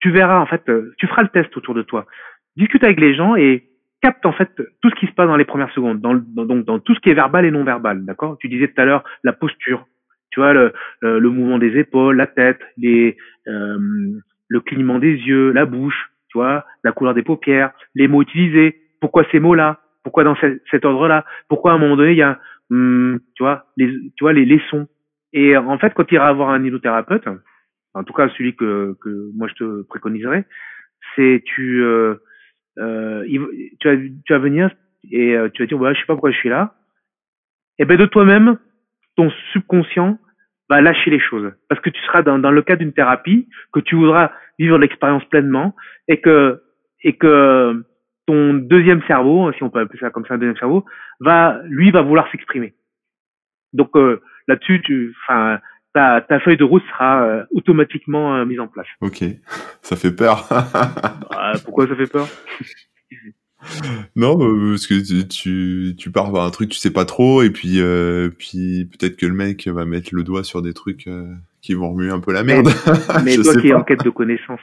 tu 0.00 0.10
verras 0.10 0.38
en 0.38 0.46
fait, 0.46 0.70
tu 0.98 1.06
feras 1.06 1.22
le 1.22 1.28
test 1.28 1.56
autour 1.56 1.74
de 1.74 1.82
toi. 1.82 2.06
Discute 2.56 2.84
avec 2.84 3.00
les 3.00 3.14
gens 3.14 3.36
et 3.36 3.68
capte 4.02 4.24
en 4.26 4.32
fait 4.32 4.50
tout 4.80 4.90
ce 4.90 4.94
qui 4.94 5.06
se 5.06 5.12
passe 5.12 5.26
dans 5.28 5.36
les 5.36 5.44
premières 5.44 5.72
secondes, 5.72 6.00
dans, 6.00 6.14
dans 6.14 6.78
tout 6.78 6.94
ce 6.94 7.00
qui 7.00 7.10
est 7.10 7.14
verbal 7.14 7.44
et 7.44 7.50
non 7.50 7.64
verbal, 7.64 8.04
d'accord? 8.04 8.38
Tu 8.38 8.48
disais 8.48 8.68
tout 8.68 8.80
à 8.80 8.84
l'heure 8.84 9.04
la 9.24 9.32
posture, 9.32 9.86
tu 10.30 10.40
vois 10.40 10.52
le, 10.52 10.72
le, 11.02 11.30
mouvement 11.30 11.58
des 11.58 11.78
épaules, 11.78 12.16
la 12.16 12.26
tête, 12.26 12.60
les, 12.76 13.16
euh, 13.48 13.78
le 14.48 14.60
clignement 14.60 14.98
des 14.98 15.12
yeux, 15.12 15.52
la 15.52 15.66
bouche, 15.66 16.10
tu 16.28 16.38
vois, 16.38 16.64
la 16.84 16.92
couleur 16.92 17.14
des 17.14 17.22
paupières, 17.22 17.72
les 17.94 18.08
mots 18.08 18.22
utilisés, 18.22 18.80
pourquoi 19.00 19.24
ces 19.32 19.40
mots-là, 19.40 19.80
pourquoi 20.02 20.24
dans 20.24 20.36
cet 20.70 20.84
ordre-là, 20.84 21.24
pourquoi 21.48 21.72
à 21.72 21.74
un 21.74 21.78
moment 21.78 21.96
donné 21.96 22.12
il 22.12 22.18
y 22.18 22.22
a, 22.22 22.38
hum, 22.70 23.20
tu 23.34 23.42
vois, 23.42 23.66
les, 23.76 23.88
tu 24.16 24.24
vois 24.24 24.32
les, 24.32 24.44
les 24.44 24.60
sons. 24.70 24.86
Et 25.32 25.56
en 25.56 25.78
fait, 25.78 25.92
quand 25.94 26.04
tu 26.04 26.16
iras 26.16 26.32
voir 26.32 26.50
un 26.50 26.64
hypnothérapeute, 26.64 27.26
en 27.94 28.04
tout 28.04 28.12
cas 28.12 28.28
celui 28.36 28.54
que, 28.54 28.96
que 29.00 29.30
moi 29.34 29.48
je 29.48 29.54
te 29.54 29.82
préconiserais, 29.82 30.44
c'est 31.14 31.42
tu 31.44 31.82
euh, 31.82 32.16
euh, 32.78 33.24
tu 33.80 33.88
vas 33.88 33.96
tu 33.96 34.32
vas 34.32 34.38
venir 34.38 34.70
et 35.10 35.36
euh, 35.36 35.48
tu 35.50 35.62
vas 35.62 35.66
dire 35.66 35.80
ouais 35.80 35.94
je 35.94 36.00
sais 36.00 36.06
pas 36.06 36.14
pourquoi 36.14 36.30
je 36.30 36.38
suis 36.38 36.48
là. 36.48 36.74
Et 37.78 37.84
ben 37.84 37.96
de 37.96 38.06
toi-même, 38.06 38.58
ton 39.20 39.30
subconscient 39.52 40.18
va 40.70 40.80
lâcher 40.80 41.10
les 41.10 41.20
choses 41.20 41.52
parce 41.68 41.78
que 41.82 41.90
tu 41.90 42.00
seras 42.06 42.22
dans, 42.22 42.38
dans 42.38 42.50
le 42.50 42.62
cadre 42.62 42.78
d'une 42.78 42.94
thérapie 42.94 43.46
que 43.70 43.80
tu 43.80 43.96
voudras 43.96 44.32
vivre 44.58 44.78
l'expérience 44.78 45.24
pleinement 45.26 45.76
et 46.08 46.22
que 46.22 46.62
et 47.02 47.18
que 47.18 47.84
ton 48.26 48.54
deuxième 48.54 49.02
cerveau, 49.02 49.52
si 49.52 49.62
on 49.62 49.68
peut 49.68 49.80
appeler 49.80 49.98
ça 49.98 50.08
comme 50.08 50.24
ça 50.24 50.34
un 50.34 50.38
deuxième 50.38 50.56
cerveau, 50.56 50.86
va 51.20 51.60
lui 51.64 51.90
va 51.90 52.00
vouloir 52.00 52.30
s'exprimer. 52.30 52.72
Donc 53.74 53.94
euh, 53.94 54.22
là-dessus, 54.48 54.80
tu, 54.82 55.14
enfin, 55.22 55.58
ta, 55.92 56.22
ta 56.22 56.40
feuille 56.40 56.56
de 56.56 56.64
route 56.64 56.84
sera 56.88 57.22
euh, 57.24 57.44
automatiquement 57.52 58.36
euh, 58.36 58.46
mise 58.46 58.60
en 58.60 58.68
place. 58.68 58.86
Ok, 59.02 59.22
ça 59.82 59.96
fait 59.96 60.16
peur. 60.16 60.48
Bah, 61.30 61.52
pourquoi 61.64 61.86
ça 61.86 61.96
fait 61.96 62.10
peur? 62.10 62.26
Non, 64.16 64.36
bah, 64.36 64.46
parce 64.70 64.86
que 64.86 65.22
tu, 65.22 65.94
tu 65.96 66.10
pars 66.10 66.32
par 66.32 66.44
un 66.44 66.50
truc 66.50 66.70
tu 66.70 66.78
sais 66.78 66.92
pas 66.92 67.04
trop 67.04 67.42
et 67.42 67.50
puis 67.50 67.80
euh, 67.80 68.30
puis 68.38 68.86
peut-être 68.86 69.16
que 69.16 69.26
le 69.26 69.34
mec 69.34 69.68
va 69.68 69.84
mettre 69.84 70.14
le 70.14 70.22
doigt 70.22 70.44
sur 70.44 70.62
des 70.62 70.72
trucs 70.72 71.08
qui 71.60 71.74
vont 71.74 71.92
remuer 71.92 72.10
un 72.10 72.20
peu 72.20 72.32
la 72.32 72.42
merde. 72.42 72.68
Mais, 73.24 73.36
toi 73.36 73.60
qui 73.60 73.68
es 73.68 73.74
en 73.74 73.82
quête 73.82 74.02
de 74.02 74.10
connaissances, 74.10 74.60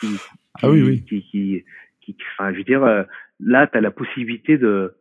qui, 0.00 0.16
ah 0.62 0.70
oui 0.70 0.82
oui, 0.82 1.04
qui, 1.04 1.22
qui, 1.30 1.64
qui, 2.00 2.16
enfin, 2.32 2.52
je 2.52 2.58
veux 2.58 2.64
dire, 2.64 2.80
là, 3.40 3.66
tu 3.66 3.76
as 3.76 3.80
la 3.80 3.90
possibilité 3.90 4.56
de 4.56 4.94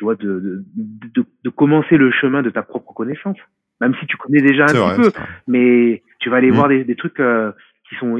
tu 0.00 0.04
vois, 0.04 0.14
de, 0.14 0.64
de, 0.74 1.26
de, 1.44 1.50
commencer 1.50 1.98
le 1.98 2.10
chemin 2.10 2.40
de 2.40 2.48
ta 2.48 2.62
propre 2.62 2.94
connaissance. 2.94 3.36
Même 3.82 3.94
si 4.00 4.06
tu 4.06 4.16
connais 4.16 4.40
déjà 4.40 4.64
un 4.64 4.96
petit 4.96 5.10
peu, 5.10 5.20
mais 5.46 6.02
tu 6.20 6.30
vas 6.30 6.36
aller 6.36 6.50
mm. 6.50 6.54
voir 6.54 6.68
des, 6.68 6.84
des 6.84 6.96
trucs 6.96 7.20
euh, 7.20 7.52
qui 7.86 7.96
sont 7.96 8.16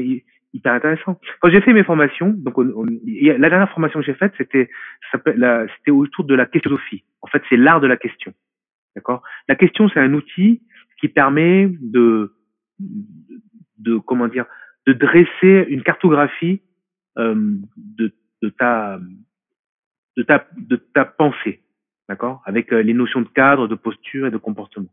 hyper 0.53 0.73
intéressants. 0.73 1.19
Quand 1.39 1.49
j'ai 1.49 1.61
fait 1.61 1.73
mes 1.73 1.83
formations, 1.83 2.29
donc 2.29 2.55
la 2.57 3.49
dernière 3.49 3.71
formation 3.71 3.99
que 3.99 4.05
j'ai 4.05 4.13
faite, 4.13 4.33
c'était 4.37 4.69
c'était 5.11 5.91
autour 5.91 6.25
de 6.25 6.35
la 6.35 6.45
questionophie. 6.45 7.03
En 7.21 7.27
fait, 7.27 7.41
c'est 7.49 7.57
l'art 7.57 7.81
de 7.81 7.87
la 7.87 7.97
question. 7.97 8.33
D'accord? 8.95 9.23
La 9.47 9.55
question, 9.55 9.89
c'est 9.89 9.99
un 9.99 10.13
outil 10.13 10.61
qui 10.99 11.07
permet 11.07 11.69
de, 11.79 12.33
de 13.79 13.97
comment 13.97 14.27
dire, 14.27 14.45
de 14.85 14.93
dresser 14.93 15.65
une 15.69 15.83
cartographie 15.83 16.61
euh, 17.17 17.35
de, 17.77 18.13
de 18.41 18.49
ta 18.49 18.99
de 20.17 20.23
ta 20.23 20.47
de 20.57 20.75
ta 20.75 21.05
pensée 21.05 21.61
d'accord, 22.11 22.41
avec 22.45 22.73
euh, 22.73 22.81
les 22.81 22.93
notions 22.93 23.21
de 23.21 23.29
cadre, 23.29 23.69
de 23.69 23.75
posture 23.75 24.27
et 24.27 24.31
de 24.31 24.37
comportement. 24.37 24.89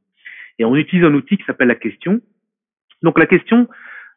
Et 0.61 0.65
on 0.65 0.77
utilise 0.77 1.05
un 1.05 1.15
outil 1.15 1.37
qui 1.37 1.45
s'appelle 1.45 1.67
la 1.67 1.75
question. 1.75 2.21
Donc 3.03 3.19
la 3.19 3.27
question, 3.27 3.69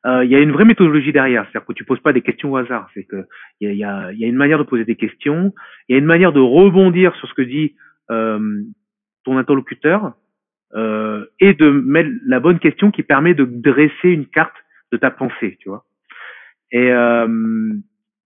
il 0.05 0.29
y 0.29 0.35
a 0.35 0.39
une 0.39 0.51
vraie 0.51 0.65
méthodologie 0.65 1.11
derrière, 1.11 1.43
c'est-à-dire 1.43 1.65
que 1.65 1.73
tu 1.73 1.85
poses 1.85 1.99
pas 1.99 2.13
des 2.13 2.21
questions 2.21 2.51
au 2.51 2.57
hasard, 2.57 2.89
c'est 2.93 3.03
que 3.03 3.27
il 3.59 3.71
y 3.73 3.83
a, 3.83 4.11
y 4.13 4.25
a, 4.25 4.27
une 4.27 4.35
manière 4.35 4.57
de 4.57 4.63
poser 4.63 4.83
des 4.83 4.95
questions, 4.95 5.53
il 5.87 5.93
y 5.93 5.95
a 5.95 5.99
une 5.99 6.05
manière 6.05 6.33
de 6.33 6.39
rebondir 6.39 7.15
sur 7.15 7.27
ce 7.27 7.33
que 7.35 7.43
dit 7.43 7.75
euh, 8.09 8.63
ton 9.23 9.37
interlocuteur 9.37 10.13
euh, 10.73 11.25
et 11.39 11.53
de 11.53 11.69
mettre 11.69 12.09
la 12.25 12.39
bonne 12.39 12.59
question 12.59 12.91
qui 12.91 13.03
permet 13.03 13.33
de 13.33 13.45
dresser 13.45 14.09
une 14.09 14.25
carte 14.25 14.55
de 14.91 14.97
ta 14.97 15.11
pensée, 15.11 15.57
tu 15.59 15.69
vois. 15.69 15.85
Et, 16.71 16.91
euh, 16.91 17.73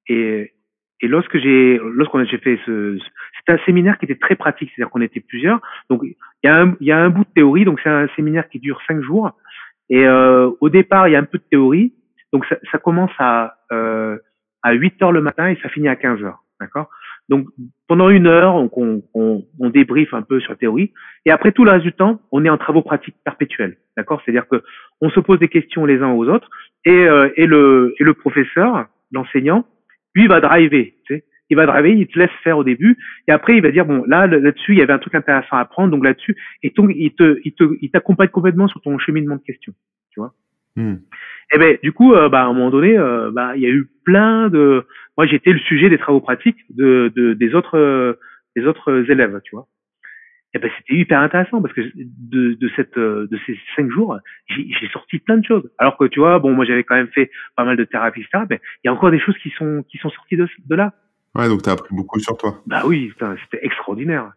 et, 0.07 0.53
et 1.01 1.07
lorsque 1.07 1.37
j'ai, 1.37 1.79
lorsqu'on 1.83 2.19
a 2.19 2.25
fait 2.25 2.59
ce, 2.65 2.97
c'était 3.37 3.59
un 3.59 3.65
séminaire 3.65 3.97
qui 3.97 4.05
était 4.05 4.15
très 4.15 4.35
pratique, 4.35 4.71
c'est-à-dire 4.75 4.91
qu'on 4.91 5.01
était 5.01 5.19
plusieurs. 5.19 5.59
Donc 5.89 6.01
il 6.03 6.15
y 6.43 6.47
a 6.47 6.61
un, 6.61 6.75
il 6.79 6.87
y 6.87 6.91
a 6.91 6.99
un 6.99 7.09
bout 7.09 7.23
de 7.25 7.33
théorie, 7.35 7.65
donc 7.65 7.79
c'est 7.83 7.89
un 7.89 8.07
séminaire 8.15 8.47
qui 8.49 8.59
dure 8.59 8.79
cinq 8.87 9.01
jours. 9.01 9.31
Et 9.89 10.05
euh, 10.05 10.49
au 10.61 10.69
départ, 10.69 11.07
il 11.07 11.11
y 11.11 11.15
a 11.15 11.19
un 11.19 11.25
peu 11.25 11.37
de 11.37 11.43
théorie, 11.49 11.93
donc 12.33 12.45
ça, 12.47 12.57
ça 12.71 12.77
commence 12.77 13.11
à 13.19 13.57
euh, 13.71 14.17
à 14.63 14.73
8 14.73 15.01
heures 15.03 15.11
le 15.11 15.21
matin 15.21 15.47
et 15.47 15.57
ça 15.61 15.69
finit 15.69 15.87
à 15.87 15.95
15 15.95 16.23
heures, 16.23 16.43
d'accord? 16.59 16.89
Donc 17.29 17.47
pendant 17.87 18.09
une 18.09 18.27
heure, 18.27 18.55
on, 18.55 18.69
on, 18.75 19.03
on, 19.13 19.45
on 19.59 19.69
débriefe 19.69 20.13
un 20.13 20.21
peu 20.21 20.39
sur 20.39 20.51
la 20.51 20.57
théorie, 20.57 20.91
et 21.25 21.31
après 21.31 21.51
tout 21.51 21.65
le 21.65 21.71
reste 21.71 21.83
du 21.83 21.93
temps, 21.93 22.19
on 22.31 22.43
est 22.45 22.49
en 22.49 22.57
travaux 22.57 22.81
pratiques 22.81 23.17
perpétuels, 23.23 23.77
d'accord? 23.95 24.21
C'est-à-dire 24.23 24.47
que 24.47 24.63
on 25.01 25.09
se 25.09 25.19
pose 25.19 25.39
des 25.39 25.49
questions 25.49 25.85
les 25.85 25.99
uns 26.01 26.11
aux 26.11 26.27
autres, 26.27 26.49
et, 26.83 27.07
euh, 27.07 27.29
et 27.35 27.45
le 27.45 27.93
et 27.99 28.03
le 28.03 28.13
professeur, 28.13 28.87
l'enseignant 29.11 29.65
lui, 30.15 30.27
va 30.27 30.39
driver, 30.39 30.95
tu 31.05 31.15
sais. 31.15 31.23
Il 31.49 31.57
va 31.57 31.65
driver, 31.65 31.93
il 31.93 32.07
te 32.07 32.17
laisse 32.17 32.31
faire 32.43 32.57
au 32.57 32.63
début, 32.63 32.97
et 33.27 33.31
après, 33.31 33.55
il 33.55 33.61
va 33.61 33.71
dire, 33.71 33.85
bon, 33.85 34.03
là, 34.07 34.27
là-dessus, 34.27 34.73
il 34.73 34.79
y 34.79 34.81
avait 34.81 34.93
un 34.93 34.99
truc 34.99 35.15
intéressant 35.15 35.57
à 35.57 35.61
apprendre, 35.61 35.91
donc 35.91 36.03
là-dessus, 36.03 36.35
et 36.63 36.71
donc, 36.71 36.91
il 36.95 37.13
te, 37.13 37.39
il 37.43 37.53
te, 37.53 37.63
il 37.81 37.91
t'accompagne 37.91 38.29
complètement 38.29 38.67
sur 38.67 38.81
ton 38.81 38.97
cheminement 38.97 39.35
de 39.35 39.41
questions, 39.41 39.73
tu 40.11 40.19
vois. 40.19 40.33
Hmm. 40.75 40.95
Et 41.53 41.55
eh 41.55 41.57
ben, 41.59 41.77
du 41.83 41.91
coup, 41.91 42.13
euh, 42.13 42.27
bah, 42.27 42.41
à 42.41 42.45
un 42.45 42.53
moment 42.53 42.71
donné, 42.71 42.97
euh, 42.97 43.31
bah, 43.31 43.55
il 43.55 43.61
y 43.61 43.67
a 43.67 43.69
eu 43.69 43.87
plein 44.03 44.49
de, 44.49 44.85
moi, 45.15 45.27
j'étais 45.27 45.53
le 45.53 45.59
sujet 45.59 45.89
des 45.89 45.97
travaux 45.97 46.19
pratiques 46.19 46.57
de, 46.69 47.11
de 47.15 47.33
des 47.33 47.53
autres, 47.53 47.77
euh, 47.77 48.19
des 48.55 48.65
autres 48.65 49.09
élèves, 49.09 49.39
tu 49.43 49.55
vois. 49.55 49.67
Et 50.53 50.57
eh 50.57 50.61
ben 50.61 50.71
c'était 50.77 50.97
hyper 50.97 51.19
intéressant 51.19 51.61
parce 51.61 51.73
que 51.73 51.81
de, 51.93 52.53
de 52.53 52.71
cette 52.77 52.97
de 52.97 53.39
ces 53.45 53.59
cinq 53.75 53.91
jours, 53.91 54.17
j'ai 54.47 54.87
sorti 54.93 55.19
plein 55.19 55.37
de 55.37 55.45
choses. 55.45 55.69
Alors 55.77 55.97
que 55.97 56.05
tu 56.05 56.21
vois, 56.21 56.39
bon, 56.39 56.53
moi 56.53 56.63
j'avais 56.63 56.85
quand 56.85 56.95
même 56.95 57.09
fait 57.09 57.29
pas 57.57 57.65
mal 57.65 57.75
de 57.75 57.83
thérapie, 57.83 58.21
etc. 58.21 58.45
Mais 58.49 58.61
il 58.81 58.87
y 58.87 58.89
a 58.89 58.93
encore 58.93 59.11
des 59.11 59.19
choses 59.19 59.37
qui 59.39 59.49
sont 59.49 59.83
qui 59.89 59.97
sont 59.97 60.09
sorties 60.11 60.37
de, 60.37 60.47
de 60.65 60.75
là. 60.75 60.93
Ouais, 61.35 61.49
donc 61.49 61.61
t'as 61.63 61.73
appris 61.73 61.93
beaucoup 61.93 62.19
sur 62.19 62.37
toi. 62.37 62.61
Bah 62.65 62.83
oui, 62.85 63.13
c'était 63.19 63.65
extraordinaire. 63.65 64.31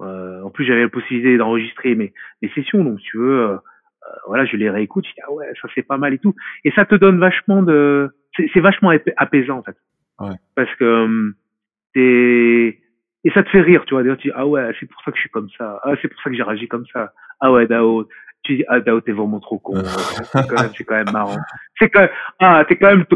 Euh, 0.00 0.42
en 0.42 0.50
plus, 0.50 0.64
j'avais 0.64 0.82
la 0.82 0.88
possibilité 0.88 1.36
d'enregistrer 1.36 1.94
mes 1.94 2.12
mes 2.42 2.50
sessions, 2.50 2.84
donc 2.84 2.98
tu 3.00 3.18
veux, 3.18 3.40
euh, 3.40 3.54
euh, 3.54 4.16
voilà, 4.26 4.44
je 4.44 4.56
les 4.56 4.68
réécoute. 4.68 5.06
Je 5.06 5.12
dis 5.12 5.20
ah 5.26 5.32
ouais, 5.32 5.46
ça 5.60 5.68
c'est 5.74 5.82
pas 5.82 5.96
mal 5.96 6.12
et 6.14 6.18
tout. 6.18 6.34
Et 6.64 6.72
ça 6.72 6.84
te 6.84 6.94
donne 6.94 7.18
vachement 7.18 7.62
de, 7.62 8.10
c'est 8.36 8.60
vachement 8.60 8.92
apaisant 9.16 9.58
en 9.58 9.62
fait. 9.62 9.76
Ouais. 10.20 10.36
Parce 10.54 10.74
que 10.76 10.84
euh, 10.84 11.34
t'es 11.94 12.80
et 13.24 13.30
ça 13.30 13.42
te 13.42 13.48
fait 13.48 13.62
rire, 13.62 13.84
tu 13.86 13.94
vois. 13.94 14.02
Tu 14.16 14.28
dis, 14.28 14.34
ah 14.34 14.46
ouais, 14.46 14.70
c'est 14.78 14.86
pour 14.86 15.00
ça 15.02 15.10
que 15.10 15.16
je 15.16 15.22
suis 15.22 15.30
comme 15.30 15.48
ça. 15.56 15.80
Ah, 15.82 15.94
c'est 16.00 16.08
pour 16.08 16.20
ça 16.20 16.28
que 16.28 16.36
j'ai 16.36 16.42
réagi 16.42 16.68
comme 16.68 16.84
ça. 16.92 17.12
Ah 17.40 17.50
ouais, 17.50 17.66
Dao. 17.66 18.06
Tu 18.42 18.56
dis, 18.56 18.64
ah, 18.68 18.80
Dao, 18.80 19.00
t'es 19.00 19.12
vraiment 19.12 19.40
trop 19.40 19.58
con. 19.58 19.82
c'est 19.82 20.46
quand 20.46 20.60
même, 20.60 20.70
c'est 20.76 20.84
quand 20.84 20.96
même 20.96 21.10
marrant. 21.10 21.36
C'est 21.78 21.88
quand 21.88 22.00
même, 22.00 22.10
ah, 22.38 22.64
t'es 22.68 22.76
quand 22.76 22.88
même, 22.88 23.06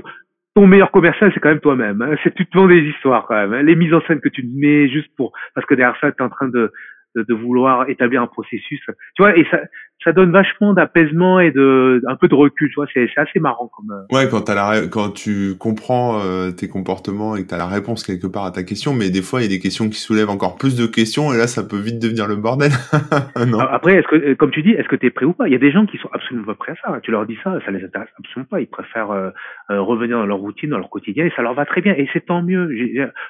ton 0.58 0.66
meilleur 0.66 0.90
commercial, 0.90 1.30
c'est 1.32 1.38
quand 1.38 1.50
même 1.50 1.60
toi-même. 1.60 2.02
Hein. 2.02 2.16
C'est 2.24 2.34
tu 2.34 2.44
te 2.44 2.58
vends 2.58 2.66
des 2.66 2.80
histoires 2.80 3.26
quand 3.28 3.36
même. 3.36 3.52
Hein. 3.52 3.62
Les 3.62 3.76
mises 3.76 3.94
en 3.94 4.00
scène 4.08 4.20
que 4.20 4.28
tu 4.28 4.42
mets 4.42 4.88
juste 4.88 5.08
pour, 5.16 5.32
parce 5.54 5.64
que 5.68 5.74
derrière 5.74 5.96
ça, 6.00 6.10
t'es 6.10 6.22
en 6.22 6.28
train 6.28 6.48
de, 6.48 6.72
de, 7.14 7.34
vouloir 7.34 7.88
établir 7.88 8.22
un 8.22 8.26
processus. 8.26 8.80
Tu 9.14 9.22
vois, 9.22 9.38
et 9.38 9.46
ça, 9.52 9.60
ça 10.04 10.12
donne 10.12 10.30
vachement 10.30 10.74
d'apaisement 10.74 11.40
et 11.40 11.50
de 11.50 12.00
un 12.06 12.14
peu 12.14 12.28
de 12.28 12.34
recul. 12.34 12.68
Tu 12.68 12.74
vois, 12.76 12.86
c'est 12.94 13.08
assez 13.16 13.40
marrant 13.40 13.68
comme. 13.76 13.90
Euh. 13.90 14.16
Ouais, 14.16 14.28
quand 14.30 14.48
as 14.48 14.54
la 14.54 14.86
quand 14.86 15.10
tu 15.10 15.56
comprends 15.58 16.20
euh, 16.20 16.52
tes 16.52 16.68
comportements 16.68 17.34
et 17.34 17.42
que 17.42 17.48
t'as 17.48 17.58
la 17.58 17.66
réponse 17.66 18.04
quelque 18.04 18.28
part 18.28 18.44
à 18.44 18.52
ta 18.52 18.62
question, 18.62 18.94
mais 18.94 19.10
des 19.10 19.22
fois 19.22 19.40
il 19.40 19.44
y 19.44 19.46
a 19.46 19.50
des 19.50 19.58
questions 19.58 19.88
qui 19.88 19.98
soulèvent 19.98 20.30
encore 20.30 20.56
plus 20.56 20.76
de 20.76 20.86
questions 20.86 21.32
et 21.32 21.36
là 21.36 21.48
ça 21.48 21.64
peut 21.64 21.78
vite 21.78 22.00
devenir 22.00 22.28
le 22.28 22.36
bordel. 22.36 22.70
non? 23.48 23.58
Après, 23.58 23.94
est-ce 23.96 24.06
que, 24.06 24.16
euh, 24.16 24.34
comme 24.36 24.52
tu 24.52 24.62
dis, 24.62 24.70
est-ce 24.70 24.88
que 24.88 24.96
t'es 24.96 25.10
prêt 25.10 25.26
ou 25.26 25.32
pas? 25.32 25.48
Il 25.48 25.52
y 25.52 25.56
a 25.56 25.58
des 25.58 25.72
gens 25.72 25.84
qui 25.84 25.98
sont 25.98 26.10
absolument 26.12 26.46
pas 26.46 26.54
prêts 26.54 26.72
à 26.72 26.76
ça. 26.76 27.00
Tu 27.00 27.10
leur 27.10 27.26
dis 27.26 27.36
ça, 27.42 27.58
ça 27.64 27.72
les 27.72 27.84
intéresse 27.84 28.08
absolument 28.18 28.48
pas. 28.48 28.60
Ils 28.60 28.68
préfèrent 28.68 29.32
revenir 29.68 30.18
dans 30.18 30.26
leur 30.26 30.38
routine, 30.38 30.70
dans 30.70 30.78
leur 30.78 30.90
quotidien 30.90 31.26
et 31.26 31.32
ça 31.34 31.42
leur 31.42 31.54
va 31.54 31.66
très 31.66 31.80
bien. 31.80 31.94
Et 31.94 32.08
c'est 32.12 32.26
tant 32.26 32.42
mieux. 32.42 32.68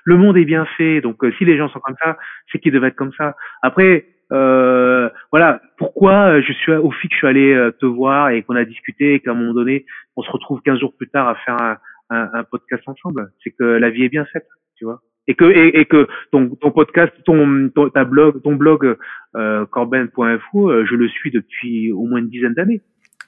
Le 0.05 0.17
monde 0.17 0.37
est 0.37 0.45
bien 0.45 0.67
fait, 0.77 1.01
donc 1.01 1.25
si 1.39 1.45
les 1.45 1.57
gens 1.57 1.69
sont 1.71 1.81
comme 1.81 1.97
ça, 2.03 2.19
c'est 2.53 2.59
qu'ils 2.59 2.73
devaient 2.73 2.89
être 2.89 2.97
comme 2.97 3.13
ça. 3.17 3.37
Après 3.63 4.07
euh, 4.31 5.09
voilà, 5.31 5.63
pourquoi 5.79 6.33
euh, 6.33 6.43
je 6.47 6.53
suis 6.53 6.73
au 6.73 6.91
FIC, 6.91 7.13
je 7.13 7.17
suis 7.17 7.27
allé 7.27 7.53
euh, 7.53 7.71
te 7.71 7.87
voir 7.87 8.31
et 8.31 8.43
qu'on 8.43 8.57
a 8.57 8.65
discuté 8.65 9.15
et 9.15 9.21
qu'à 9.21 9.31
un 9.31 9.35
moment 9.35 9.55
donné, 9.55 9.87
on 10.17 10.23
se 10.23 10.31
retrouve 10.31 10.61
15 10.63 10.81
jours 10.81 10.95
plus 10.97 11.09
tard 11.09 11.29
à 11.29 11.35
faire 11.37 11.61
un, 11.61 11.79
un, 12.11 12.31
un 12.35 12.45
podcast 12.45 12.83
ensemble. 12.87 13.31
C'est 13.43 13.51
que 13.51 13.65
la 13.65 13.91
vie 13.91 14.05
est 14.05 14.09
bien 14.09 14.27
faite, 14.27 14.47
tu 14.77 14.85
vois. 14.85 15.01
Et 15.27 15.35
que 15.35 15.45
et, 15.45 15.81
et 15.81 15.85
que 15.85 16.09
ton, 16.33 16.49
ton 16.57 16.71
podcast, 16.71 17.13
ton, 17.25 17.69
ton 17.75 17.91
ta 17.91 18.05
blog, 18.05 18.43
ton 18.43 18.55
blog 18.55 18.97
euh, 19.37 19.67
corben.info, 19.67 20.71
euh, 20.71 20.87
je 20.89 20.95
le 20.95 21.09
suis 21.09 21.31
depuis 21.31 21.93
au 21.93 22.07
moins 22.07 22.19
une 22.19 22.31
dizaine 22.31 22.55
d'années. 22.55 22.81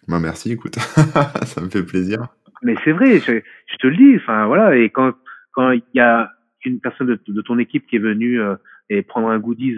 Bah 0.08 0.18
merci, 0.18 0.52
écoute, 0.52 0.76
ça 1.44 1.60
me 1.60 1.68
fait 1.68 1.84
plaisir. 1.84 2.20
Mais 2.62 2.74
c'est 2.84 2.92
vrai, 2.92 3.20
je, 3.20 3.40
je, 3.66 3.76
te 3.76 3.86
le 3.86 3.96
dis. 3.96 4.16
Enfin 4.16 4.46
voilà, 4.46 4.76
et 4.76 4.88
quand 4.88 5.12
quand 5.52 5.72
il 5.72 5.82
y 5.94 6.00
a 6.00 6.30
une 6.64 6.80
personne 6.80 7.06
de, 7.06 7.20
de 7.26 7.42
ton 7.42 7.58
équipe 7.58 7.86
qui 7.86 7.96
est 7.96 8.00
venue 8.00 8.40
euh, 8.40 8.56
et 8.88 9.02
prendre 9.02 9.28
un 9.28 9.38
goodies 9.38 9.76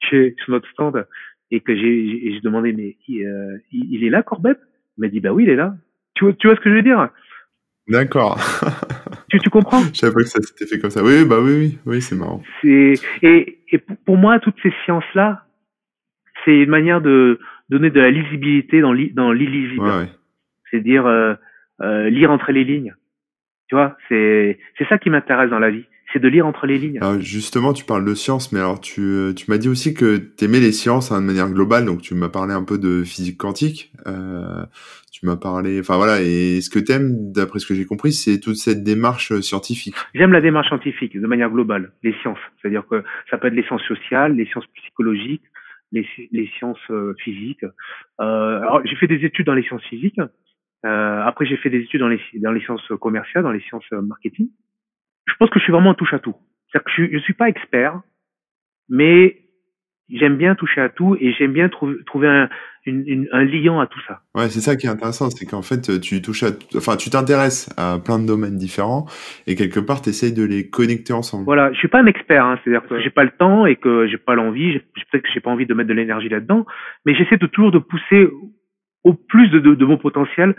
chez 0.00 0.34
sur 0.42 0.52
notre 0.52 0.68
stand 0.70 1.06
et 1.50 1.60
que 1.60 1.74
j'ai 1.74 2.32
j'ai 2.32 2.40
demandé 2.40 2.72
mais 2.72 2.96
euh, 3.24 3.58
il, 3.72 3.94
il, 3.94 4.04
est 4.04 4.10
là 4.10 4.22
Corbett? 4.22 4.58
Il 4.96 5.02
m'a 5.02 5.08
dit 5.08 5.20
bah 5.20 5.32
oui 5.32 5.44
il 5.44 5.50
est 5.50 5.56
là. 5.56 5.74
Tu 6.14 6.24
vois 6.24 6.34
tu 6.34 6.46
vois 6.46 6.56
ce 6.56 6.60
que 6.60 6.70
je 6.70 6.76
veux 6.76 6.82
dire? 6.82 7.08
D'accord. 7.88 8.38
tu, 9.30 9.38
tu 9.38 9.50
comprends? 9.50 9.82
Je 9.92 9.94
savais 9.94 10.12
pas 10.12 10.20
que 10.20 10.28
ça 10.28 10.40
s'était 10.40 10.66
fait 10.66 10.78
comme 10.78 10.90
ça. 10.90 11.02
Oui 11.02 11.24
bah 11.24 11.38
oui 11.40 11.52
oui 11.52 11.78
oui 11.86 12.02
c'est 12.02 12.16
marrant. 12.16 12.42
C'est 12.62 12.94
et 13.22 13.58
et 13.70 13.78
pour 13.78 14.16
moi 14.16 14.38
toutes 14.40 14.60
ces 14.62 14.72
sciences 14.84 15.04
là 15.14 15.44
c'est 16.44 16.56
une 16.56 16.70
manière 16.70 17.00
de 17.00 17.38
donner 17.68 17.90
de 17.90 18.00
la 18.00 18.10
lisibilité 18.10 18.80
dans 18.80 18.94
dans 19.14 19.32
l'illisible. 19.32 19.82
Ouais, 19.82 19.98
ouais. 19.98 20.08
C'est 20.70 20.80
dire 20.80 21.06
euh, 21.06 21.34
euh, 21.80 22.10
lire 22.10 22.30
entre 22.30 22.52
les 22.52 22.64
lignes. 22.64 22.94
Tu 23.68 23.76
vois, 23.76 23.96
c'est 24.08 24.58
c'est 24.76 24.88
ça 24.88 24.98
qui 24.98 25.10
m'intéresse 25.10 25.50
dans 25.50 25.58
la 25.58 25.70
vie, 25.70 25.84
c'est 26.12 26.18
de 26.20 26.28
lire 26.28 26.46
entre 26.46 26.66
les 26.66 26.78
lignes. 26.78 26.98
Alors 27.00 27.20
justement, 27.20 27.72
tu 27.72 27.84
parles 27.84 28.04
de 28.04 28.14
sciences, 28.14 28.52
mais 28.52 28.58
alors 28.58 28.80
tu 28.80 29.32
tu 29.36 29.50
m'as 29.50 29.58
dit 29.58 29.68
aussi 29.68 29.94
que 29.94 30.16
tu 30.16 30.44
aimais 30.44 30.60
les 30.60 30.72
sciences 30.72 31.12
hein, 31.12 31.20
de 31.20 31.26
manière 31.26 31.50
globale, 31.50 31.84
donc 31.84 32.02
tu 32.02 32.14
m'as 32.14 32.28
parlé 32.28 32.52
un 32.52 32.64
peu 32.64 32.78
de 32.78 33.02
physique 33.04 33.38
quantique. 33.38 33.92
Euh, 34.06 34.64
tu 35.12 35.26
m'as 35.26 35.36
parlé, 35.36 35.80
enfin 35.80 35.96
voilà, 35.96 36.22
et 36.22 36.60
ce 36.60 36.70
que 36.70 36.78
t'aimes, 36.78 37.32
d'après 37.32 37.58
ce 37.58 37.66
que 37.66 37.74
j'ai 37.74 37.84
compris, 37.84 38.12
c'est 38.12 38.40
toute 38.40 38.56
cette 38.56 38.82
démarche 38.82 39.38
scientifique. 39.40 39.94
J'aime 40.14 40.32
la 40.32 40.40
démarche 40.40 40.68
scientifique 40.68 41.20
de 41.20 41.26
manière 41.26 41.50
globale, 41.50 41.92
les 42.02 42.14
sciences, 42.22 42.38
c'est-à-dire 42.60 42.86
que 42.88 43.04
ça 43.30 43.36
peut 43.36 43.48
être 43.48 43.54
les 43.54 43.64
sciences 43.64 43.82
sociales, 43.82 44.34
les 44.34 44.46
sciences 44.46 44.66
psychologiques, 44.74 45.42
les, 45.92 46.06
les 46.32 46.48
sciences 46.56 46.78
euh, 46.90 47.14
physiques. 47.22 47.64
Euh, 47.64 48.60
alors 48.60 48.80
j'ai 48.86 48.96
fait 48.96 49.08
des 49.08 49.24
études 49.24 49.46
dans 49.46 49.54
les 49.54 49.64
sciences 49.64 49.84
physiques. 49.84 50.20
Euh, 50.86 51.22
après, 51.22 51.46
j'ai 51.46 51.56
fait 51.56 51.70
des 51.70 51.80
études 51.80 52.00
dans 52.00 52.08
les, 52.08 52.20
dans 52.36 52.52
les 52.52 52.60
sciences 52.60 52.86
commerciales, 53.00 53.42
dans 53.42 53.52
les 53.52 53.60
sciences 53.60 53.84
euh, 53.92 54.00
marketing. 54.00 54.48
Je 55.26 55.34
pense 55.38 55.50
que 55.50 55.58
je 55.58 55.64
suis 55.64 55.72
vraiment 55.72 55.90
un 55.90 55.94
touche 55.94 56.12
à 56.14 56.18
tout. 56.18 56.34
C'est-à-dire 56.68 56.84
que 56.84 56.92
je, 56.96 57.18
je 57.18 57.22
suis 57.22 57.34
pas 57.34 57.48
expert, 57.48 58.00
mais 58.88 59.40
j'aime 60.10 60.36
bien 60.36 60.54
toucher 60.54 60.80
à 60.80 60.88
tout 60.88 61.16
et 61.20 61.32
j'aime 61.32 61.52
bien 61.52 61.68
trouver, 61.68 61.94
trouver 62.04 62.28
un, 62.28 62.48
une, 62.86 63.04
une, 63.06 63.28
un 63.32 63.44
liant 63.44 63.80
à 63.80 63.86
tout 63.86 64.00
ça. 64.06 64.20
Ouais, 64.34 64.48
c'est 64.48 64.60
ça 64.60 64.76
qui 64.76 64.86
est 64.86 64.90
intéressant, 64.90 65.30
c'est 65.30 65.46
qu'en 65.46 65.62
fait, 65.62 66.00
tu 66.00 66.22
touches 66.22 66.42
à, 66.42 66.50
enfin, 66.76 66.96
tu 66.96 67.10
t'intéresses 67.10 67.72
à 67.76 67.98
plein 67.98 68.18
de 68.18 68.26
domaines 68.26 68.56
différents 68.56 69.06
et 69.46 69.54
quelque 69.54 69.80
part, 69.80 70.02
tu 70.02 70.10
essayes 70.10 70.32
de 70.32 70.44
les 70.44 70.68
connecter 70.68 71.12
ensemble. 71.12 71.44
Voilà, 71.44 71.72
je 71.72 71.78
suis 71.78 71.88
pas 71.88 72.00
un 72.00 72.06
expert, 72.06 72.44
hein, 72.44 72.58
c'est-à-dire 72.62 72.88
que 72.88 73.00
j'ai 73.00 73.10
pas 73.10 73.24
le 73.24 73.30
temps 73.30 73.66
et 73.66 73.76
que 73.76 74.06
j'ai 74.08 74.18
pas 74.18 74.34
l'envie, 74.34 74.78
peut-être 75.10 75.24
que 75.24 75.30
j'ai 75.32 75.40
pas 75.40 75.50
envie 75.50 75.66
de 75.66 75.74
mettre 75.74 75.88
de 75.88 75.94
l'énergie 75.94 76.28
là-dedans, 76.28 76.66
mais 77.04 77.14
j'essaie 77.14 77.36
de 77.36 77.46
toujours 77.46 77.72
de 77.72 77.78
pousser 77.78 78.28
au 79.02 79.14
plus 79.14 79.48
de, 79.48 79.60
de, 79.60 79.74
de, 79.74 79.84
mon 79.86 79.96
potentiel 79.96 80.54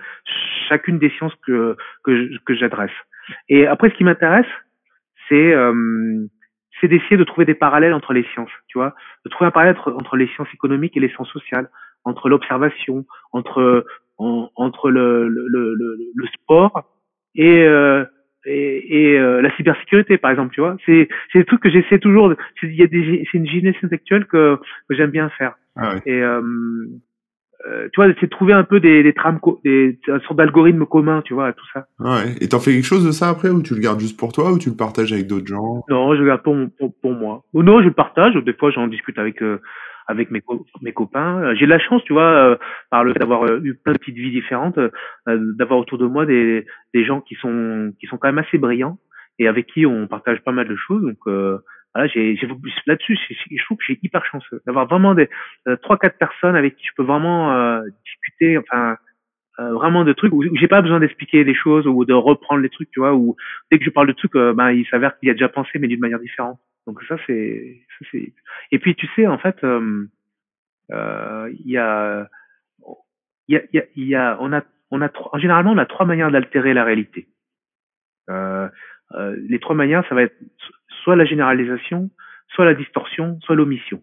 chacune 0.68 0.98
des 0.98 1.12
sciences 1.12 1.34
que 1.46 1.76
que, 2.04 2.38
que 2.44 2.56
j'adresse. 2.56 2.92
Et 3.50 3.68
après, 3.68 3.90
ce 3.90 3.96
qui 3.96 4.04
m'intéresse, 4.04 4.46
c'est 5.30 5.54
euh, 5.54 6.28
c'est 6.80 6.88
d'essayer 6.88 7.18
de 7.18 7.24
trouver 7.24 7.46
des 7.46 7.54
parallèles 7.54 7.94
entre 7.94 8.14
les 8.14 8.26
sciences, 8.34 8.52
tu 8.68 8.78
vois, 8.78 8.96
de 9.26 9.30
trouver 9.30 9.48
un 9.48 9.52
parallèle 9.52 9.78
entre, 9.78 9.92
entre 9.94 10.18
les 10.18 10.28
sciences 10.28 10.54
économiques 10.54 10.98
et 10.98 11.00
les 11.00 11.10
sciences 11.10 11.30
sociales, 11.32 11.70
entre 12.04 12.28
l'observation, 12.28 13.06
entre 13.32 13.86
en, 14.18 14.50
entre 14.56 14.90
le, 14.90 15.28
le, 15.28 15.48
le, 15.48 15.76
le, 16.16 16.28
sport 16.28 16.84
et 17.36 17.66
euh, 17.66 18.06
et, 18.46 19.12
et 19.14 19.20
euh, 19.20 19.42
la 19.42 19.56
cybersécurité 19.56 20.18
par 20.18 20.32
exemple 20.32 20.54
tu 20.54 20.62
vois. 20.62 20.76
C'est 20.86 21.08
c'est 21.32 21.40
des 21.40 21.46
trucs 21.46 21.62
que 21.62 21.70
j'essaie 21.70 22.00
toujours 22.00 22.34
il 22.64 22.76
y 22.76 22.84
a 22.84 22.88
des 22.88 23.24
c'est 23.32 23.38
une 23.38 23.48
gymnastique 23.48 23.84
intellectuelle 23.84 24.26
que 24.26 24.58
que 24.90 24.96
j'aime 24.96 25.12
bien 25.12 25.30
faire. 25.30 25.56
Ah 25.76 25.94
ouais. 25.94 26.02
et 26.06 26.22
euh, 26.22 26.42
euh, 27.68 27.88
tu 27.92 28.02
vois, 28.02 28.12
c'est 28.20 28.26
de 28.26 28.32
trouver 28.32 28.54
un 28.54 28.64
peu 28.64 28.80
des, 28.80 29.04
des 29.04 29.14
trames, 29.14 29.40
des, 29.64 30.00
des 30.08 30.20
sortes 30.26 30.36
d'algorithmes 30.36 30.86
communs, 30.86 31.22
tu 31.24 31.34
vois, 31.34 31.54
tout 31.54 31.66
ça. 31.74 31.88
Ouais. 32.00 32.36
Et 32.42 32.48
t'en 32.50 32.60
fais 32.60 32.72
quelque 32.72 32.86
chose 32.86 33.06
de 33.06 33.12
ça 33.12 33.30
après, 33.30 33.50
ou 33.50 33.62
tu 33.62 33.76
le 33.76 33.82
gardes 33.82 34.00
juste 34.00 34.20
pour 34.20 34.34
toi, 34.34 34.52
ou 34.52 34.58
tu 34.58 34.70
le 34.70 34.76
partages 34.76 35.14
avec 35.14 35.28
d'autres 35.28 35.48
gens? 35.48 35.84
Non, 35.90 36.16
je 36.16 36.22
le 36.22 36.28
garde 36.28 36.42
pour, 36.42 36.56
pour, 36.78 36.94
pour, 37.02 37.12
moi. 37.14 37.44
Ou 37.54 37.64
non, 37.64 37.80
je 37.80 37.88
le 37.88 37.94
partage. 37.94 38.34
Des 38.36 38.54
fois, 38.54 38.72
j'en 38.72 38.88
discute 38.88 39.20
avec 39.20 39.42
euh, 39.42 39.60
avec 40.08 40.32
mes, 40.32 40.42
co 40.42 40.66
mes 40.82 40.94
copains. 40.94 41.54
J'ai 41.56 41.66
de 41.66 41.72
la 41.72 41.80
chance, 41.80 42.04
tu 42.04 42.14
vois, 42.14 42.24
euh, 42.24 42.56
par 42.90 43.04
le 43.04 43.14
fait 43.14 43.20
d'avoir 43.20 43.44
euh, 43.44 43.60
eu 43.64 43.76
plein 43.76 43.94
de 43.94 43.98
petites 43.98 44.16
vies 44.16 44.32
différentes, 44.32 44.78
euh, 44.78 44.90
d'avoir 45.58 45.80
autour 45.80 45.98
de 45.98 46.06
moi 46.06 46.26
des, 46.26 46.66
des 46.94 47.06
gens 47.06 47.22
qui 47.22 47.36
sont 47.36 47.94
qui 48.00 48.08
sont 48.08 48.18
quand 48.18 48.28
même 48.28 48.44
assez 48.44 48.58
brillants 48.58 48.98
et 49.40 49.48
avec 49.48 49.68
qui 49.68 49.86
on 49.86 50.08
partage 50.08 50.42
pas 50.42 50.52
mal 50.52 50.68
de 50.68 50.76
choses. 50.76 51.02
Donc 51.02 51.18
voilà, 51.94 52.08
j'ai, 52.08 52.40
là-dessus, 52.86 53.18
je 53.30 53.64
trouve 53.66 53.78
que 53.78 53.84
j'ai 53.86 54.00
hyper 54.02 54.26
chanceux 54.26 54.62
d'avoir 54.66 54.88
vraiment 54.88 55.14
des 55.14 55.30
trois 55.82 55.98
quatre 55.98 56.18
personnes 56.18 56.56
avec 56.56 56.76
qui 56.78 56.86
je 56.86 56.92
peux 56.96 57.04
vraiment 57.04 57.54
euh, 57.54 57.82
discuter, 58.06 58.58
enfin 58.58 58.98
euh, 59.60 59.74
vraiment 59.74 60.06
de 60.06 60.14
trucs 60.14 60.34
où, 60.34 60.44
où 60.44 60.56
j'ai 60.56 60.70
pas 60.70 60.82
besoin 60.82 61.00
d'expliquer 61.00 61.44
les 61.44 61.54
choses 61.54 61.86
ou 61.88 62.06
de 62.06 62.14
reprendre 62.14 62.62
les 62.62 62.70
trucs, 62.70 62.90
tu 62.92 63.02
vois, 63.02 63.14
où 63.14 63.36
dès 63.72 63.78
que 63.78 63.84
je 63.86 63.90
parle 63.90 64.08
de 64.08 64.14
trucs, 64.14 64.36
euh, 64.36 64.54
ben 64.54 64.72
il 64.72 64.86
s'avère 64.88 65.18
qu'il 65.20 65.28
y 65.28 65.30
a 65.30 65.34
déjà 65.34 65.50
pensé 65.50 65.80
mais 65.80 65.88
d'une 65.88 66.00
manière 66.00 66.20
différente. 66.20 66.60
Donc 66.88 67.04
ça 67.04 67.18
c'est, 67.28 67.82
c'est. 68.12 68.34
Et 68.72 68.80
puis 68.80 68.96
tu 68.96 69.08
sais 69.16 69.28
en 69.28 69.38
fait, 69.38 69.58
il 69.64 70.08
y 71.66 71.78
a, 71.78 72.28
il 73.48 73.56
y 73.56 73.58
a, 73.58 73.62
il 73.72 73.76
y 73.76 73.80
a, 73.80 73.84
y 73.96 74.16
a, 74.16 74.38
on 74.40 74.54
a, 74.54 74.64
on 74.92 75.02
a, 75.02 75.10
en 75.34 75.38
généralement 75.40 75.72
on 75.72 75.78
a 75.78 75.86
trois 75.86 76.06
manières 76.06 76.32
d'altérer 76.32 76.74
la 76.74 76.86
réalité. 76.86 77.28
Euh, 78.30 78.70
les 79.48 79.60
trois 79.60 79.76
manières, 79.76 80.04
ça 80.08 80.16
va 80.16 80.24
être 80.24 80.36
soit 81.04 81.16
la 81.16 81.26
généralisation, 81.26 82.10
soit 82.50 82.66
la 82.66 82.74
distorsion, 82.74 83.40
soit 83.42 83.56
l'omission. 83.56 84.02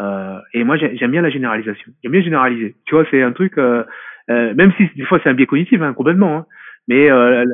Euh, 0.00 0.38
et 0.54 0.64
moi, 0.64 0.76
j'aime 0.76 1.10
bien 1.10 1.22
la 1.22 1.30
généralisation. 1.30 1.92
J'aime 2.02 2.12
bien 2.12 2.22
généraliser. 2.22 2.76
Tu 2.86 2.94
vois, 2.94 3.04
c'est 3.10 3.22
un 3.22 3.32
truc, 3.32 3.58
euh, 3.58 3.84
euh, 4.30 4.54
même 4.54 4.72
si 4.76 4.88
des 4.96 5.04
fois 5.04 5.18
c'est 5.22 5.28
un 5.28 5.34
biais 5.34 5.46
cognitif, 5.46 5.80
hein, 5.82 5.92
complètement. 5.92 6.38
Hein, 6.38 6.46
mais 6.86 7.10
euh, 7.10 7.44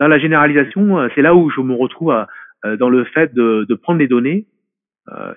dans 0.00 0.08
la 0.08 0.18
généralisation, 0.18 0.98
euh, 0.98 1.08
c'est 1.14 1.22
là 1.22 1.34
où 1.34 1.50
je 1.50 1.60
me 1.60 1.74
retrouve 1.74 2.12
à, 2.12 2.28
euh, 2.64 2.76
dans 2.76 2.90
le 2.90 3.04
fait 3.04 3.34
de, 3.34 3.64
de 3.68 3.74
prendre 3.74 3.98
les 3.98 4.08
données 4.08 4.46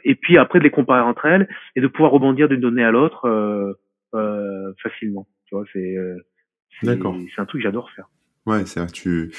et 0.04 0.16
puis 0.16 0.38
après 0.38 0.60
de 0.60 0.66
les 0.66 0.70
comparer 0.70 1.00
entre 1.00 1.26
elles 1.26 1.48
et 1.78 1.82
de 1.82 1.88
pouvoir 1.88 2.12
rebondir 2.12 2.50
d'une 2.50 2.60
donnée 2.60 2.84
à 2.84 2.92
l'autre 2.92 3.78
facilement. 4.84 5.26
Tu 5.46 5.56
vois, 5.56 5.64
c'est. 5.72 5.96
C'est 7.34 7.42
un 7.42 7.46
truc 7.46 7.62
que 7.62 7.64
j'adore 7.64 7.90
faire. 7.92 8.08
Ouais, 8.46 8.66
c'est 8.66 8.80
vrai. 8.80 8.90
Tu, 8.92 9.32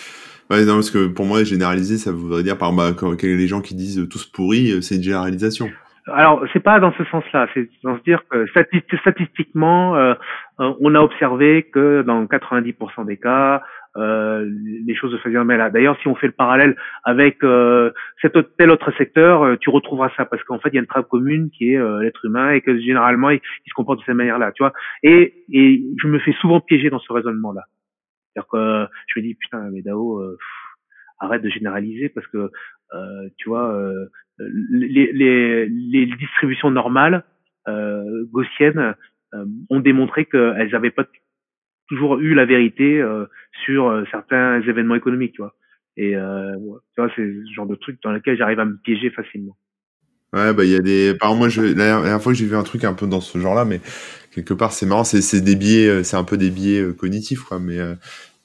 ouais, 0.50 0.64
non, 0.64 0.74
parce 0.74 0.90
que 0.90 1.06
pour 1.06 1.26
moi, 1.26 1.44
généraliser, 1.44 1.98
ça 1.98 2.12
voudrait 2.12 2.42
dire, 2.42 2.58
par 2.58 2.72
bah, 2.72 2.92
quand 2.96 3.20
les 3.22 3.46
gens 3.46 3.60
qui 3.60 3.74
disent 3.74 4.06
tous 4.08 4.26
pourris, 4.26 4.82
c'est 4.82 4.96
une 4.96 5.02
généralisation. 5.02 5.70
Alors, 6.06 6.44
c'est 6.52 6.62
pas 6.62 6.80
dans 6.80 6.92
ce 6.94 7.04
sens-là. 7.04 7.46
C'est 7.54 7.68
dans 7.84 7.96
se 7.96 8.02
dire 8.02 8.22
que 8.28 8.46
statistiquement, 9.00 9.96
euh, 9.96 10.14
on 10.58 10.94
a 10.94 11.00
observé 11.00 11.68
que 11.72 12.02
dans 12.02 12.24
90% 12.26 13.06
des 13.06 13.18
cas, 13.18 13.62
euh, 13.96 14.48
les 14.86 14.94
choses 14.94 15.12
se 15.12 15.18
faisaient 15.18 15.44
mal. 15.44 15.70
D'ailleurs, 15.72 15.96
si 16.00 16.08
on 16.08 16.14
fait 16.14 16.26
le 16.26 16.32
parallèle 16.32 16.76
avec 17.04 17.44
euh, 17.44 17.92
cet 18.20 18.36
autre, 18.36 18.50
tel 18.58 18.70
autre 18.70 18.90
secteur, 18.96 19.42
euh, 19.42 19.56
tu 19.56 19.70
retrouveras 19.70 20.10
ça 20.16 20.24
parce 20.24 20.42
qu'en 20.44 20.58
fait, 20.58 20.70
il 20.70 20.74
y 20.74 20.78
a 20.78 20.80
une 20.80 20.86
trame 20.86 21.04
commune 21.04 21.50
qui 21.50 21.72
est 21.72 21.78
euh, 21.78 22.02
l'être 22.02 22.24
humain 22.24 22.50
et 22.50 22.62
que 22.62 22.78
généralement, 22.80 23.30
il, 23.30 23.40
il, 23.66 23.68
se 23.68 23.74
comporte 23.74 24.00
de 24.00 24.04
cette 24.04 24.14
manière-là, 24.14 24.52
tu 24.52 24.62
vois. 24.62 24.72
Et, 25.02 25.44
et 25.52 25.84
je 26.00 26.08
me 26.08 26.18
fais 26.18 26.32
souvent 26.40 26.60
piéger 26.60 26.90
dans 26.90 27.00
ce 27.00 27.12
raisonnement-là. 27.12 27.62
C'est-à-dire 28.34 28.48
que 28.50 28.86
je 29.08 29.20
me 29.20 29.26
dis 29.26 29.34
putain, 29.34 29.70
mais 29.70 29.82
Dao, 29.82 30.18
euh, 30.18 30.36
arrête 31.18 31.42
de 31.42 31.48
généraliser 31.48 32.08
parce 32.08 32.26
que 32.28 32.50
euh, 32.94 33.28
tu 33.38 33.48
vois 33.48 33.74
euh, 33.74 34.06
les, 34.38 35.12
les, 35.12 35.68
les, 35.68 36.06
distributions 36.06 36.70
normales 36.70 37.24
euh, 37.68 38.24
gaussiennes 38.30 38.94
euh, 39.34 39.44
ont 39.70 39.80
démontré 39.80 40.26
qu'elles 40.26 40.70
n'avaient 40.72 40.90
pas 40.90 41.06
toujours 41.88 42.18
eu 42.18 42.34
la 42.34 42.44
vérité 42.44 43.00
euh, 43.00 43.26
sur 43.64 43.88
euh, 43.88 44.04
certains 44.10 44.60
événements 44.62 44.94
économiques, 44.94 45.32
tu 45.32 45.42
vois. 45.42 45.54
Et 45.96 46.16
ouais, 46.16 46.78
tu 46.94 47.02
vois, 47.02 47.10
c'est 47.14 47.22
ce 47.22 47.52
genre 47.54 47.66
de 47.66 47.74
truc 47.74 47.98
dans 48.02 48.12
lequel 48.12 48.36
j'arrive 48.38 48.60
à 48.60 48.64
me 48.64 48.78
piéger 48.78 49.10
facilement. 49.10 49.56
Ouais, 50.32 50.54
bah 50.54 50.64
il 50.64 50.70
y 50.70 50.74
a 50.74 50.80
des. 50.80 51.14
Par 51.20 51.28
exemple, 51.28 51.38
moi, 51.38 51.48
je... 51.50 51.60
la 51.60 52.00
dernière 52.00 52.22
fois 52.22 52.32
que 52.32 52.38
j'ai 52.38 52.46
vu 52.46 52.56
un 52.56 52.62
truc 52.62 52.84
un 52.84 52.94
peu 52.94 53.06
dans 53.06 53.20
ce 53.20 53.36
genre-là, 53.38 53.66
mais 53.66 53.80
quelque 54.34 54.54
part, 54.54 54.72
c'est 54.72 54.86
marrant, 54.86 55.04
c'est 55.04 55.40
des 55.40 55.56
biais, 55.56 56.04
c'est 56.04 56.16
un 56.16 56.24
peu 56.24 56.36
des 56.36 56.50
biais 56.50 56.84
cognitifs, 56.96 57.42
quoi. 57.42 57.58
Mais 57.58 57.78
euh, 57.78 57.94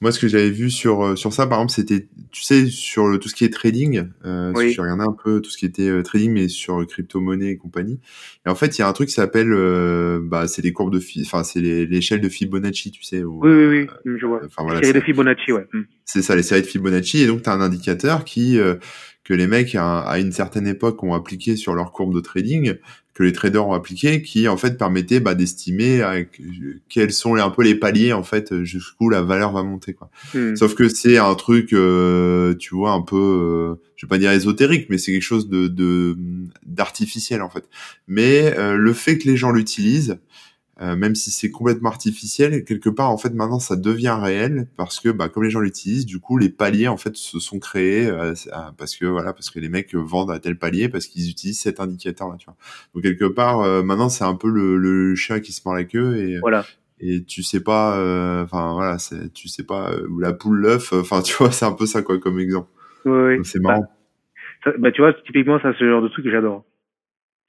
moi, 0.00 0.12
ce 0.12 0.20
que 0.20 0.28
j'avais 0.28 0.50
vu 0.50 0.70
sur 0.70 1.04
euh, 1.04 1.16
sur 1.16 1.32
ça, 1.32 1.46
par 1.48 1.58
exemple, 1.58 1.72
c'était, 1.72 2.06
tu 2.30 2.42
sais, 2.42 2.66
sur 2.66 3.08
le, 3.08 3.18
tout 3.18 3.28
ce 3.28 3.34
qui 3.34 3.44
est 3.44 3.52
trading. 3.52 4.08
Euh, 4.24 4.52
oui. 4.54 4.72
J'ai 4.72 4.80
regardé 4.80 5.02
un 5.02 5.12
peu 5.24 5.40
tout 5.40 5.50
ce 5.50 5.58
qui 5.58 5.66
était 5.66 5.88
euh, 5.88 6.02
trading, 6.02 6.32
mais 6.32 6.46
sur 6.46 6.86
crypto-monnaie 6.86 7.50
et 7.50 7.56
compagnie. 7.56 7.98
Et 8.46 8.48
en 8.48 8.54
fait, 8.54 8.78
il 8.78 8.80
y 8.80 8.84
a 8.84 8.88
un 8.88 8.92
truc 8.92 9.08
qui 9.08 9.14
s'appelle, 9.14 9.52
euh, 9.52 10.20
bah, 10.22 10.46
c'est 10.46 10.62
les 10.62 10.72
courbes 10.72 10.92
de, 10.92 11.02
enfin, 11.22 11.42
c'est 11.42 11.60
l'échelle 11.60 12.20
de 12.20 12.28
Fibonacci, 12.28 12.92
tu 12.92 13.02
sais. 13.02 13.24
Où, 13.24 13.40
oui, 13.42 13.50
oui, 13.50 13.86
oui, 14.04 14.16
je 14.20 14.26
vois. 14.26 14.40
Enfin, 14.44 14.62
voilà, 14.62 14.80
les 14.80 14.86
séries 14.86 15.00
de 15.00 15.04
Fibonacci, 15.04 15.50
ouais. 15.50 15.66
C'est 16.04 16.22
ça, 16.22 16.36
les 16.36 16.44
séries 16.44 16.62
de 16.62 16.66
Fibonacci. 16.66 17.22
Et 17.22 17.26
donc, 17.26 17.42
tu 17.42 17.50
as 17.50 17.52
un 17.52 17.60
indicateur 17.60 18.24
qui 18.24 18.58
que 19.24 19.34
les 19.34 19.46
mecs 19.46 19.74
à, 19.74 19.98
à, 19.98 20.18
une 20.20 20.32
certaine 20.32 20.66
époque 20.66 21.02
ont 21.02 21.12
appliqué 21.12 21.56
sur 21.56 21.74
leur 21.74 21.92
courbe 21.92 22.14
de 22.14 22.20
trading 22.20 22.76
que 23.18 23.24
les 23.24 23.32
traders 23.32 23.66
ont 23.66 23.72
appliqué, 23.72 24.22
qui 24.22 24.46
en 24.46 24.56
fait 24.56 24.78
permettait 24.78 25.18
bah, 25.18 25.34
d'estimer 25.34 26.24
quels 26.88 27.12
sont 27.12 27.34
un 27.34 27.50
peu 27.50 27.64
les 27.64 27.74
paliers 27.74 28.12
en 28.12 28.22
fait 28.22 28.62
jusqu'où 28.62 29.08
la 29.08 29.22
valeur 29.22 29.52
va 29.52 29.64
monter 29.64 29.92
quoi. 29.92 30.08
Hmm. 30.34 30.54
Sauf 30.54 30.76
que 30.76 30.88
c'est 30.88 31.18
un 31.18 31.34
truc, 31.34 31.70
tu 31.70 32.74
vois, 32.74 32.92
un 32.92 33.02
peu, 33.02 33.76
je 33.96 34.06
vais 34.06 34.08
pas 34.08 34.18
dire 34.18 34.30
ésotérique, 34.30 34.86
mais 34.88 34.98
c'est 34.98 35.12
quelque 35.12 35.22
chose 35.22 35.48
de 35.48 36.16
d'artificiel 36.64 37.42
en 37.42 37.50
fait. 37.50 37.64
Mais 38.06 38.54
le 38.56 38.92
fait 38.92 39.18
que 39.18 39.28
les 39.28 39.36
gens 39.36 39.50
l'utilisent 39.50 40.18
euh, 40.80 40.94
même 40.94 41.16
si 41.16 41.32
c'est 41.32 41.50
complètement 41.50 41.88
artificiel, 41.88 42.64
quelque 42.64 42.88
part 42.88 43.10
en 43.10 43.18
fait 43.18 43.34
maintenant 43.34 43.58
ça 43.58 43.74
devient 43.74 44.16
réel 44.20 44.68
parce 44.76 45.00
que 45.00 45.08
bah, 45.08 45.28
comme 45.28 45.42
les 45.42 45.50
gens 45.50 45.58
l'utilisent, 45.58 46.06
du 46.06 46.20
coup 46.20 46.38
les 46.38 46.50
paliers 46.50 46.86
en 46.86 46.96
fait 46.96 47.16
se 47.16 47.40
sont 47.40 47.58
créés 47.58 48.06
euh, 48.06 48.32
parce 48.78 48.94
que 48.96 49.04
voilà 49.04 49.32
parce 49.32 49.50
que 49.50 49.58
les 49.58 49.68
mecs 49.68 49.92
vendent 49.96 50.30
à 50.30 50.38
tel 50.38 50.56
palier 50.56 50.88
parce 50.88 51.08
qu'ils 51.08 51.28
utilisent 51.30 51.60
cet 51.60 51.80
indicateur 51.80 52.28
là, 52.28 52.36
tu 52.38 52.44
vois. 52.46 52.54
Donc 52.94 53.02
quelque 53.02 53.24
part 53.24 53.60
euh, 53.60 53.82
maintenant 53.82 54.08
c'est 54.08 54.22
un 54.22 54.36
peu 54.36 54.48
le, 54.48 54.76
le, 54.76 55.16
chat 55.16 55.40
qui 55.40 55.50
se 55.50 55.62
mord 55.64 55.74
la 55.74 55.82
queue 55.82 56.16
et 56.16 56.38
voilà. 56.38 56.64
Et 57.00 57.24
tu 57.24 57.42
sais 57.42 57.62
pas, 57.62 57.94
enfin 58.42 58.72
voilà, 58.72 58.96
tu 59.32 59.48
sais 59.48 59.64
pas 59.64 59.92
où 60.08 60.18
la 60.20 60.32
poule 60.32 60.60
l'œuf, 60.60 60.92
enfin 60.92 61.22
tu 61.24 61.34
vois 61.34 61.50
c'est 61.50 61.64
un 61.64 61.72
peu 61.72 61.86
ça 61.86 62.02
quoi 62.02 62.18
comme 62.18 62.38
exemple. 62.38 62.68
Oui, 63.04 63.36
oui. 63.36 63.38
C'est 63.42 63.60
marrant. 63.60 63.86
Bah, 64.64 64.72
bah, 64.78 64.92
tu 64.92 65.02
vois 65.02 65.12
typiquement 65.12 65.60
ça 65.60 65.72
c'est 65.76 65.84
le 65.84 65.90
genre 65.90 66.02
de 66.02 66.08
truc 66.08 66.24
que 66.24 66.30
j'adore. 66.30 66.64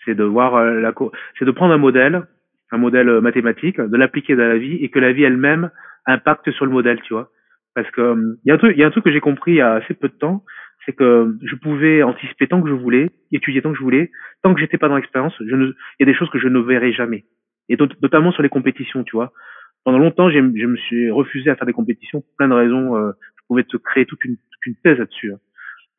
C'est 0.06 0.16
de 0.16 0.24
voir 0.24 0.64
la 0.64 0.94
c'est 1.38 1.46
de 1.46 1.52
prendre 1.52 1.74
un 1.74 1.78
modèle 1.78 2.28
un 2.72 2.78
modèle 2.78 3.10
euh, 3.10 3.22
mathématique, 3.22 3.80
de 3.80 3.98
l'appliquer 3.98 4.36
dans 4.36 4.48
la 4.48 4.58
vie 4.58 4.76
et 4.76 4.90
que 4.90 5.00
la 5.00 5.12
vie 5.12 5.24
elle-même 5.24 5.72
impacte 6.06 6.52
sur 6.52 6.66
le 6.66 6.72
modèle, 6.72 7.02
tu 7.02 7.14
vois. 7.14 7.30
Parce 7.76 7.90
que 7.92 8.02
euh, 8.02 8.36
il 8.44 8.50
y 8.50 8.52
a 8.52 8.56
un 8.56 8.58
truc, 8.58 8.74
il 8.76 8.80
y 8.80 8.84
a 8.84 8.88
un 8.88 8.92
truc 8.92 9.04
que 9.04 9.12
j'ai 9.12 9.20
compris 9.20 9.54
il 9.54 9.58
y 9.58 9.62
a 9.62 9.74
assez 9.74 9.94
peu 9.94 10.08
de 10.08 10.14
temps, 10.14 10.44
c'est 10.86 10.94
que 10.94 11.38
je 11.44 11.56
pouvais 11.56 12.04
anticiper 12.04 12.48
tant 12.48 12.62
que 12.62 12.70
je 12.70 12.74
voulais, 12.74 13.12
étudier 13.32 13.62
tant 13.62 13.72
que 13.72 13.78
je 13.78 13.84
voulais, 13.84 14.12
tant 14.44 14.54
que 14.54 14.60
j'étais 14.60 14.78
pas 14.78 14.88
dans 14.88 14.96
l'expérience, 14.96 15.36
il 15.40 15.74
y 16.00 16.04
a 16.04 16.06
des 16.06 16.16
choses 16.16 16.30
que 16.30 16.40
je 16.40 16.48
ne 16.48 16.60
verrai 16.60 16.94
jamais. 16.94 17.26
Et 17.68 17.78
notamment 18.02 18.32
sur 18.32 18.42
les 18.42 18.50
compétitions, 18.50 19.04
tu 19.04 19.16
vois. 19.16 19.32
Pendant 19.84 20.00
longtemps, 20.00 20.30
je 20.30 20.40
me 20.40 20.76
suis 20.78 21.12
refusé 21.12 21.50
à 21.50 21.56
faire 21.56 21.68
des 21.68 21.74
compétitions 21.74 22.22
pour 22.22 22.36
plein 22.38 22.48
de 22.48 22.54
raisons. 22.54 22.98
Euh, 22.98 23.12
je 23.38 23.44
pouvais 23.48 23.64
te 23.64 23.78
créer 23.78 24.06
toute 24.06 24.24
une, 24.26 24.36
toute 24.36 24.66
une 24.66 24.76
thèse 24.84 24.98
là-dessus. 24.98 25.34
Hein. 25.34 25.40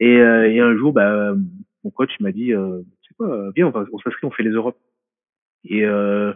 Et, 0.00 0.14
et, 0.14 0.60
un 0.60 0.76
jour, 0.76 0.92
bah, 0.92 1.34
mon 1.84 1.90
coach 1.90 2.10
m'a 2.20 2.32
dit, 2.32 2.52
euh, 2.52 2.80
c'est 3.06 3.14
quoi, 3.16 3.50
viens, 3.54 3.68
on, 3.68 3.86
on 3.92 3.98
s'inscrit, 3.98 4.26
on 4.26 4.30
fait 4.30 4.42
les 4.42 4.50
Europes. 4.50 4.78
Et, 5.64 5.84
euh, 5.84 6.32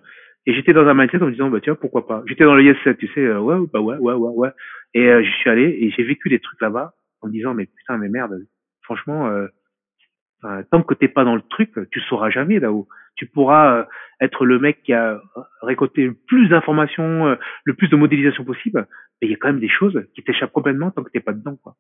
et 0.47 0.55
j'étais 0.55 0.73
dans 0.73 0.87
un 0.87 0.95
mindset 0.95 1.23
en 1.23 1.27
me 1.27 1.33
disant, 1.33 1.49
bah 1.49 1.61
tiens, 1.63 1.75
pourquoi 1.75 2.07
pas. 2.07 2.23
J'étais 2.27 2.45
dans 2.45 2.55
le 2.55 2.63
yes 2.63 2.77
7, 2.85 2.99
tu 2.99 3.09
sais, 3.09 3.21
euh, 3.21 3.41
ouais, 3.41 3.57
bah 3.73 3.81
ouais, 3.81 3.97
ouais, 3.97 4.13
ouais, 4.13 4.31
ouais. 4.35 4.51
Et 4.93 5.09
euh, 5.09 5.23
j'y 5.23 5.33
suis 5.33 5.51
allé 5.51 5.65
et 5.81 5.91
j'ai 5.91 6.03
vécu 6.03 6.29
des 6.29 6.39
trucs 6.39 6.61
là-bas 6.61 6.95
en 7.23 7.29
me 7.29 7.33
disant, 7.33 7.55
mais 7.55 7.67
putain, 7.67 7.97
mais 7.97 8.09
merde, 8.09 8.39
franchement, 8.83 9.27
euh, 9.29 10.63
tant 10.71 10.83
que 10.83 10.93
t'es 10.93 11.09
pas 11.09 11.25
dans 11.25 11.35
le 11.35 11.43
truc, 11.43 11.73
tu 11.91 12.01
sauras 12.01 12.29
jamais 12.29 12.59
là-haut. 12.59 12.87
Tu 13.17 13.27
pourras 13.27 13.79
euh, 13.79 13.85
être 14.21 14.45
le 14.45 14.59
mec 14.59 14.83
qui 14.83 14.93
a 14.93 15.23
récolté 15.63 16.05
le 16.05 16.15
plus 16.15 16.49
d'informations, 16.49 17.37
le 17.65 17.75
plus 17.75 17.89
de 17.89 17.97
modélisation 17.97 18.45
possible, 18.45 18.87
mais 19.23 19.29
il 19.29 19.31
y 19.31 19.35
a 19.35 19.37
quand 19.37 19.49
même 19.49 19.61
des 19.61 19.69
choses 19.69 20.05
qui 20.15 20.23
t'échappent 20.23 20.53
complètement 20.53 20.91
tant 20.91 21.03
que 21.03 21.11
t'es 21.11 21.21
pas 21.21 21.33
dedans, 21.33 21.57
quoi. 21.63 21.77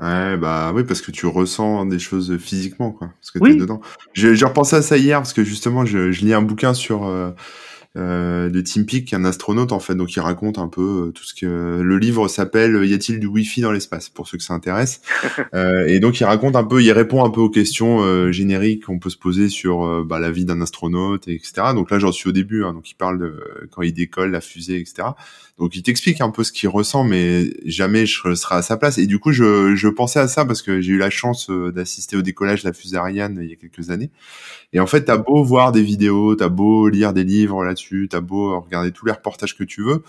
Ouais, 0.00 0.36
bah 0.38 0.72
oui, 0.74 0.84
parce 0.84 1.02
que 1.02 1.10
tu 1.10 1.26
ressens 1.26 1.84
des 1.86 1.98
choses 1.98 2.38
physiquement, 2.38 2.90
quoi. 2.90 3.10
Parce 3.20 3.30
que 3.30 3.38
t'es 3.38 3.54
dedans. 3.54 3.80
J'ai 4.14 4.44
repensé 4.44 4.76
à 4.76 4.82
ça 4.82 4.96
hier, 4.96 5.18
parce 5.18 5.34
que 5.34 5.44
justement, 5.44 5.84
je, 5.84 6.10
je 6.10 6.24
lis 6.24 6.32
un 6.32 6.42
bouquin 6.42 6.72
sur 6.72 7.06
euh, 7.06 7.10
euh, 7.20 7.32
de 7.96 8.60
Tim 8.60 8.84
Peake, 8.84 9.06
qui 9.06 9.14
est 9.14 9.18
un 9.18 9.24
astronaute 9.24 9.72
en 9.72 9.80
fait, 9.80 9.94
donc 9.94 10.14
il 10.14 10.20
raconte 10.20 10.58
un 10.58 10.68
peu 10.68 11.08
euh, 11.08 11.10
tout 11.12 11.24
ce 11.24 11.34
que 11.34 11.80
le 11.80 11.98
livre 11.98 12.28
s'appelle 12.28 12.84
Y 12.84 12.94
a-t-il 12.94 13.18
du 13.18 13.26
Wi-Fi 13.26 13.60
dans 13.62 13.72
l'espace? 13.72 14.08
Pour 14.08 14.28
ceux 14.28 14.38
que 14.38 14.44
ça 14.44 14.54
intéresse. 14.54 15.00
euh, 15.54 15.86
et 15.86 16.00
donc 16.00 16.20
il 16.20 16.24
raconte 16.24 16.56
un 16.56 16.64
peu, 16.64 16.82
il 16.82 16.92
répond 16.92 17.24
un 17.24 17.30
peu 17.30 17.40
aux 17.40 17.50
questions 17.50 18.00
euh, 18.02 18.32
génériques 18.32 18.86
qu'on 18.86 18.98
peut 18.98 19.10
se 19.10 19.16
poser 19.16 19.48
sur 19.48 19.84
euh, 19.84 20.04
bah, 20.04 20.20
la 20.20 20.30
vie 20.30 20.44
d'un 20.44 20.60
astronaute, 20.60 21.28
etc. 21.28 21.52
Donc 21.74 21.90
là 21.90 21.98
j'en 21.98 22.12
suis 22.12 22.28
au 22.28 22.32
début, 22.32 22.64
hein, 22.64 22.72
donc 22.72 22.90
il 22.90 22.94
parle 22.94 23.18
de 23.18 23.68
quand 23.70 23.82
il 23.82 23.92
décolle 23.92 24.30
la 24.30 24.40
fusée, 24.40 24.78
etc. 24.78 25.08
Donc 25.60 25.76
il 25.76 25.82
t'explique 25.82 26.22
un 26.22 26.30
peu 26.30 26.42
ce 26.42 26.52
qu'il 26.52 26.70
ressent, 26.70 27.04
mais 27.04 27.50
jamais 27.66 28.06
je 28.06 28.34
serai 28.34 28.54
à 28.54 28.62
sa 28.62 28.78
place. 28.78 28.96
Et 28.96 29.06
du 29.06 29.18
coup, 29.18 29.30
je, 29.30 29.76
je 29.76 29.88
pensais 29.88 30.18
à 30.18 30.26
ça 30.26 30.46
parce 30.46 30.62
que 30.62 30.80
j'ai 30.80 30.92
eu 30.92 30.96
la 30.96 31.10
chance 31.10 31.50
euh, 31.50 31.70
d'assister 31.70 32.16
au 32.16 32.22
décollage 32.22 32.62
de 32.62 32.68
la 32.68 32.72
fusée 32.72 32.96
Ariane 32.96 33.38
il 33.42 33.50
y 33.50 33.52
a 33.52 33.56
quelques 33.56 33.90
années. 33.90 34.10
Et 34.72 34.80
en 34.80 34.86
fait, 34.86 35.04
t'as 35.04 35.18
beau 35.18 35.44
voir 35.44 35.70
des 35.70 35.82
vidéos, 35.82 36.34
t'as 36.34 36.48
beau 36.48 36.88
lire 36.88 37.12
des 37.12 37.24
livres 37.24 37.62
là-dessus, 37.80 38.08
t'as 38.10 38.20
beau 38.20 38.60
regarder 38.60 38.92
tous 38.92 39.06
les 39.06 39.12
reportages 39.12 39.56
que 39.56 39.64
tu 39.64 39.82
veux, 39.82 40.02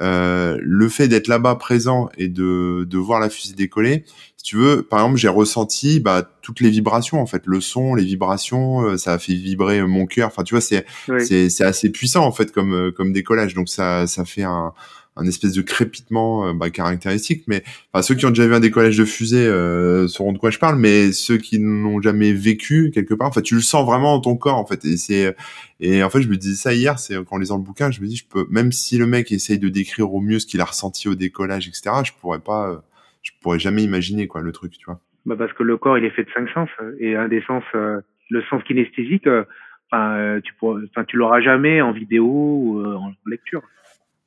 euh, 0.00 0.58
le 0.60 0.88
fait 0.88 1.08
d'être 1.08 1.28
là-bas 1.28 1.56
présent 1.56 2.08
et 2.16 2.28
de, 2.28 2.86
de 2.88 2.98
voir 2.98 3.20
la 3.20 3.28
fusée 3.28 3.54
décoller, 3.54 4.04
si 4.36 4.44
tu 4.44 4.56
veux, 4.56 4.82
par 4.82 5.00
exemple, 5.00 5.18
j'ai 5.18 5.28
ressenti 5.28 6.00
bah, 6.00 6.28
toutes 6.40 6.60
les 6.60 6.70
vibrations 6.70 7.20
en 7.20 7.26
fait, 7.26 7.42
le 7.44 7.60
son, 7.60 7.94
les 7.94 8.04
vibrations, 8.04 8.82
euh, 8.82 8.96
ça 8.96 9.12
a 9.12 9.18
fait 9.18 9.34
vibrer 9.34 9.82
mon 9.82 10.06
cœur. 10.06 10.28
Enfin, 10.28 10.44
tu 10.44 10.54
vois, 10.54 10.62
c'est 10.62 10.86
c'est 11.20 11.50
c'est 11.50 11.64
assez 11.64 11.90
puissant 11.90 12.24
en 12.24 12.32
fait 12.32 12.52
comme 12.52 12.72
euh, 12.72 12.90
comme 12.90 13.12
décollage, 13.12 13.54
donc 13.54 13.68
ça 13.68 14.06
ça 14.06 14.24
fait 14.24 14.42
un 14.42 14.72
un 15.16 15.26
espèce 15.26 15.52
de 15.52 15.62
crépitement 15.62 16.48
euh, 16.48 16.52
bah, 16.52 16.70
caractéristique. 16.70 17.44
Mais 17.46 17.62
enfin, 17.92 18.02
ceux 18.02 18.14
qui 18.14 18.24
ont 18.26 18.30
déjà 18.30 18.46
vu 18.46 18.54
un 18.54 18.60
décollage 18.60 18.96
de 18.96 19.04
fusée 19.04 19.46
euh, 19.46 20.08
sauront 20.08 20.32
de 20.32 20.38
quoi 20.38 20.50
je 20.50 20.58
parle, 20.58 20.78
mais 20.78 21.12
ceux 21.12 21.36
qui 21.36 21.58
n'ont 21.58 22.00
jamais 22.00 22.32
vécu 22.32 22.90
quelque 22.92 23.14
part, 23.14 23.28
enfin, 23.28 23.42
tu 23.42 23.54
le 23.54 23.60
sens 23.60 23.84
vraiment 23.86 24.14
dans 24.16 24.20
ton 24.20 24.36
corps 24.36 24.56
en 24.56 24.66
fait. 24.66 24.84
Et 24.84 24.96
c'est 24.96 25.34
et 25.80 26.02
en 26.02 26.10
fait, 26.10 26.22
je 26.22 26.28
me 26.28 26.36
disais 26.36 26.56
ça 26.56 26.72
hier, 26.72 26.98
c'est 26.98 27.16
quand 27.24 27.36
lisant 27.38 27.58
le 27.58 27.62
bouquin, 27.62 27.90
je 27.90 28.00
me 28.00 28.06
dis, 28.06 28.16
je 28.16 28.26
peux 28.26 28.46
même 28.50 28.72
si 28.72 28.98
le 28.98 29.06
mec 29.06 29.32
essaye 29.32 29.58
de 29.58 29.68
décrire 29.68 30.12
au 30.12 30.20
mieux 30.20 30.38
ce 30.38 30.46
qu'il 30.46 30.60
a 30.60 30.64
ressenti 30.64 31.08
au 31.08 31.14
décollage, 31.14 31.68
etc. 31.68 31.90
Je 32.04 32.12
pourrais 32.18 32.40
pas, 32.40 32.70
euh, 32.70 32.76
je 33.22 33.32
pourrais 33.42 33.58
jamais 33.58 33.82
imaginer 33.82 34.26
quoi 34.26 34.40
le 34.40 34.52
truc, 34.52 34.72
tu 34.72 34.86
vois. 34.86 35.00
Bah 35.26 35.36
parce 35.38 35.52
que 35.52 35.62
le 35.62 35.76
corps, 35.76 35.98
il 35.98 36.04
est 36.04 36.10
fait 36.10 36.24
de 36.24 36.30
cinq 36.34 36.48
sens 36.50 36.68
et 36.98 37.14
un 37.14 37.28
des 37.28 37.42
sens, 37.42 37.62
le 37.74 38.42
sens 38.50 38.60
kinesthésique. 38.64 39.28
Enfin, 39.92 40.40
tu 40.42 40.52
pourras, 40.54 40.80
tu 41.06 41.16
l'auras 41.16 41.40
jamais 41.40 41.80
en 41.80 41.92
vidéo 41.92 42.24
ou 42.24 42.84
en 42.84 43.12
lecture. 43.26 43.62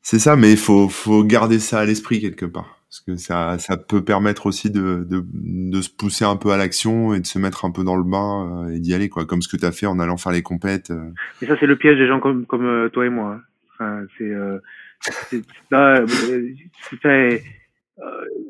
C'est 0.05 0.19
ça, 0.19 0.35
mais 0.35 0.51
il 0.51 0.57
faut, 0.57 0.87
faut 0.87 1.23
garder 1.23 1.57
ça 1.57 1.79
à 1.79 1.85
l'esprit 1.85 2.21
quelque 2.21 2.45
part. 2.45 2.77
Parce 2.87 2.99
que 2.99 3.15
ça, 3.15 3.57
ça 3.57 3.75
peut 3.75 4.03
permettre 4.03 4.45
aussi 4.45 4.69
de, 4.69 5.03
de, 5.03 5.25
de 5.33 5.81
se 5.81 5.89
pousser 5.89 6.23
un 6.25 6.35
peu 6.35 6.51
à 6.51 6.57
l'action 6.57 7.15
et 7.15 7.19
de 7.19 7.25
se 7.25 7.39
mettre 7.39 7.65
un 7.65 7.71
peu 7.71 7.83
dans 7.83 7.95
le 7.95 8.03
bain 8.03 8.67
euh, 8.67 8.75
et 8.75 8.79
d'y 8.79 8.93
aller, 8.93 9.09
quoi. 9.09 9.25
Comme 9.25 9.41
ce 9.41 9.49
que 9.49 9.57
tu 9.57 9.65
as 9.65 9.71
fait 9.71 9.87
en 9.87 9.97
allant 9.97 10.15
faire 10.17 10.31
les 10.31 10.43
compètes. 10.43 10.91
Euh. 10.91 11.09
Et 11.41 11.47
ça, 11.47 11.57
c'est 11.59 11.65
le 11.65 11.75
piège 11.75 11.97
des 11.97 12.07
gens 12.07 12.19
comme, 12.19 12.45
comme 12.45 12.67
euh, 12.67 12.87
toi 12.89 13.07
et 13.07 13.09
moi. 13.09 13.31
Hein. 13.31 13.41
Enfin, 13.73 14.05
c'est, 14.19 14.29
euh, 14.29 14.59
c'est, 15.01 15.41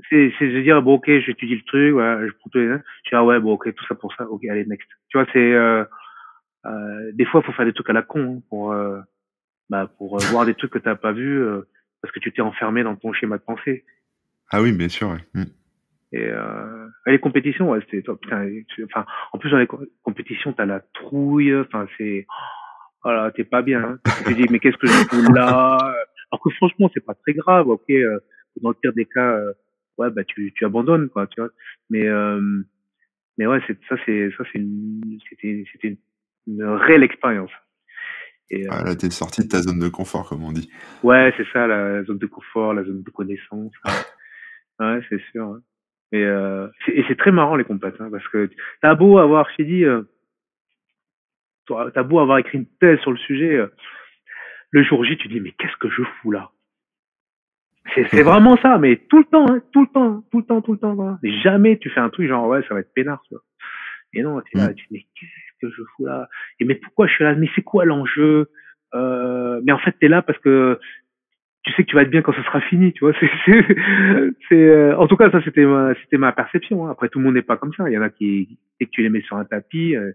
c'est, 0.09 0.33
c'est 0.37 0.47
de 0.47 0.61
dire 0.61 0.81
bon 0.81 0.95
ok 0.95 1.05
j'étudie 1.25 1.55
le 1.55 1.61
truc 1.63 1.93
voilà, 1.93 2.25
je 2.25 2.31
prends 2.33 2.49
les 2.55 2.67
je 2.67 2.75
dis 2.75 2.81
ah 3.13 3.23
ouais 3.23 3.39
bon 3.39 3.53
ok 3.53 3.73
tout 3.73 3.85
ça 3.87 3.95
pour 3.95 4.13
ça 4.15 4.29
ok 4.29 4.43
allez 4.45 4.65
next 4.65 4.87
tu 5.09 5.17
vois 5.17 5.27
c'est 5.33 5.39
euh, 5.39 5.83
euh, 6.65 7.11
des 7.13 7.25
fois 7.25 7.41
il 7.43 7.45
faut 7.45 7.51
faire 7.51 7.65
des 7.65 7.73
trucs 7.73 7.89
à 7.89 7.93
la 7.93 8.01
con 8.01 8.37
hein, 8.37 8.41
pour 8.49 8.71
euh, 8.71 8.99
bah, 9.69 9.91
pour 9.97 10.15
euh, 10.15 10.25
voir 10.31 10.45
des 10.45 10.53
trucs 10.53 10.71
que 10.71 10.79
tu 10.79 10.87
n'as 10.87 10.95
pas 10.95 11.11
vus 11.11 11.41
euh, 11.41 11.61
parce 12.01 12.13
que 12.13 12.19
tu 12.19 12.31
t'es 12.31 12.41
enfermé 12.41 12.83
dans 12.83 12.95
ton 12.95 13.13
schéma 13.13 13.37
de 13.37 13.43
pensée. 13.43 13.85
Ah 14.51 14.61
oui, 14.61 14.71
bien 14.71 14.89
sûr. 14.89 15.17
Mm. 15.33 15.43
Et 16.11 16.27
euh, 16.29 16.87
les 17.07 17.19
compétitions, 17.19 17.71
ouais, 17.71 17.79
c'était 17.89 18.09
enfin, 18.09 19.05
en 19.33 19.37
plus 19.37 19.49
dans 19.49 19.57
les 19.57 19.67
compétitions, 20.03 20.53
t'as 20.53 20.65
la 20.65 20.79
trouille, 20.79 21.55
enfin 21.55 21.87
c'est, 21.97 22.25
voilà, 23.03 23.31
t'es 23.31 23.43
pas 23.43 23.61
bien. 23.61 23.83
Hein. 23.83 23.99
Tu 24.19 24.23
te 24.23 24.41
dis 24.41 24.45
mais 24.49 24.59
qu'est-ce 24.59 24.77
que 24.77 24.87
je 24.87 24.93
fous 24.93 25.33
là? 25.33 25.77
Alors 26.31 26.41
que 26.43 26.49
franchement, 26.51 26.89
c'est 26.93 27.05
pas 27.05 27.15
très 27.15 27.33
grave, 27.33 27.67
ok. 27.67 27.89
Euh, 27.89 28.19
dans 28.61 28.69
le 28.69 28.75
pire 28.75 28.93
des 28.93 29.05
cas, 29.05 29.33
euh, 29.33 29.53
ouais, 29.97 30.09
bah 30.09 30.23
tu, 30.23 30.53
tu 30.55 30.63
abandonnes 30.63 31.09
quoi, 31.09 31.27
tu 31.27 31.41
vois. 31.41 31.49
Mais 31.89 32.07
euh, 32.07 32.39
mais 33.37 33.47
ouais, 33.47 33.59
c'est 33.67 33.77
ça, 33.89 33.95
c'est 34.05 34.31
ça, 34.37 34.43
c'est 34.53 34.63
c'était 35.29 35.65
c'était 35.71 35.97
une 36.47 36.63
réelle 36.63 37.03
expérience. 37.03 37.51
Et, 38.49 38.65
euh, 38.65 38.69
ah, 38.71 38.83
là, 38.83 38.95
t'es 38.95 39.09
sorti 39.09 39.41
de 39.41 39.47
ta 39.47 39.61
zone 39.61 39.79
de 39.79 39.89
confort, 39.89 40.29
comme 40.29 40.43
on 40.43 40.51
dit. 40.51 40.69
Ouais, 41.03 41.33
c'est 41.37 41.47
ça, 41.51 41.67
la 41.67 42.03
zone 42.03 42.19
de 42.19 42.27
confort, 42.27 42.73
la 42.73 42.83
zone 42.83 43.03
de 43.03 43.09
connaissance. 43.09 43.73
ouais, 44.79 44.99
c'est 45.09 45.21
sûr. 45.31 45.45
Hein. 45.45 45.61
Et, 46.11 46.23
euh, 46.23 46.67
et 46.87 47.03
c'est 47.07 47.17
très 47.17 47.31
marrant 47.31 47.55
les 47.55 47.63
compètes, 47.63 47.99
hein, 47.99 48.09
parce 48.11 48.27
que 48.29 48.49
t'as 48.81 48.95
beau 48.95 49.17
avoir, 49.17 49.47
je 49.57 49.63
dit, 49.63 49.83
euh, 49.83 50.03
t'as 51.67 52.03
beau 52.03 52.19
avoir 52.19 52.37
écrit 52.37 52.59
une 52.59 52.67
thèse 52.79 52.99
sur 52.99 53.11
le 53.11 53.17
sujet, 53.17 53.55
euh, 53.55 53.67
le 54.71 54.83
jour 54.83 55.03
J, 55.03 55.17
tu 55.17 55.27
dis 55.27 55.39
mais 55.39 55.51
qu'est-ce 55.51 55.75
que 55.77 55.89
je 55.89 56.03
fous 56.03 56.31
là? 56.31 56.51
C'est 57.93 58.01
vraiment 58.23 58.57
ça, 58.57 58.77
mais 58.77 58.97
tout 59.09 59.19
le 59.19 59.25
temps, 59.25 59.47
hein, 59.49 59.61
tout 59.71 59.81
le 59.81 59.87
temps, 59.87 60.23
tout 60.31 60.39
le 60.39 60.45
temps, 60.45 60.61
tout 60.61 60.73
le 60.73 60.79
temps. 60.79 60.99
Hein. 60.99 61.19
jamais 61.43 61.77
tu 61.79 61.89
fais 61.89 61.99
un 61.99 62.09
truc 62.09 62.27
genre 62.27 62.47
ouais, 62.47 62.61
ça 62.67 62.73
va 62.73 62.81
être 62.81 62.93
peinard. 62.93 63.21
Tu 63.27 63.33
vois. 63.33 63.43
Et 64.13 64.21
non, 64.21 64.41
tu 64.41 64.57
là, 64.57 64.69
mm. 64.69 64.75
tu 64.75 64.85
dis 64.87 64.93
mais 64.93 65.05
qu'est-ce 65.19 65.44
que 65.69 65.75
je 65.75 65.83
fous 65.95 66.05
là 66.05 66.27
Et 66.59 66.65
mais 66.65 66.75
pourquoi 66.75 67.07
je 67.07 67.13
suis 67.13 67.23
là? 67.23 67.35
Mais 67.35 67.49
c'est 67.55 67.61
quoi 67.61 67.85
l'enjeu? 67.85 68.49
Euh, 68.93 69.61
Mais 69.63 69.71
en 69.71 69.79
fait, 69.79 69.93
t'es 69.99 70.07
là 70.07 70.21
parce 70.21 70.39
que 70.39 70.79
tu 71.63 71.73
sais 71.73 71.83
que 71.83 71.89
tu 71.89 71.95
vas 71.95 72.03
être 72.03 72.11
bien 72.11 72.21
quand 72.21 72.33
ce 72.33 72.43
sera 72.43 72.61
fini, 72.61 72.93
tu 72.93 73.03
vois. 73.03 73.13
C'est, 74.49 74.53
euh, 74.53 74.95
en 74.97 75.07
tout 75.07 75.17
cas, 75.17 75.31
ça 75.31 75.41
c'était 75.43 75.65
ma, 75.65 75.95
c'était 75.95 76.17
ma 76.17 76.31
perception. 76.31 76.85
Hein. 76.85 76.91
Après, 76.91 77.09
tout 77.09 77.17
le 77.19 77.25
monde 77.25 77.33
n'est 77.33 77.41
pas 77.41 77.57
comme 77.57 77.73
ça. 77.73 77.89
Il 77.89 77.93
y 77.93 77.97
en 77.97 78.03
a 78.03 78.09
qui, 78.09 78.59
dès 78.79 78.85
que 78.85 78.91
tu 78.91 79.01
les 79.01 79.09
mets 79.09 79.21
sur 79.21 79.37
un 79.37 79.45
tapis, 79.45 79.95
euh, 79.95 80.11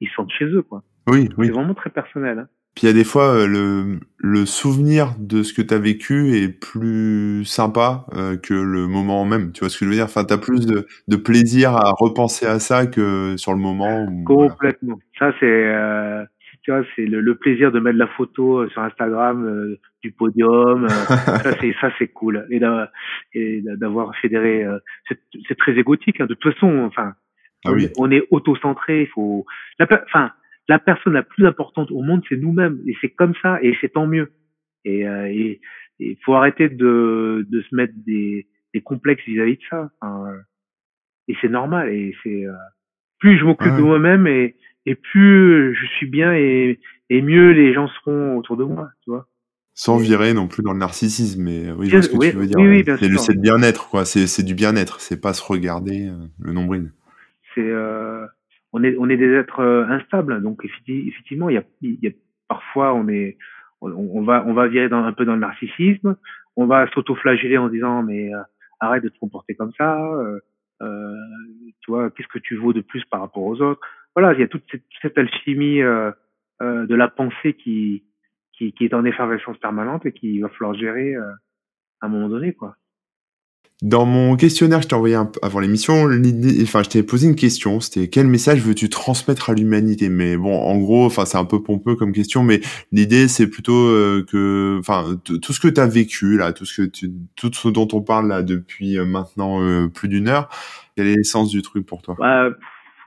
ils 0.00 0.08
sentent 0.10 0.30
chez 0.30 0.44
eux, 0.44 0.62
quoi. 0.62 0.84
Oui, 1.08 1.28
oui. 1.36 1.46
C'est 1.46 1.52
vraiment 1.52 1.74
très 1.74 1.90
personnel. 1.90 2.38
Hein. 2.38 2.48
Puis 2.74 2.84
il 2.84 2.86
y 2.86 2.90
a 2.90 2.94
des 2.94 3.04
fois, 3.04 3.34
euh, 3.34 3.46
le, 3.46 4.00
le 4.18 4.46
souvenir 4.46 5.14
de 5.18 5.42
ce 5.42 5.52
que 5.52 5.60
tu 5.60 5.74
as 5.74 5.78
vécu 5.78 6.36
est 6.36 6.48
plus 6.48 7.44
sympa 7.44 8.06
euh, 8.14 8.36
que 8.36 8.54
le 8.54 8.86
moment 8.86 9.24
même. 9.26 9.52
Tu 9.52 9.60
vois 9.60 9.68
ce 9.68 9.78
que 9.78 9.84
je 9.84 9.90
veux 9.90 9.96
dire? 9.96 10.06
Enfin, 10.06 10.24
tu 10.24 10.32
as 10.32 10.38
plus 10.38 10.66
de, 10.66 10.86
de, 11.06 11.16
plaisir 11.16 11.76
à 11.76 11.90
repenser 11.90 12.46
à 12.46 12.58
ça 12.58 12.86
que 12.86 13.36
sur 13.36 13.52
le 13.52 13.58
moment. 13.58 14.06
Complètement. 14.24 14.98
Ça, 15.18 15.32
c'est... 15.38 15.46
Euh, 15.46 16.24
tu 16.62 16.70
vois, 16.70 16.82
c'est 16.94 17.04
le, 17.04 17.20
le, 17.20 17.34
plaisir 17.34 17.72
de 17.72 17.80
mettre 17.80 17.98
la 17.98 18.06
photo 18.06 18.60
euh, 18.60 18.68
sur 18.70 18.82
Instagram 18.82 19.44
euh, 19.44 19.80
du 20.02 20.12
podium. 20.12 20.84
Euh, 20.84 20.88
ça, 20.88 21.52
c'est 21.60 21.74
ça, 21.80 21.90
c'est 21.98 22.08
cool. 22.08 22.46
Et 22.50 22.60
d'avoir 23.76 24.14
fédéré, 24.16 24.64
c'est 25.08 25.58
très 25.58 25.72
égotique. 25.72 26.20
Hein. 26.20 26.26
De 26.26 26.34
toute 26.34 26.54
façon, 26.54 26.84
enfin, 26.84 27.14
ah 27.64 27.72
on, 27.98 28.10
est 28.10 28.22
auto-centré. 28.30 29.02
Il 29.02 29.08
faut, 29.08 29.44
enfin, 29.80 30.30
la 30.68 30.78
personne 30.78 31.14
la 31.14 31.22
plus 31.22 31.46
importante 31.46 31.90
au 31.90 32.02
monde, 32.02 32.22
c'est 32.28 32.36
nous-mêmes. 32.36 32.80
Et 32.86 32.96
c'est 33.00 33.10
comme 33.10 33.34
ça, 33.42 33.58
et 33.62 33.76
c'est 33.80 33.90
tant 33.90 34.06
mieux. 34.06 34.32
Et 34.84 35.04
il 35.98 36.16
faut 36.24 36.34
arrêter 36.34 36.68
de, 36.68 37.46
de 37.48 37.62
se 37.62 37.74
mettre 37.74 37.94
des, 38.06 38.48
des 38.74 38.80
complexes 38.80 39.24
vis-à-vis 39.26 39.56
de 39.56 39.62
ça. 39.70 39.90
Enfin, 40.00 40.34
et 41.28 41.36
c'est 41.40 41.48
normal. 41.48 41.88
Et 41.92 42.14
c'est 42.22 42.44
plus 43.18 43.38
je 43.38 43.44
m'occupe 43.44 43.76
de 43.76 43.82
moi-même 43.82 44.26
et 44.26 44.56
et 44.84 44.96
plus 44.96 45.74
je 45.74 45.86
suis 45.96 46.06
bien 46.06 46.34
et, 46.34 46.80
et 47.08 47.22
mieux 47.22 47.52
les 47.52 47.72
gens 47.72 47.88
seront 47.88 48.36
autour 48.36 48.56
de 48.56 48.64
moi, 48.64 48.90
tu 49.04 49.10
vois. 49.10 49.28
Sans 49.74 49.96
virer 49.96 50.34
non 50.34 50.48
plus 50.48 50.62
dans 50.62 50.74
le 50.74 50.78
narcissisme, 50.78 51.44
mais 51.44 51.70
oui, 51.72 51.88
je 51.88 51.96
vois 51.96 52.02
ce 52.02 52.08
que 52.10 52.30
tu 52.30 52.36
veux 52.36 52.46
dire. 52.46 52.58
Oui, 52.58 52.84
c'est 52.86 53.32
le, 53.32 53.40
bien-être, 53.40 53.88
quoi. 53.88 54.04
C'est 54.04 54.42
du 54.42 54.54
bien-être, 54.54 55.00
c'est 55.00 55.18
pas 55.18 55.32
se 55.32 55.42
regarder 55.42 56.08
euh, 56.08 56.26
le 56.40 56.52
nombril. 56.52 56.92
C'est, 57.54 57.62
euh, 57.62 58.26
on 58.72 58.82
est, 58.82 58.96
on 58.98 59.08
est 59.08 59.16
des 59.16 59.32
êtres 59.32 59.60
euh, 59.60 59.84
instables, 59.86 60.42
donc 60.42 60.64
effectivement, 60.64 61.48
il 61.48 61.54
y 61.54 61.58
a, 61.58 61.64
y 61.82 62.08
a 62.08 62.12
parfois 62.48 62.94
on 62.94 63.08
est, 63.08 63.36
on, 63.80 64.22
va, 64.22 64.44
on 64.46 64.54
va 64.54 64.68
virer 64.68 64.88
dans, 64.88 65.04
un 65.04 65.12
peu 65.12 65.24
dans 65.24 65.34
le 65.34 65.40
narcissisme, 65.40 66.16
on 66.56 66.66
va 66.66 66.88
s'auto-flageller 66.92 67.58
en 67.58 67.68
disant 67.68 68.02
mais 68.02 68.34
euh, 68.34 68.38
arrête 68.80 69.02
de 69.02 69.08
te 69.08 69.18
comporter 69.18 69.54
comme 69.54 69.72
ça, 69.76 69.98
euh, 70.82 71.16
tu 71.80 71.90
vois, 71.90 72.10
qu'est-ce 72.10 72.28
que 72.28 72.38
tu 72.38 72.56
vaux 72.56 72.72
de 72.72 72.80
plus 72.80 73.04
par 73.04 73.20
rapport 73.20 73.42
aux 73.42 73.60
autres? 73.60 73.80
Voilà, 74.14 74.34
il 74.34 74.40
y 74.40 74.42
a 74.42 74.48
toute 74.48 74.64
cette, 74.70 74.84
cette 75.00 75.18
alchimie 75.18 75.80
euh, 75.80 76.10
euh, 76.60 76.86
de 76.86 76.94
la 76.94 77.08
pensée 77.08 77.54
qui, 77.54 78.04
qui, 78.52 78.72
qui, 78.72 78.84
est 78.84 78.94
en 78.94 79.04
effervescence 79.04 79.58
permanente 79.58 80.06
et 80.06 80.12
qu'il 80.12 80.42
va 80.42 80.48
falloir 80.50 80.74
gérer 80.74 81.14
euh, 81.14 81.30
à 82.00 82.06
un 82.06 82.08
moment 82.08 82.28
donné, 82.28 82.52
quoi. 82.52 82.76
Dans 83.82 84.06
mon 84.06 84.36
questionnaire 84.36 84.78
que 84.78 84.84
je 84.84 84.88
t'ai 84.90 84.94
envoyé 84.94 85.16
avant 85.16 85.58
l'émission, 85.58 86.04
enfin, 86.62 86.84
je 86.84 86.88
t'ai 86.88 87.02
posé 87.02 87.26
une 87.26 87.34
question. 87.34 87.80
C'était 87.80 88.08
quel 88.08 88.28
message 88.28 88.60
veux-tu 88.60 88.88
transmettre 88.88 89.50
à 89.50 89.54
l'humanité? 89.54 90.08
Mais 90.08 90.36
bon, 90.36 90.54
en 90.54 90.78
gros, 90.78 91.04
enfin, 91.04 91.24
c'est 91.24 91.36
un 91.36 91.44
peu 91.44 91.60
pompeux 91.60 91.96
comme 91.96 92.12
question, 92.12 92.44
mais 92.44 92.60
l'idée, 92.92 93.26
c'est 93.26 93.50
plutôt 93.50 93.88
euh, 93.88 94.24
que, 94.30 94.78
enfin, 94.78 95.16
tout 95.24 95.52
ce 95.52 95.58
que 95.58 95.66
tu 95.66 95.80
as 95.80 95.88
vécu 95.88 96.38
là, 96.38 96.52
tout 96.52 96.64
ce 96.64 96.82
que 96.82 96.86
tu, 96.86 97.10
tout 97.36 97.52
ce 97.52 97.68
dont 97.68 97.88
on 97.92 98.02
parle 98.02 98.28
là 98.28 98.44
depuis 98.44 98.96
euh, 98.98 99.04
maintenant 99.04 99.60
euh, 99.60 99.88
plus 99.88 100.06
d'une 100.06 100.28
heure, 100.28 100.48
quel 100.96 101.08
est 101.08 101.16
l'essence 101.16 101.50
du 101.50 101.60
truc 101.60 101.84
pour 101.84 102.02
toi? 102.02 102.14
Bah, 102.20 102.50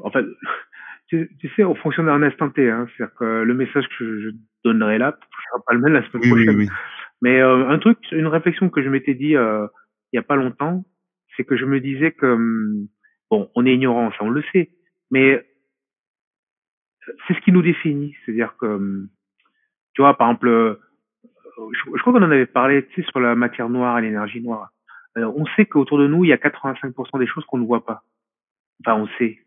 En 0.01 0.11
fait, 0.11 0.25
tu, 1.07 1.31
tu, 1.39 1.49
sais, 1.55 1.63
on 1.63 1.75
fonctionne 1.75 2.09
à 2.09 2.13
un 2.13 2.21
instant 2.21 2.49
T. 2.49 2.69
Hein, 2.69 2.85
C'est-à-dire 2.97 3.15
que 3.17 3.43
le 3.43 3.53
message 3.53 3.85
que 3.97 4.19
je 4.19 4.29
donnerai 4.65 4.97
là 4.97 5.07
ne 5.07 5.11
sera 5.11 5.63
pas 5.65 5.73
le 5.73 5.79
même 5.79 5.93
la 5.93 6.05
semaine 6.11 6.29
prochaine. 6.29 6.69
Mais 7.21 7.39
un 7.39 7.79
truc, 7.79 7.97
une 8.11 8.27
réflexion 8.27 8.69
que 8.69 8.83
je 8.83 8.89
m'étais 8.89 9.13
dit 9.13 9.37
euh, 9.37 9.67
il 10.15 10.17
y 10.17 10.19
a 10.19 10.23
pas 10.23 10.37
longtemps, 10.37 10.85
c'est 11.35 11.43
que 11.43 11.57
je 11.57 11.65
me 11.65 11.81
disais 11.81 12.11
que 12.11 12.25
hum, 12.25 12.87
bon, 13.29 13.51
on 13.55 13.65
est 13.65 13.73
ignorant, 13.73 14.11
ça 14.11 14.19
on 14.21 14.29
le 14.29 14.43
sait, 14.53 14.71
mais 15.11 15.45
c'est 17.27 17.33
ce 17.33 17.41
qui 17.41 17.51
nous 17.51 17.61
définit. 17.61 18.15
C'est-à-dire 18.25 18.55
que 18.57 18.65
hum, 18.65 19.09
tu 19.93 20.01
vois, 20.01 20.17
par 20.17 20.29
exemple, 20.29 20.47
euh, 20.47 20.75
je, 21.57 22.01
crois 22.01 22.13
qu'on 22.13 22.23
en 22.23 22.31
avait 22.31 22.45
parlé, 22.45 22.85
tu 22.87 23.03
sais, 23.03 23.09
sur 23.09 23.19
la 23.19 23.35
matière 23.35 23.69
noire 23.69 23.99
et 23.99 24.01
l'énergie 24.01 24.41
noire. 24.41 24.69
Euh, 25.17 25.31
on 25.35 25.45
sait 25.55 25.65
qu'autour 25.65 25.97
de 25.97 26.07
nous, 26.07 26.23
il 26.25 26.29
y 26.29 26.33
a 26.33 26.37
85% 26.37 27.19
des 27.19 27.27
choses 27.27 27.45
qu'on 27.45 27.57
ne 27.57 27.65
voit 27.65 27.85
pas. 27.85 28.03
Enfin, 28.81 28.95
on 28.95 29.07
sait 29.17 29.39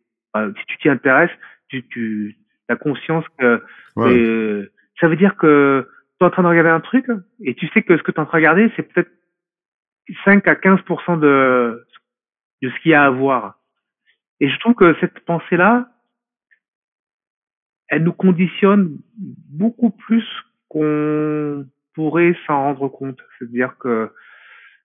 si 0.59 0.67
tu 0.67 0.79
t'y 0.79 0.89
intéresses, 0.89 1.31
tu, 1.69 1.87
tu 1.89 2.37
as 2.69 2.77
conscience 2.77 3.25
que 3.39 3.63
euh, 3.99 4.67
ça 5.01 5.09
veut 5.09 5.17
dire 5.17 5.37
que 5.37 5.89
tu 6.19 6.25
es 6.25 6.27
en 6.27 6.31
train 6.31 6.43
de 6.43 6.49
regarder 6.49 6.71
un 6.71 6.81
truc 6.81 7.07
et 7.41 7.55
tu 7.55 7.69
sais 7.69 7.83
que 7.83 7.97
ce 7.97 8.03
que 8.03 8.13
tu 8.13 8.19
es 8.19 8.21
en 8.21 8.27
train 8.27 8.39
de 8.39 8.45
regarder, 8.45 8.73
c'est 8.77 8.83
peut-être 8.83 9.11
5 10.25 10.47
à 10.49 10.55
15% 10.55 11.21
de, 11.21 11.87
de 12.63 12.71
ce 12.71 12.83
qu'il 12.83 12.93
y 12.93 12.95
a 12.95 13.05
à 13.05 13.11
voir. 13.11 13.59
Et 14.41 14.49
je 14.49 14.59
trouve 14.61 14.75
que 14.75 14.95
cette 15.01 15.19
pensée-là, 15.21 15.89
elle 17.89 18.05
nous 18.05 18.13
conditionne 18.13 18.99
beaucoup 19.17 19.91
plus 19.91 20.25
qu'on 20.69 21.67
pourrait 21.95 22.37
s'en 22.47 22.63
rendre 22.63 22.89
compte. 22.89 23.19
C'est-à-dire 23.39 23.77
que 23.79 24.11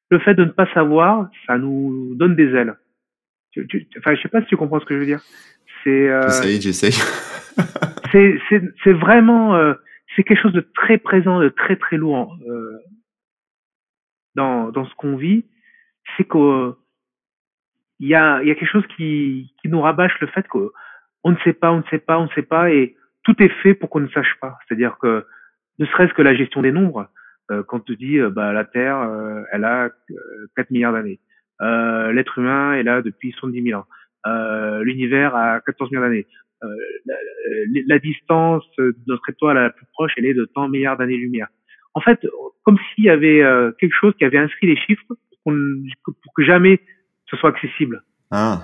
le 0.10 0.20
fait 0.20 0.34
de 0.34 0.46
ne 0.46 0.50
pas 0.50 0.72
savoir, 0.74 1.30
ça 1.48 1.58
nous 1.58 2.16
donne 2.16 2.36
des 2.36 2.54
ailes. 2.56 2.76
Tu, 3.52 3.68
tu, 3.68 3.88
enfin, 4.00 4.16
je 4.16 4.22
sais 4.22 4.30
pas 4.30 4.42
si 4.42 4.48
tu 4.48 4.58
comprends 4.58 4.80
ce 4.80 4.86
que 4.86 4.96
je 4.96 5.00
veux 5.00 5.06
dire. 5.06 5.22
C'est. 5.84 6.10
Euh, 6.10 6.24
j'essaye, 6.24 6.62
j'essaye. 6.62 6.94
c'est, 8.12 8.40
c'est, 8.50 8.62
c'est 8.84 8.94
vraiment, 8.94 9.56
euh, 9.56 9.74
c'est 10.16 10.24
quelque 10.24 10.42
chose 10.42 10.54
de 10.54 10.66
très 10.76 10.98
présent, 10.98 11.40
de 11.40 11.50
très 11.50 11.76
très 11.76 11.98
lourd 11.98 12.38
euh, 12.48 12.80
dans 14.36 14.72
dans 14.72 14.86
ce 14.86 14.96
qu'on 14.96 15.16
vit. 15.16 15.46
C'est 16.18 16.28
qu'il 16.30 16.74
y 18.00 18.16
a 18.16 18.42
il 18.42 18.48
y 18.48 18.52
a 18.52 18.56
quelque 18.56 18.72
chose 18.72 18.88
qui 18.96 19.54
qui 19.62 19.70
nous 19.70 19.82
rabâche 19.82 20.20
le 20.20 20.28
fait 20.28 20.48
qu'on 20.48 20.72
ne 21.26 21.38
sait 21.44 21.54
pas, 21.54 21.72
on 21.72 21.78
ne 21.78 21.84
sait 21.90 22.00
pas, 22.00 22.20
on 22.20 22.24
ne 22.24 22.34
sait 22.36 22.42
pas, 22.42 22.72
et 22.72 22.96
tout 23.24 23.36
est 23.42 23.54
fait 23.62 23.74
pour 23.74 23.90
qu'on 23.90 24.02
ne 24.02 24.10
sache 24.10 24.36
pas. 24.42 24.58
C'est-à-dire 24.68 24.98
que 25.00 25.26
ne 25.80 25.86
serait-ce 25.86 26.14
que 26.14 26.22
la 26.22 26.36
gestion 26.36 26.62
des 26.62 26.72
nombres, 26.72 27.10
euh, 27.52 27.64
quand 27.64 27.78
on 27.78 27.80
te 27.80 27.94
dit 27.94 28.20
bah 28.32 28.54
la 28.54 28.66
Terre, 28.66 29.10
elle 29.52 29.66
a 29.66 29.90
4 30.56 30.72
milliards 30.72 30.94
d'années. 30.94 31.20
Euh, 31.62 32.12
l'être 32.12 32.38
humain 32.38 32.74
est 32.74 32.84
là 32.84 33.02
depuis 33.02 33.32
70 33.32 33.64
000 33.64 33.80
ans. 33.80 33.86
Euh, 34.26 34.84
l'univers 34.84 35.36
a 35.36 35.62
14 35.62 35.92
milliards 35.92 36.10
d'années. 36.10 36.28
Euh, 36.64 36.68
la, 37.06 37.16
la, 37.88 38.00
distance 38.00 38.64
de 38.78 38.96
notre 39.08 39.30
étoile 39.30 39.58
la 39.58 39.70
plus 39.70 39.86
proche, 39.94 40.14
elle 40.18 40.26
est 40.26 40.34
de 40.34 40.46
tant 40.46 40.70
milliards 40.70 40.98
d'années-lumière. 40.98 41.48
En 41.94 42.02
fait, 42.02 42.20
comme 42.64 42.78
s'il 42.96 43.06
y 43.06 43.10
avait 43.10 43.42
quelque 43.80 43.96
chose 43.96 44.14
qui 44.18 44.26
avait 44.26 44.38
inscrit 44.38 44.68
les 44.68 44.78
chiffres 44.78 45.06
pour, 45.44 45.54
pour 46.06 46.34
que 46.34 46.44
jamais 46.44 46.80
ce 47.30 47.38
soit 47.38 47.50
accessible. 47.50 48.04
Ah. 48.32 48.62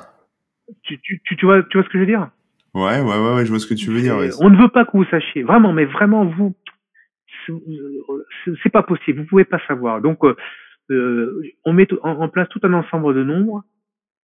Tu, 0.84 1.00
tu, 1.00 1.22
tu, 1.24 1.46
vois, 1.46 1.64
tu 1.64 1.78
vois 1.78 1.84
ce 1.86 1.90
que 1.90 1.98
je 1.98 2.00
veux 2.00 2.06
dire? 2.06 2.30
Ouais, 2.74 3.02
ouais, 3.02 3.34
ouais, 3.36 3.46
je 3.46 3.50
vois 3.50 3.60
ce 3.60 3.68
que 3.68 3.74
tu 3.74 3.90
veux 3.90 4.02
dire. 4.02 4.18
On 4.40 4.50
ne 4.50 4.58
veut 4.58 4.70
pas 4.70 4.86
que 4.86 4.92
vous 4.94 5.06
sachiez, 5.06 5.44
vraiment, 5.44 5.74
mais 5.74 5.86
vraiment 5.86 6.26
vous, 6.26 6.56
c'est 8.64 8.70
pas 8.72 8.84
possible. 8.84 9.22
Vous 9.22 9.28
pouvez 9.28 9.46
pas 9.46 9.60
savoir. 9.68 10.02
Donc, 10.02 10.24
euh, 10.92 11.42
on 11.66 11.74
met 11.74 11.88
en, 12.04 12.30
place 12.30 12.50
tout 12.50 12.60
un 12.64 12.74
ensemble 12.74 13.14
de 13.16 13.24
nombres 13.24 13.64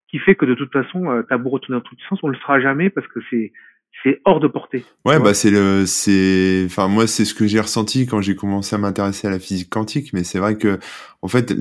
qui 0.10 0.20
fait 0.20 0.36
que 0.36 0.46
de 0.46 0.54
toute 0.54 0.72
façon, 0.72 1.10
euh, 1.10 1.24
t'as 1.28 1.38
beau 1.38 1.50
retourner 1.50 1.80
dans 1.80 1.88
tous 1.88 1.96
les 1.96 2.04
sens, 2.08 2.20
on 2.24 2.28
le 2.28 2.38
sera 2.38 2.60
jamais 2.60 2.90
parce 2.90 3.08
que 3.08 3.20
c'est 3.30 3.52
c'est 4.04 4.22
hors 4.26 4.40
de 4.40 4.48
portée. 4.48 4.84
Ouais, 5.04 5.20
bah 5.20 5.34
c'est 5.34 5.50
le, 5.50 5.86
c'est, 5.86 6.64
enfin 6.66 6.88
moi 6.88 7.08
c'est 7.08 7.26
ce 7.26 7.34
que 7.34 7.48
j'ai 7.48 7.60
ressenti 7.60 8.06
quand 8.06 8.22
j'ai 8.22 8.36
commencé 8.36 8.76
à 8.76 8.80
m'intéresser 8.80 9.28
à 9.28 9.32
la 9.32 9.40
physique 9.40 9.70
quantique, 9.70 10.14
mais 10.14 10.24
c'est 10.24 10.40
vrai 10.40 10.58
que 10.58 10.80
en 11.22 11.28
fait 11.28 11.56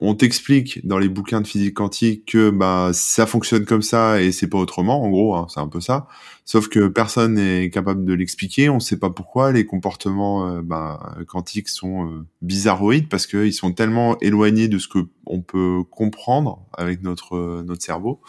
on 0.00 0.14
t'explique 0.14 0.86
dans 0.86 0.98
les 0.98 1.08
bouquins 1.08 1.40
de 1.40 1.46
physique 1.46 1.74
quantique 1.74 2.32
que 2.32 2.50
bah 2.50 2.90
ça 2.92 3.26
fonctionne 3.26 3.66
comme 3.66 3.82
ça 3.82 4.22
et 4.22 4.32
c'est 4.32 4.48
pas 4.48 4.58
autrement, 4.58 5.02
en 5.02 5.10
gros, 5.10 5.34
hein, 5.34 5.46
c'est 5.48 5.60
un 5.60 5.68
peu 5.68 5.80
ça. 5.80 6.06
Sauf 6.44 6.68
que 6.68 6.88
personne 6.88 7.34
n'est 7.34 7.70
capable 7.70 8.04
de 8.04 8.14
l'expliquer, 8.14 8.68
on 8.68 8.80
sait 8.80 8.98
pas 8.98 9.10
pourquoi 9.10 9.52
les 9.52 9.64
comportements 9.64 10.48
euh, 10.48 10.60
bah, 10.62 11.14
quantiques 11.28 11.68
sont 11.68 12.06
euh, 12.06 12.26
bizarroïdes 12.40 13.08
parce 13.08 13.28
qu'ils 13.28 13.52
sont 13.52 13.72
tellement 13.72 14.18
éloignés 14.20 14.66
de 14.66 14.78
ce 14.78 14.88
que 14.88 14.98
on 15.26 15.40
peut 15.40 15.84
comprendre 15.88 16.66
avec 16.76 17.02
notre 17.02 17.36
euh, 17.36 17.62
notre 17.64 17.82
cerveau 17.82 18.20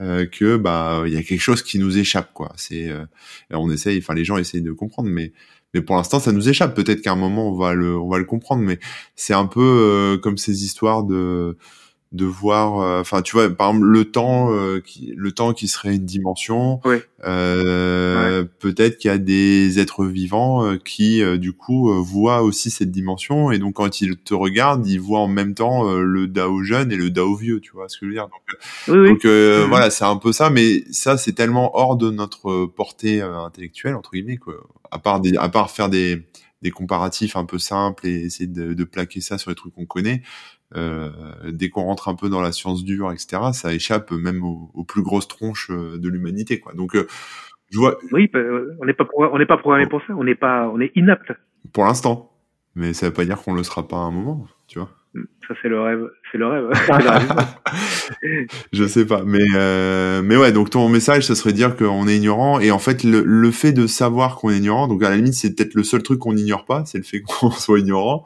euh, 0.00 0.26
que 0.26 0.56
bah 0.56 1.02
il 1.06 1.12
y 1.12 1.16
a 1.16 1.22
quelque 1.22 1.40
chose 1.40 1.62
qui 1.62 1.78
nous 1.78 1.98
échappe 1.98 2.32
quoi. 2.32 2.52
C'est 2.56 2.88
euh, 2.88 3.04
on 3.50 3.70
essaye, 3.70 3.98
enfin 3.98 4.14
les 4.14 4.24
gens 4.24 4.38
essayent 4.38 4.62
de 4.62 4.72
comprendre, 4.72 5.10
mais 5.10 5.32
mais 5.74 5.82
pour 5.82 5.96
l'instant 5.96 6.20
ça 6.20 6.32
nous 6.32 6.48
échappe. 6.48 6.74
Peut-être 6.74 7.02
qu'à 7.02 7.12
un 7.12 7.16
moment 7.16 7.48
on 7.48 7.56
va 7.56 7.74
le 7.74 7.98
on 7.98 8.08
va 8.08 8.18
le 8.18 8.24
comprendre, 8.24 8.62
mais 8.62 8.78
c'est 9.16 9.34
un 9.34 9.46
peu 9.46 9.60
euh, 9.60 10.18
comme 10.18 10.38
ces 10.38 10.64
histoires 10.64 11.04
de 11.04 11.58
de 12.12 12.24
voir 12.24 12.80
euh, 12.80 13.00
enfin 13.00 13.22
tu 13.22 13.36
vois 13.36 13.48
par 13.50 13.68
exemple 13.68 13.86
le 13.86 14.04
temps 14.04 14.52
euh, 14.52 14.80
qui 14.80 15.14
le 15.16 15.30
temps 15.30 15.52
qui 15.52 15.68
serait 15.68 15.94
une 15.94 16.04
dimension 16.04 16.80
euh, 17.24 18.44
peut-être 18.58 18.98
qu'il 18.98 19.12
y 19.12 19.14
a 19.14 19.18
des 19.18 19.78
êtres 19.78 20.04
vivants 20.04 20.64
euh, 20.64 20.76
qui 20.76 21.22
du 21.38 21.52
coup 21.52 21.92
voient 22.02 22.42
aussi 22.42 22.70
cette 22.70 22.90
dimension 22.90 23.52
et 23.52 23.60
donc 23.60 23.74
quand 23.74 24.00
ils 24.00 24.16
te 24.16 24.34
regardent 24.34 24.84
ils 24.88 25.00
voient 25.00 25.20
en 25.20 25.28
même 25.28 25.54
temps 25.54 25.92
le 25.92 26.26
Dao 26.26 26.64
jeune 26.64 26.90
et 26.90 26.96
le 26.96 27.10
Dao 27.10 27.36
vieux 27.36 27.60
tu 27.60 27.70
vois 27.72 27.88
ce 27.88 27.96
que 27.96 28.06
je 28.06 28.10
veux 28.10 28.16
dire? 28.16 28.28
Donc, 28.88 29.04
donc 29.06 29.24
mhm. 29.24 29.68
voilà 29.68 29.90
c'est 29.90 30.04
un 30.04 30.16
peu 30.16 30.32
ça 30.32 30.50
mais 30.50 30.82
ça 30.90 31.16
c'est 31.16 31.32
tellement 31.32 31.76
hors 31.76 31.96
de 31.96 32.10
notre 32.10 32.66
portée 32.66 33.20
intellectuelle 33.22 33.94
entre 33.94 34.10
guillemets 34.12 34.36
quoi. 34.36 34.54
À 34.90 34.98
part 34.98 35.20
des, 35.20 35.36
à 35.36 35.48
part 35.48 35.70
faire 35.70 35.88
des 35.88 36.26
des 36.62 36.72
comparatifs 36.72 37.36
un 37.36 37.44
peu 37.46 37.58
simples 37.58 38.06
et 38.06 38.24
essayer 38.24 38.46
de, 38.46 38.74
de 38.74 38.84
plaquer 38.84 39.20
ça 39.20 39.38
sur 39.38 39.50
les 39.50 39.54
trucs 39.54 39.74
qu'on 39.74 39.86
connaît 39.86 40.20
euh, 40.20 40.59
dès 40.74 41.68
qu'on 41.68 41.82
rentre 41.82 42.08
un 42.08 42.14
peu 42.14 42.28
dans 42.28 42.40
la 42.40 42.52
science 42.52 42.84
dure, 42.84 43.12
etc., 43.12 43.42
ça 43.52 43.72
échappe 43.72 44.10
même 44.12 44.42
aux, 44.44 44.84
plus 44.84 45.02
grosses 45.02 45.28
tronches 45.28 45.70
euh, 45.70 45.98
de 45.98 46.08
l'humanité, 46.08 46.58
quoi. 46.58 46.72
Donc, 46.74 46.94
euh, 46.94 47.06
je 47.70 47.78
vois. 47.78 47.98
Oui, 48.12 48.30
on 48.80 48.84
n'est 48.84 48.94
pas 48.94 49.06
on 49.16 49.38
n'est 49.38 49.46
pas 49.46 49.56
programmé 49.56 49.86
pour 49.86 50.00
ça. 50.06 50.12
On 50.16 50.24
n'est 50.24 50.34
pas, 50.34 50.68
on 50.68 50.80
est 50.80 50.92
inapte. 50.96 51.32
Pour 51.72 51.84
l'instant, 51.84 52.32
mais 52.74 52.92
ça 52.92 53.06
veut 53.06 53.12
pas 53.12 53.24
dire 53.24 53.40
qu'on 53.40 53.54
le 53.54 53.62
sera 53.62 53.86
pas 53.86 53.96
à 53.96 54.00
un 54.00 54.10
moment, 54.10 54.46
tu 54.66 54.78
vois. 54.78 54.90
Ça 55.48 55.54
c'est 55.60 55.68
le 55.68 55.80
rêve, 55.80 56.08
c'est 56.30 56.38
le 56.38 56.46
rêve. 56.46 56.70
je 58.72 58.86
sais 58.86 59.04
pas, 59.04 59.22
mais 59.24 59.44
euh, 59.54 60.22
mais 60.22 60.36
ouais. 60.36 60.52
Donc 60.52 60.70
ton 60.70 60.88
message, 60.88 61.26
ça 61.26 61.34
serait 61.34 61.52
dire 61.52 61.76
qu'on 61.76 62.06
est 62.06 62.16
ignorant 62.16 62.60
et 62.60 62.70
en 62.70 62.78
fait 62.78 63.02
le, 63.02 63.22
le 63.24 63.50
fait 63.50 63.72
de 63.72 63.88
savoir 63.88 64.36
qu'on 64.36 64.50
est 64.50 64.58
ignorant, 64.58 64.86
donc 64.86 65.02
à 65.02 65.10
la 65.10 65.16
limite 65.16 65.34
c'est 65.34 65.54
peut-être 65.56 65.74
le 65.74 65.82
seul 65.82 66.02
truc 66.04 66.20
qu'on 66.20 66.34
n'ignore 66.34 66.64
pas, 66.64 66.84
c'est 66.84 66.98
le 66.98 67.04
fait 67.04 67.20
qu'on 67.26 67.50
soit 67.50 67.80
ignorant. 67.80 68.24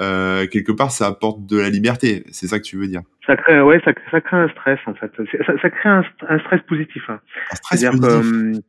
Euh, 0.00 0.46
quelque 0.46 0.72
part, 0.72 0.90
ça 0.90 1.06
apporte 1.06 1.46
de 1.46 1.58
la 1.58 1.70
liberté. 1.70 2.24
C'est 2.32 2.46
ça 2.46 2.58
que 2.58 2.64
tu 2.64 2.76
veux 2.76 2.88
dire? 2.88 3.02
Ça 3.26 3.36
crée, 3.36 3.60
ouais, 3.60 3.80
ça, 3.84 3.92
ça 4.10 4.20
crée 4.20 4.36
un 4.36 4.48
stress 4.48 4.80
en 4.86 4.94
fait. 4.94 5.12
Ça, 5.46 5.58
ça 5.60 5.70
crée 5.70 5.88
un, 5.88 6.04
un, 6.28 6.38
stress 6.40 6.60
positif. 6.62 7.02
Hein. 7.08 7.20
Un 7.52 7.56
stress 7.56 7.84
positif. 7.84 8.00
Que, 8.00 8.16
hum, 8.16 8.60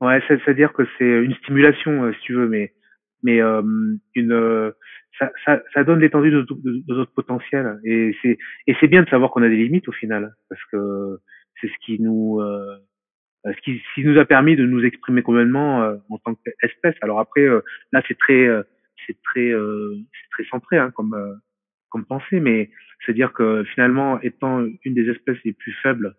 ouais, 0.00 0.22
c'est-à-dire 0.28 0.72
que 0.72 0.82
c'est 0.98 1.04
une 1.04 1.34
stimulation, 1.36 2.04
euh, 2.04 2.12
si 2.14 2.20
tu 2.20 2.34
veux, 2.34 2.48
mais 2.48 2.72
mais 3.22 3.40
euh, 3.40 3.62
une 4.14 4.72
ça, 5.18 5.30
ça, 5.44 5.62
ça, 5.72 5.84
donne 5.84 6.00
l'étendue 6.00 6.30
de, 6.30 6.42
de, 6.42 6.82
de, 6.86 6.94
notre 6.94 7.12
potentiel 7.12 7.78
et 7.84 8.14
c'est 8.22 8.38
et 8.66 8.76
c'est 8.78 8.88
bien 8.88 9.02
de 9.02 9.08
savoir 9.08 9.30
qu'on 9.30 9.42
a 9.42 9.48
des 9.48 9.56
limites 9.56 9.88
au 9.88 9.92
final 9.92 10.34
parce 10.48 10.60
que 10.70 11.18
c'est 11.60 11.68
ce 11.68 11.86
qui 11.86 12.00
nous 12.00 12.40
euh, 12.40 12.76
ce 13.44 13.60
qui, 13.62 13.78
ce 13.78 14.00
qui 14.00 14.06
nous 14.06 14.18
a 14.18 14.24
permis 14.24 14.56
de 14.56 14.66
nous 14.66 14.84
exprimer 14.84 15.22
complètement 15.22 15.82
euh, 15.82 15.96
en 16.10 16.18
tant 16.18 16.34
qu'espèce. 16.34 16.94
Alors 17.02 17.20
après 17.20 17.42
euh, 17.42 17.60
là 17.92 18.02
c'est 18.06 18.18
très 18.18 18.46
euh, 18.46 18.62
c'est 19.06 19.20
très 19.22 19.52
c'est 19.52 20.30
très 20.30 20.44
centré 20.50 20.78
hein, 20.78 20.90
comme 20.90 21.16
comme 21.90 22.04
pensée, 22.04 22.40
mais 22.40 22.70
c'est 23.04 23.12
à 23.12 23.14
dire 23.14 23.32
que 23.32 23.64
finalement 23.74 24.20
étant 24.20 24.64
une 24.84 24.94
des 24.94 25.08
espèces 25.08 25.38
les 25.44 25.52
plus 25.52 25.72
faibles 25.82 26.16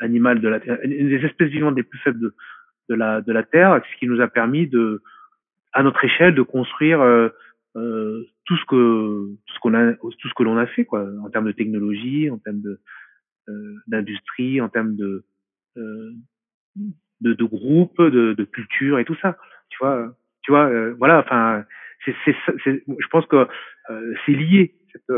animales 0.00 0.40
de 0.40 0.48
la 0.48 0.60
une 0.84 1.08
des 1.08 1.24
espèces 1.24 1.50
vivantes 1.50 1.76
les 1.76 1.82
plus 1.82 1.98
faibles 2.00 2.20
de, 2.20 2.34
de 2.88 2.94
la 2.94 3.20
de 3.20 3.32
la 3.32 3.42
Terre, 3.42 3.80
ce 3.92 3.98
qui 3.98 4.06
nous 4.06 4.20
a 4.20 4.28
permis 4.28 4.66
de 4.66 5.02
à 5.72 5.82
notre 5.82 6.04
échelle 6.04 6.34
de 6.34 6.42
construire 6.42 7.00
euh, 7.00 7.28
euh, 7.76 8.24
tout 8.44 8.56
ce 8.56 8.64
que 8.66 9.34
tout 9.46 9.54
ce 9.54 9.60
qu'on 9.60 9.74
a 9.74 9.94
tout 9.94 10.28
ce 10.28 10.34
que 10.34 10.42
l'on 10.42 10.58
a 10.58 10.66
fait 10.66 10.84
quoi 10.84 11.06
en 11.22 11.30
termes 11.30 11.46
de 11.46 11.52
technologie 11.52 12.30
en 12.30 12.38
termes 12.38 12.60
de 12.60 12.80
euh, 13.48 13.74
d'industrie 13.86 14.60
en 14.60 14.68
termes 14.68 14.94
de, 14.94 15.24
euh, 15.78 16.12
de 17.20 17.32
de 17.32 17.44
groupe 17.44 18.00
de, 18.00 18.34
de 18.34 18.44
culture 18.44 18.98
et 18.98 19.04
tout 19.04 19.16
ça 19.22 19.38
tu 19.70 19.78
vois 19.80 20.14
tu 20.42 20.50
vois 20.50 20.66
euh, 20.66 20.94
voilà 20.98 21.18
enfin 21.18 21.64
c'est 22.04 22.14
c'est 22.64 22.82
je 22.86 23.06
pense 23.08 23.26
que 23.26 23.46
c'est 24.26 24.32
lié 24.32 24.74
cette, 24.92 25.16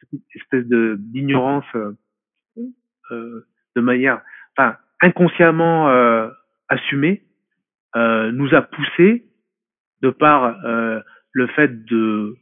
cette, 0.00 0.20
espèce 0.34 0.66
de 0.66 0.96
d'ignorance 0.98 1.64
de 3.10 3.80
manière 3.80 4.22
enfin 4.56 4.76
inconsciemment 5.00 5.88
assumée 6.68 7.22
nous 7.94 8.54
a 8.54 8.62
poussé 8.62 9.26
de 10.02 10.10
par 10.10 10.64
euh, 10.64 11.00
le 11.32 11.46
fait 11.48 11.84
de 11.84 12.36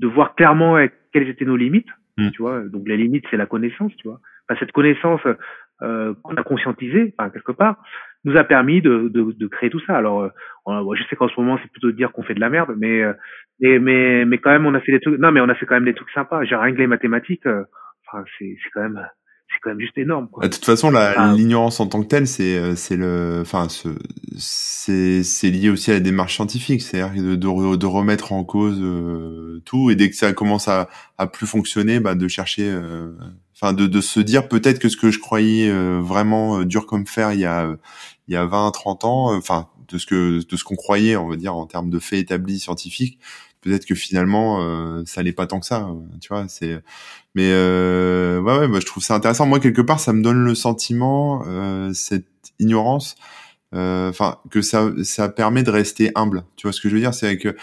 de 0.00 0.06
voir 0.06 0.34
clairement 0.34 0.76
quelles 1.12 1.28
étaient 1.28 1.44
nos 1.44 1.56
limites, 1.56 1.88
mm. 2.16 2.30
tu 2.30 2.42
vois. 2.42 2.60
Donc 2.62 2.88
les 2.88 2.96
limites, 2.96 3.24
c'est 3.30 3.36
la 3.36 3.46
connaissance, 3.46 3.92
tu 3.96 4.08
vois. 4.08 4.20
Enfin, 4.48 4.58
cette 4.58 4.72
connaissance 4.72 5.20
euh, 5.82 6.14
qu'on 6.22 6.36
a 6.36 6.42
conscientisée, 6.42 7.14
enfin, 7.18 7.30
quelque 7.30 7.52
part, 7.52 7.76
nous 8.24 8.36
a 8.36 8.44
permis 8.44 8.80
de, 8.80 9.08
de, 9.12 9.32
de 9.32 9.46
créer 9.48 9.70
tout 9.70 9.80
ça. 9.86 9.96
Alors, 9.96 10.22
euh, 10.22 10.94
je 10.94 11.02
sais 11.08 11.16
qu'en 11.16 11.28
ce 11.28 11.40
moment, 11.40 11.58
c'est 11.62 11.70
plutôt 11.70 11.88
de 11.88 11.96
dire 11.96 12.12
qu'on 12.12 12.22
fait 12.22 12.34
de 12.34 12.40
la 12.40 12.50
merde, 12.50 12.74
mais, 12.76 13.02
euh, 13.02 13.12
mais 13.60 13.78
mais 13.78 14.24
mais 14.24 14.38
quand 14.38 14.50
même, 14.50 14.66
on 14.66 14.74
a 14.74 14.80
fait 14.80 14.92
des 14.92 15.00
trucs. 15.00 15.18
Non, 15.18 15.32
mais 15.32 15.40
on 15.40 15.48
a 15.48 15.54
fait 15.54 15.66
quand 15.66 15.74
même 15.74 15.84
des 15.84 15.94
trucs 15.94 16.10
sympas. 16.10 16.44
J'ai 16.44 16.56
rien 16.56 16.72
que 16.72 16.78
les 16.78 16.86
mathématiques. 16.86 17.46
Euh, 17.46 17.64
enfin, 18.06 18.24
c'est 18.38 18.56
c'est 18.62 18.70
quand 18.70 18.82
même 18.82 19.06
c'est 19.52 19.60
quand 19.60 19.70
même 19.70 19.80
juste 19.80 19.98
énorme. 19.98 20.28
Quoi. 20.30 20.44
De 20.44 20.52
toute 20.52 20.64
façon, 20.64 20.90
l'ignorance 21.36 21.80
en 21.80 21.86
tant 21.86 22.02
que 22.02 22.08
telle, 22.08 22.26
c'est 22.26 22.56
euh, 22.56 22.74
c'est 22.74 22.96
le, 22.96 23.40
enfin, 23.42 23.66
c'est 23.68 25.22
c'est 25.22 25.50
lié 25.50 25.70
aussi 25.70 25.90
à 25.90 25.94
la 25.94 26.00
démarche 26.00 26.34
scientifique, 26.34 26.82
c'est-à-dire 26.82 27.22
de, 27.22 27.34
de, 27.34 27.76
de, 27.76 27.86
remettre 27.86 28.32
en 28.32 28.44
cause 28.44 28.80
euh, 28.80 29.60
tout 29.64 29.90
et 29.90 29.94
dès 29.94 30.10
que 30.10 30.16
ça 30.16 30.32
commence 30.32 30.68
à 30.68 30.88
à 31.18 31.26
plus 31.26 31.46
fonctionner, 31.46 32.00
bah, 32.00 32.14
de 32.14 32.28
chercher, 32.28 32.70
euh, 32.70 33.12
enfin, 33.62 33.72
de 33.72 33.86
de 33.86 34.00
se 34.00 34.20
dire 34.20 34.48
peut-être 34.48 34.78
que 34.80 34.88
ce 34.88 34.96
que 34.96 35.10
je 35.10 35.18
croyais 35.20 35.72
vraiment 36.00 36.64
dur 36.64 36.86
comme 36.86 37.06
fer 37.06 37.32
il 37.32 37.40
y 37.40 37.46
a 37.46 37.74
il 38.28 38.34
y 38.34 38.36
a 38.36 38.46
20, 38.46 38.70
30 38.72 39.04
ans, 39.04 39.34
enfin, 39.36 39.68
de 39.88 39.98
ce 39.98 40.06
que 40.06 40.44
de 40.44 40.56
ce 40.56 40.64
qu'on 40.64 40.76
croyait, 40.76 41.16
on 41.16 41.28
va 41.28 41.36
dire 41.36 41.54
en 41.54 41.66
termes 41.66 41.90
de 41.90 41.98
faits 41.98 42.20
établis 42.20 42.58
scientifiques, 42.60 43.18
peut-être 43.62 43.86
que 43.86 43.94
finalement 43.94 44.58
euh, 44.62 45.02
ça 45.06 45.22
n'est 45.22 45.32
pas 45.32 45.46
tant 45.46 45.60
que 45.60 45.66
ça 45.66 45.88
tu 46.20 46.28
vois 46.28 46.46
c'est 46.48 46.82
mais 47.34 47.50
euh, 47.52 48.40
ouais 48.40 48.58
ouais 48.58 48.68
bah, 48.68 48.78
je 48.80 48.86
trouve 48.86 49.02
ça 49.02 49.14
intéressant. 49.14 49.46
Moi 49.46 49.60
quelque 49.60 49.82
part 49.82 50.00
ça 50.00 50.12
me 50.12 50.22
donne 50.22 50.44
le 50.44 50.54
sentiment 50.54 51.42
euh, 51.46 51.92
cette 51.94 52.26
ignorance 52.58 53.16
euh, 53.74 54.10
enfin 54.10 54.38
que 54.50 54.60
ça 54.62 54.90
ça 55.04 55.28
permet 55.28 55.62
de 55.62 55.70
rester 55.70 56.10
humble. 56.14 56.44
Tu 56.56 56.66
vois 56.66 56.72
ce 56.72 56.80
que 56.80 56.88
je 56.88 56.94
veux 56.94 57.00
dire? 57.00 57.14
C'est 57.14 57.38
que 57.38 57.56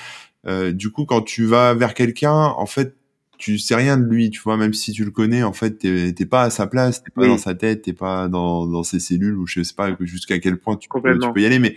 euh, 0.48 0.72
du 0.72 0.92
coup 0.92 1.06
quand 1.06 1.22
tu 1.22 1.46
vas 1.46 1.74
vers 1.74 1.94
quelqu'un 1.94 2.34
en 2.34 2.66
fait 2.66 2.96
tu 3.40 3.58
sais 3.58 3.74
rien 3.74 3.98
de 3.98 4.04
lui, 4.04 4.30
tu 4.30 4.40
vois, 4.42 4.58
même 4.58 4.74
si 4.74 4.92
tu 4.92 5.06
le 5.06 5.12
connais, 5.12 5.44
en 5.44 5.54
fait, 5.54 5.80
t'es 5.80 6.26
pas 6.26 6.44
à 6.44 6.50
sa 6.52 6.68
place, 6.68 7.02
t'es 7.04 7.10
pas 7.10 7.26
dans 7.26 7.38
sa 7.38 7.56
tête, 7.56 7.84
t'es 7.84 7.94
pas 7.94 8.28
dans, 8.28 8.68
dans 8.68 8.84
ses 8.84 9.00
cellules, 9.00 9.38
ou 9.38 9.48
je 9.48 9.64
sais 9.64 9.74
pas 9.74 9.96
jusqu'à 10.02 10.40
quel 10.40 10.58
point 10.58 10.76
tu 10.76 10.90
peux, 10.90 11.18
tu 11.18 11.32
peux 11.34 11.42
y 11.42 11.46
aller, 11.46 11.60
mais 11.60 11.76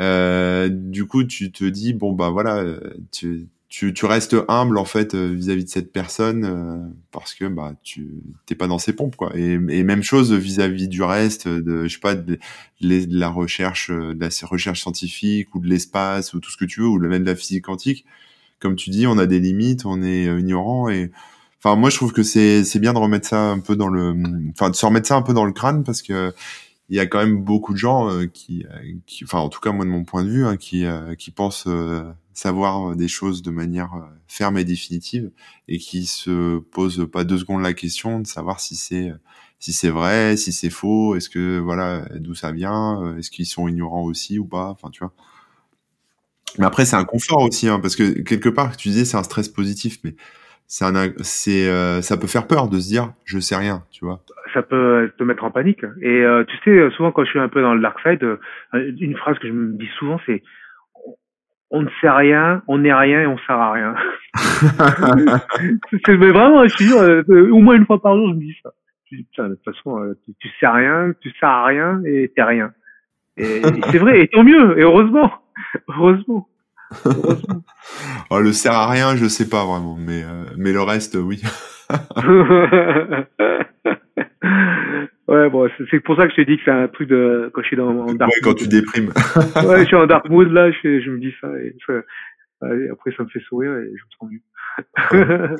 euh, 0.00 0.68
du 0.70 1.06
coup, 1.06 1.24
tu 1.24 1.52
te 1.52 1.64
dis 1.64 1.92
bon 1.92 2.12
bah 2.12 2.30
voilà, 2.30 2.64
tu, 3.12 3.46
tu, 3.68 3.92
tu 3.92 4.06
restes 4.06 4.36
humble 4.48 4.78
en 4.78 4.86
fait 4.86 5.14
euh, 5.14 5.32
vis-à-vis 5.32 5.64
de 5.64 5.68
cette 5.68 5.92
personne 5.92 6.44
euh, 6.44 6.78
parce 7.12 7.34
que 7.34 7.44
bah 7.44 7.74
tu 7.82 8.08
t'es 8.46 8.54
pas 8.54 8.66
dans 8.66 8.78
ses 8.78 8.94
pompes 8.94 9.16
quoi. 9.16 9.32
Et, 9.36 9.52
et 9.52 9.82
même 9.82 10.02
chose 10.02 10.32
vis-à-vis 10.32 10.88
du 10.88 11.02
reste 11.02 11.46
de 11.46 11.84
je 11.84 11.92
sais 11.92 12.00
pas 12.00 12.14
de, 12.14 12.38
de, 12.80 13.06
la 13.10 13.28
recherche, 13.28 13.90
de 13.90 14.18
la 14.18 14.28
recherche 14.46 14.80
scientifique 14.80 15.54
ou 15.54 15.60
de 15.60 15.68
l'espace 15.68 16.32
ou 16.32 16.40
tout 16.40 16.50
ce 16.50 16.56
que 16.56 16.64
tu 16.64 16.80
veux 16.80 16.86
ou 16.86 16.98
même 16.98 17.22
de 17.22 17.30
la 17.30 17.36
physique 17.36 17.64
quantique. 17.64 18.06
Comme 18.60 18.76
tu 18.76 18.90
dis, 18.90 19.06
on 19.06 19.18
a 19.18 19.26
des 19.26 19.40
limites, 19.40 19.86
on 19.86 20.02
est 20.02 20.24
ignorant 20.24 20.88
et 20.88 21.10
enfin 21.62 21.76
moi 21.76 21.90
je 21.90 21.96
trouve 21.96 22.12
que 22.12 22.22
c'est 22.22 22.64
c'est 22.64 22.78
bien 22.78 22.92
de 22.92 22.98
remettre 22.98 23.28
ça 23.28 23.50
un 23.50 23.58
peu 23.60 23.76
dans 23.76 23.88
le 23.88 24.14
enfin 24.50 24.70
de 24.70 24.76
se 24.76 24.86
remettre 24.86 25.06
ça 25.08 25.16
un 25.16 25.22
peu 25.22 25.34
dans 25.34 25.44
le 25.44 25.52
crâne 25.52 25.84
parce 25.84 26.02
que 26.02 26.32
il 26.88 26.96
y 26.96 27.00
a 27.00 27.06
quand 27.06 27.18
même 27.18 27.42
beaucoup 27.42 27.72
de 27.72 27.78
gens 27.78 28.10
euh, 28.10 28.26
qui, 28.26 28.64
euh, 28.70 28.94
qui, 29.06 29.24
enfin 29.24 29.38
en 29.38 29.48
tout 29.48 29.60
cas 29.60 29.72
moi 29.72 29.84
de 29.84 29.90
mon 29.90 30.04
point 30.04 30.24
de 30.24 30.30
vue, 30.30 30.46
hein, 30.46 30.56
qui, 30.56 30.84
euh, 30.84 31.14
qui 31.14 31.30
pensent 31.30 31.68
savoir 32.32 32.94
des 32.96 33.08
choses 33.08 33.42
de 33.42 33.50
manière 33.50 33.92
ferme 34.28 34.58
et 34.58 34.64
définitive 34.64 35.30
et 35.68 35.78
qui 35.78 36.06
se 36.06 36.58
posent 36.58 37.08
pas 37.10 37.24
deux 37.24 37.38
secondes 37.38 37.62
la 37.62 37.72
question 37.72 38.20
de 38.20 38.26
savoir 38.26 38.60
si 38.60 38.76
c'est 38.76 39.12
si 39.58 39.72
c'est 39.72 39.88
vrai, 39.88 40.36
si 40.36 40.52
c'est 40.52 40.68
faux, 40.68 41.16
est-ce 41.16 41.30
que 41.30 41.58
voilà 41.58 42.06
d'où 42.16 42.34
ça 42.34 42.52
vient, 42.52 43.16
est-ce 43.16 43.30
qu'ils 43.30 43.46
sont 43.46 43.68
ignorants 43.68 44.02
aussi 44.02 44.38
ou 44.38 44.44
pas, 44.44 44.68
enfin 44.68 44.90
tu 44.90 45.00
vois. 45.00 45.14
Mais 46.58 46.66
après 46.66 46.84
c'est 46.84 46.96
un 46.96 47.04
confort 47.04 47.42
aussi 47.42 47.68
hein, 47.68 47.78
parce 47.80 47.96
que 47.96 48.22
quelque 48.22 48.48
part 48.48 48.76
tu 48.76 48.88
disais 48.88 49.04
c'est 49.04 49.16
un 49.16 49.22
stress 49.22 49.48
positif 49.48 49.98
mais 50.04 50.14
c'est 50.66 50.84
un 50.84 51.12
c'est 51.20 52.02
ça 52.02 52.16
peut 52.16 52.26
faire 52.26 52.46
peur 52.46 52.68
de 52.68 52.78
se 52.78 52.88
dire 52.88 53.12
je 53.24 53.38
sais 53.38 53.56
rien, 53.56 53.84
tu 53.90 54.04
vois 54.04 54.22
ça 54.56 54.62
peut 54.62 55.12
te 55.18 55.22
mettre 55.22 55.44
en 55.44 55.50
panique. 55.50 55.84
Et 56.00 56.22
euh, 56.24 56.44
tu 56.44 56.56
sais, 56.64 56.90
souvent 56.96 57.12
quand 57.12 57.24
je 57.24 57.30
suis 57.30 57.38
un 57.38 57.48
peu 57.48 57.60
dans 57.60 57.74
le 57.74 57.80
dark 57.82 58.00
side, 58.00 58.22
euh, 58.22 58.38
une 58.72 59.16
phrase 59.16 59.38
que 59.38 59.48
je 59.48 59.52
me 59.52 59.76
dis 59.76 59.88
souvent, 59.98 60.18
c'est 60.24 60.42
on 61.70 61.82
ne 61.82 61.88
sait 62.00 62.08
rien, 62.08 62.62
on 62.66 62.78
n'est 62.78 62.94
rien 62.94 63.20
et 63.20 63.26
on 63.26 63.36
sert 63.38 63.56
à 63.56 63.72
rien. 63.72 63.94
c'est 66.06 66.16
mais 66.16 66.30
vraiment, 66.30 66.62
je 66.66 66.74
suis 66.74 66.92
euh, 66.92 67.22
au 67.50 67.58
moins 67.58 67.74
une 67.74 67.84
fois 67.84 68.00
par 68.00 68.16
jour, 68.16 68.30
je 68.30 68.34
me 68.34 68.40
dis 68.40 68.56
ça. 68.62 68.70
Je 69.10 69.16
dis, 69.16 69.24
putain, 69.24 69.48
de 69.48 69.54
toute 69.56 69.74
façon, 69.74 70.14
tu, 70.24 70.32
tu 70.40 70.48
sais 70.58 70.66
rien, 70.66 71.12
tu 71.20 71.30
sers 71.38 71.48
à 71.48 71.66
rien 71.66 72.00
et 72.06 72.32
t'es 72.34 72.42
rien. 72.42 72.72
Et, 73.36 73.62
c'est 73.90 73.98
vrai, 73.98 74.20
et 74.20 74.28
tant 74.28 74.42
mieux, 74.42 74.78
et 74.78 74.82
heureusement, 74.82 75.30
heureusement. 75.88 76.48
heureusement. 77.04 77.62
oh, 78.30 78.40
le 78.40 78.52
sert 78.52 78.72
à 78.72 78.90
rien, 78.90 79.16
je 79.16 79.26
sais 79.26 79.48
pas 79.48 79.64
vraiment, 79.64 79.96
mais 79.96 80.22
mais 80.56 80.72
le 80.72 80.82
reste, 80.82 81.16
oui. 81.16 81.42
Ouais, 85.28 85.50
bon, 85.50 85.68
c'est 85.90 85.98
pour 86.00 86.16
ça 86.16 86.26
que 86.26 86.30
je 86.30 86.36
t'ai 86.36 86.44
dit 86.44 86.56
que 86.56 86.62
c'est 86.64 86.70
un 86.70 86.86
truc 86.86 87.08
de 87.08 87.50
quand 87.52 87.60
je 87.60 87.66
suis 87.66 87.76
dans 87.76 87.88
en 87.88 88.14
dark 88.14 88.30
ouais, 88.30 88.40
quand 88.44 88.54
tu 88.54 88.68
déprimes. 88.68 89.08
ouais, 89.66 89.80
je 89.80 89.86
suis 89.86 89.96
en 89.96 90.06
dark 90.06 90.28
mood 90.28 90.52
là, 90.52 90.70
je, 90.70 91.00
je 91.00 91.10
me 91.10 91.18
dis 91.18 91.34
ça 91.40 91.48
et, 91.58 91.74
après 92.92 93.12
ça 93.16 93.24
me 93.24 93.28
fait 93.28 93.40
sourire 93.40 93.72
et 93.72 93.86
je 93.86 94.04
me 94.04 94.10
sens 94.18 94.30
mieux. 94.30 95.56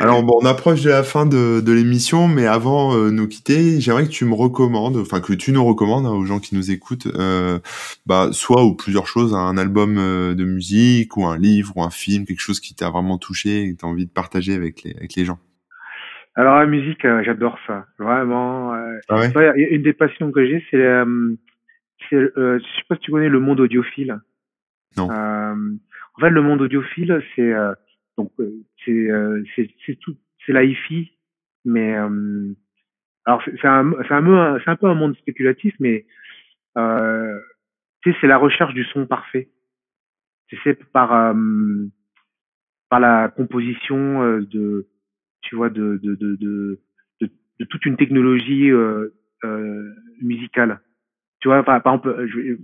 Alors 0.00 0.22
bon, 0.22 0.38
on 0.42 0.46
approche 0.46 0.82
de 0.82 0.90
la 0.90 1.02
fin 1.02 1.26
de, 1.26 1.60
de 1.60 1.72
l'émission, 1.72 2.28
mais 2.28 2.46
avant 2.46 2.94
euh, 2.94 3.10
nous 3.10 3.28
quitter, 3.28 3.80
j'aimerais 3.80 4.04
que 4.04 4.10
tu 4.10 4.24
me 4.24 4.34
recommandes, 4.34 4.96
enfin 4.96 5.20
que 5.20 5.32
tu 5.32 5.52
nous 5.52 5.64
recommandes 5.64 6.06
hein, 6.06 6.12
aux 6.12 6.24
gens 6.24 6.38
qui 6.38 6.54
nous 6.54 6.70
écoutent, 6.70 7.06
euh, 7.06 7.58
bah 8.06 8.28
soit 8.32 8.64
ou 8.64 8.74
plusieurs 8.74 9.06
choses, 9.06 9.34
un 9.34 9.56
album 9.56 9.96
euh, 9.98 10.34
de 10.34 10.44
musique 10.44 11.16
ou 11.16 11.26
un 11.26 11.38
livre 11.38 11.72
ou 11.76 11.82
un 11.82 11.90
film, 11.90 12.24
quelque 12.24 12.40
chose 12.40 12.60
qui 12.60 12.74
t'a 12.74 12.90
vraiment 12.90 13.18
touché 13.18 13.62
et 13.62 13.74
que 13.74 13.80
t'as 13.80 13.86
envie 13.86 14.06
de 14.06 14.12
partager 14.12 14.54
avec 14.54 14.82
les 14.82 14.94
avec 14.96 15.14
les 15.14 15.24
gens. 15.24 15.38
Alors 16.36 16.58
la 16.58 16.66
musique, 16.66 17.04
euh, 17.04 17.22
j'adore 17.24 17.58
ça, 17.66 17.86
vraiment. 17.98 18.74
Euh, 18.74 18.98
ah 19.08 19.26
une 19.56 19.82
des 19.82 19.92
passions 19.92 20.30
que 20.30 20.46
j'ai, 20.46 20.64
c'est, 20.70 20.76
euh, 20.76 21.04
euh, 22.12 22.58
je 22.58 22.64
sais 22.64 22.84
pas 22.88 22.94
si 22.94 23.02
tu 23.02 23.10
connais 23.10 23.28
le 23.28 23.40
monde 23.40 23.60
audiophile. 23.60 24.18
Non. 24.96 25.10
en 25.10 26.20
fait, 26.20 26.30
le 26.30 26.42
monde 26.42 26.62
audiophile, 26.62 27.22
c'est 27.34 27.52
donc 28.16 28.32
c'est 28.84 29.08
c'est 29.54 29.70
c'est 29.86 29.98
tout, 30.00 30.16
c'est 30.44 30.52
la 30.52 30.64
hi-fi, 30.64 31.12
mais 31.64 31.94
alors 31.94 33.42
c'est 33.44 33.64
un 33.64 33.92
c'est 34.08 34.14
un 34.14 34.58
c'est 34.64 34.70
un 34.70 34.76
peu 34.76 34.86
un 34.86 34.94
monde 34.94 35.16
spéculatif, 35.16 35.74
mais 35.80 36.06
tu 36.76 38.12
sais, 38.12 38.16
c'est 38.20 38.26
la 38.26 38.38
recherche 38.38 38.74
du 38.74 38.84
son 38.84 39.06
parfait. 39.06 39.50
Tu 40.48 40.56
sais, 40.62 40.74
par 40.74 41.34
par 42.90 43.00
la 43.00 43.28
composition 43.28 44.22
euh, 44.22 44.40
de, 44.40 44.88
tu 45.40 45.56
vois, 45.56 45.70
de 45.70 45.98
de, 46.02 46.14
de, 46.16 46.36
de, 46.36 46.80
de, 47.20 47.64
toute 47.64 47.86
une 47.86 47.96
technologie 47.96 48.70
euh, 48.70 49.14
euh, 49.44 49.94
musicale. 50.20 50.80
Tu 51.40 51.48
vois, 51.48 51.62
par, 51.62 51.80
par 51.82 51.94
exemple, 51.94 52.26
je, 52.26 52.56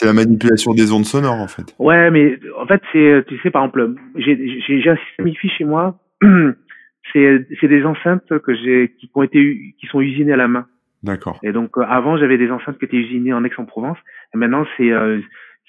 c'est 0.00 0.06
la 0.06 0.14
manipulation 0.14 0.72
des 0.72 0.92
ondes 0.92 1.04
sonores 1.04 1.40
en 1.40 1.46
fait. 1.46 1.74
Ouais, 1.78 2.10
mais 2.10 2.38
en 2.58 2.66
fait 2.66 2.80
c'est, 2.90 3.24
tu 3.28 3.38
sais, 3.40 3.50
par 3.50 3.64
exemple, 3.64 3.94
j'ai 4.16 4.62
j'ai 4.66 4.88
un 4.88 4.96
système 4.96 5.28
hi 5.28 5.36
chez 5.50 5.64
moi. 5.64 5.98
c'est 7.12 7.46
c'est 7.60 7.68
des 7.68 7.84
enceintes 7.84 8.38
que 8.38 8.54
j'ai 8.54 8.94
qui 8.98 9.10
ont 9.14 9.22
été 9.22 9.74
qui 9.78 9.86
sont 9.88 10.00
usinées 10.00 10.32
à 10.32 10.38
la 10.38 10.48
main. 10.48 10.66
D'accord. 11.02 11.38
Et 11.42 11.52
donc 11.52 11.76
avant 11.76 12.16
j'avais 12.16 12.38
des 12.38 12.50
enceintes 12.50 12.78
qui 12.78 12.86
étaient 12.86 12.96
usinées 12.96 13.34
en 13.34 13.44
Aix-en-Provence. 13.44 13.98
Et 14.34 14.38
maintenant 14.38 14.64
c'est 14.78 14.90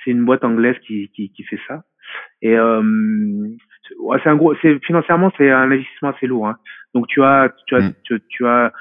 c'est 0.04 0.12
une 0.12 0.24
boîte 0.24 0.46
anglaise 0.46 0.78
qui, 0.88 1.10
qui, 1.14 1.32
qui 1.32 1.44
fait 1.44 1.60
ça. 1.68 1.84
Et 2.42 2.56
euh, 2.58 2.82
ouais, 4.00 4.18
c'est 4.24 4.30
un 4.30 4.38
gros, 4.38 4.56
c'est 4.62 4.84
financièrement 4.86 5.30
c'est 5.38 5.52
un 5.52 5.72
investissement 5.72 6.10
assez 6.10 6.28
lourd. 6.28 6.48
Hein. 6.48 6.58
Donc 6.94 7.08
tu 7.08 7.22
as, 7.22 7.54
tu 7.68 7.76
as, 7.76 7.82
mm. 7.82 7.94
tu, 8.04 8.22
tu, 8.30 8.48
as, 8.48 8.72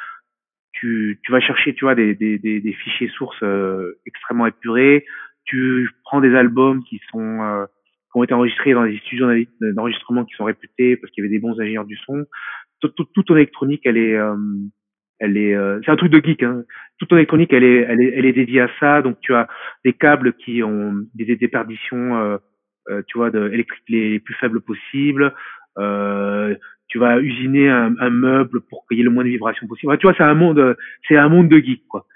tu, 0.72 1.20
tu 1.24 1.32
vas 1.32 1.40
chercher, 1.40 1.74
tu 1.74 1.84
vois, 1.84 1.94
des, 1.94 2.14
des, 2.14 2.38
des, 2.38 2.60
des 2.60 2.72
fichiers 2.72 3.08
sources 3.08 3.42
euh, 3.42 3.98
extrêmement 4.06 4.46
épurés. 4.46 5.04
Tu 5.50 5.90
prends 6.04 6.20
des 6.20 6.34
albums 6.34 6.82
qui 6.84 7.00
sont 7.10 7.42
euh, 7.42 7.66
qui 7.66 8.18
ont 8.18 8.24
été 8.24 8.34
enregistrés 8.34 8.72
dans 8.72 8.84
des 8.84 8.98
studios 8.98 9.26
d'enregistrement 9.60 10.24
qui 10.24 10.34
sont 10.34 10.44
réputés 10.44 10.96
parce 10.96 11.12
qu'il 11.12 11.24
y 11.24 11.26
avait 11.26 11.34
des 11.34 11.40
bons 11.40 11.58
ingénieurs 11.60 11.84
du 11.84 11.96
son. 11.96 12.24
Toute, 12.80 12.94
toute, 12.94 13.12
toute 13.12 13.26
ton 13.26 13.36
électronique, 13.36 13.82
elle 13.84 13.96
est 13.96 14.16
euh, 14.16 14.36
elle 15.20 15.36
est 15.36 15.54
euh, 15.54 15.80
c'est 15.84 15.92
un 15.92 15.96
truc 15.96 16.10
de 16.10 16.20
geek 16.20 16.42
hein. 16.42 16.64
toute 16.98 17.10
ton 17.10 17.16
électronique 17.16 17.52
elle 17.52 17.62
est 17.62 17.86
elle 17.88 18.00
est 18.00 18.12
elle 18.16 18.24
est 18.24 18.32
dédiée 18.32 18.62
à 18.62 18.70
ça 18.80 19.02
donc 19.02 19.18
tu 19.20 19.34
as 19.34 19.46
des 19.84 19.92
câbles 19.92 20.32
qui 20.32 20.62
ont 20.62 20.94
des 21.14 21.36
déperditions 21.36 22.16
euh, 22.16 22.38
euh, 22.88 23.02
tu 23.06 23.18
vois 23.18 23.30
de 23.30 23.48
électriques 23.52 23.84
les 23.88 24.18
plus 24.18 24.34
faibles 24.34 24.62
possibles 24.62 25.34
euh, 25.78 26.56
tu 26.88 26.98
vas 26.98 27.20
usiner 27.20 27.68
un, 27.68 27.94
un 28.00 28.10
meuble 28.10 28.62
pour 28.62 28.86
qu'il 28.86 28.98
y 28.98 29.02
ait 29.02 29.04
le 29.04 29.10
moins 29.10 29.24
de 29.24 29.28
vibrations 29.28 29.68
possible 29.68 29.96
tu 29.98 30.06
vois 30.06 30.14
c'est 30.16 30.24
un 30.24 30.34
monde 30.34 30.76
c'est 31.06 31.16
un 31.16 31.28
monde 31.28 31.48
de 31.48 31.58
geek 31.58 31.86
quoi 31.86 32.06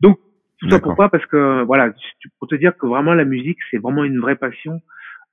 donc 0.00 0.18
tout 0.60 0.70
ça 0.70 0.78
pourquoi 0.78 1.08
parce 1.08 1.24
que 1.26 1.62
voilà 1.64 1.92
pour 2.38 2.48
te 2.48 2.54
dire 2.54 2.76
que 2.76 2.86
vraiment 2.86 3.14
la 3.14 3.24
musique 3.24 3.58
c'est 3.70 3.78
vraiment 3.78 4.04
une 4.04 4.20
vraie 4.20 4.36
passion 4.36 4.80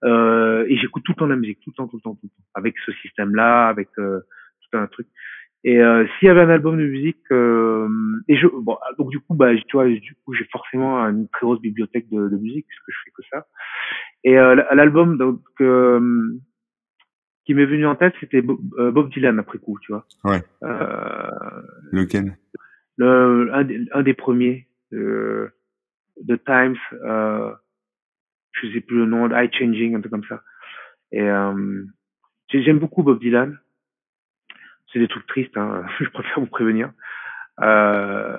euh, 0.03 0.65
et 0.67 0.77
j'écoute 0.77 1.03
tout 1.03 1.13
le 1.13 1.17
temps 1.17 1.27
la 1.27 1.35
musique 1.35 1.59
tout 1.61 1.71
le 1.71 1.75
temps 1.75 1.87
tout 1.87 1.97
le 1.97 2.01
temps 2.01 2.15
tout 2.15 2.25
le 2.25 2.29
temps 2.29 2.49
avec 2.53 2.75
ce 2.85 2.91
système 2.93 3.35
là 3.35 3.67
avec 3.67 3.89
tout 3.95 4.77
un 4.77 4.87
truc 4.87 5.07
et 5.63 5.81
euh, 5.81 6.05
s'il 6.17 6.27
y 6.27 6.29
avait 6.29 6.41
un 6.41 6.49
album 6.49 6.77
de 6.77 6.85
musique, 6.85 7.29
euh, 7.31 7.89
et 8.27 8.37
je, 8.37 8.47
bon, 8.47 8.77
donc 8.97 9.09
du 9.09 9.19
coup, 9.19 9.33
bah, 9.33 9.53
tu 9.55 9.75
vois, 9.75 9.87
du 9.87 10.15
coup, 10.23 10.33
j'ai 10.33 10.45
forcément 10.45 10.99
une 10.99 11.27
très 11.29 11.45
grosse 11.45 11.59
bibliothèque 11.59 12.07
de, 12.09 12.29
de 12.29 12.37
musique 12.37 12.65
puisque 12.67 12.85
je 12.87 12.97
fais 13.03 13.11
que 13.11 13.23
ça. 13.31 13.47
Et 14.23 14.37
euh, 14.37 14.55
l'album 14.73 15.17
donc 15.17 15.41
euh, 15.59 16.39
qui 17.45 17.53
m'est 17.53 17.65
venu 17.65 17.85
en 17.85 17.95
tête, 17.95 18.13
c'était 18.19 18.43
euh, 18.77 18.91
Bob, 18.91 19.09
Dylan 19.09 19.39
après 19.39 19.57
coup, 19.57 19.77
tu 19.81 19.91
vois. 19.91 20.05
Ouais. 20.23 20.41
Euh, 20.63 21.29
Lequel? 21.91 22.37
Le 22.97 23.49
un, 23.53 23.67
un 23.91 24.03
des 24.03 24.13
premiers, 24.13 24.66
The 24.91 26.43
Times, 26.45 26.77
euh, 26.93 27.53
je 28.53 28.71
sais 28.71 28.81
plus 28.81 28.97
le 28.97 29.05
nom, 29.05 29.29
Eye 29.29 29.49
Changing, 29.51 29.95
un 29.95 29.99
truc 29.99 30.11
comme 30.11 30.25
ça. 30.25 30.41
Et 31.11 31.21
euh, 31.21 31.83
j'aime 32.49 32.79
beaucoup 32.79 33.03
Bob 33.03 33.19
Dylan 33.19 33.57
c'est 34.91 34.99
des 34.99 35.07
trucs 35.07 35.27
tristes, 35.27 35.57
hein, 35.57 35.85
je 35.99 36.09
préfère 36.09 36.39
vous 36.39 36.47
prévenir. 36.47 36.91
Euh, 37.61 38.37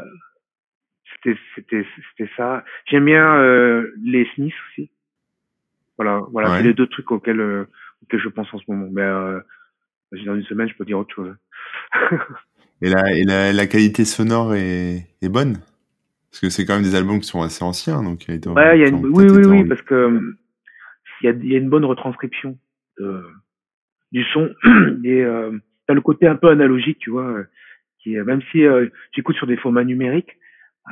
c'était 1.15 1.39
c'était 1.55 1.87
c'était 2.11 2.31
ça. 2.37 2.65
J'aime 2.87 3.05
bien 3.05 3.37
euh, 3.37 3.93
les 4.03 4.27
Smiths 4.35 4.55
aussi. 4.71 4.91
Voilà, 5.97 6.23
voilà, 6.31 6.57
c'est 6.57 6.63
les 6.63 6.75
deux 6.75 6.87
trucs 6.87 7.11
auxquels 7.11 7.41
euh, 7.41 7.65
auxquels 8.03 8.21
je 8.21 8.29
pense 8.29 8.53
en 8.55 8.59
ce 8.59 8.65
moment. 8.69 8.89
Mais 8.93 9.03
euh, 9.03 9.41
dans 10.25 10.37
une 10.37 10.45
semaine, 10.45 10.69
je 10.69 10.75
peux 10.75 10.85
dire 10.85 10.99
autre 10.99 11.15
chose. 11.15 11.35
et 12.83 12.89
la 12.89 13.13
et 13.13 13.25
la, 13.25 13.53
la 13.53 13.67
qualité 13.67 14.05
sonore 14.05 14.55
est, 14.55 15.09
est 15.21 15.29
bonne? 15.29 15.59
Parce 16.41 16.55
que 16.55 16.57
c'est 16.57 16.65
quand 16.65 16.75
même 16.75 16.85
des 16.85 16.95
albums 16.95 17.19
qui 17.21 17.27
sont 17.27 17.43
assez 17.43 17.65
anciens, 17.65 18.03
donc 18.03 18.29
il 18.29 18.35
y 18.35 18.49
a, 18.49 18.89
une... 18.89 19.07
oui 19.07 19.27
oui 19.29 19.45
oui 19.45 19.65
parce 19.65 19.83
que 19.83 20.21
il 21.21 21.27
y 21.27 21.29
a 21.29 21.33
il 21.33 21.53
y 21.53 21.55
a 21.55 21.59
une 21.59 21.69
bonne 21.69 21.85
retranscription 21.85 22.57
du 24.13 24.25
son 24.33 24.49
et 25.05 25.23
euh, 25.23 25.51
t'as 25.89 25.95
le 25.95 26.01
côté 26.01 26.29
un 26.29 26.37
peu 26.37 26.49
analogique, 26.49 26.99
tu 27.01 27.11
vois, 27.11 27.27
euh, 27.27 27.45
qui 28.01 28.11
même 28.11 28.43
si 28.53 28.65
euh, 28.65 28.87
j'écoute 29.13 29.37
sur 29.37 29.47
des 29.47 29.57
formats 29.57 29.85
numériques, 29.85 30.39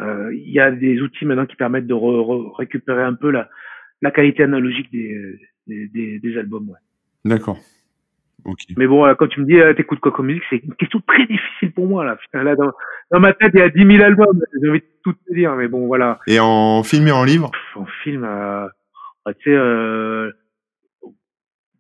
euh, 0.01 0.35
il 0.35 0.51
y 0.51 0.59
a 0.59 0.71
des 0.71 1.01
outils 1.01 1.25
maintenant 1.25 1.47
qui 1.47 1.57
permettent 1.57 1.87
de 1.87 1.95
récupérer 2.57 3.03
un 3.03 3.15
peu 3.15 3.31
la, 3.31 3.49
la 4.03 4.11
qualité 4.11 4.43
analogique 4.43 4.91
des, 4.91 5.39
des, 5.67 6.19
des, 6.19 6.39
albums. 6.39 6.69
Ouais. 6.69 6.79
D'accord. 7.25 7.59
Okay. 8.47 8.75
Mais 8.77 8.87
bon, 8.87 9.13
quand 9.17 9.27
tu 9.27 9.41
me 9.41 9.47
dis 9.47 9.59
t'écoutes 9.77 10.01
quoi 10.01 10.13
comme 10.13 10.27
musique, 10.27 10.45
c'est 10.49 10.59
une 10.59 10.75
question 10.75 11.01
très 11.07 11.27
difficile 11.27 11.73
pour 11.73 11.87
moi 11.87 12.05
là. 12.05 12.17
là 12.33 12.55
dans, 12.55 12.71
dans 13.11 13.21
ma 13.21 13.33
tête, 13.33 13.51
il 13.55 13.61
y 13.61 13.63
a 13.63 13.69
10 13.69 13.97
000 13.97 14.05
albums. 14.05 14.41
J'ai 14.63 14.71
envie 14.71 14.81
de 14.81 14.87
tout 15.03 15.13
te 15.13 15.35
dire, 15.35 15.55
mais 15.57 15.69
bon, 15.69 15.87
voilà. 15.87 16.21
Et 16.27 16.39
en 16.39 16.83
film 16.83 17.09
et 17.09 17.13
en 17.13 17.25
livre? 17.25 17.51
En 17.75 17.87
film, 18.05 18.25
euh, 18.25 18.69
tu 19.41 19.51
sais, 19.51 20.33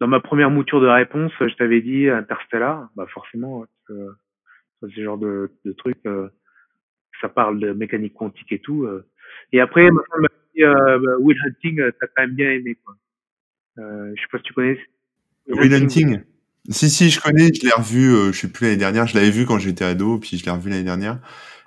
dans 0.00 0.08
ma 0.08 0.20
première 0.20 0.50
mouture 0.50 0.80
de 0.80 0.88
réponse, 0.88 1.32
je 1.40 1.54
t'avais 1.54 1.80
dit 1.80 2.08
Interstellar. 2.08 2.88
Bah 2.96 3.06
forcément, 3.12 3.64
euh, 3.90 4.10
ce 4.82 5.02
genre 5.02 5.18
de, 5.18 5.52
de 5.64 5.72
truc. 5.72 5.96
Euh, 6.06 6.28
ça 7.20 7.28
parle 7.28 7.58
de 7.60 7.72
mécanique 7.72 8.14
quantique 8.14 8.52
et 8.52 8.58
tout. 8.58 8.84
Euh. 8.84 9.06
Et 9.52 9.60
après, 9.60 9.90
ma 9.90 10.02
femme 10.10 10.22
m'a 10.22 10.28
dit 10.54 10.64
euh, 10.64 10.98
bah, 10.98 11.12
Will 11.20 11.38
Hunting, 11.46 11.80
t'as 11.98 12.06
quand 12.08 12.22
même 12.22 12.34
bien 12.34 12.50
aimé. 12.50 12.76
Quoi. 12.84 12.94
Euh, 13.78 14.12
je 14.14 14.20
sais 14.20 14.28
pas 14.30 14.38
si 14.38 14.44
tu 14.44 14.52
connais. 14.52 14.78
Will, 15.48 15.74
Hunting? 15.74 16.22
Si 16.70 16.90
si, 16.90 17.10
je 17.10 17.20
connais. 17.20 17.52
Je 17.52 17.64
l'ai 17.64 17.72
revu. 17.72 18.14
Euh, 18.14 18.32
je 18.32 18.40
sais 18.40 18.52
plus 18.52 18.64
l'année 18.64 18.76
dernière. 18.76 19.06
Je 19.06 19.16
l'avais 19.16 19.30
vu 19.30 19.46
quand 19.46 19.58
j'étais 19.58 19.84
ado, 19.84 20.18
puis 20.18 20.36
je 20.36 20.44
l'ai 20.44 20.50
revu 20.50 20.70
l'année 20.70 20.84
dernière. 20.84 21.18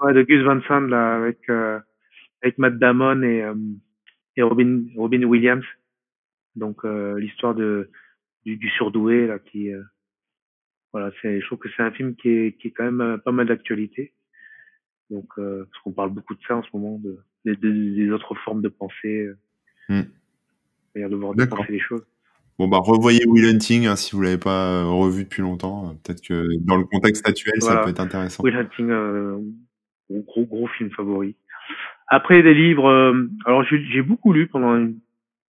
Ouais, 0.01 0.13
de 0.13 0.21
Gus 0.23 0.43
Van 0.43 0.61
Sant 0.67 0.81
là, 0.81 1.15
avec 1.15 1.49
avec 2.41 2.57
Matt 2.57 2.77
Damon 2.77 3.21
et 3.23 3.45
et 4.35 4.41
Robin 4.41 4.85
Robin 4.95 5.23
Williams. 5.23 5.65
Donc 6.55 6.83
l'histoire 6.83 7.55
de 7.55 7.89
du, 8.45 8.57
du, 8.57 8.69
surdoué 8.69 9.27
là 9.27 9.39
qui 9.39 9.73
euh, 9.73 9.83
voilà 10.91 11.11
c'est 11.21 11.41
je 11.41 11.45
trouve 11.45 11.59
que 11.59 11.69
c'est 11.75 11.83
un 11.83 11.91
film 11.91 12.15
qui 12.15 12.29
est 12.29 12.57
qui 12.57 12.69
est 12.69 12.71
quand 12.71 12.85
même 12.85 13.01
euh, 13.01 13.17
pas 13.17 13.31
mal 13.31 13.47
d'actualité 13.47 14.13
donc 15.09 15.27
euh, 15.37 15.65
parce 15.65 15.83
qu'on 15.83 15.91
parle 15.91 16.11
beaucoup 16.11 16.35
de 16.35 16.41
ça 16.47 16.55
en 16.55 16.63
ce 16.63 16.69
moment 16.73 16.99
de 16.99 17.19
des, 17.45 17.55
des 17.55 18.11
autres 18.11 18.35
formes 18.35 18.61
de 18.61 18.69
pensée 18.69 19.29
hmm. 19.87 20.01
de 20.95 21.15
voir 21.15 21.35
de 21.35 21.45
penser 21.45 21.71
les 21.71 21.79
choses 21.79 22.05
Bon 22.59 22.67
bah 22.67 22.77
revoyez 22.79 23.25
Will 23.25 23.45
Hunting 23.45 23.87
hein, 23.87 23.95
si 23.95 24.15
vous 24.15 24.21
l'avez 24.21 24.37
pas 24.37 24.83
revu 24.83 25.23
depuis 25.23 25.41
longtemps. 25.41 25.95
Peut-être 26.03 26.21
que 26.21 26.45
dans 26.67 26.77
le 26.77 26.83
contexte 26.83 27.27
actuel 27.27 27.61
ça 27.61 27.77
peut 27.77 27.89
être 27.89 27.99
intéressant. 27.99 28.43
Will 28.43 28.55
Hunting, 28.55 28.89
euh, 28.91 29.39
gros 30.11 30.45
gros 30.45 30.67
film 30.67 30.91
favori. 30.91 31.35
Après 32.07 32.43
des 32.43 32.53
livres, 32.53 32.89
alors 33.45 33.63
j'ai 33.63 34.01
beaucoup 34.01 34.33
lu 34.33 34.47
pendant 34.47 34.75
une, 34.75 34.99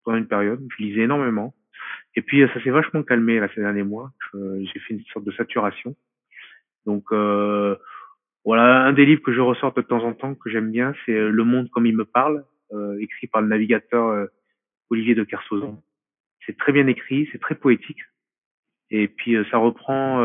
pendant 0.05 0.19
une 0.19 0.29
période. 0.29 0.65
Je 0.79 0.85
lisais 0.85 1.01
énormément. 1.01 1.53
Et 2.17 2.23
puis 2.23 2.43
ça 2.55 2.63
s'est 2.63 2.71
vachement 2.71 3.03
calmé 3.03 3.41
là 3.41 3.49
ces 3.55 3.61
derniers 3.61 3.83
mois. 3.83 4.13
J'ai 4.33 4.81
fait 4.81 4.95
une 4.95 5.03
sorte 5.13 5.25
de 5.25 5.33
saturation. 5.33 5.97
Donc 6.87 7.05
euh, 7.13 7.77
voilà, 8.45 8.85
un 8.85 8.93
des 8.93 9.05
livres 9.05 9.23
que 9.23 9.33
je 9.33 9.41
ressors 9.41 9.75
de 9.75 9.83
temps 9.83 10.03
en 10.03 10.15
temps 10.15 10.35
que 10.35 10.51
j'aime 10.51 10.71
bien, 10.71 10.95
c'est 11.05 11.13
euh, 11.13 11.31
Le 11.31 11.45
Monde 11.45 11.69
comme 11.71 11.87
il 11.87 11.97
me 11.97 12.05
parle, 12.05 12.45
euh, 12.73 12.97
écrit 12.99 13.27
par 13.27 13.43
le 13.43 13.49
navigateur 13.49 14.07
euh, 14.09 14.27
Olivier 14.89 15.15
de 15.15 15.25
Kersauzon. 15.25 15.83
C'est 16.47 16.57
très 16.57 16.73
bien 16.73 16.87
écrit, 16.87 17.29
c'est 17.33 17.41
très 17.41 17.55
poétique. 17.55 18.01
Et 18.91 19.09
puis 19.09 19.37
ça 19.51 19.59
reprend 19.59 20.21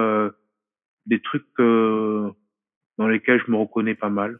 des 1.05 1.19
trucs 1.19 1.45
dans 1.57 3.07
lesquels 3.07 3.41
je 3.45 3.51
me 3.51 3.57
reconnais 3.57 3.95
pas 3.95 4.09
mal. 4.09 4.39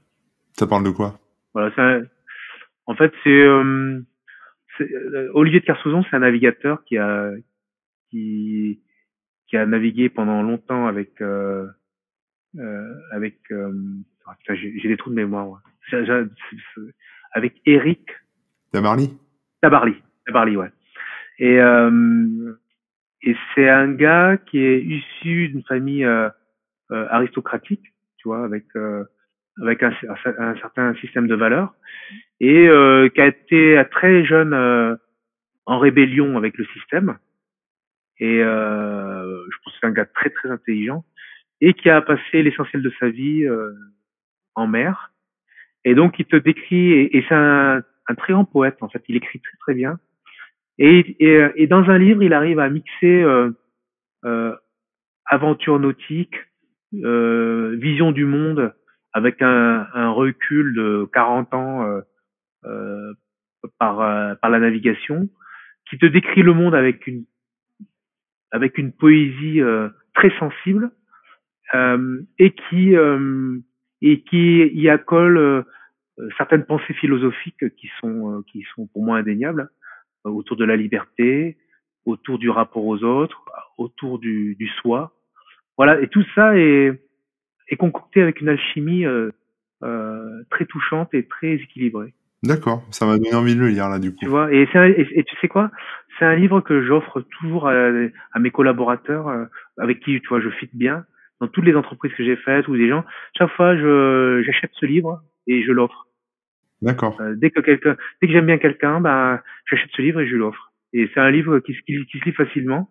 Ça 0.54 0.68
parle 0.68 0.86
de 0.86 0.90
quoi? 0.90 1.20
Voilà, 1.54 1.74
ça, 1.76 2.00
en 2.86 2.96
fait 2.96 3.14
c'est 3.24 3.44
euh, 3.44 4.02
Olivier 5.34 5.60
de 5.60 5.66
Kersauzon, 5.66 6.04
c'est 6.04 6.16
un 6.16 6.20
navigateur 6.20 6.84
qui 6.86 6.98
a 6.98 7.32
qui 8.10 8.82
qui 9.48 9.58
a 9.58 9.66
navigué 9.66 10.10
pendant 10.10 10.42
longtemps 10.42 10.88
avec 10.88 11.22
euh, 11.22 11.68
euh, 12.58 12.94
avec 13.12 13.40
euh, 13.52 13.72
j'ai 14.50 14.88
des 14.88 14.98
trous 14.98 15.12
de 15.12 15.16
mémoire 15.16 15.62
avec 17.32 17.62
Eric 17.66 18.10
Tabarly? 18.72 19.18
Tabarly. 19.62 19.96
Tabarly 20.26 20.58
ouais 20.58 20.72
et 21.40 21.60
euh, 21.60 22.54
et 23.22 23.36
c'est 23.54 23.70
un 23.70 23.92
gars 23.92 24.38
qui 24.38 24.60
est 24.60 24.82
issu 24.82 25.50
d'une 25.50 25.64
famille 25.64 26.06
euh, 26.06 26.30
aristocratique 26.90 27.94
tu 28.18 28.28
vois 28.28 28.44
avec 28.44 28.66
avec 29.62 29.84
un, 29.84 29.94
un, 30.40 30.56
certain 30.58 30.94
système 30.96 31.28
de 31.28 31.36
valeurs 31.36 31.74
et 32.40 32.68
euh, 32.68 33.10
qui 33.10 33.22
a 33.22 33.28
été 33.28 33.82
très 33.92 34.26
jeune 34.26 34.54
euh, 34.54 34.96
en 35.66 35.80
rébellion 35.80 36.38
avec 36.38 36.58
le 36.58 36.66
système. 36.66 37.18
Et 38.20 38.42
euh, 38.42 39.46
je 39.50 39.58
pense 39.64 39.74
que 39.74 39.80
c'est 39.82 39.88
un 39.88 39.92
gars 39.92 40.06
très 40.06 40.30
très 40.30 40.50
intelligent 40.50 41.04
et 41.62 41.74
qui 41.74 41.90
a 41.90 42.02
passé 42.02 42.44
l'essentiel 42.44 42.82
de 42.82 42.92
sa 43.00 43.10
vie 43.10 43.46
euh, 43.46 43.74
en 44.56 44.68
mer. 44.68 45.14
Et 45.84 45.96
donc 45.96 46.20
il 46.20 46.26
te 46.26 46.36
décrit 46.36 46.92
et, 46.92 47.18
et 47.18 47.26
c'est 47.28 47.36
un, 47.36 47.82
un, 48.08 48.16
très 48.16 48.34
grand 48.34 48.46
poète 48.46 48.78
en 48.82 48.90
fait. 48.90 49.04
Il 49.08 49.16
écrit 49.16 49.40
très 49.40 49.58
très 49.58 49.74
bien. 49.74 50.00
Et, 50.78 51.16
et, 51.20 51.48
et, 51.56 51.68
dans 51.68 51.90
un 51.90 51.98
livre, 51.98 52.24
il 52.24 52.34
arrive 52.34 52.60
à 52.60 52.70
mixer 52.70 53.26
aventure 55.26 55.80
nautique, 55.80 56.36
vision 56.92 58.12
du 58.12 58.26
monde 58.26 58.74
avec 59.14 59.42
un, 59.42 59.88
un, 59.94 60.10
recul 60.10 60.74
de 60.76 61.08
40 61.14 61.54
ans 61.54 62.02
par, 63.80 64.38
par 64.40 64.50
la 64.50 64.60
navigation, 64.60 65.30
qui 65.90 65.98
te 65.98 66.06
décrit 66.06 66.42
le 66.42 66.54
monde 66.54 66.76
avec 66.76 67.08
une 67.08 67.26
avec 68.52 68.78
une 68.78 68.92
poésie 68.92 69.62
très 70.14 70.32
sensible 70.40 70.92
euh, 71.74 72.22
et 72.38 72.52
qui 72.52 72.96
euh, 72.96 73.58
et 74.02 74.22
qui 74.22 74.68
y 74.68 74.90
accole 74.90 75.38
euh, 75.38 75.64
certaines 76.38 76.64
pensées 76.64 76.94
philosophiques 76.94 77.76
qui 77.76 77.90
sont 78.00 78.44
qui 78.48 78.64
sont 78.76 78.88
pour 78.88 79.04
moi 79.04 79.18
indéniables 79.18 79.70
autour 80.32 80.58
de 80.58 80.66
la 80.66 80.76
liberté, 80.76 81.58
autour 82.06 82.38
du 82.38 82.50
rapport 82.50 82.86
aux 82.86 83.04
autres, 83.04 83.44
autour 83.78 84.20
du, 84.20 84.56
du 84.56 84.68
soi. 84.82 85.12
Voilà, 85.78 86.00
et 86.02 86.08
tout 86.08 86.24
ça 86.36 86.58
est, 86.58 86.94
est 87.70 87.76
concocté 87.76 88.22
avec 88.22 88.42
une 88.42 88.50
alchimie 88.50 89.06
euh, 89.06 89.32
euh, 89.84 90.44
très 90.50 90.66
touchante 90.66 91.14
et 91.14 91.28
très 91.28 91.56
équilibrée. 91.56 92.14
D'accord, 92.44 92.84
ça 92.92 93.06
m'a 93.06 93.18
donné 93.18 93.34
envie 93.34 93.56
de 93.56 93.60
le 93.60 93.70
lire 93.70 93.90
là 93.90 93.98
du 93.98 94.12
coup. 94.12 94.20
Tu 94.20 94.28
vois, 94.28 94.54
et, 94.54 94.68
et, 94.74 95.20
et, 95.20 95.24
tu 95.24 95.36
sais 95.42 95.48
quoi? 95.48 95.72
C'est 96.20 96.26
un 96.26 96.36
livre 96.36 96.62
que 96.62 96.86
j'offre 96.86 97.22
toujours 97.22 97.68
à, 97.68 97.74
à, 98.34 98.40
mes 98.40 98.52
collaborateurs 98.52 99.48
avec 99.80 100.00
qui 100.02 100.22
tu 100.22 100.28
vois 100.28 100.40
je 100.42 100.50
fit 100.50 100.70
bien 100.74 101.06
dans 101.42 101.48
toutes 101.48 101.66
les 101.66 101.76
entreprises 101.76 102.14
que 102.14 102.24
j'ai 102.24 102.36
faites 102.36 102.68
ou 102.68 102.78
des 102.78 102.88
gens, 102.88 103.04
chaque 103.38 103.52
fois 103.52 103.76
j'achète 103.76 104.72
ce 104.74 104.86
livre 104.86 105.22
et 105.48 105.64
je 105.64 105.72
l'offre. 105.72 106.05
D'accord. 106.82 107.20
Euh, 107.22 107.36
dès 107.36 107.52
que 107.52 107.62
quelqu'un, 107.62 107.96
dès 108.22 108.28
que 108.28 108.34
j'aime 108.34 108.46
bien 108.46 108.58
quelqu'un, 108.58 109.00
bah 109.00 109.42
j'achète 109.70 109.90
ce 109.96 110.02
livre 110.02 110.22
et 110.22 110.28
je 110.28 110.36
l'offre. 110.36 110.72
Et 110.94 111.10
c'est 111.14 111.20
un 111.20 111.32
livre 111.32 111.60
qui, 111.60 111.74
qui, 111.86 112.06
qui, 112.06 112.20
se 112.20 112.26
lit 112.26 112.32
facilement 112.32 112.90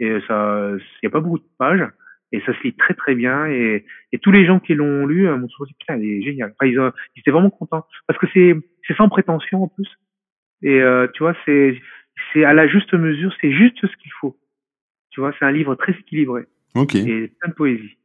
et 0.00 0.18
ça, 0.26 0.70
il 0.74 1.04
y 1.04 1.06
a 1.06 1.10
pas 1.10 1.20
beaucoup 1.20 1.38
de 1.38 1.48
pages 1.58 1.86
et 2.32 2.40
ça 2.40 2.54
se 2.56 2.62
lit 2.62 2.74
très 2.74 2.94
très 2.94 3.14
bien 3.14 3.46
et, 3.46 3.84
et 4.12 4.18
tous 4.18 4.32
les 4.32 4.46
gens 4.46 4.58
qui 4.58 4.74
l'ont 4.74 5.06
lu 5.06 5.28
m'ont 5.28 5.48
toujours 5.48 5.66
dit 5.66 5.74
putain 5.78 5.96
il 5.96 6.04
est 6.04 6.22
génial. 6.22 6.54
Enfin, 6.58 6.70
ils, 6.70 6.92
ils, 7.16 7.20
étaient 7.20 7.30
vraiment 7.30 7.50
contents 7.50 7.86
parce 8.06 8.18
que 8.18 8.26
c'est 8.32 8.54
c'est 8.86 8.96
sans 8.96 9.08
prétention 9.08 9.64
en 9.64 9.68
plus 9.68 9.88
et 10.62 10.80
euh, 10.80 11.06
tu 11.14 11.22
vois 11.22 11.34
c'est 11.44 11.80
c'est 12.32 12.44
à 12.44 12.54
la 12.54 12.68
juste 12.68 12.92
mesure, 12.94 13.32
c'est 13.40 13.52
juste 13.52 13.80
ce 13.80 13.96
qu'il 13.96 14.12
faut. 14.20 14.36
Tu 15.10 15.20
vois, 15.20 15.32
c'est 15.38 15.44
un 15.44 15.52
livre 15.52 15.74
très 15.74 15.92
équilibré. 15.92 16.44
Ok. 16.74 16.94
Et 16.94 17.28
plein 17.40 17.48
de 17.48 17.54
poésie. 17.54 17.98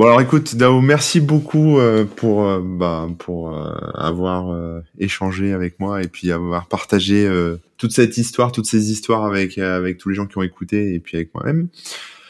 Bon 0.00 0.06
alors 0.06 0.22
écoute 0.22 0.56
Dao, 0.56 0.80
merci 0.80 1.20
beaucoup 1.20 1.78
euh, 1.78 2.06
pour 2.06 2.48
euh, 2.48 2.60
bah, 2.64 3.06
pour 3.22 3.54
euh, 3.54 3.68
avoir 3.98 4.50
euh, 4.50 4.80
échangé 4.98 5.52
avec 5.52 5.78
moi 5.78 6.00
et 6.00 6.08
puis 6.08 6.32
avoir 6.32 6.68
partagé 6.68 7.28
euh, 7.28 7.56
toute 7.78 7.90
cette 7.90 8.16
histoire, 8.16 8.50
toutes 8.50 8.64
ces 8.64 8.90
histoires 8.90 9.26
avec 9.26 9.58
avec 9.58 9.98
tous 9.98 10.08
les 10.08 10.14
gens 10.14 10.24
qui 10.24 10.38
ont 10.38 10.42
écouté 10.42 10.94
et 10.94 11.00
puis 11.00 11.18
avec 11.18 11.34
moi-même. 11.34 11.68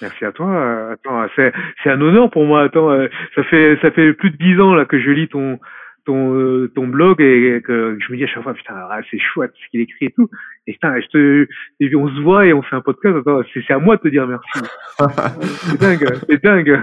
Merci 0.03 0.25
à 0.25 0.33
toi. 0.33 0.91
Attends, 0.95 1.25
c'est 1.37 1.53
c'est 1.85 1.91
un 1.91 2.01
honneur 2.01 2.29
pour 2.33 2.45
moi. 2.45 2.65
Attends, 2.65 2.91
ça 3.37 3.45
fait 3.45 3.79
ça 3.81 3.93
fait 3.93 4.15
plus 4.15 4.33
de 4.33 4.37
dix 4.39 4.61
ans 4.61 4.75
là 4.75 4.85
que 4.85 5.01
je 5.01 5.11
lis 5.11 5.29
ton 5.29 5.61
ton 6.07 6.67
ton 6.75 6.89
blog 6.89 7.21
et 7.21 7.63
que 7.65 7.97
je 8.01 8.13
me 8.13 8.17
dis 8.17 8.25
à 8.25 8.27
chaque 8.27 8.43
fois 8.43 8.55
putain 8.55 8.75
ah, 8.75 8.99
c'est 9.13 9.21
chouette 9.21 9.53
ce 9.55 9.71
qu'il 9.71 9.81
écrit 9.81 10.07
et 10.07 10.11
tout 10.11 10.29
et 10.67 10.73
putain 10.73 10.95
je 11.01 11.07
te 11.09 11.49
et 11.81 11.95
on 11.97 12.09
se 12.09 12.21
voit 12.21 12.47
et 12.47 12.53
on 12.53 12.63
fait 12.63 12.77
un 12.77 12.81
podcast 12.81 13.17
c'est 13.55 13.73
à 13.73 13.79
moi 13.79 13.97
de 13.97 14.03
te 14.03 14.09
dire 14.09 14.27
merci 14.27 14.71
c'est 15.63 15.81
dingue 15.81 16.13
c'est 16.29 16.43
dingue 16.43 16.81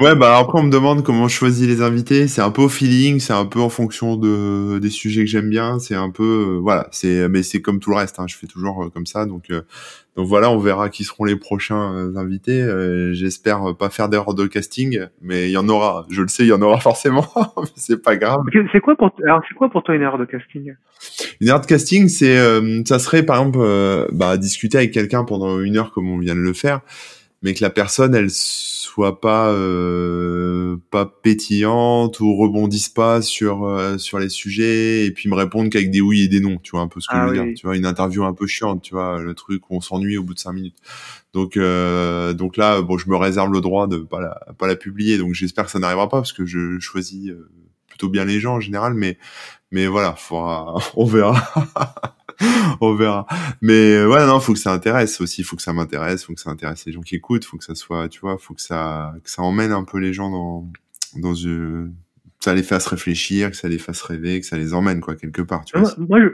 ouais 0.00 0.14
bah 0.14 0.38
après 0.38 0.60
on 0.60 0.64
me 0.64 0.70
demande 0.70 1.02
comment 1.02 1.28
je 1.28 1.34
choisis 1.34 1.66
les 1.66 1.82
invités 1.82 2.28
c'est 2.28 2.42
un 2.42 2.50
peu 2.50 2.62
au 2.62 2.68
feeling 2.68 3.18
c'est 3.18 3.32
un 3.32 3.46
peu 3.46 3.60
en 3.60 3.70
fonction 3.70 4.16
de 4.16 4.78
des 4.78 4.90
sujets 4.90 5.24
que 5.24 5.30
j'aime 5.30 5.50
bien 5.50 5.78
c'est 5.78 5.94
un 5.94 6.10
peu 6.10 6.22
euh, 6.56 6.58
voilà 6.60 6.86
c'est 6.90 7.28
mais 7.28 7.42
c'est 7.42 7.62
comme 7.62 7.80
tout 7.80 7.90
le 7.90 7.96
reste 7.96 8.18
hein, 8.18 8.26
je 8.28 8.36
fais 8.36 8.46
toujours 8.46 8.84
euh, 8.84 8.90
comme 8.90 9.06
ça 9.06 9.26
donc 9.26 9.50
donc 10.16 10.28
voilà, 10.28 10.50
on 10.50 10.56
verra 10.56 10.88
qui 10.88 11.04
seront 11.04 11.24
les 11.24 11.36
prochains 11.36 11.94
euh, 11.94 12.16
invités. 12.16 12.62
Euh, 12.62 13.12
j'espère 13.12 13.76
pas 13.78 13.90
faire 13.90 14.08
d'erreur 14.08 14.32
de 14.32 14.46
casting, 14.46 14.98
mais 15.20 15.48
il 15.48 15.50
y 15.50 15.58
en 15.58 15.68
aura. 15.68 16.06
Je 16.08 16.22
le 16.22 16.28
sais, 16.28 16.44
il 16.44 16.48
y 16.48 16.52
en 16.52 16.62
aura 16.62 16.80
forcément. 16.80 17.26
c'est 17.76 18.02
pas 18.02 18.16
grave. 18.16 18.40
C'est 18.72 18.80
quoi 18.80 18.96
pour 18.96 19.14
alors 19.22 19.42
c'est 19.46 19.54
quoi 19.54 19.68
pour 19.68 19.82
toi 19.82 19.94
une 19.94 20.00
erreur 20.00 20.16
de 20.16 20.24
casting? 20.24 20.74
Une 21.42 21.48
erreur 21.48 21.60
de 21.60 21.66
casting, 21.66 22.08
c'est 22.08 22.34
euh, 22.66 22.82
ça 22.86 22.98
serait 22.98 23.24
par 23.24 23.38
exemple 23.38 23.58
bah, 24.12 24.36
discuter 24.36 24.78
avec 24.78 24.92
quelqu'un 24.92 25.24
pendant 25.24 25.60
une 25.60 25.76
heure 25.76 25.92
comme 25.92 26.10
on 26.10 26.18
vient 26.18 26.34
de 26.34 26.40
le 26.40 26.52
faire, 26.52 26.80
mais 27.42 27.54
que 27.54 27.62
la 27.62 27.70
personne 27.70 28.14
elle 28.14 28.30
soit 28.96 29.20
pas 29.20 29.52
euh, 29.52 30.78
pas 30.90 31.04
pétillante 31.04 32.18
ou 32.20 32.34
rebondisse 32.34 32.88
pas 32.88 33.20
sur 33.20 33.66
euh, 33.66 33.98
sur 33.98 34.18
les 34.18 34.30
sujets 34.30 35.04
et 35.04 35.10
puis 35.10 35.28
me 35.28 35.34
répondre 35.34 35.68
qu'avec 35.68 35.90
des 35.90 36.00
oui 36.00 36.22
et 36.22 36.28
des 36.28 36.40
non 36.40 36.56
tu 36.62 36.70
vois 36.70 36.80
un 36.80 36.88
peu 36.88 37.00
ce 37.00 37.08
que 37.08 37.14
je 37.14 37.20
ah 37.20 37.26
veux 37.26 37.34
dire. 37.34 37.54
tu 37.54 37.66
vois 37.66 37.76
une 37.76 37.84
interview 37.84 38.24
un 38.24 38.32
peu 38.32 38.46
chiante 38.46 38.80
tu 38.80 38.94
vois 38.94 39.20
le 39.20 39.34
truc 39.34 39.68
où 39.68 39.76
on 39.76 39.82
s'ennuie 39.82 40.16
au 40.16 40.22
bout 40.22 40.32
de 40.32 40.38
cinq 40.38 40.54
minutes. 40.54 40.78
Donc 41.34 41.58
euh, 41.58 42.32
donc 42.32 42.56
là 42.56 42.80
bon 42.80 42.96
je 42.96 43.10
me 43.10 43.16
réserve 43.16 43.52
le 43.52 43.60
droit 43.60 43.86
de 43.86 43.98
pas 43.98 44.20
la 44.20 44.54
pas 44.56 44.66
la 44.66 44.76
publier 44.76 45.18
donc 45.18 45.34
j'espère 45.34 45.66
que 45.66 45.70
ça 45.70 45.78
n'arrivera 45.78 46.08
pas 46.08 46.16
parce 46.16 46.32
que 46.32 46.46
je 46.46 46.78
choisis 46.78 47.32
plutôt 47.86 48.08
bien 48.08 48.24
les 48.24 48.40
gens 48.40 48.54
en 48.54 48.60
général 48.60 48.94
mais 48.94 49.18
mais 49.70 49.86
voilà 49.86 50.14
faudra 50.14 50.74
on 50.96 51.04
verra 51.04 51.36
on 52.80 52.94
verra. 52.94 53.26
Mais 53.62 54.04
ouais, 54.04 54.26
non, 54.26 54.40
faut 54.40 54.52
que 54.52 54.58
ça 54.58 54.72
intéresse 54.72 55.20
aussi, 55.20 55.42
faut 55.42 55.56
que 55.56 55.62
ça 55.62 55.72
m'intéresse, 55.72 56.24
faut 56.24 56.34
que 56.34 56.40
ça 56.40 56.50
intéresse 56.50 56.86
les 56.86 56.92
gens 56.92 57.00
qui 57.00 57.16
écoutent, 57.16 57.44
faut 57.44 57.56
que 57.56 57.64
ça 57.64 57.74
soit, 57.74 58.08
tu 58.08 58.20
vois, 58.20 58.38
faut 58.38 58.54
que 58.54 58.62
ça, 58.62 59.14
que 59.22 59.30
ça 59.30 59.42
emmène 59.42 59.72
un 59.72 59.84
peu 59.84 59.98
les 59.98 60.12
gens 60.12 60.30
dans, 60.30 60.66
dans 61.16 61.34
une, 61.34 61.94
ça 62.40 62.54
les 62.54 62.62
fasse 62.62 62.86
réfléchir, 62.86 63.50
que 63.50 63.56
ça 63.56 63.68
les 63.68 63.78
fasse 63.78 64.02
rêver, 64.02 64.40
que 64.40 64.46
ça 64.46 64.56
les 64.56 64.74
emmène 64.74 65.00
quoi 65.00 65.16
quelque 65.16 65.42
part. 65.42 65.64
Tu 65.64 65.78
vois. 65.78 65.90
Moi, 65.98 66.20
je, 66.20 66.28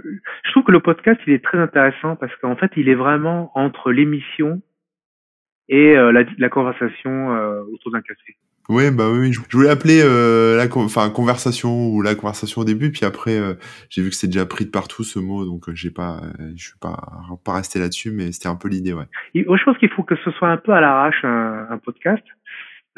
je, 0.44 0.50
trouve 0.50 0.64
que 0.64 0.72
le 0.72 0.80
podcast 0.80 1.20
il 1.26 1.32
est 1.32 1.42
très 1.42 1.58
intéressant 1.58 2.16
parce 2.16 2.34
qu'en 2.36 2.56
fait 2.56 2.70
il 2.76 2.88
est 2.88 2.94
vraiment 2.94 3.50
entre 3.54 3.92
l'émission 3.92 4.60
et 5.68 5.96
euh, 5.96 6.12
la, 6.12 6.24
la, 6.38 6.48
conversation 6.48 7.34
euh, 7.34 7.62
autour 7.72 7.92
d'un 7.92 8.02
café. 8.02 8.36
Oui, 8.68 8.84
bah 8.92 9.10
oui, 9.10 9.32
je 9.32 9.40
voulais 9.56 9.68
appeler 9.68 10.00
euh, 10.04 10.56
la 10.56 10.66
enfin 10.76 11.10
conversation 11.10 11.88
ou 11.88 12.00
la 12.00 12.14
conversation 12.14 12.60
au 12.60 12.64
début, 12.64 12.92
puis 12.92 13.04
après 13.04 13.36
euh, 13.36 13.54
j'ai 13.90 14.02
vu 14.02 14.10
que 14.10 14.14
c'est 14.14 14.28
déjà 14.28 14.46
pris 14.46 14.64
de 14.64 14.70
partout 14.70 15.02
ce 15.02 15.18
mot, 15.18 15.44
donc 15.44 15.68
euh, 15.68 15.74
j'ai 15.74 15.90
pas, 15.90 16.20
je 16.54 16.68
suis 16.68 16.78
pas 16.80 16.96
pas 17.44 17.54
resté 17.54 17.80
là-dessus, 17.80 18.12
mais 18.12 18.30
c'était 18.30 18.48
un 18.48 18.54
peu 18.54 18.68
l'idée, 18.68 18.92
ouais. 18.92 19.06
je 19.34 19.64
pense 19.64 19.76
qu'il 19.78 19.90
faut 19.90 20.04
que 20.04 20.14
ce 20.24 20.30
soit 20.32 20.48
un 20.48 20.58
peu 20.58 20.72
à 20.72 20.80
l'arrache 20.80 21.24
un, 21.24 21.66
un, 21.70 21.78
podcast. 21.78 22.22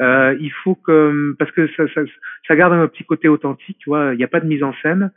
Euh, 0.01 0.35
il 0.39 0.51
faut 0.63 0.75
que 0.75 1.35
parce 1.39 1.51
que 1.51 1.67
ça, 1.75 1.83
ça, 1.93 2.01
ça, 2.47 2.55
garde 2.55 2.73
un 2.73 2.87
petit 2.87 3.05
côté 3.05 3.29
authentique, 3.29 3.77
tu 3.79 3.89
vois. 3.89 4.13
Il 4.13 4.17
n'y 4.17 4.25
a 4.25 4.27
pas 4.27 4.41
de 4.41 4.47
mise 4.47 4.61
en 4.61 4.73
scène. 4.81 5.11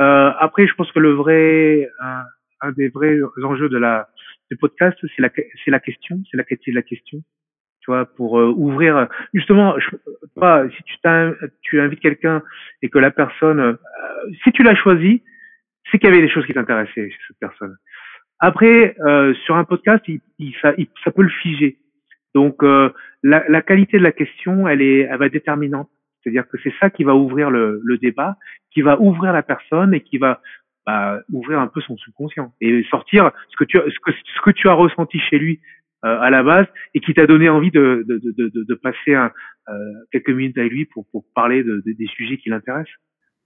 Euh, 0.00 0.30
après, 0.38 0.68
je 0.68 0.74
pense 0.74 0.90
que 0.92 1.00
le 1.00 1.12
vrai, 1.12 1.90
un, 2.00 2.22
un 2.60 2.72
des 2.72 2.88
vrais 2.88 3.18
enjeux 3.42 3.68
de 3.68 3.76
la 3.76 4.08
du 4.50 4.56
podcast, 4.56 4.96
c'est 5.02 5.22
la 5.22 5.30
c'est 5.64 5.70
la 5.70 5.80
question, 5.80 6.22
c'est 6.30 6.36
la 6.36 6.44
la 6.68 6.82
question 6.82 7.22
pour 8.16 8.38
euh, 8.38 8.52
ouvrir. 8.56 9.08
Justement, 9.34 9.74
pas 10.38 10.68
si 10.70 10.82
tu 10.84 10.96
tu 11.62 11.80
invites 11.80 12.00
quelqu'un 12.00 12.42
et 12.82 12.88
que 12.88 12.98
la 12.98 13.10
personne, 13.10 13.60
euh, 13.60 13.74
si 14.44 14.52
tu 14.52 14.62
l'as 14.62 14.74
choisi, 14.74 15.22
c'est 15.90 15.98
qu'il 15.98 16.08
y 16.08 16.12
avait 16.12 16.22
des 16.22 16.30
choses 16.30 16.46
qui 16.46 16.54
t'intéressaient 16.54 17.10
chez 17.10 17.18
cette 17.28 17.38
personne. 17.38 17.76
Après, 18.38 18.96
euh, 19.00 19.34
sur 19.44 19.56
un 19.56 19.64
podcast, 19.64 20.04
ça, 20.62 20.72
peut 21.14 21.22
le 21.22 21.28
figer. 21.42 21.78
Donc, 22.34 22.62
la, 23.22 23.62
qualité 23.62 23.98
de 23.98 24.02
la 24.02 24.12
question, 24.12 24.68
elle 24.68 24.82
est, 24.82 25.00
elle 25.00 25.18
va 25.18 25.26
être 25.26 25.32
déterminante. 25.32 25.90
C'est-à-dire 26.22 26.48
que 26.48 26.58
c'est 26.62 26.72
ça 26.80 26.90
qui 26.90 27.04
va 27.04 27.14
ouvrir 27.14 27.50
le, 27.50 27.98
débat, 28.00 28.36
qui 28.70 28.82
va 28.82 29.00
ouvrir 29.00 29.32
la 29.32 29.42
personne 29.42 29.94
et 29.94 30.00
qui 30.00 30.18
va 30.18 30.40
bah, 30.86 31.20
ouvrir 31.32 31.58
un 31.58 31.66
peu 31.66 31.80
son 31.80 31.96
subconscient 31.96 32.52
et 32.60 32.84
sortir 32.84 33.30
ce 33.48 33.56
que 33.56 34.50
tu 34.52 34.68
as 34.68 34.72
ressenti 34.72 35.18
chez 35.18 35.38
lui 35.38 35.60
à 36.02 36.30
la 36.30 36.42
base 36.42 36.66
et 36.94 37.00
qui 37.00 37.12
t'a 37.12 37.26
donné 37.26 37.48
envie 37.48 37.70
de, 37.70 38.04
de, 38.08 38.18
de, 38.18 38.48
de, 38.48 38.64
de 38.66 38.74
passer 38.74 39.14
un, 39.14 39.30
euh, 39.68 39.74
quelques 40.10 40.30
minutes 40.30 40.58
avec 40.58 40.72
lui 40.72 40.86
pour, 40.86 41.06
pour 41.12 41.24
parler 41.34 41.62
de, 41.62 41.82
des 41.86 42.06
sujets 42.06 42.38
qui 42.38 42.48
l'intéressent. 42.48 42.94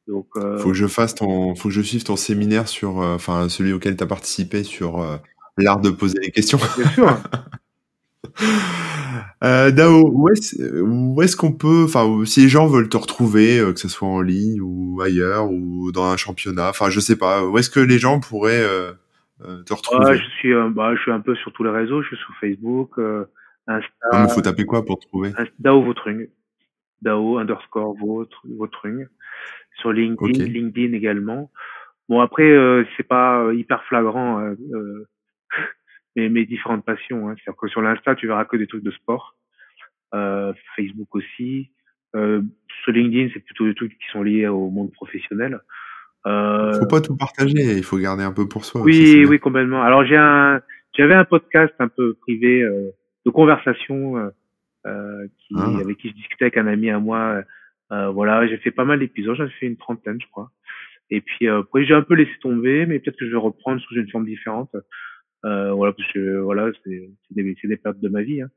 Donc, 0.06 0.26
euh... 0.36 0.59
faut 0.59 0.68
que 0.68 0.74
je 0.74 0.86
fasse 0.86 1.14
ton, 1.14 1.55
faut 1.55 1.68
que 1.68 1.74
je 1.74 1.82
suive 1.82 2.05
ton 2.05 2.16
séminaire 2.16 2.68
sur, 2.68 3.01
euh, 3.01 3.14
enfin 3.14 3.48
celui 3.48 3.72
auquel 3.72 3.97
tu 3.97 4.05
as 4.05 4.06
participé 4.06 4.62
sur 4.62 5.05
l'art 5.59 5.81
de 5.81 5.90
poser 5.90 6.18
les 6.20 6.31
questions. 6.31 6.59
Bien 6.76 6.89
sûr. 6.90 7.18
euh, 9.44 9.70
Dao, 9.70 10.10
où 10.12 10.28
est-ce, 10.28 10.56
est-ce 11.22 11.36
qu'on 11.36 11.52
peut, 11.52 11.85
enfin, 11.85 12.24
si 12.24 12.43
les 12.43 12.48
gens 12.48 12.66
veulent 12.66 12.89
te 12.89 12.97
retrouver, 12.97 13.60
que 13.74 13.81
ce 13.81 13.89
soit 13.89 14.09
en 14.09 14.20
ligne 14.20 14.60
ou 14.60 15.01
ailleurs 15.01 15.51
ou 15.51 15.93
dans 15.93 16.05
un 16.05 16.16
championnat, 16.16 16.70
enfin, 16.70 16.90
je 16.90 17.01
sais 17.01 17.16
pas, 17.16 17.44
où 17.44 17.59
est-ce 17.59 17.70
que 17.70 17.81
les 17.81 17.98
gens 17.98 18.20
pourraient 18.20 18.62
euh, 18.62 18.93
te 19.65 19.75
retrouver 19.75 20.16
Je 20.16 20.29
suis, 20.39 20.53
bah, 20.71 20.95
je 20.95 21.01
suis 21.01 21.11
un 21.11 21.21
peu 21.21 21.35
sur 21.37 21.53
tous 21.53 21.65
les 21.65 21.71
réseaux. 21.71 22.03
Je 22.03 22.09
suis 22.09 22.16
sur 22.16 22.35
Facebook, 22.41 22.99
euh, 22.99 23.27
Insta. 23.66 23.89
Il 24.12 24.31
faut 24.31 24.41
taper 24.41 24.65
quoi 24.65 24.85
pour 24.85 24.99
trouver? 24.99 25.33
Dao 25.59 25.83
Votrung. 25.83 26.27
Dao 27.03 27.39
underscore 27.39 27.97
Votrung. 27.97 29.07
Sur 29.79 29.93
LinkedIn, 29.93 30.45
LinkedIn 30.45 30.93
également. 30.93 31.51
Bon 32.09 32.21
après, 32.21 32.51
euh, 32.51 32.85
c'est 32.97 33.09
pas 33.09 33.53
hyper 33.53 33.83
flagrant 33.85 34.41
euh, 34.41 35.09
mes, 36.16 36.29
mes 36.29 36.45
différentes 36.45 36.85
passions. 36.85 37.29
Hein. 37.29 37.35
C'est-à-dire 37.37 37.59
que 37.59 37.69
sur 37.69 37.83
l'Insta, 37.83 38.15
tu 38.15 38.27
verras 38.27 38.45
que 38.45 38.57
des 38.57 38.66
trucs 38.66 38.85
de 38.85 38.91
sport. 38.91 39.37
Euh, 40.15 40.53
Facebook 40.77 41.15
aussi. 41.16 41.71
Euh, 42.15 42.41
sur 42.83 42.93
LinkedIn, 42.93 43.31
c'est 43.35 43.41
plutôt 43.41 43.66
des 43.66 43.75
trucs 43.75 43.99
qui 43.99 44.07
sont 44.12 44.23
liés 44.23 44.47
au 44.47 44.71
monde 44.71 44.93
professionnel. 44.93 45.61
Euh... 46.27 46.73
Faut 46.81 46.87
pas 46.87 47.01
tout 47.01 47.17
partager, 47.17 47.77
il 47.77 47.83
faut 47.83 47.99
garder 47.99 48.25
un 48.25 48.33
peu 48.33 48.49
pour 48.49 48.65
soi. 48.65 48.83
Oui, 48.83 49.25
oui, 49.29 49.39
complètement. 49.39 49.83
Alors 49.83 50.05
j'ai 50.07 50.17
un, 50.17 50.61
j'avais 50.97 51.15
un 51.15 51.25
podcast 51.25 51.75
un 51.79 51.89
peu 51.89 52.15
privé 52.15 52.63
euh, 52.63 52.91
de 53.27 53.31
conversation 53.31 54.17
euh, 54.87 55.27
qui, 55.39 55.55
ah. 55.57 55.79
avec 55.81 55.99
qui 55.99 56.09
je 56.09 56.15
discutais 56.15 56.47
avec 56.47 56.57
un 56.57 56.67
ami 56.67 56.91
à 56.91 56.99
moi. 56.99 57.43
voilà, 57.91 58.47
j'ai 58.47 58.59
fait 58.59 58.71
pas 58.71 58.85
mal 58.85 58.99
d'épisodes, 58.99 59.37
j'en 59.37 59.47
ai 59.47 59.51
fait 59.51 59.67
une 59.67 59.77
trentaine, 59.77 60.19
je 60.21 60.27
crois. 60.31 60.51
Et 61.11 61.21
puis 61.21 61.49
après, 61.49 61.85
j'ai 61.85 61.95
un 61.95 62.03
peu 62.03 62.15
laissé 62.15 62.33
tomber, 62.41 62.87
mais 62.87 62.99
peut-être 62.99 63.19
que 63.19 63.27
je 63.27 63.31
vais 63.31 63.37
reprendre 63.37 63.81
sous 63.83 63.95
une 63.95 64.11
forme 64.11 64.25
différente. 64.25 64.75
voilà, 65.43 65.93
parce 65.93 66.11
que 66.13 66.39
voilà, 66.39 66.71
c'est 66.85 67.11
des, 67.31 67.55
des 67.63 67.77
pertes 67.77 68.01
de 68.01 68.09
ma 68.09 68.23
vie. 68.23 68.41
Hein. 68.41 68.49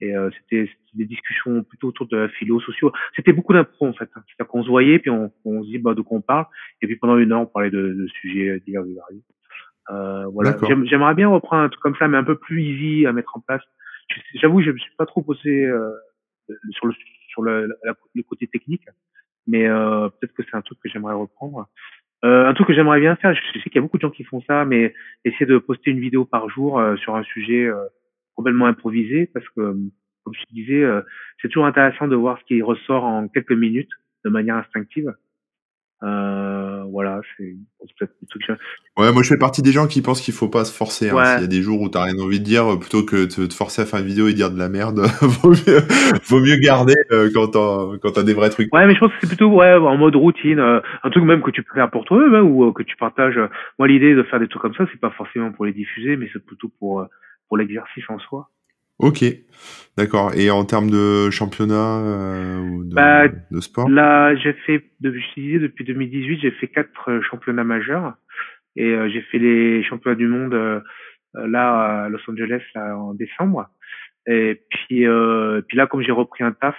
Et 0.00 0.16
euh, 0.16 0.30
c'était 0.38 0.70
des 0.94 1.04
discussions 1.04 1.62
plutôt 1.64 1.88
autour 1.88 2.06
de 2.06 2.16
la 2.16 2.28
philo, 2.28 2.60
sociaux. 2.60 2.92
C'était 3.16 3.32
beaucoup 3.32 3.52
d'impro 3.52 3.86
en 3.86 3.92
fait. 3.92 4.08
C'est-à-dire 4.14 4.48
qu'on 4.48 4.62
se 4.62 4.68
voyait, 4.68 4.98
puis 4.98 5.10
on, 5.10 5.32
on 5.44 5.62
se 5.62 5.68
dit 5.68 5.78
bah, 5.78 5.94
de 5.94 6.02
quoi 6.02 6.18
on 6.18 6.20
parle. 6.20 6.46
Et 6.82 6.86
puis 6.86 6.96
pendant 6.96 7.18
une 7.18 7.32
heure, 7.32 7.40
on 7.40 7.46
parlait 7.46 7.70
de, 7.70 7.94
de 7.94 8.06
sujets 8.20 8.60
divers 8.60 8.84
et 8.84 8.94
variés. 8.94 9.22
Euh, 9.90 10.26
voilà. 10.26 10.56
J'aimerais 10.84 11.14
bien 11.14 11.28
reprendre 11.28 11.62
un 11.62 11.68
truc 11.68 11.82
comme 11.82 11.96
ça, 11.96 12.08
mais 12.08 12.16
un 12.16 12.24
peu 12.24 12.36
plus 12.36 12.62
easy 12.62 13.06
à 13.06 13.12
mettre 13.12 13.36
en 13.36 13.40
place. 13.40 13.62
J'avoue, 14.34 14.62
je 14.62 14.70
me 14.70 14.78
suis 14.78 14.94
pas 14.96 15.06
trop 15.06 15.22
posé 15.22 15.66
euh, 15.66 15.90
sur 16.70 16.86
le 16.86 16.94
sur 17.28 17.42
le, 17.42 17.68
le 18.14 18.22
côté 18.22 18.46
technique, 18.46 18.84
mais 19.46 19.66
euh, 19.66 20.08
peut-être 20.08 20.34
que 20.34 20.42
c'est 20.42 20.56
un 20.56 20.62
truc 20.62 20.78
que 20.82 20.88
j'aimerais 20.88 21.14
reprendre. 21.14 21.68
Euh, 22.24 22.46
un 22.46 22.54
truc 22.54 22.66
que 22.66 22.74
j'aimerais 22.74 23.00
bien 23.00 23.14
faire, 23.16 23.32
je 23.32 23.60
sais 23.60 23.70
qu'il 23.70 23.76
y 23.76 23.78
a 23.78 23.82
beaucoup 23.82 23.96
de 23.96 24.02
gens 24.02 24.10
qui 24.10 24.24
font 24.24 24.42
ça, 24.42 24.64
mais 24.64 24.92
essayer 25.24 25.46
de 25.46 25.58
poster 25.58 25.92
une 25.92 26.00
vidéo 26.00 26.24
par 26.24 26.48
jour 26.48 26.80
euh, 26.80 26.96
sur 26.96 27.14
un 27.14 27.22
sujet 27.22 27.66
euh, 27.66 27.76
complètement 28.38 28.66
improvisé 28.66 29.28
parce 29.34 29.46
que, 29.48 29.60
comme 30.22 30.32
je 30.32 30.54
disais, 30.54 30.84
euh, 30.84 31.02
c'est 31.42 31.48
toujours 31.48 31.66
intéressant 31.66 32.06
de 32.06 32.14
voir 32.14 32.38
ce 32.38 32.44
qui 32.44 32.62
ressort 32.62 33.02
en 33.02 33.26
quelques 33.26 33.50
minutes 33.50 33.90
de 34.24 34.30
manière 34.30 34.54
instinctive. 34.54 35.12
Euh, 36.04 36.84
voilà, 36.92 37.20
c'est 37.36 37.56
peut-être 37.98 38.12
truc. 38.30 38.44
Ouais, 38.96 39.12
moi 39.12 39.24
je 39.24 39.28
fais 39.30 39.36
partie 39.36 39.62
des 39.62 39.72
gens 39.72 39.88
qui 39.88 40.00
pensent 40.00 40.20
qu'il 40.20 40.32
faut 40.32 40.48
pas 40.48 40.64
se 40.64 40.72
forcer. 40.72 41.10
Hein. 41.10 41.24
S'il 41.24 41.40
y 41.40 41.44
a 41.44 41.48
des 41.48 41.60
jours 41.60 41.80
où 41.80 41.88
t'as 41.88 42.04
rien 42.04 42.16
envie 42.20 42.38
de 42.38 42.44
dire, 42.44 42.78
plutôt 42.78 43.02
que 43.02 43.24
de 43.24 43.46
te 43.46 43.54
forcer 43.54 43.82
à 43.82 43.84
faire 43.84 43.98
une 43.98 44.06
vidéo 44.06 44.28
et 44.28 44.32
dire 44.32 44.52
de 44.52 44.58
la 44.58 44.68
merde, 44.68 45.00
vaut 45.20 45.50
mieux, 45.50 45.80
vaut 46.28 46.40
mieux 46.40 46.56
garder 46.62 46.94
euh, 47.10 47.28
quand 47.34 47.48
t'as 47.48 47.98
quand 47.98 48.12
t'as 48.12 48.22
des 48.22 48.34
vrais 48.34 48.50
trucs. 48.50 48.72
Ouais, 48.72 48.86
mais 48.86 48.94
je 48.94 49.00
pense 49.00 49.10
que 49.10 49.16
c'est 49.22 49.26
plutôt 49.26 49.48
ouais 49.48 49.74
en 49.74 49.96
mode 49.96 50.14
routine, 50.14 50.60
euh, 50.60 50.78
un 51.02 51.10
truc 51.10 51.24
même 51.24 51.42
que 51.42 51.50
tu 51.50 51.64
peux 51.64 51.74
faire 51.74 51.90
pour 51.90 52.04
toi-même 52.04 52.32
hein, 52.32 52.42
ou 52.42 52.70
que 52.70 52.84
tu 52.84 52.96
partages. 52.96 53.40
Moi, 53.80 53.88
l'idée 53.88 54.14
de 54.14 54.22
faire 54.22 54.38
des 54.38 54.46
trucs 54.46 54.62
comme 54.62 54.74
ça, 54.74 54.86
c'est 54.92 55.00
pas 55.00 55.10
forcément 55.10 55.50
pour 55.50 55.64
les 55.66 55.72
diffuser, 55.72 56.16
mais 56.16 56.30
c'est 56.32 56.44
plutôt 56.44 56.70
pour 56.78 57.08
pour 57.48 57.56
l'exercice 57.56 58.04
en 58.08 58.18
soi. 58.18 58.50
Ok, 58.98 59.24
d'accord. 59.96 60.32
Et 60.34 60.50
en 60.50 60.64
termes 60.64 60.90
de 60.90 61.30
championnat 61.30 62.00
euh, 62.00 62.58
ou 62.58 62.84
de, 62.84 62.94
bah, 62.94 63.28
de, 63.28 63.60
sport? 63.60 63.88
Là, 63.88 64.34
j'ai 64.34 64.52
fait, 64.52 64.84
je 65.02 65.40
disais, 65.40 65.60
depuis 65.60 65.84
2018, 65.84 66.40
j'ai 66.40 66.50
fait 66.50 66.66
quatre 66.66 67.08
euh, 67.08 67.22
championnats 67.22 67.62
majeurs 67.62 68.14
et 68.74 68.86
euh, 68.86 69.08
j'ai 69.08 69.22
fait 69.22 69.38
les 69.38 69.84
championnats 69.84 70.16
du 70.16 70.26
monde 70.26 70.52
euh, 70.52 70.80
là 71.34 72.04
à 72.04 72.08
Los 72.08 72.18
Angeles 72.28 72.62
là, 72.74 72.96
en 72.96 73.14
décembre. 73.14 73.68
Et 74.26 74.60
puis, 74.68 75.06
puis 75.68 75.76
là, 75.76 75.86
comme 75.86 76.02
j'ai 76.02 76.12
repris 76.12 76.42
un 76.42 76.52
taf, 76.52 76.76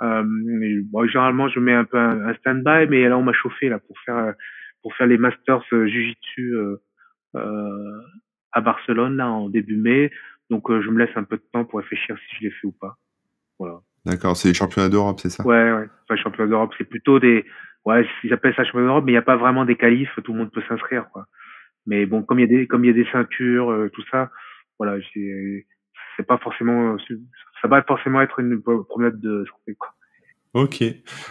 bon, 0.00 1.06
généralement 1.06 1.48
je 1.48 1.60
mets 1.60 1.72
un 1.72 1.84
peu 1.84 1.96
un, 1.96 2.34
stand-by, 2.34 2.88
mais 2.90 3.08
là 3.08 3.16
on 3.16 3.22
m'a 3.22 3.32
chauffé 3.32 3.70
là 3.70 3.78
pour 3.78 3.98
faire 4.00 4.34
pour 4.82 4.94
faire 4.94 5.06
les 5.06 5.16
masters 5.16 5.62
Jiu-Jitsu 5.70 6.76
à 8.52 8.60
Barcelone 8.60 9.16
là 9.16 9.28
en 9.28 9.48
début 9.48 9.76
mai. 9.76 10.10
Donc 10.50 10.70
euh, 10.70 10.80
je 10.82 10.90
me 10.90 10.98
laisse 10.98 11.16
un 11.16 11.24
peu 11.24 11.36
de 11.36 11.44
temps 11.52 11.64
pour 11.64 11.78
réfléchir 11.80 12.16
si 12.18 12.36
je 12.36 12.44
l'ai 12.44 12.50
fait 12.50 12.66
ou 12.66 12.72
pas. 12.72 12.96
Voilà. 13.58 13.80
D'accord, 14.04 14.36
c'est 14.36 14.48
les 14.48 14.54
championnats 14.54 14.88
d'Europe, 14.88 15.20
c'est 15.20 15.30
ça? 15.30 15.44
Ouais, 15.44 15.72
ouais. 15.72 15.86
Enfin, 16.04 16.14
les 16.14 16.22
championnats 16.22 16.48
d'Europe, 16.48 16.72
c'est 16.78 16.88
plutôt 16.88 17.18
des, 17.18 17.44
ouais, 17.84 18.06
ils 18.24 18.32
appellent 18.32 18.54
ça 18.54 18.64
championnat 18.64 18.86
d'Europe, 18.86 19.04
mais 19.04 19.12
il 19.12 19.14
n'y 19.14 19.18
a 19.18 19.22
pas 19.22 19.36
vraiment 19.36 19.64
des 19.64 19.76
qualifs, 19.76 20.10
tout 20.24 20.32
le 20.32 20.38
monde 20.38 20.52
peut 20.52 20.62
s'inscrire, 20.68 21.10
quoi. 21.12 21.26
Mais 21.86 22.06
bon, 22.06 22.22
comme 22.22 22.38
il 22.38 22.42
y 22.42 22.54
a 22.54 22.58
des, 22.58 22.66
comme 22.66 22.84
il 22.84 22.88
y 22.88 22.90
a 22.90 22.94
des 22.94 23.10
ceintures, 23.10 23.70
euh, 23.70 23.90
tout 23.90 24.04
ça, 24.10 24.30
voilà, 24.78 24.96
c'est 25.14 26.26
pas 26.26 26.38
forcément, 26.38 26.96
ça 27.60 27.68
va 27.68 27.82
forcément 27.82 28.22
être 28.22 28.38
une 28.40 28.62
promenade 28.62 29.20
de 29.20 29.44
santé, 29.50 29.74
quoi. 29.74 29.92
Ok. 30.58 30.82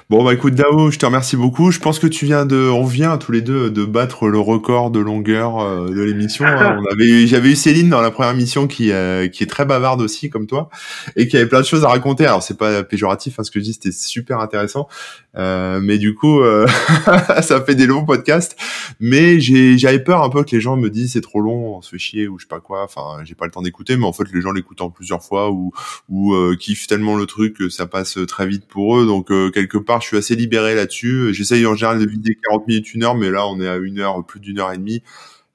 Bon 0.10 0.24
bah 0.24 0.34
écoute 0.34 0.56
Dao, 0.56 0.90
je 0.90 0.98
te 0.98 1.06
remercie 1.06 1.36
beaucoup. 1.36 1.70
Je 1.72 1.80
pense 1.80 2.00
que 2.00 2.08
tu 2.08 2.24
viens 2.26 2.46
de, 2.46 2.56
on 2.56 2.86
vient 2.86 3.18
tous 3.18 3.34
les 3.34 3.42
deux 3.42 3.70
de 3.70 3.84
battre 3.84 4.30
le 4.30 4.40
record 4.40 4.90
de 4.90 5.02
longueur 5.02 5.60
euh, 5.60 5.90
de 5.90 6.02
l'émission. 6.02 6.46
Hein. 6.46 6.80
On 6.82 6.94
avait, 6.94 7.28
j'avais 7.28 7.52
eu 7.52 7.56
Céline 7.58 7.90
dans 7.90 8.00
la 8.00 8.10
première 8.10 8.32
émission 8.32 8.68
qui 8.68 8.94
euh, 8.94 9.28
qui 9.28 9.44
est 9.44 9.48
très 9.48 9.66
bavarde 9.66 10.02
aussi 10.02 10.30
comme 10.30 10.48
toi 10.48 10.70
et 11.18 11.28
qui 11.28 11.36
avait 11.36 11.46
plein 11.46 11.60
de 11.60 11.66
choses 11.66 11.84
à 11.84 11.90
raconter. 11.90 12.26
Alors 12.26 12.42
c'est 12.42 12.58
pas 12.58 12.86
péjoratif, 12.86 13.38
hein, 13.38 13.44
ce 13.44 13.52
que 13.52 13.60
je 13.60 13.66
dis, 13.66 13.74
c'était 13.74 13.92
super 13.92 14.40
intéressant. 14.40 14.88
Euh, 15.36 15.82
mais 15.84 15.98
du 15.98 16.16
coup, 16.16 16.42
ça 17.42 17.62
fait 17.62 17.76
des 17.76 17.86
longs 17.86 18.06
podcasts. 18.06 18.56
Mais 19.02 19.42
j'ai, 19.42 19.78
j'avais 19.78 20.00
peur 20.00 20.24
un 20.24 20.30
peu 20.30 20.46
que 20.46 20.56
les 20.56 20.62
gens 20.62 20.78
me 20.78 20.90
disent 20.90 21.12
c'est 21.14 21.22
trop 21.22 21.42
long, 21.42 21.76
on 21.76 21.82
se 21.82 21.90
fait 21.90 22.00
chier 22.00 22.30
ou 22.30 22.40
je 22.40 22.46
sais 22.46 22.48
pas 22.48 22.62
quoi. 22.62 22.84
Enfin, 22.86 23.26
j'ai 23.26 23.36
pas 23.36 23.46
le 23.46 23.52
temps 23.52 23.62
d'écouter, 23.62 23.98
mais 23.98 24.06
en 24.06 24.14
fait 24.14 24.24
les 24.34 24.40
gens 24.40 24.54
l'écoutent 24.54 24.82
en 24.82 24.90
plusieurs 24.90 25.22
fois 25.22 25.52
ou 25.52 25.74
ou 26.08 26.34
kiffent 26.58 26.88
tellement 26.88 27.18
le 27.18 27.26
truc 27.26 27.58
que 27.58 27.68
ça 27.68 27.88
passe 27.88 28.18
très 28.26 28.48
vite 28.48 28.66
pour 28.68 28.98
eux 28.98 29.06
donc 29.06 29.17
euh, 29.32 29.52
quelque 29.52 29.78
part 29.78 30.02
je 30.02 30.08
suis 30.08 30.18
assez 30.18 30.36
libéré 30.36 30.76
là-dessus. 30.76 31.34
J'essaye 31.34 31.66
en 31.66 31.76
général 31.76 32.00
de 32.00 32.06
vider 32.06 32.38
40 32.50 32.68
minutes, 32.68 32.94
une 32.94 33.04
heure, 33.04 33.16
mais 33.16 33.30
là 33.30 33.48
on 33.48 33.60
est 33.60 33.68
à 33.68 33.78
une 33.78 34.00
heure, 34.00 34.24
plus 34.26 34.40
d'une 34.40 34.60
heure 34.60 34.72
et 34.72 34.78
demie. 34.78 35.04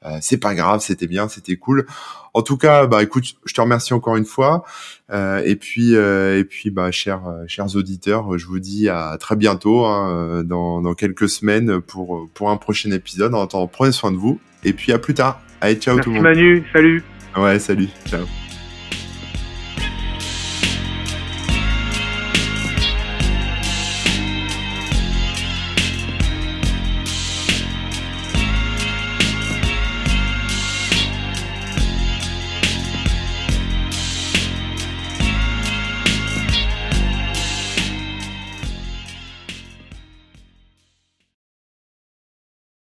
Euh, 0.05 0.19
c'est 0.21 0.39
pas 0.39 0.55
grave, 0.55 0.81
c'était 0.81 1.07
bien, 1.07 1.29
c'était 1.29 1.57
cool. 1.57 1.87
En 2.35 2.43
tout 2.43 2.57
cas, 2.57 2.87
bah 2.87 3.03
écoute, 3.03 3.25
je 3.45 3.55
te 3.55 3.61
remercie 3.61 3.95
encore 3.95 4.17
une 4.17 4.25
fois. 4.25 4.65
Euh, 5.13 5.43
et 5.45 5.55
puis 5.55 5.93
et 5.93 6.45
puis 6.45 6.71
bah 6.71 6.91
chers 6.91 7.23
chers 7.47 7.77
auditeurs, 7.77 8.39
je 8.39 8.47
vous 8.47 8.59
dis 8.59 8.89
à 8.89 9.17
très 9.21 9.37
bientôt 9.37 9.85
hein, 9.85 10.43
dans, 10.45 10.81
dans 10.81 10.95
quelques 10.95 11.29
semaines 11.29 11.81
pour 11.81 12.29
pour 12.35 12.51
un 12.51 12.57
prochain 12.57 12.91
épisode. 12.91 13.35
En 13.35 13.43
attendant, 13.43 13.69
prenez 13.69 13.93
soin 13.93 14.11
de 14.11 14.17
vous 14.17 14.41
et 14.65 14.73
puis 14.73 14.93
à 14.93 14.99
plus 14.99 15.15
tard. 15.15 15.41
Allez, 15.61 15.77
ciao 15.77 15.99
tout 16.01 16.11
le 16.11 16.17
monde. 16.17 16.25
Manu, 16.25 16.65
salut. 16.73 17.05
Ouais, 17.37 17.59
salut, 17.59 17.89
ciao. 18.07 18.27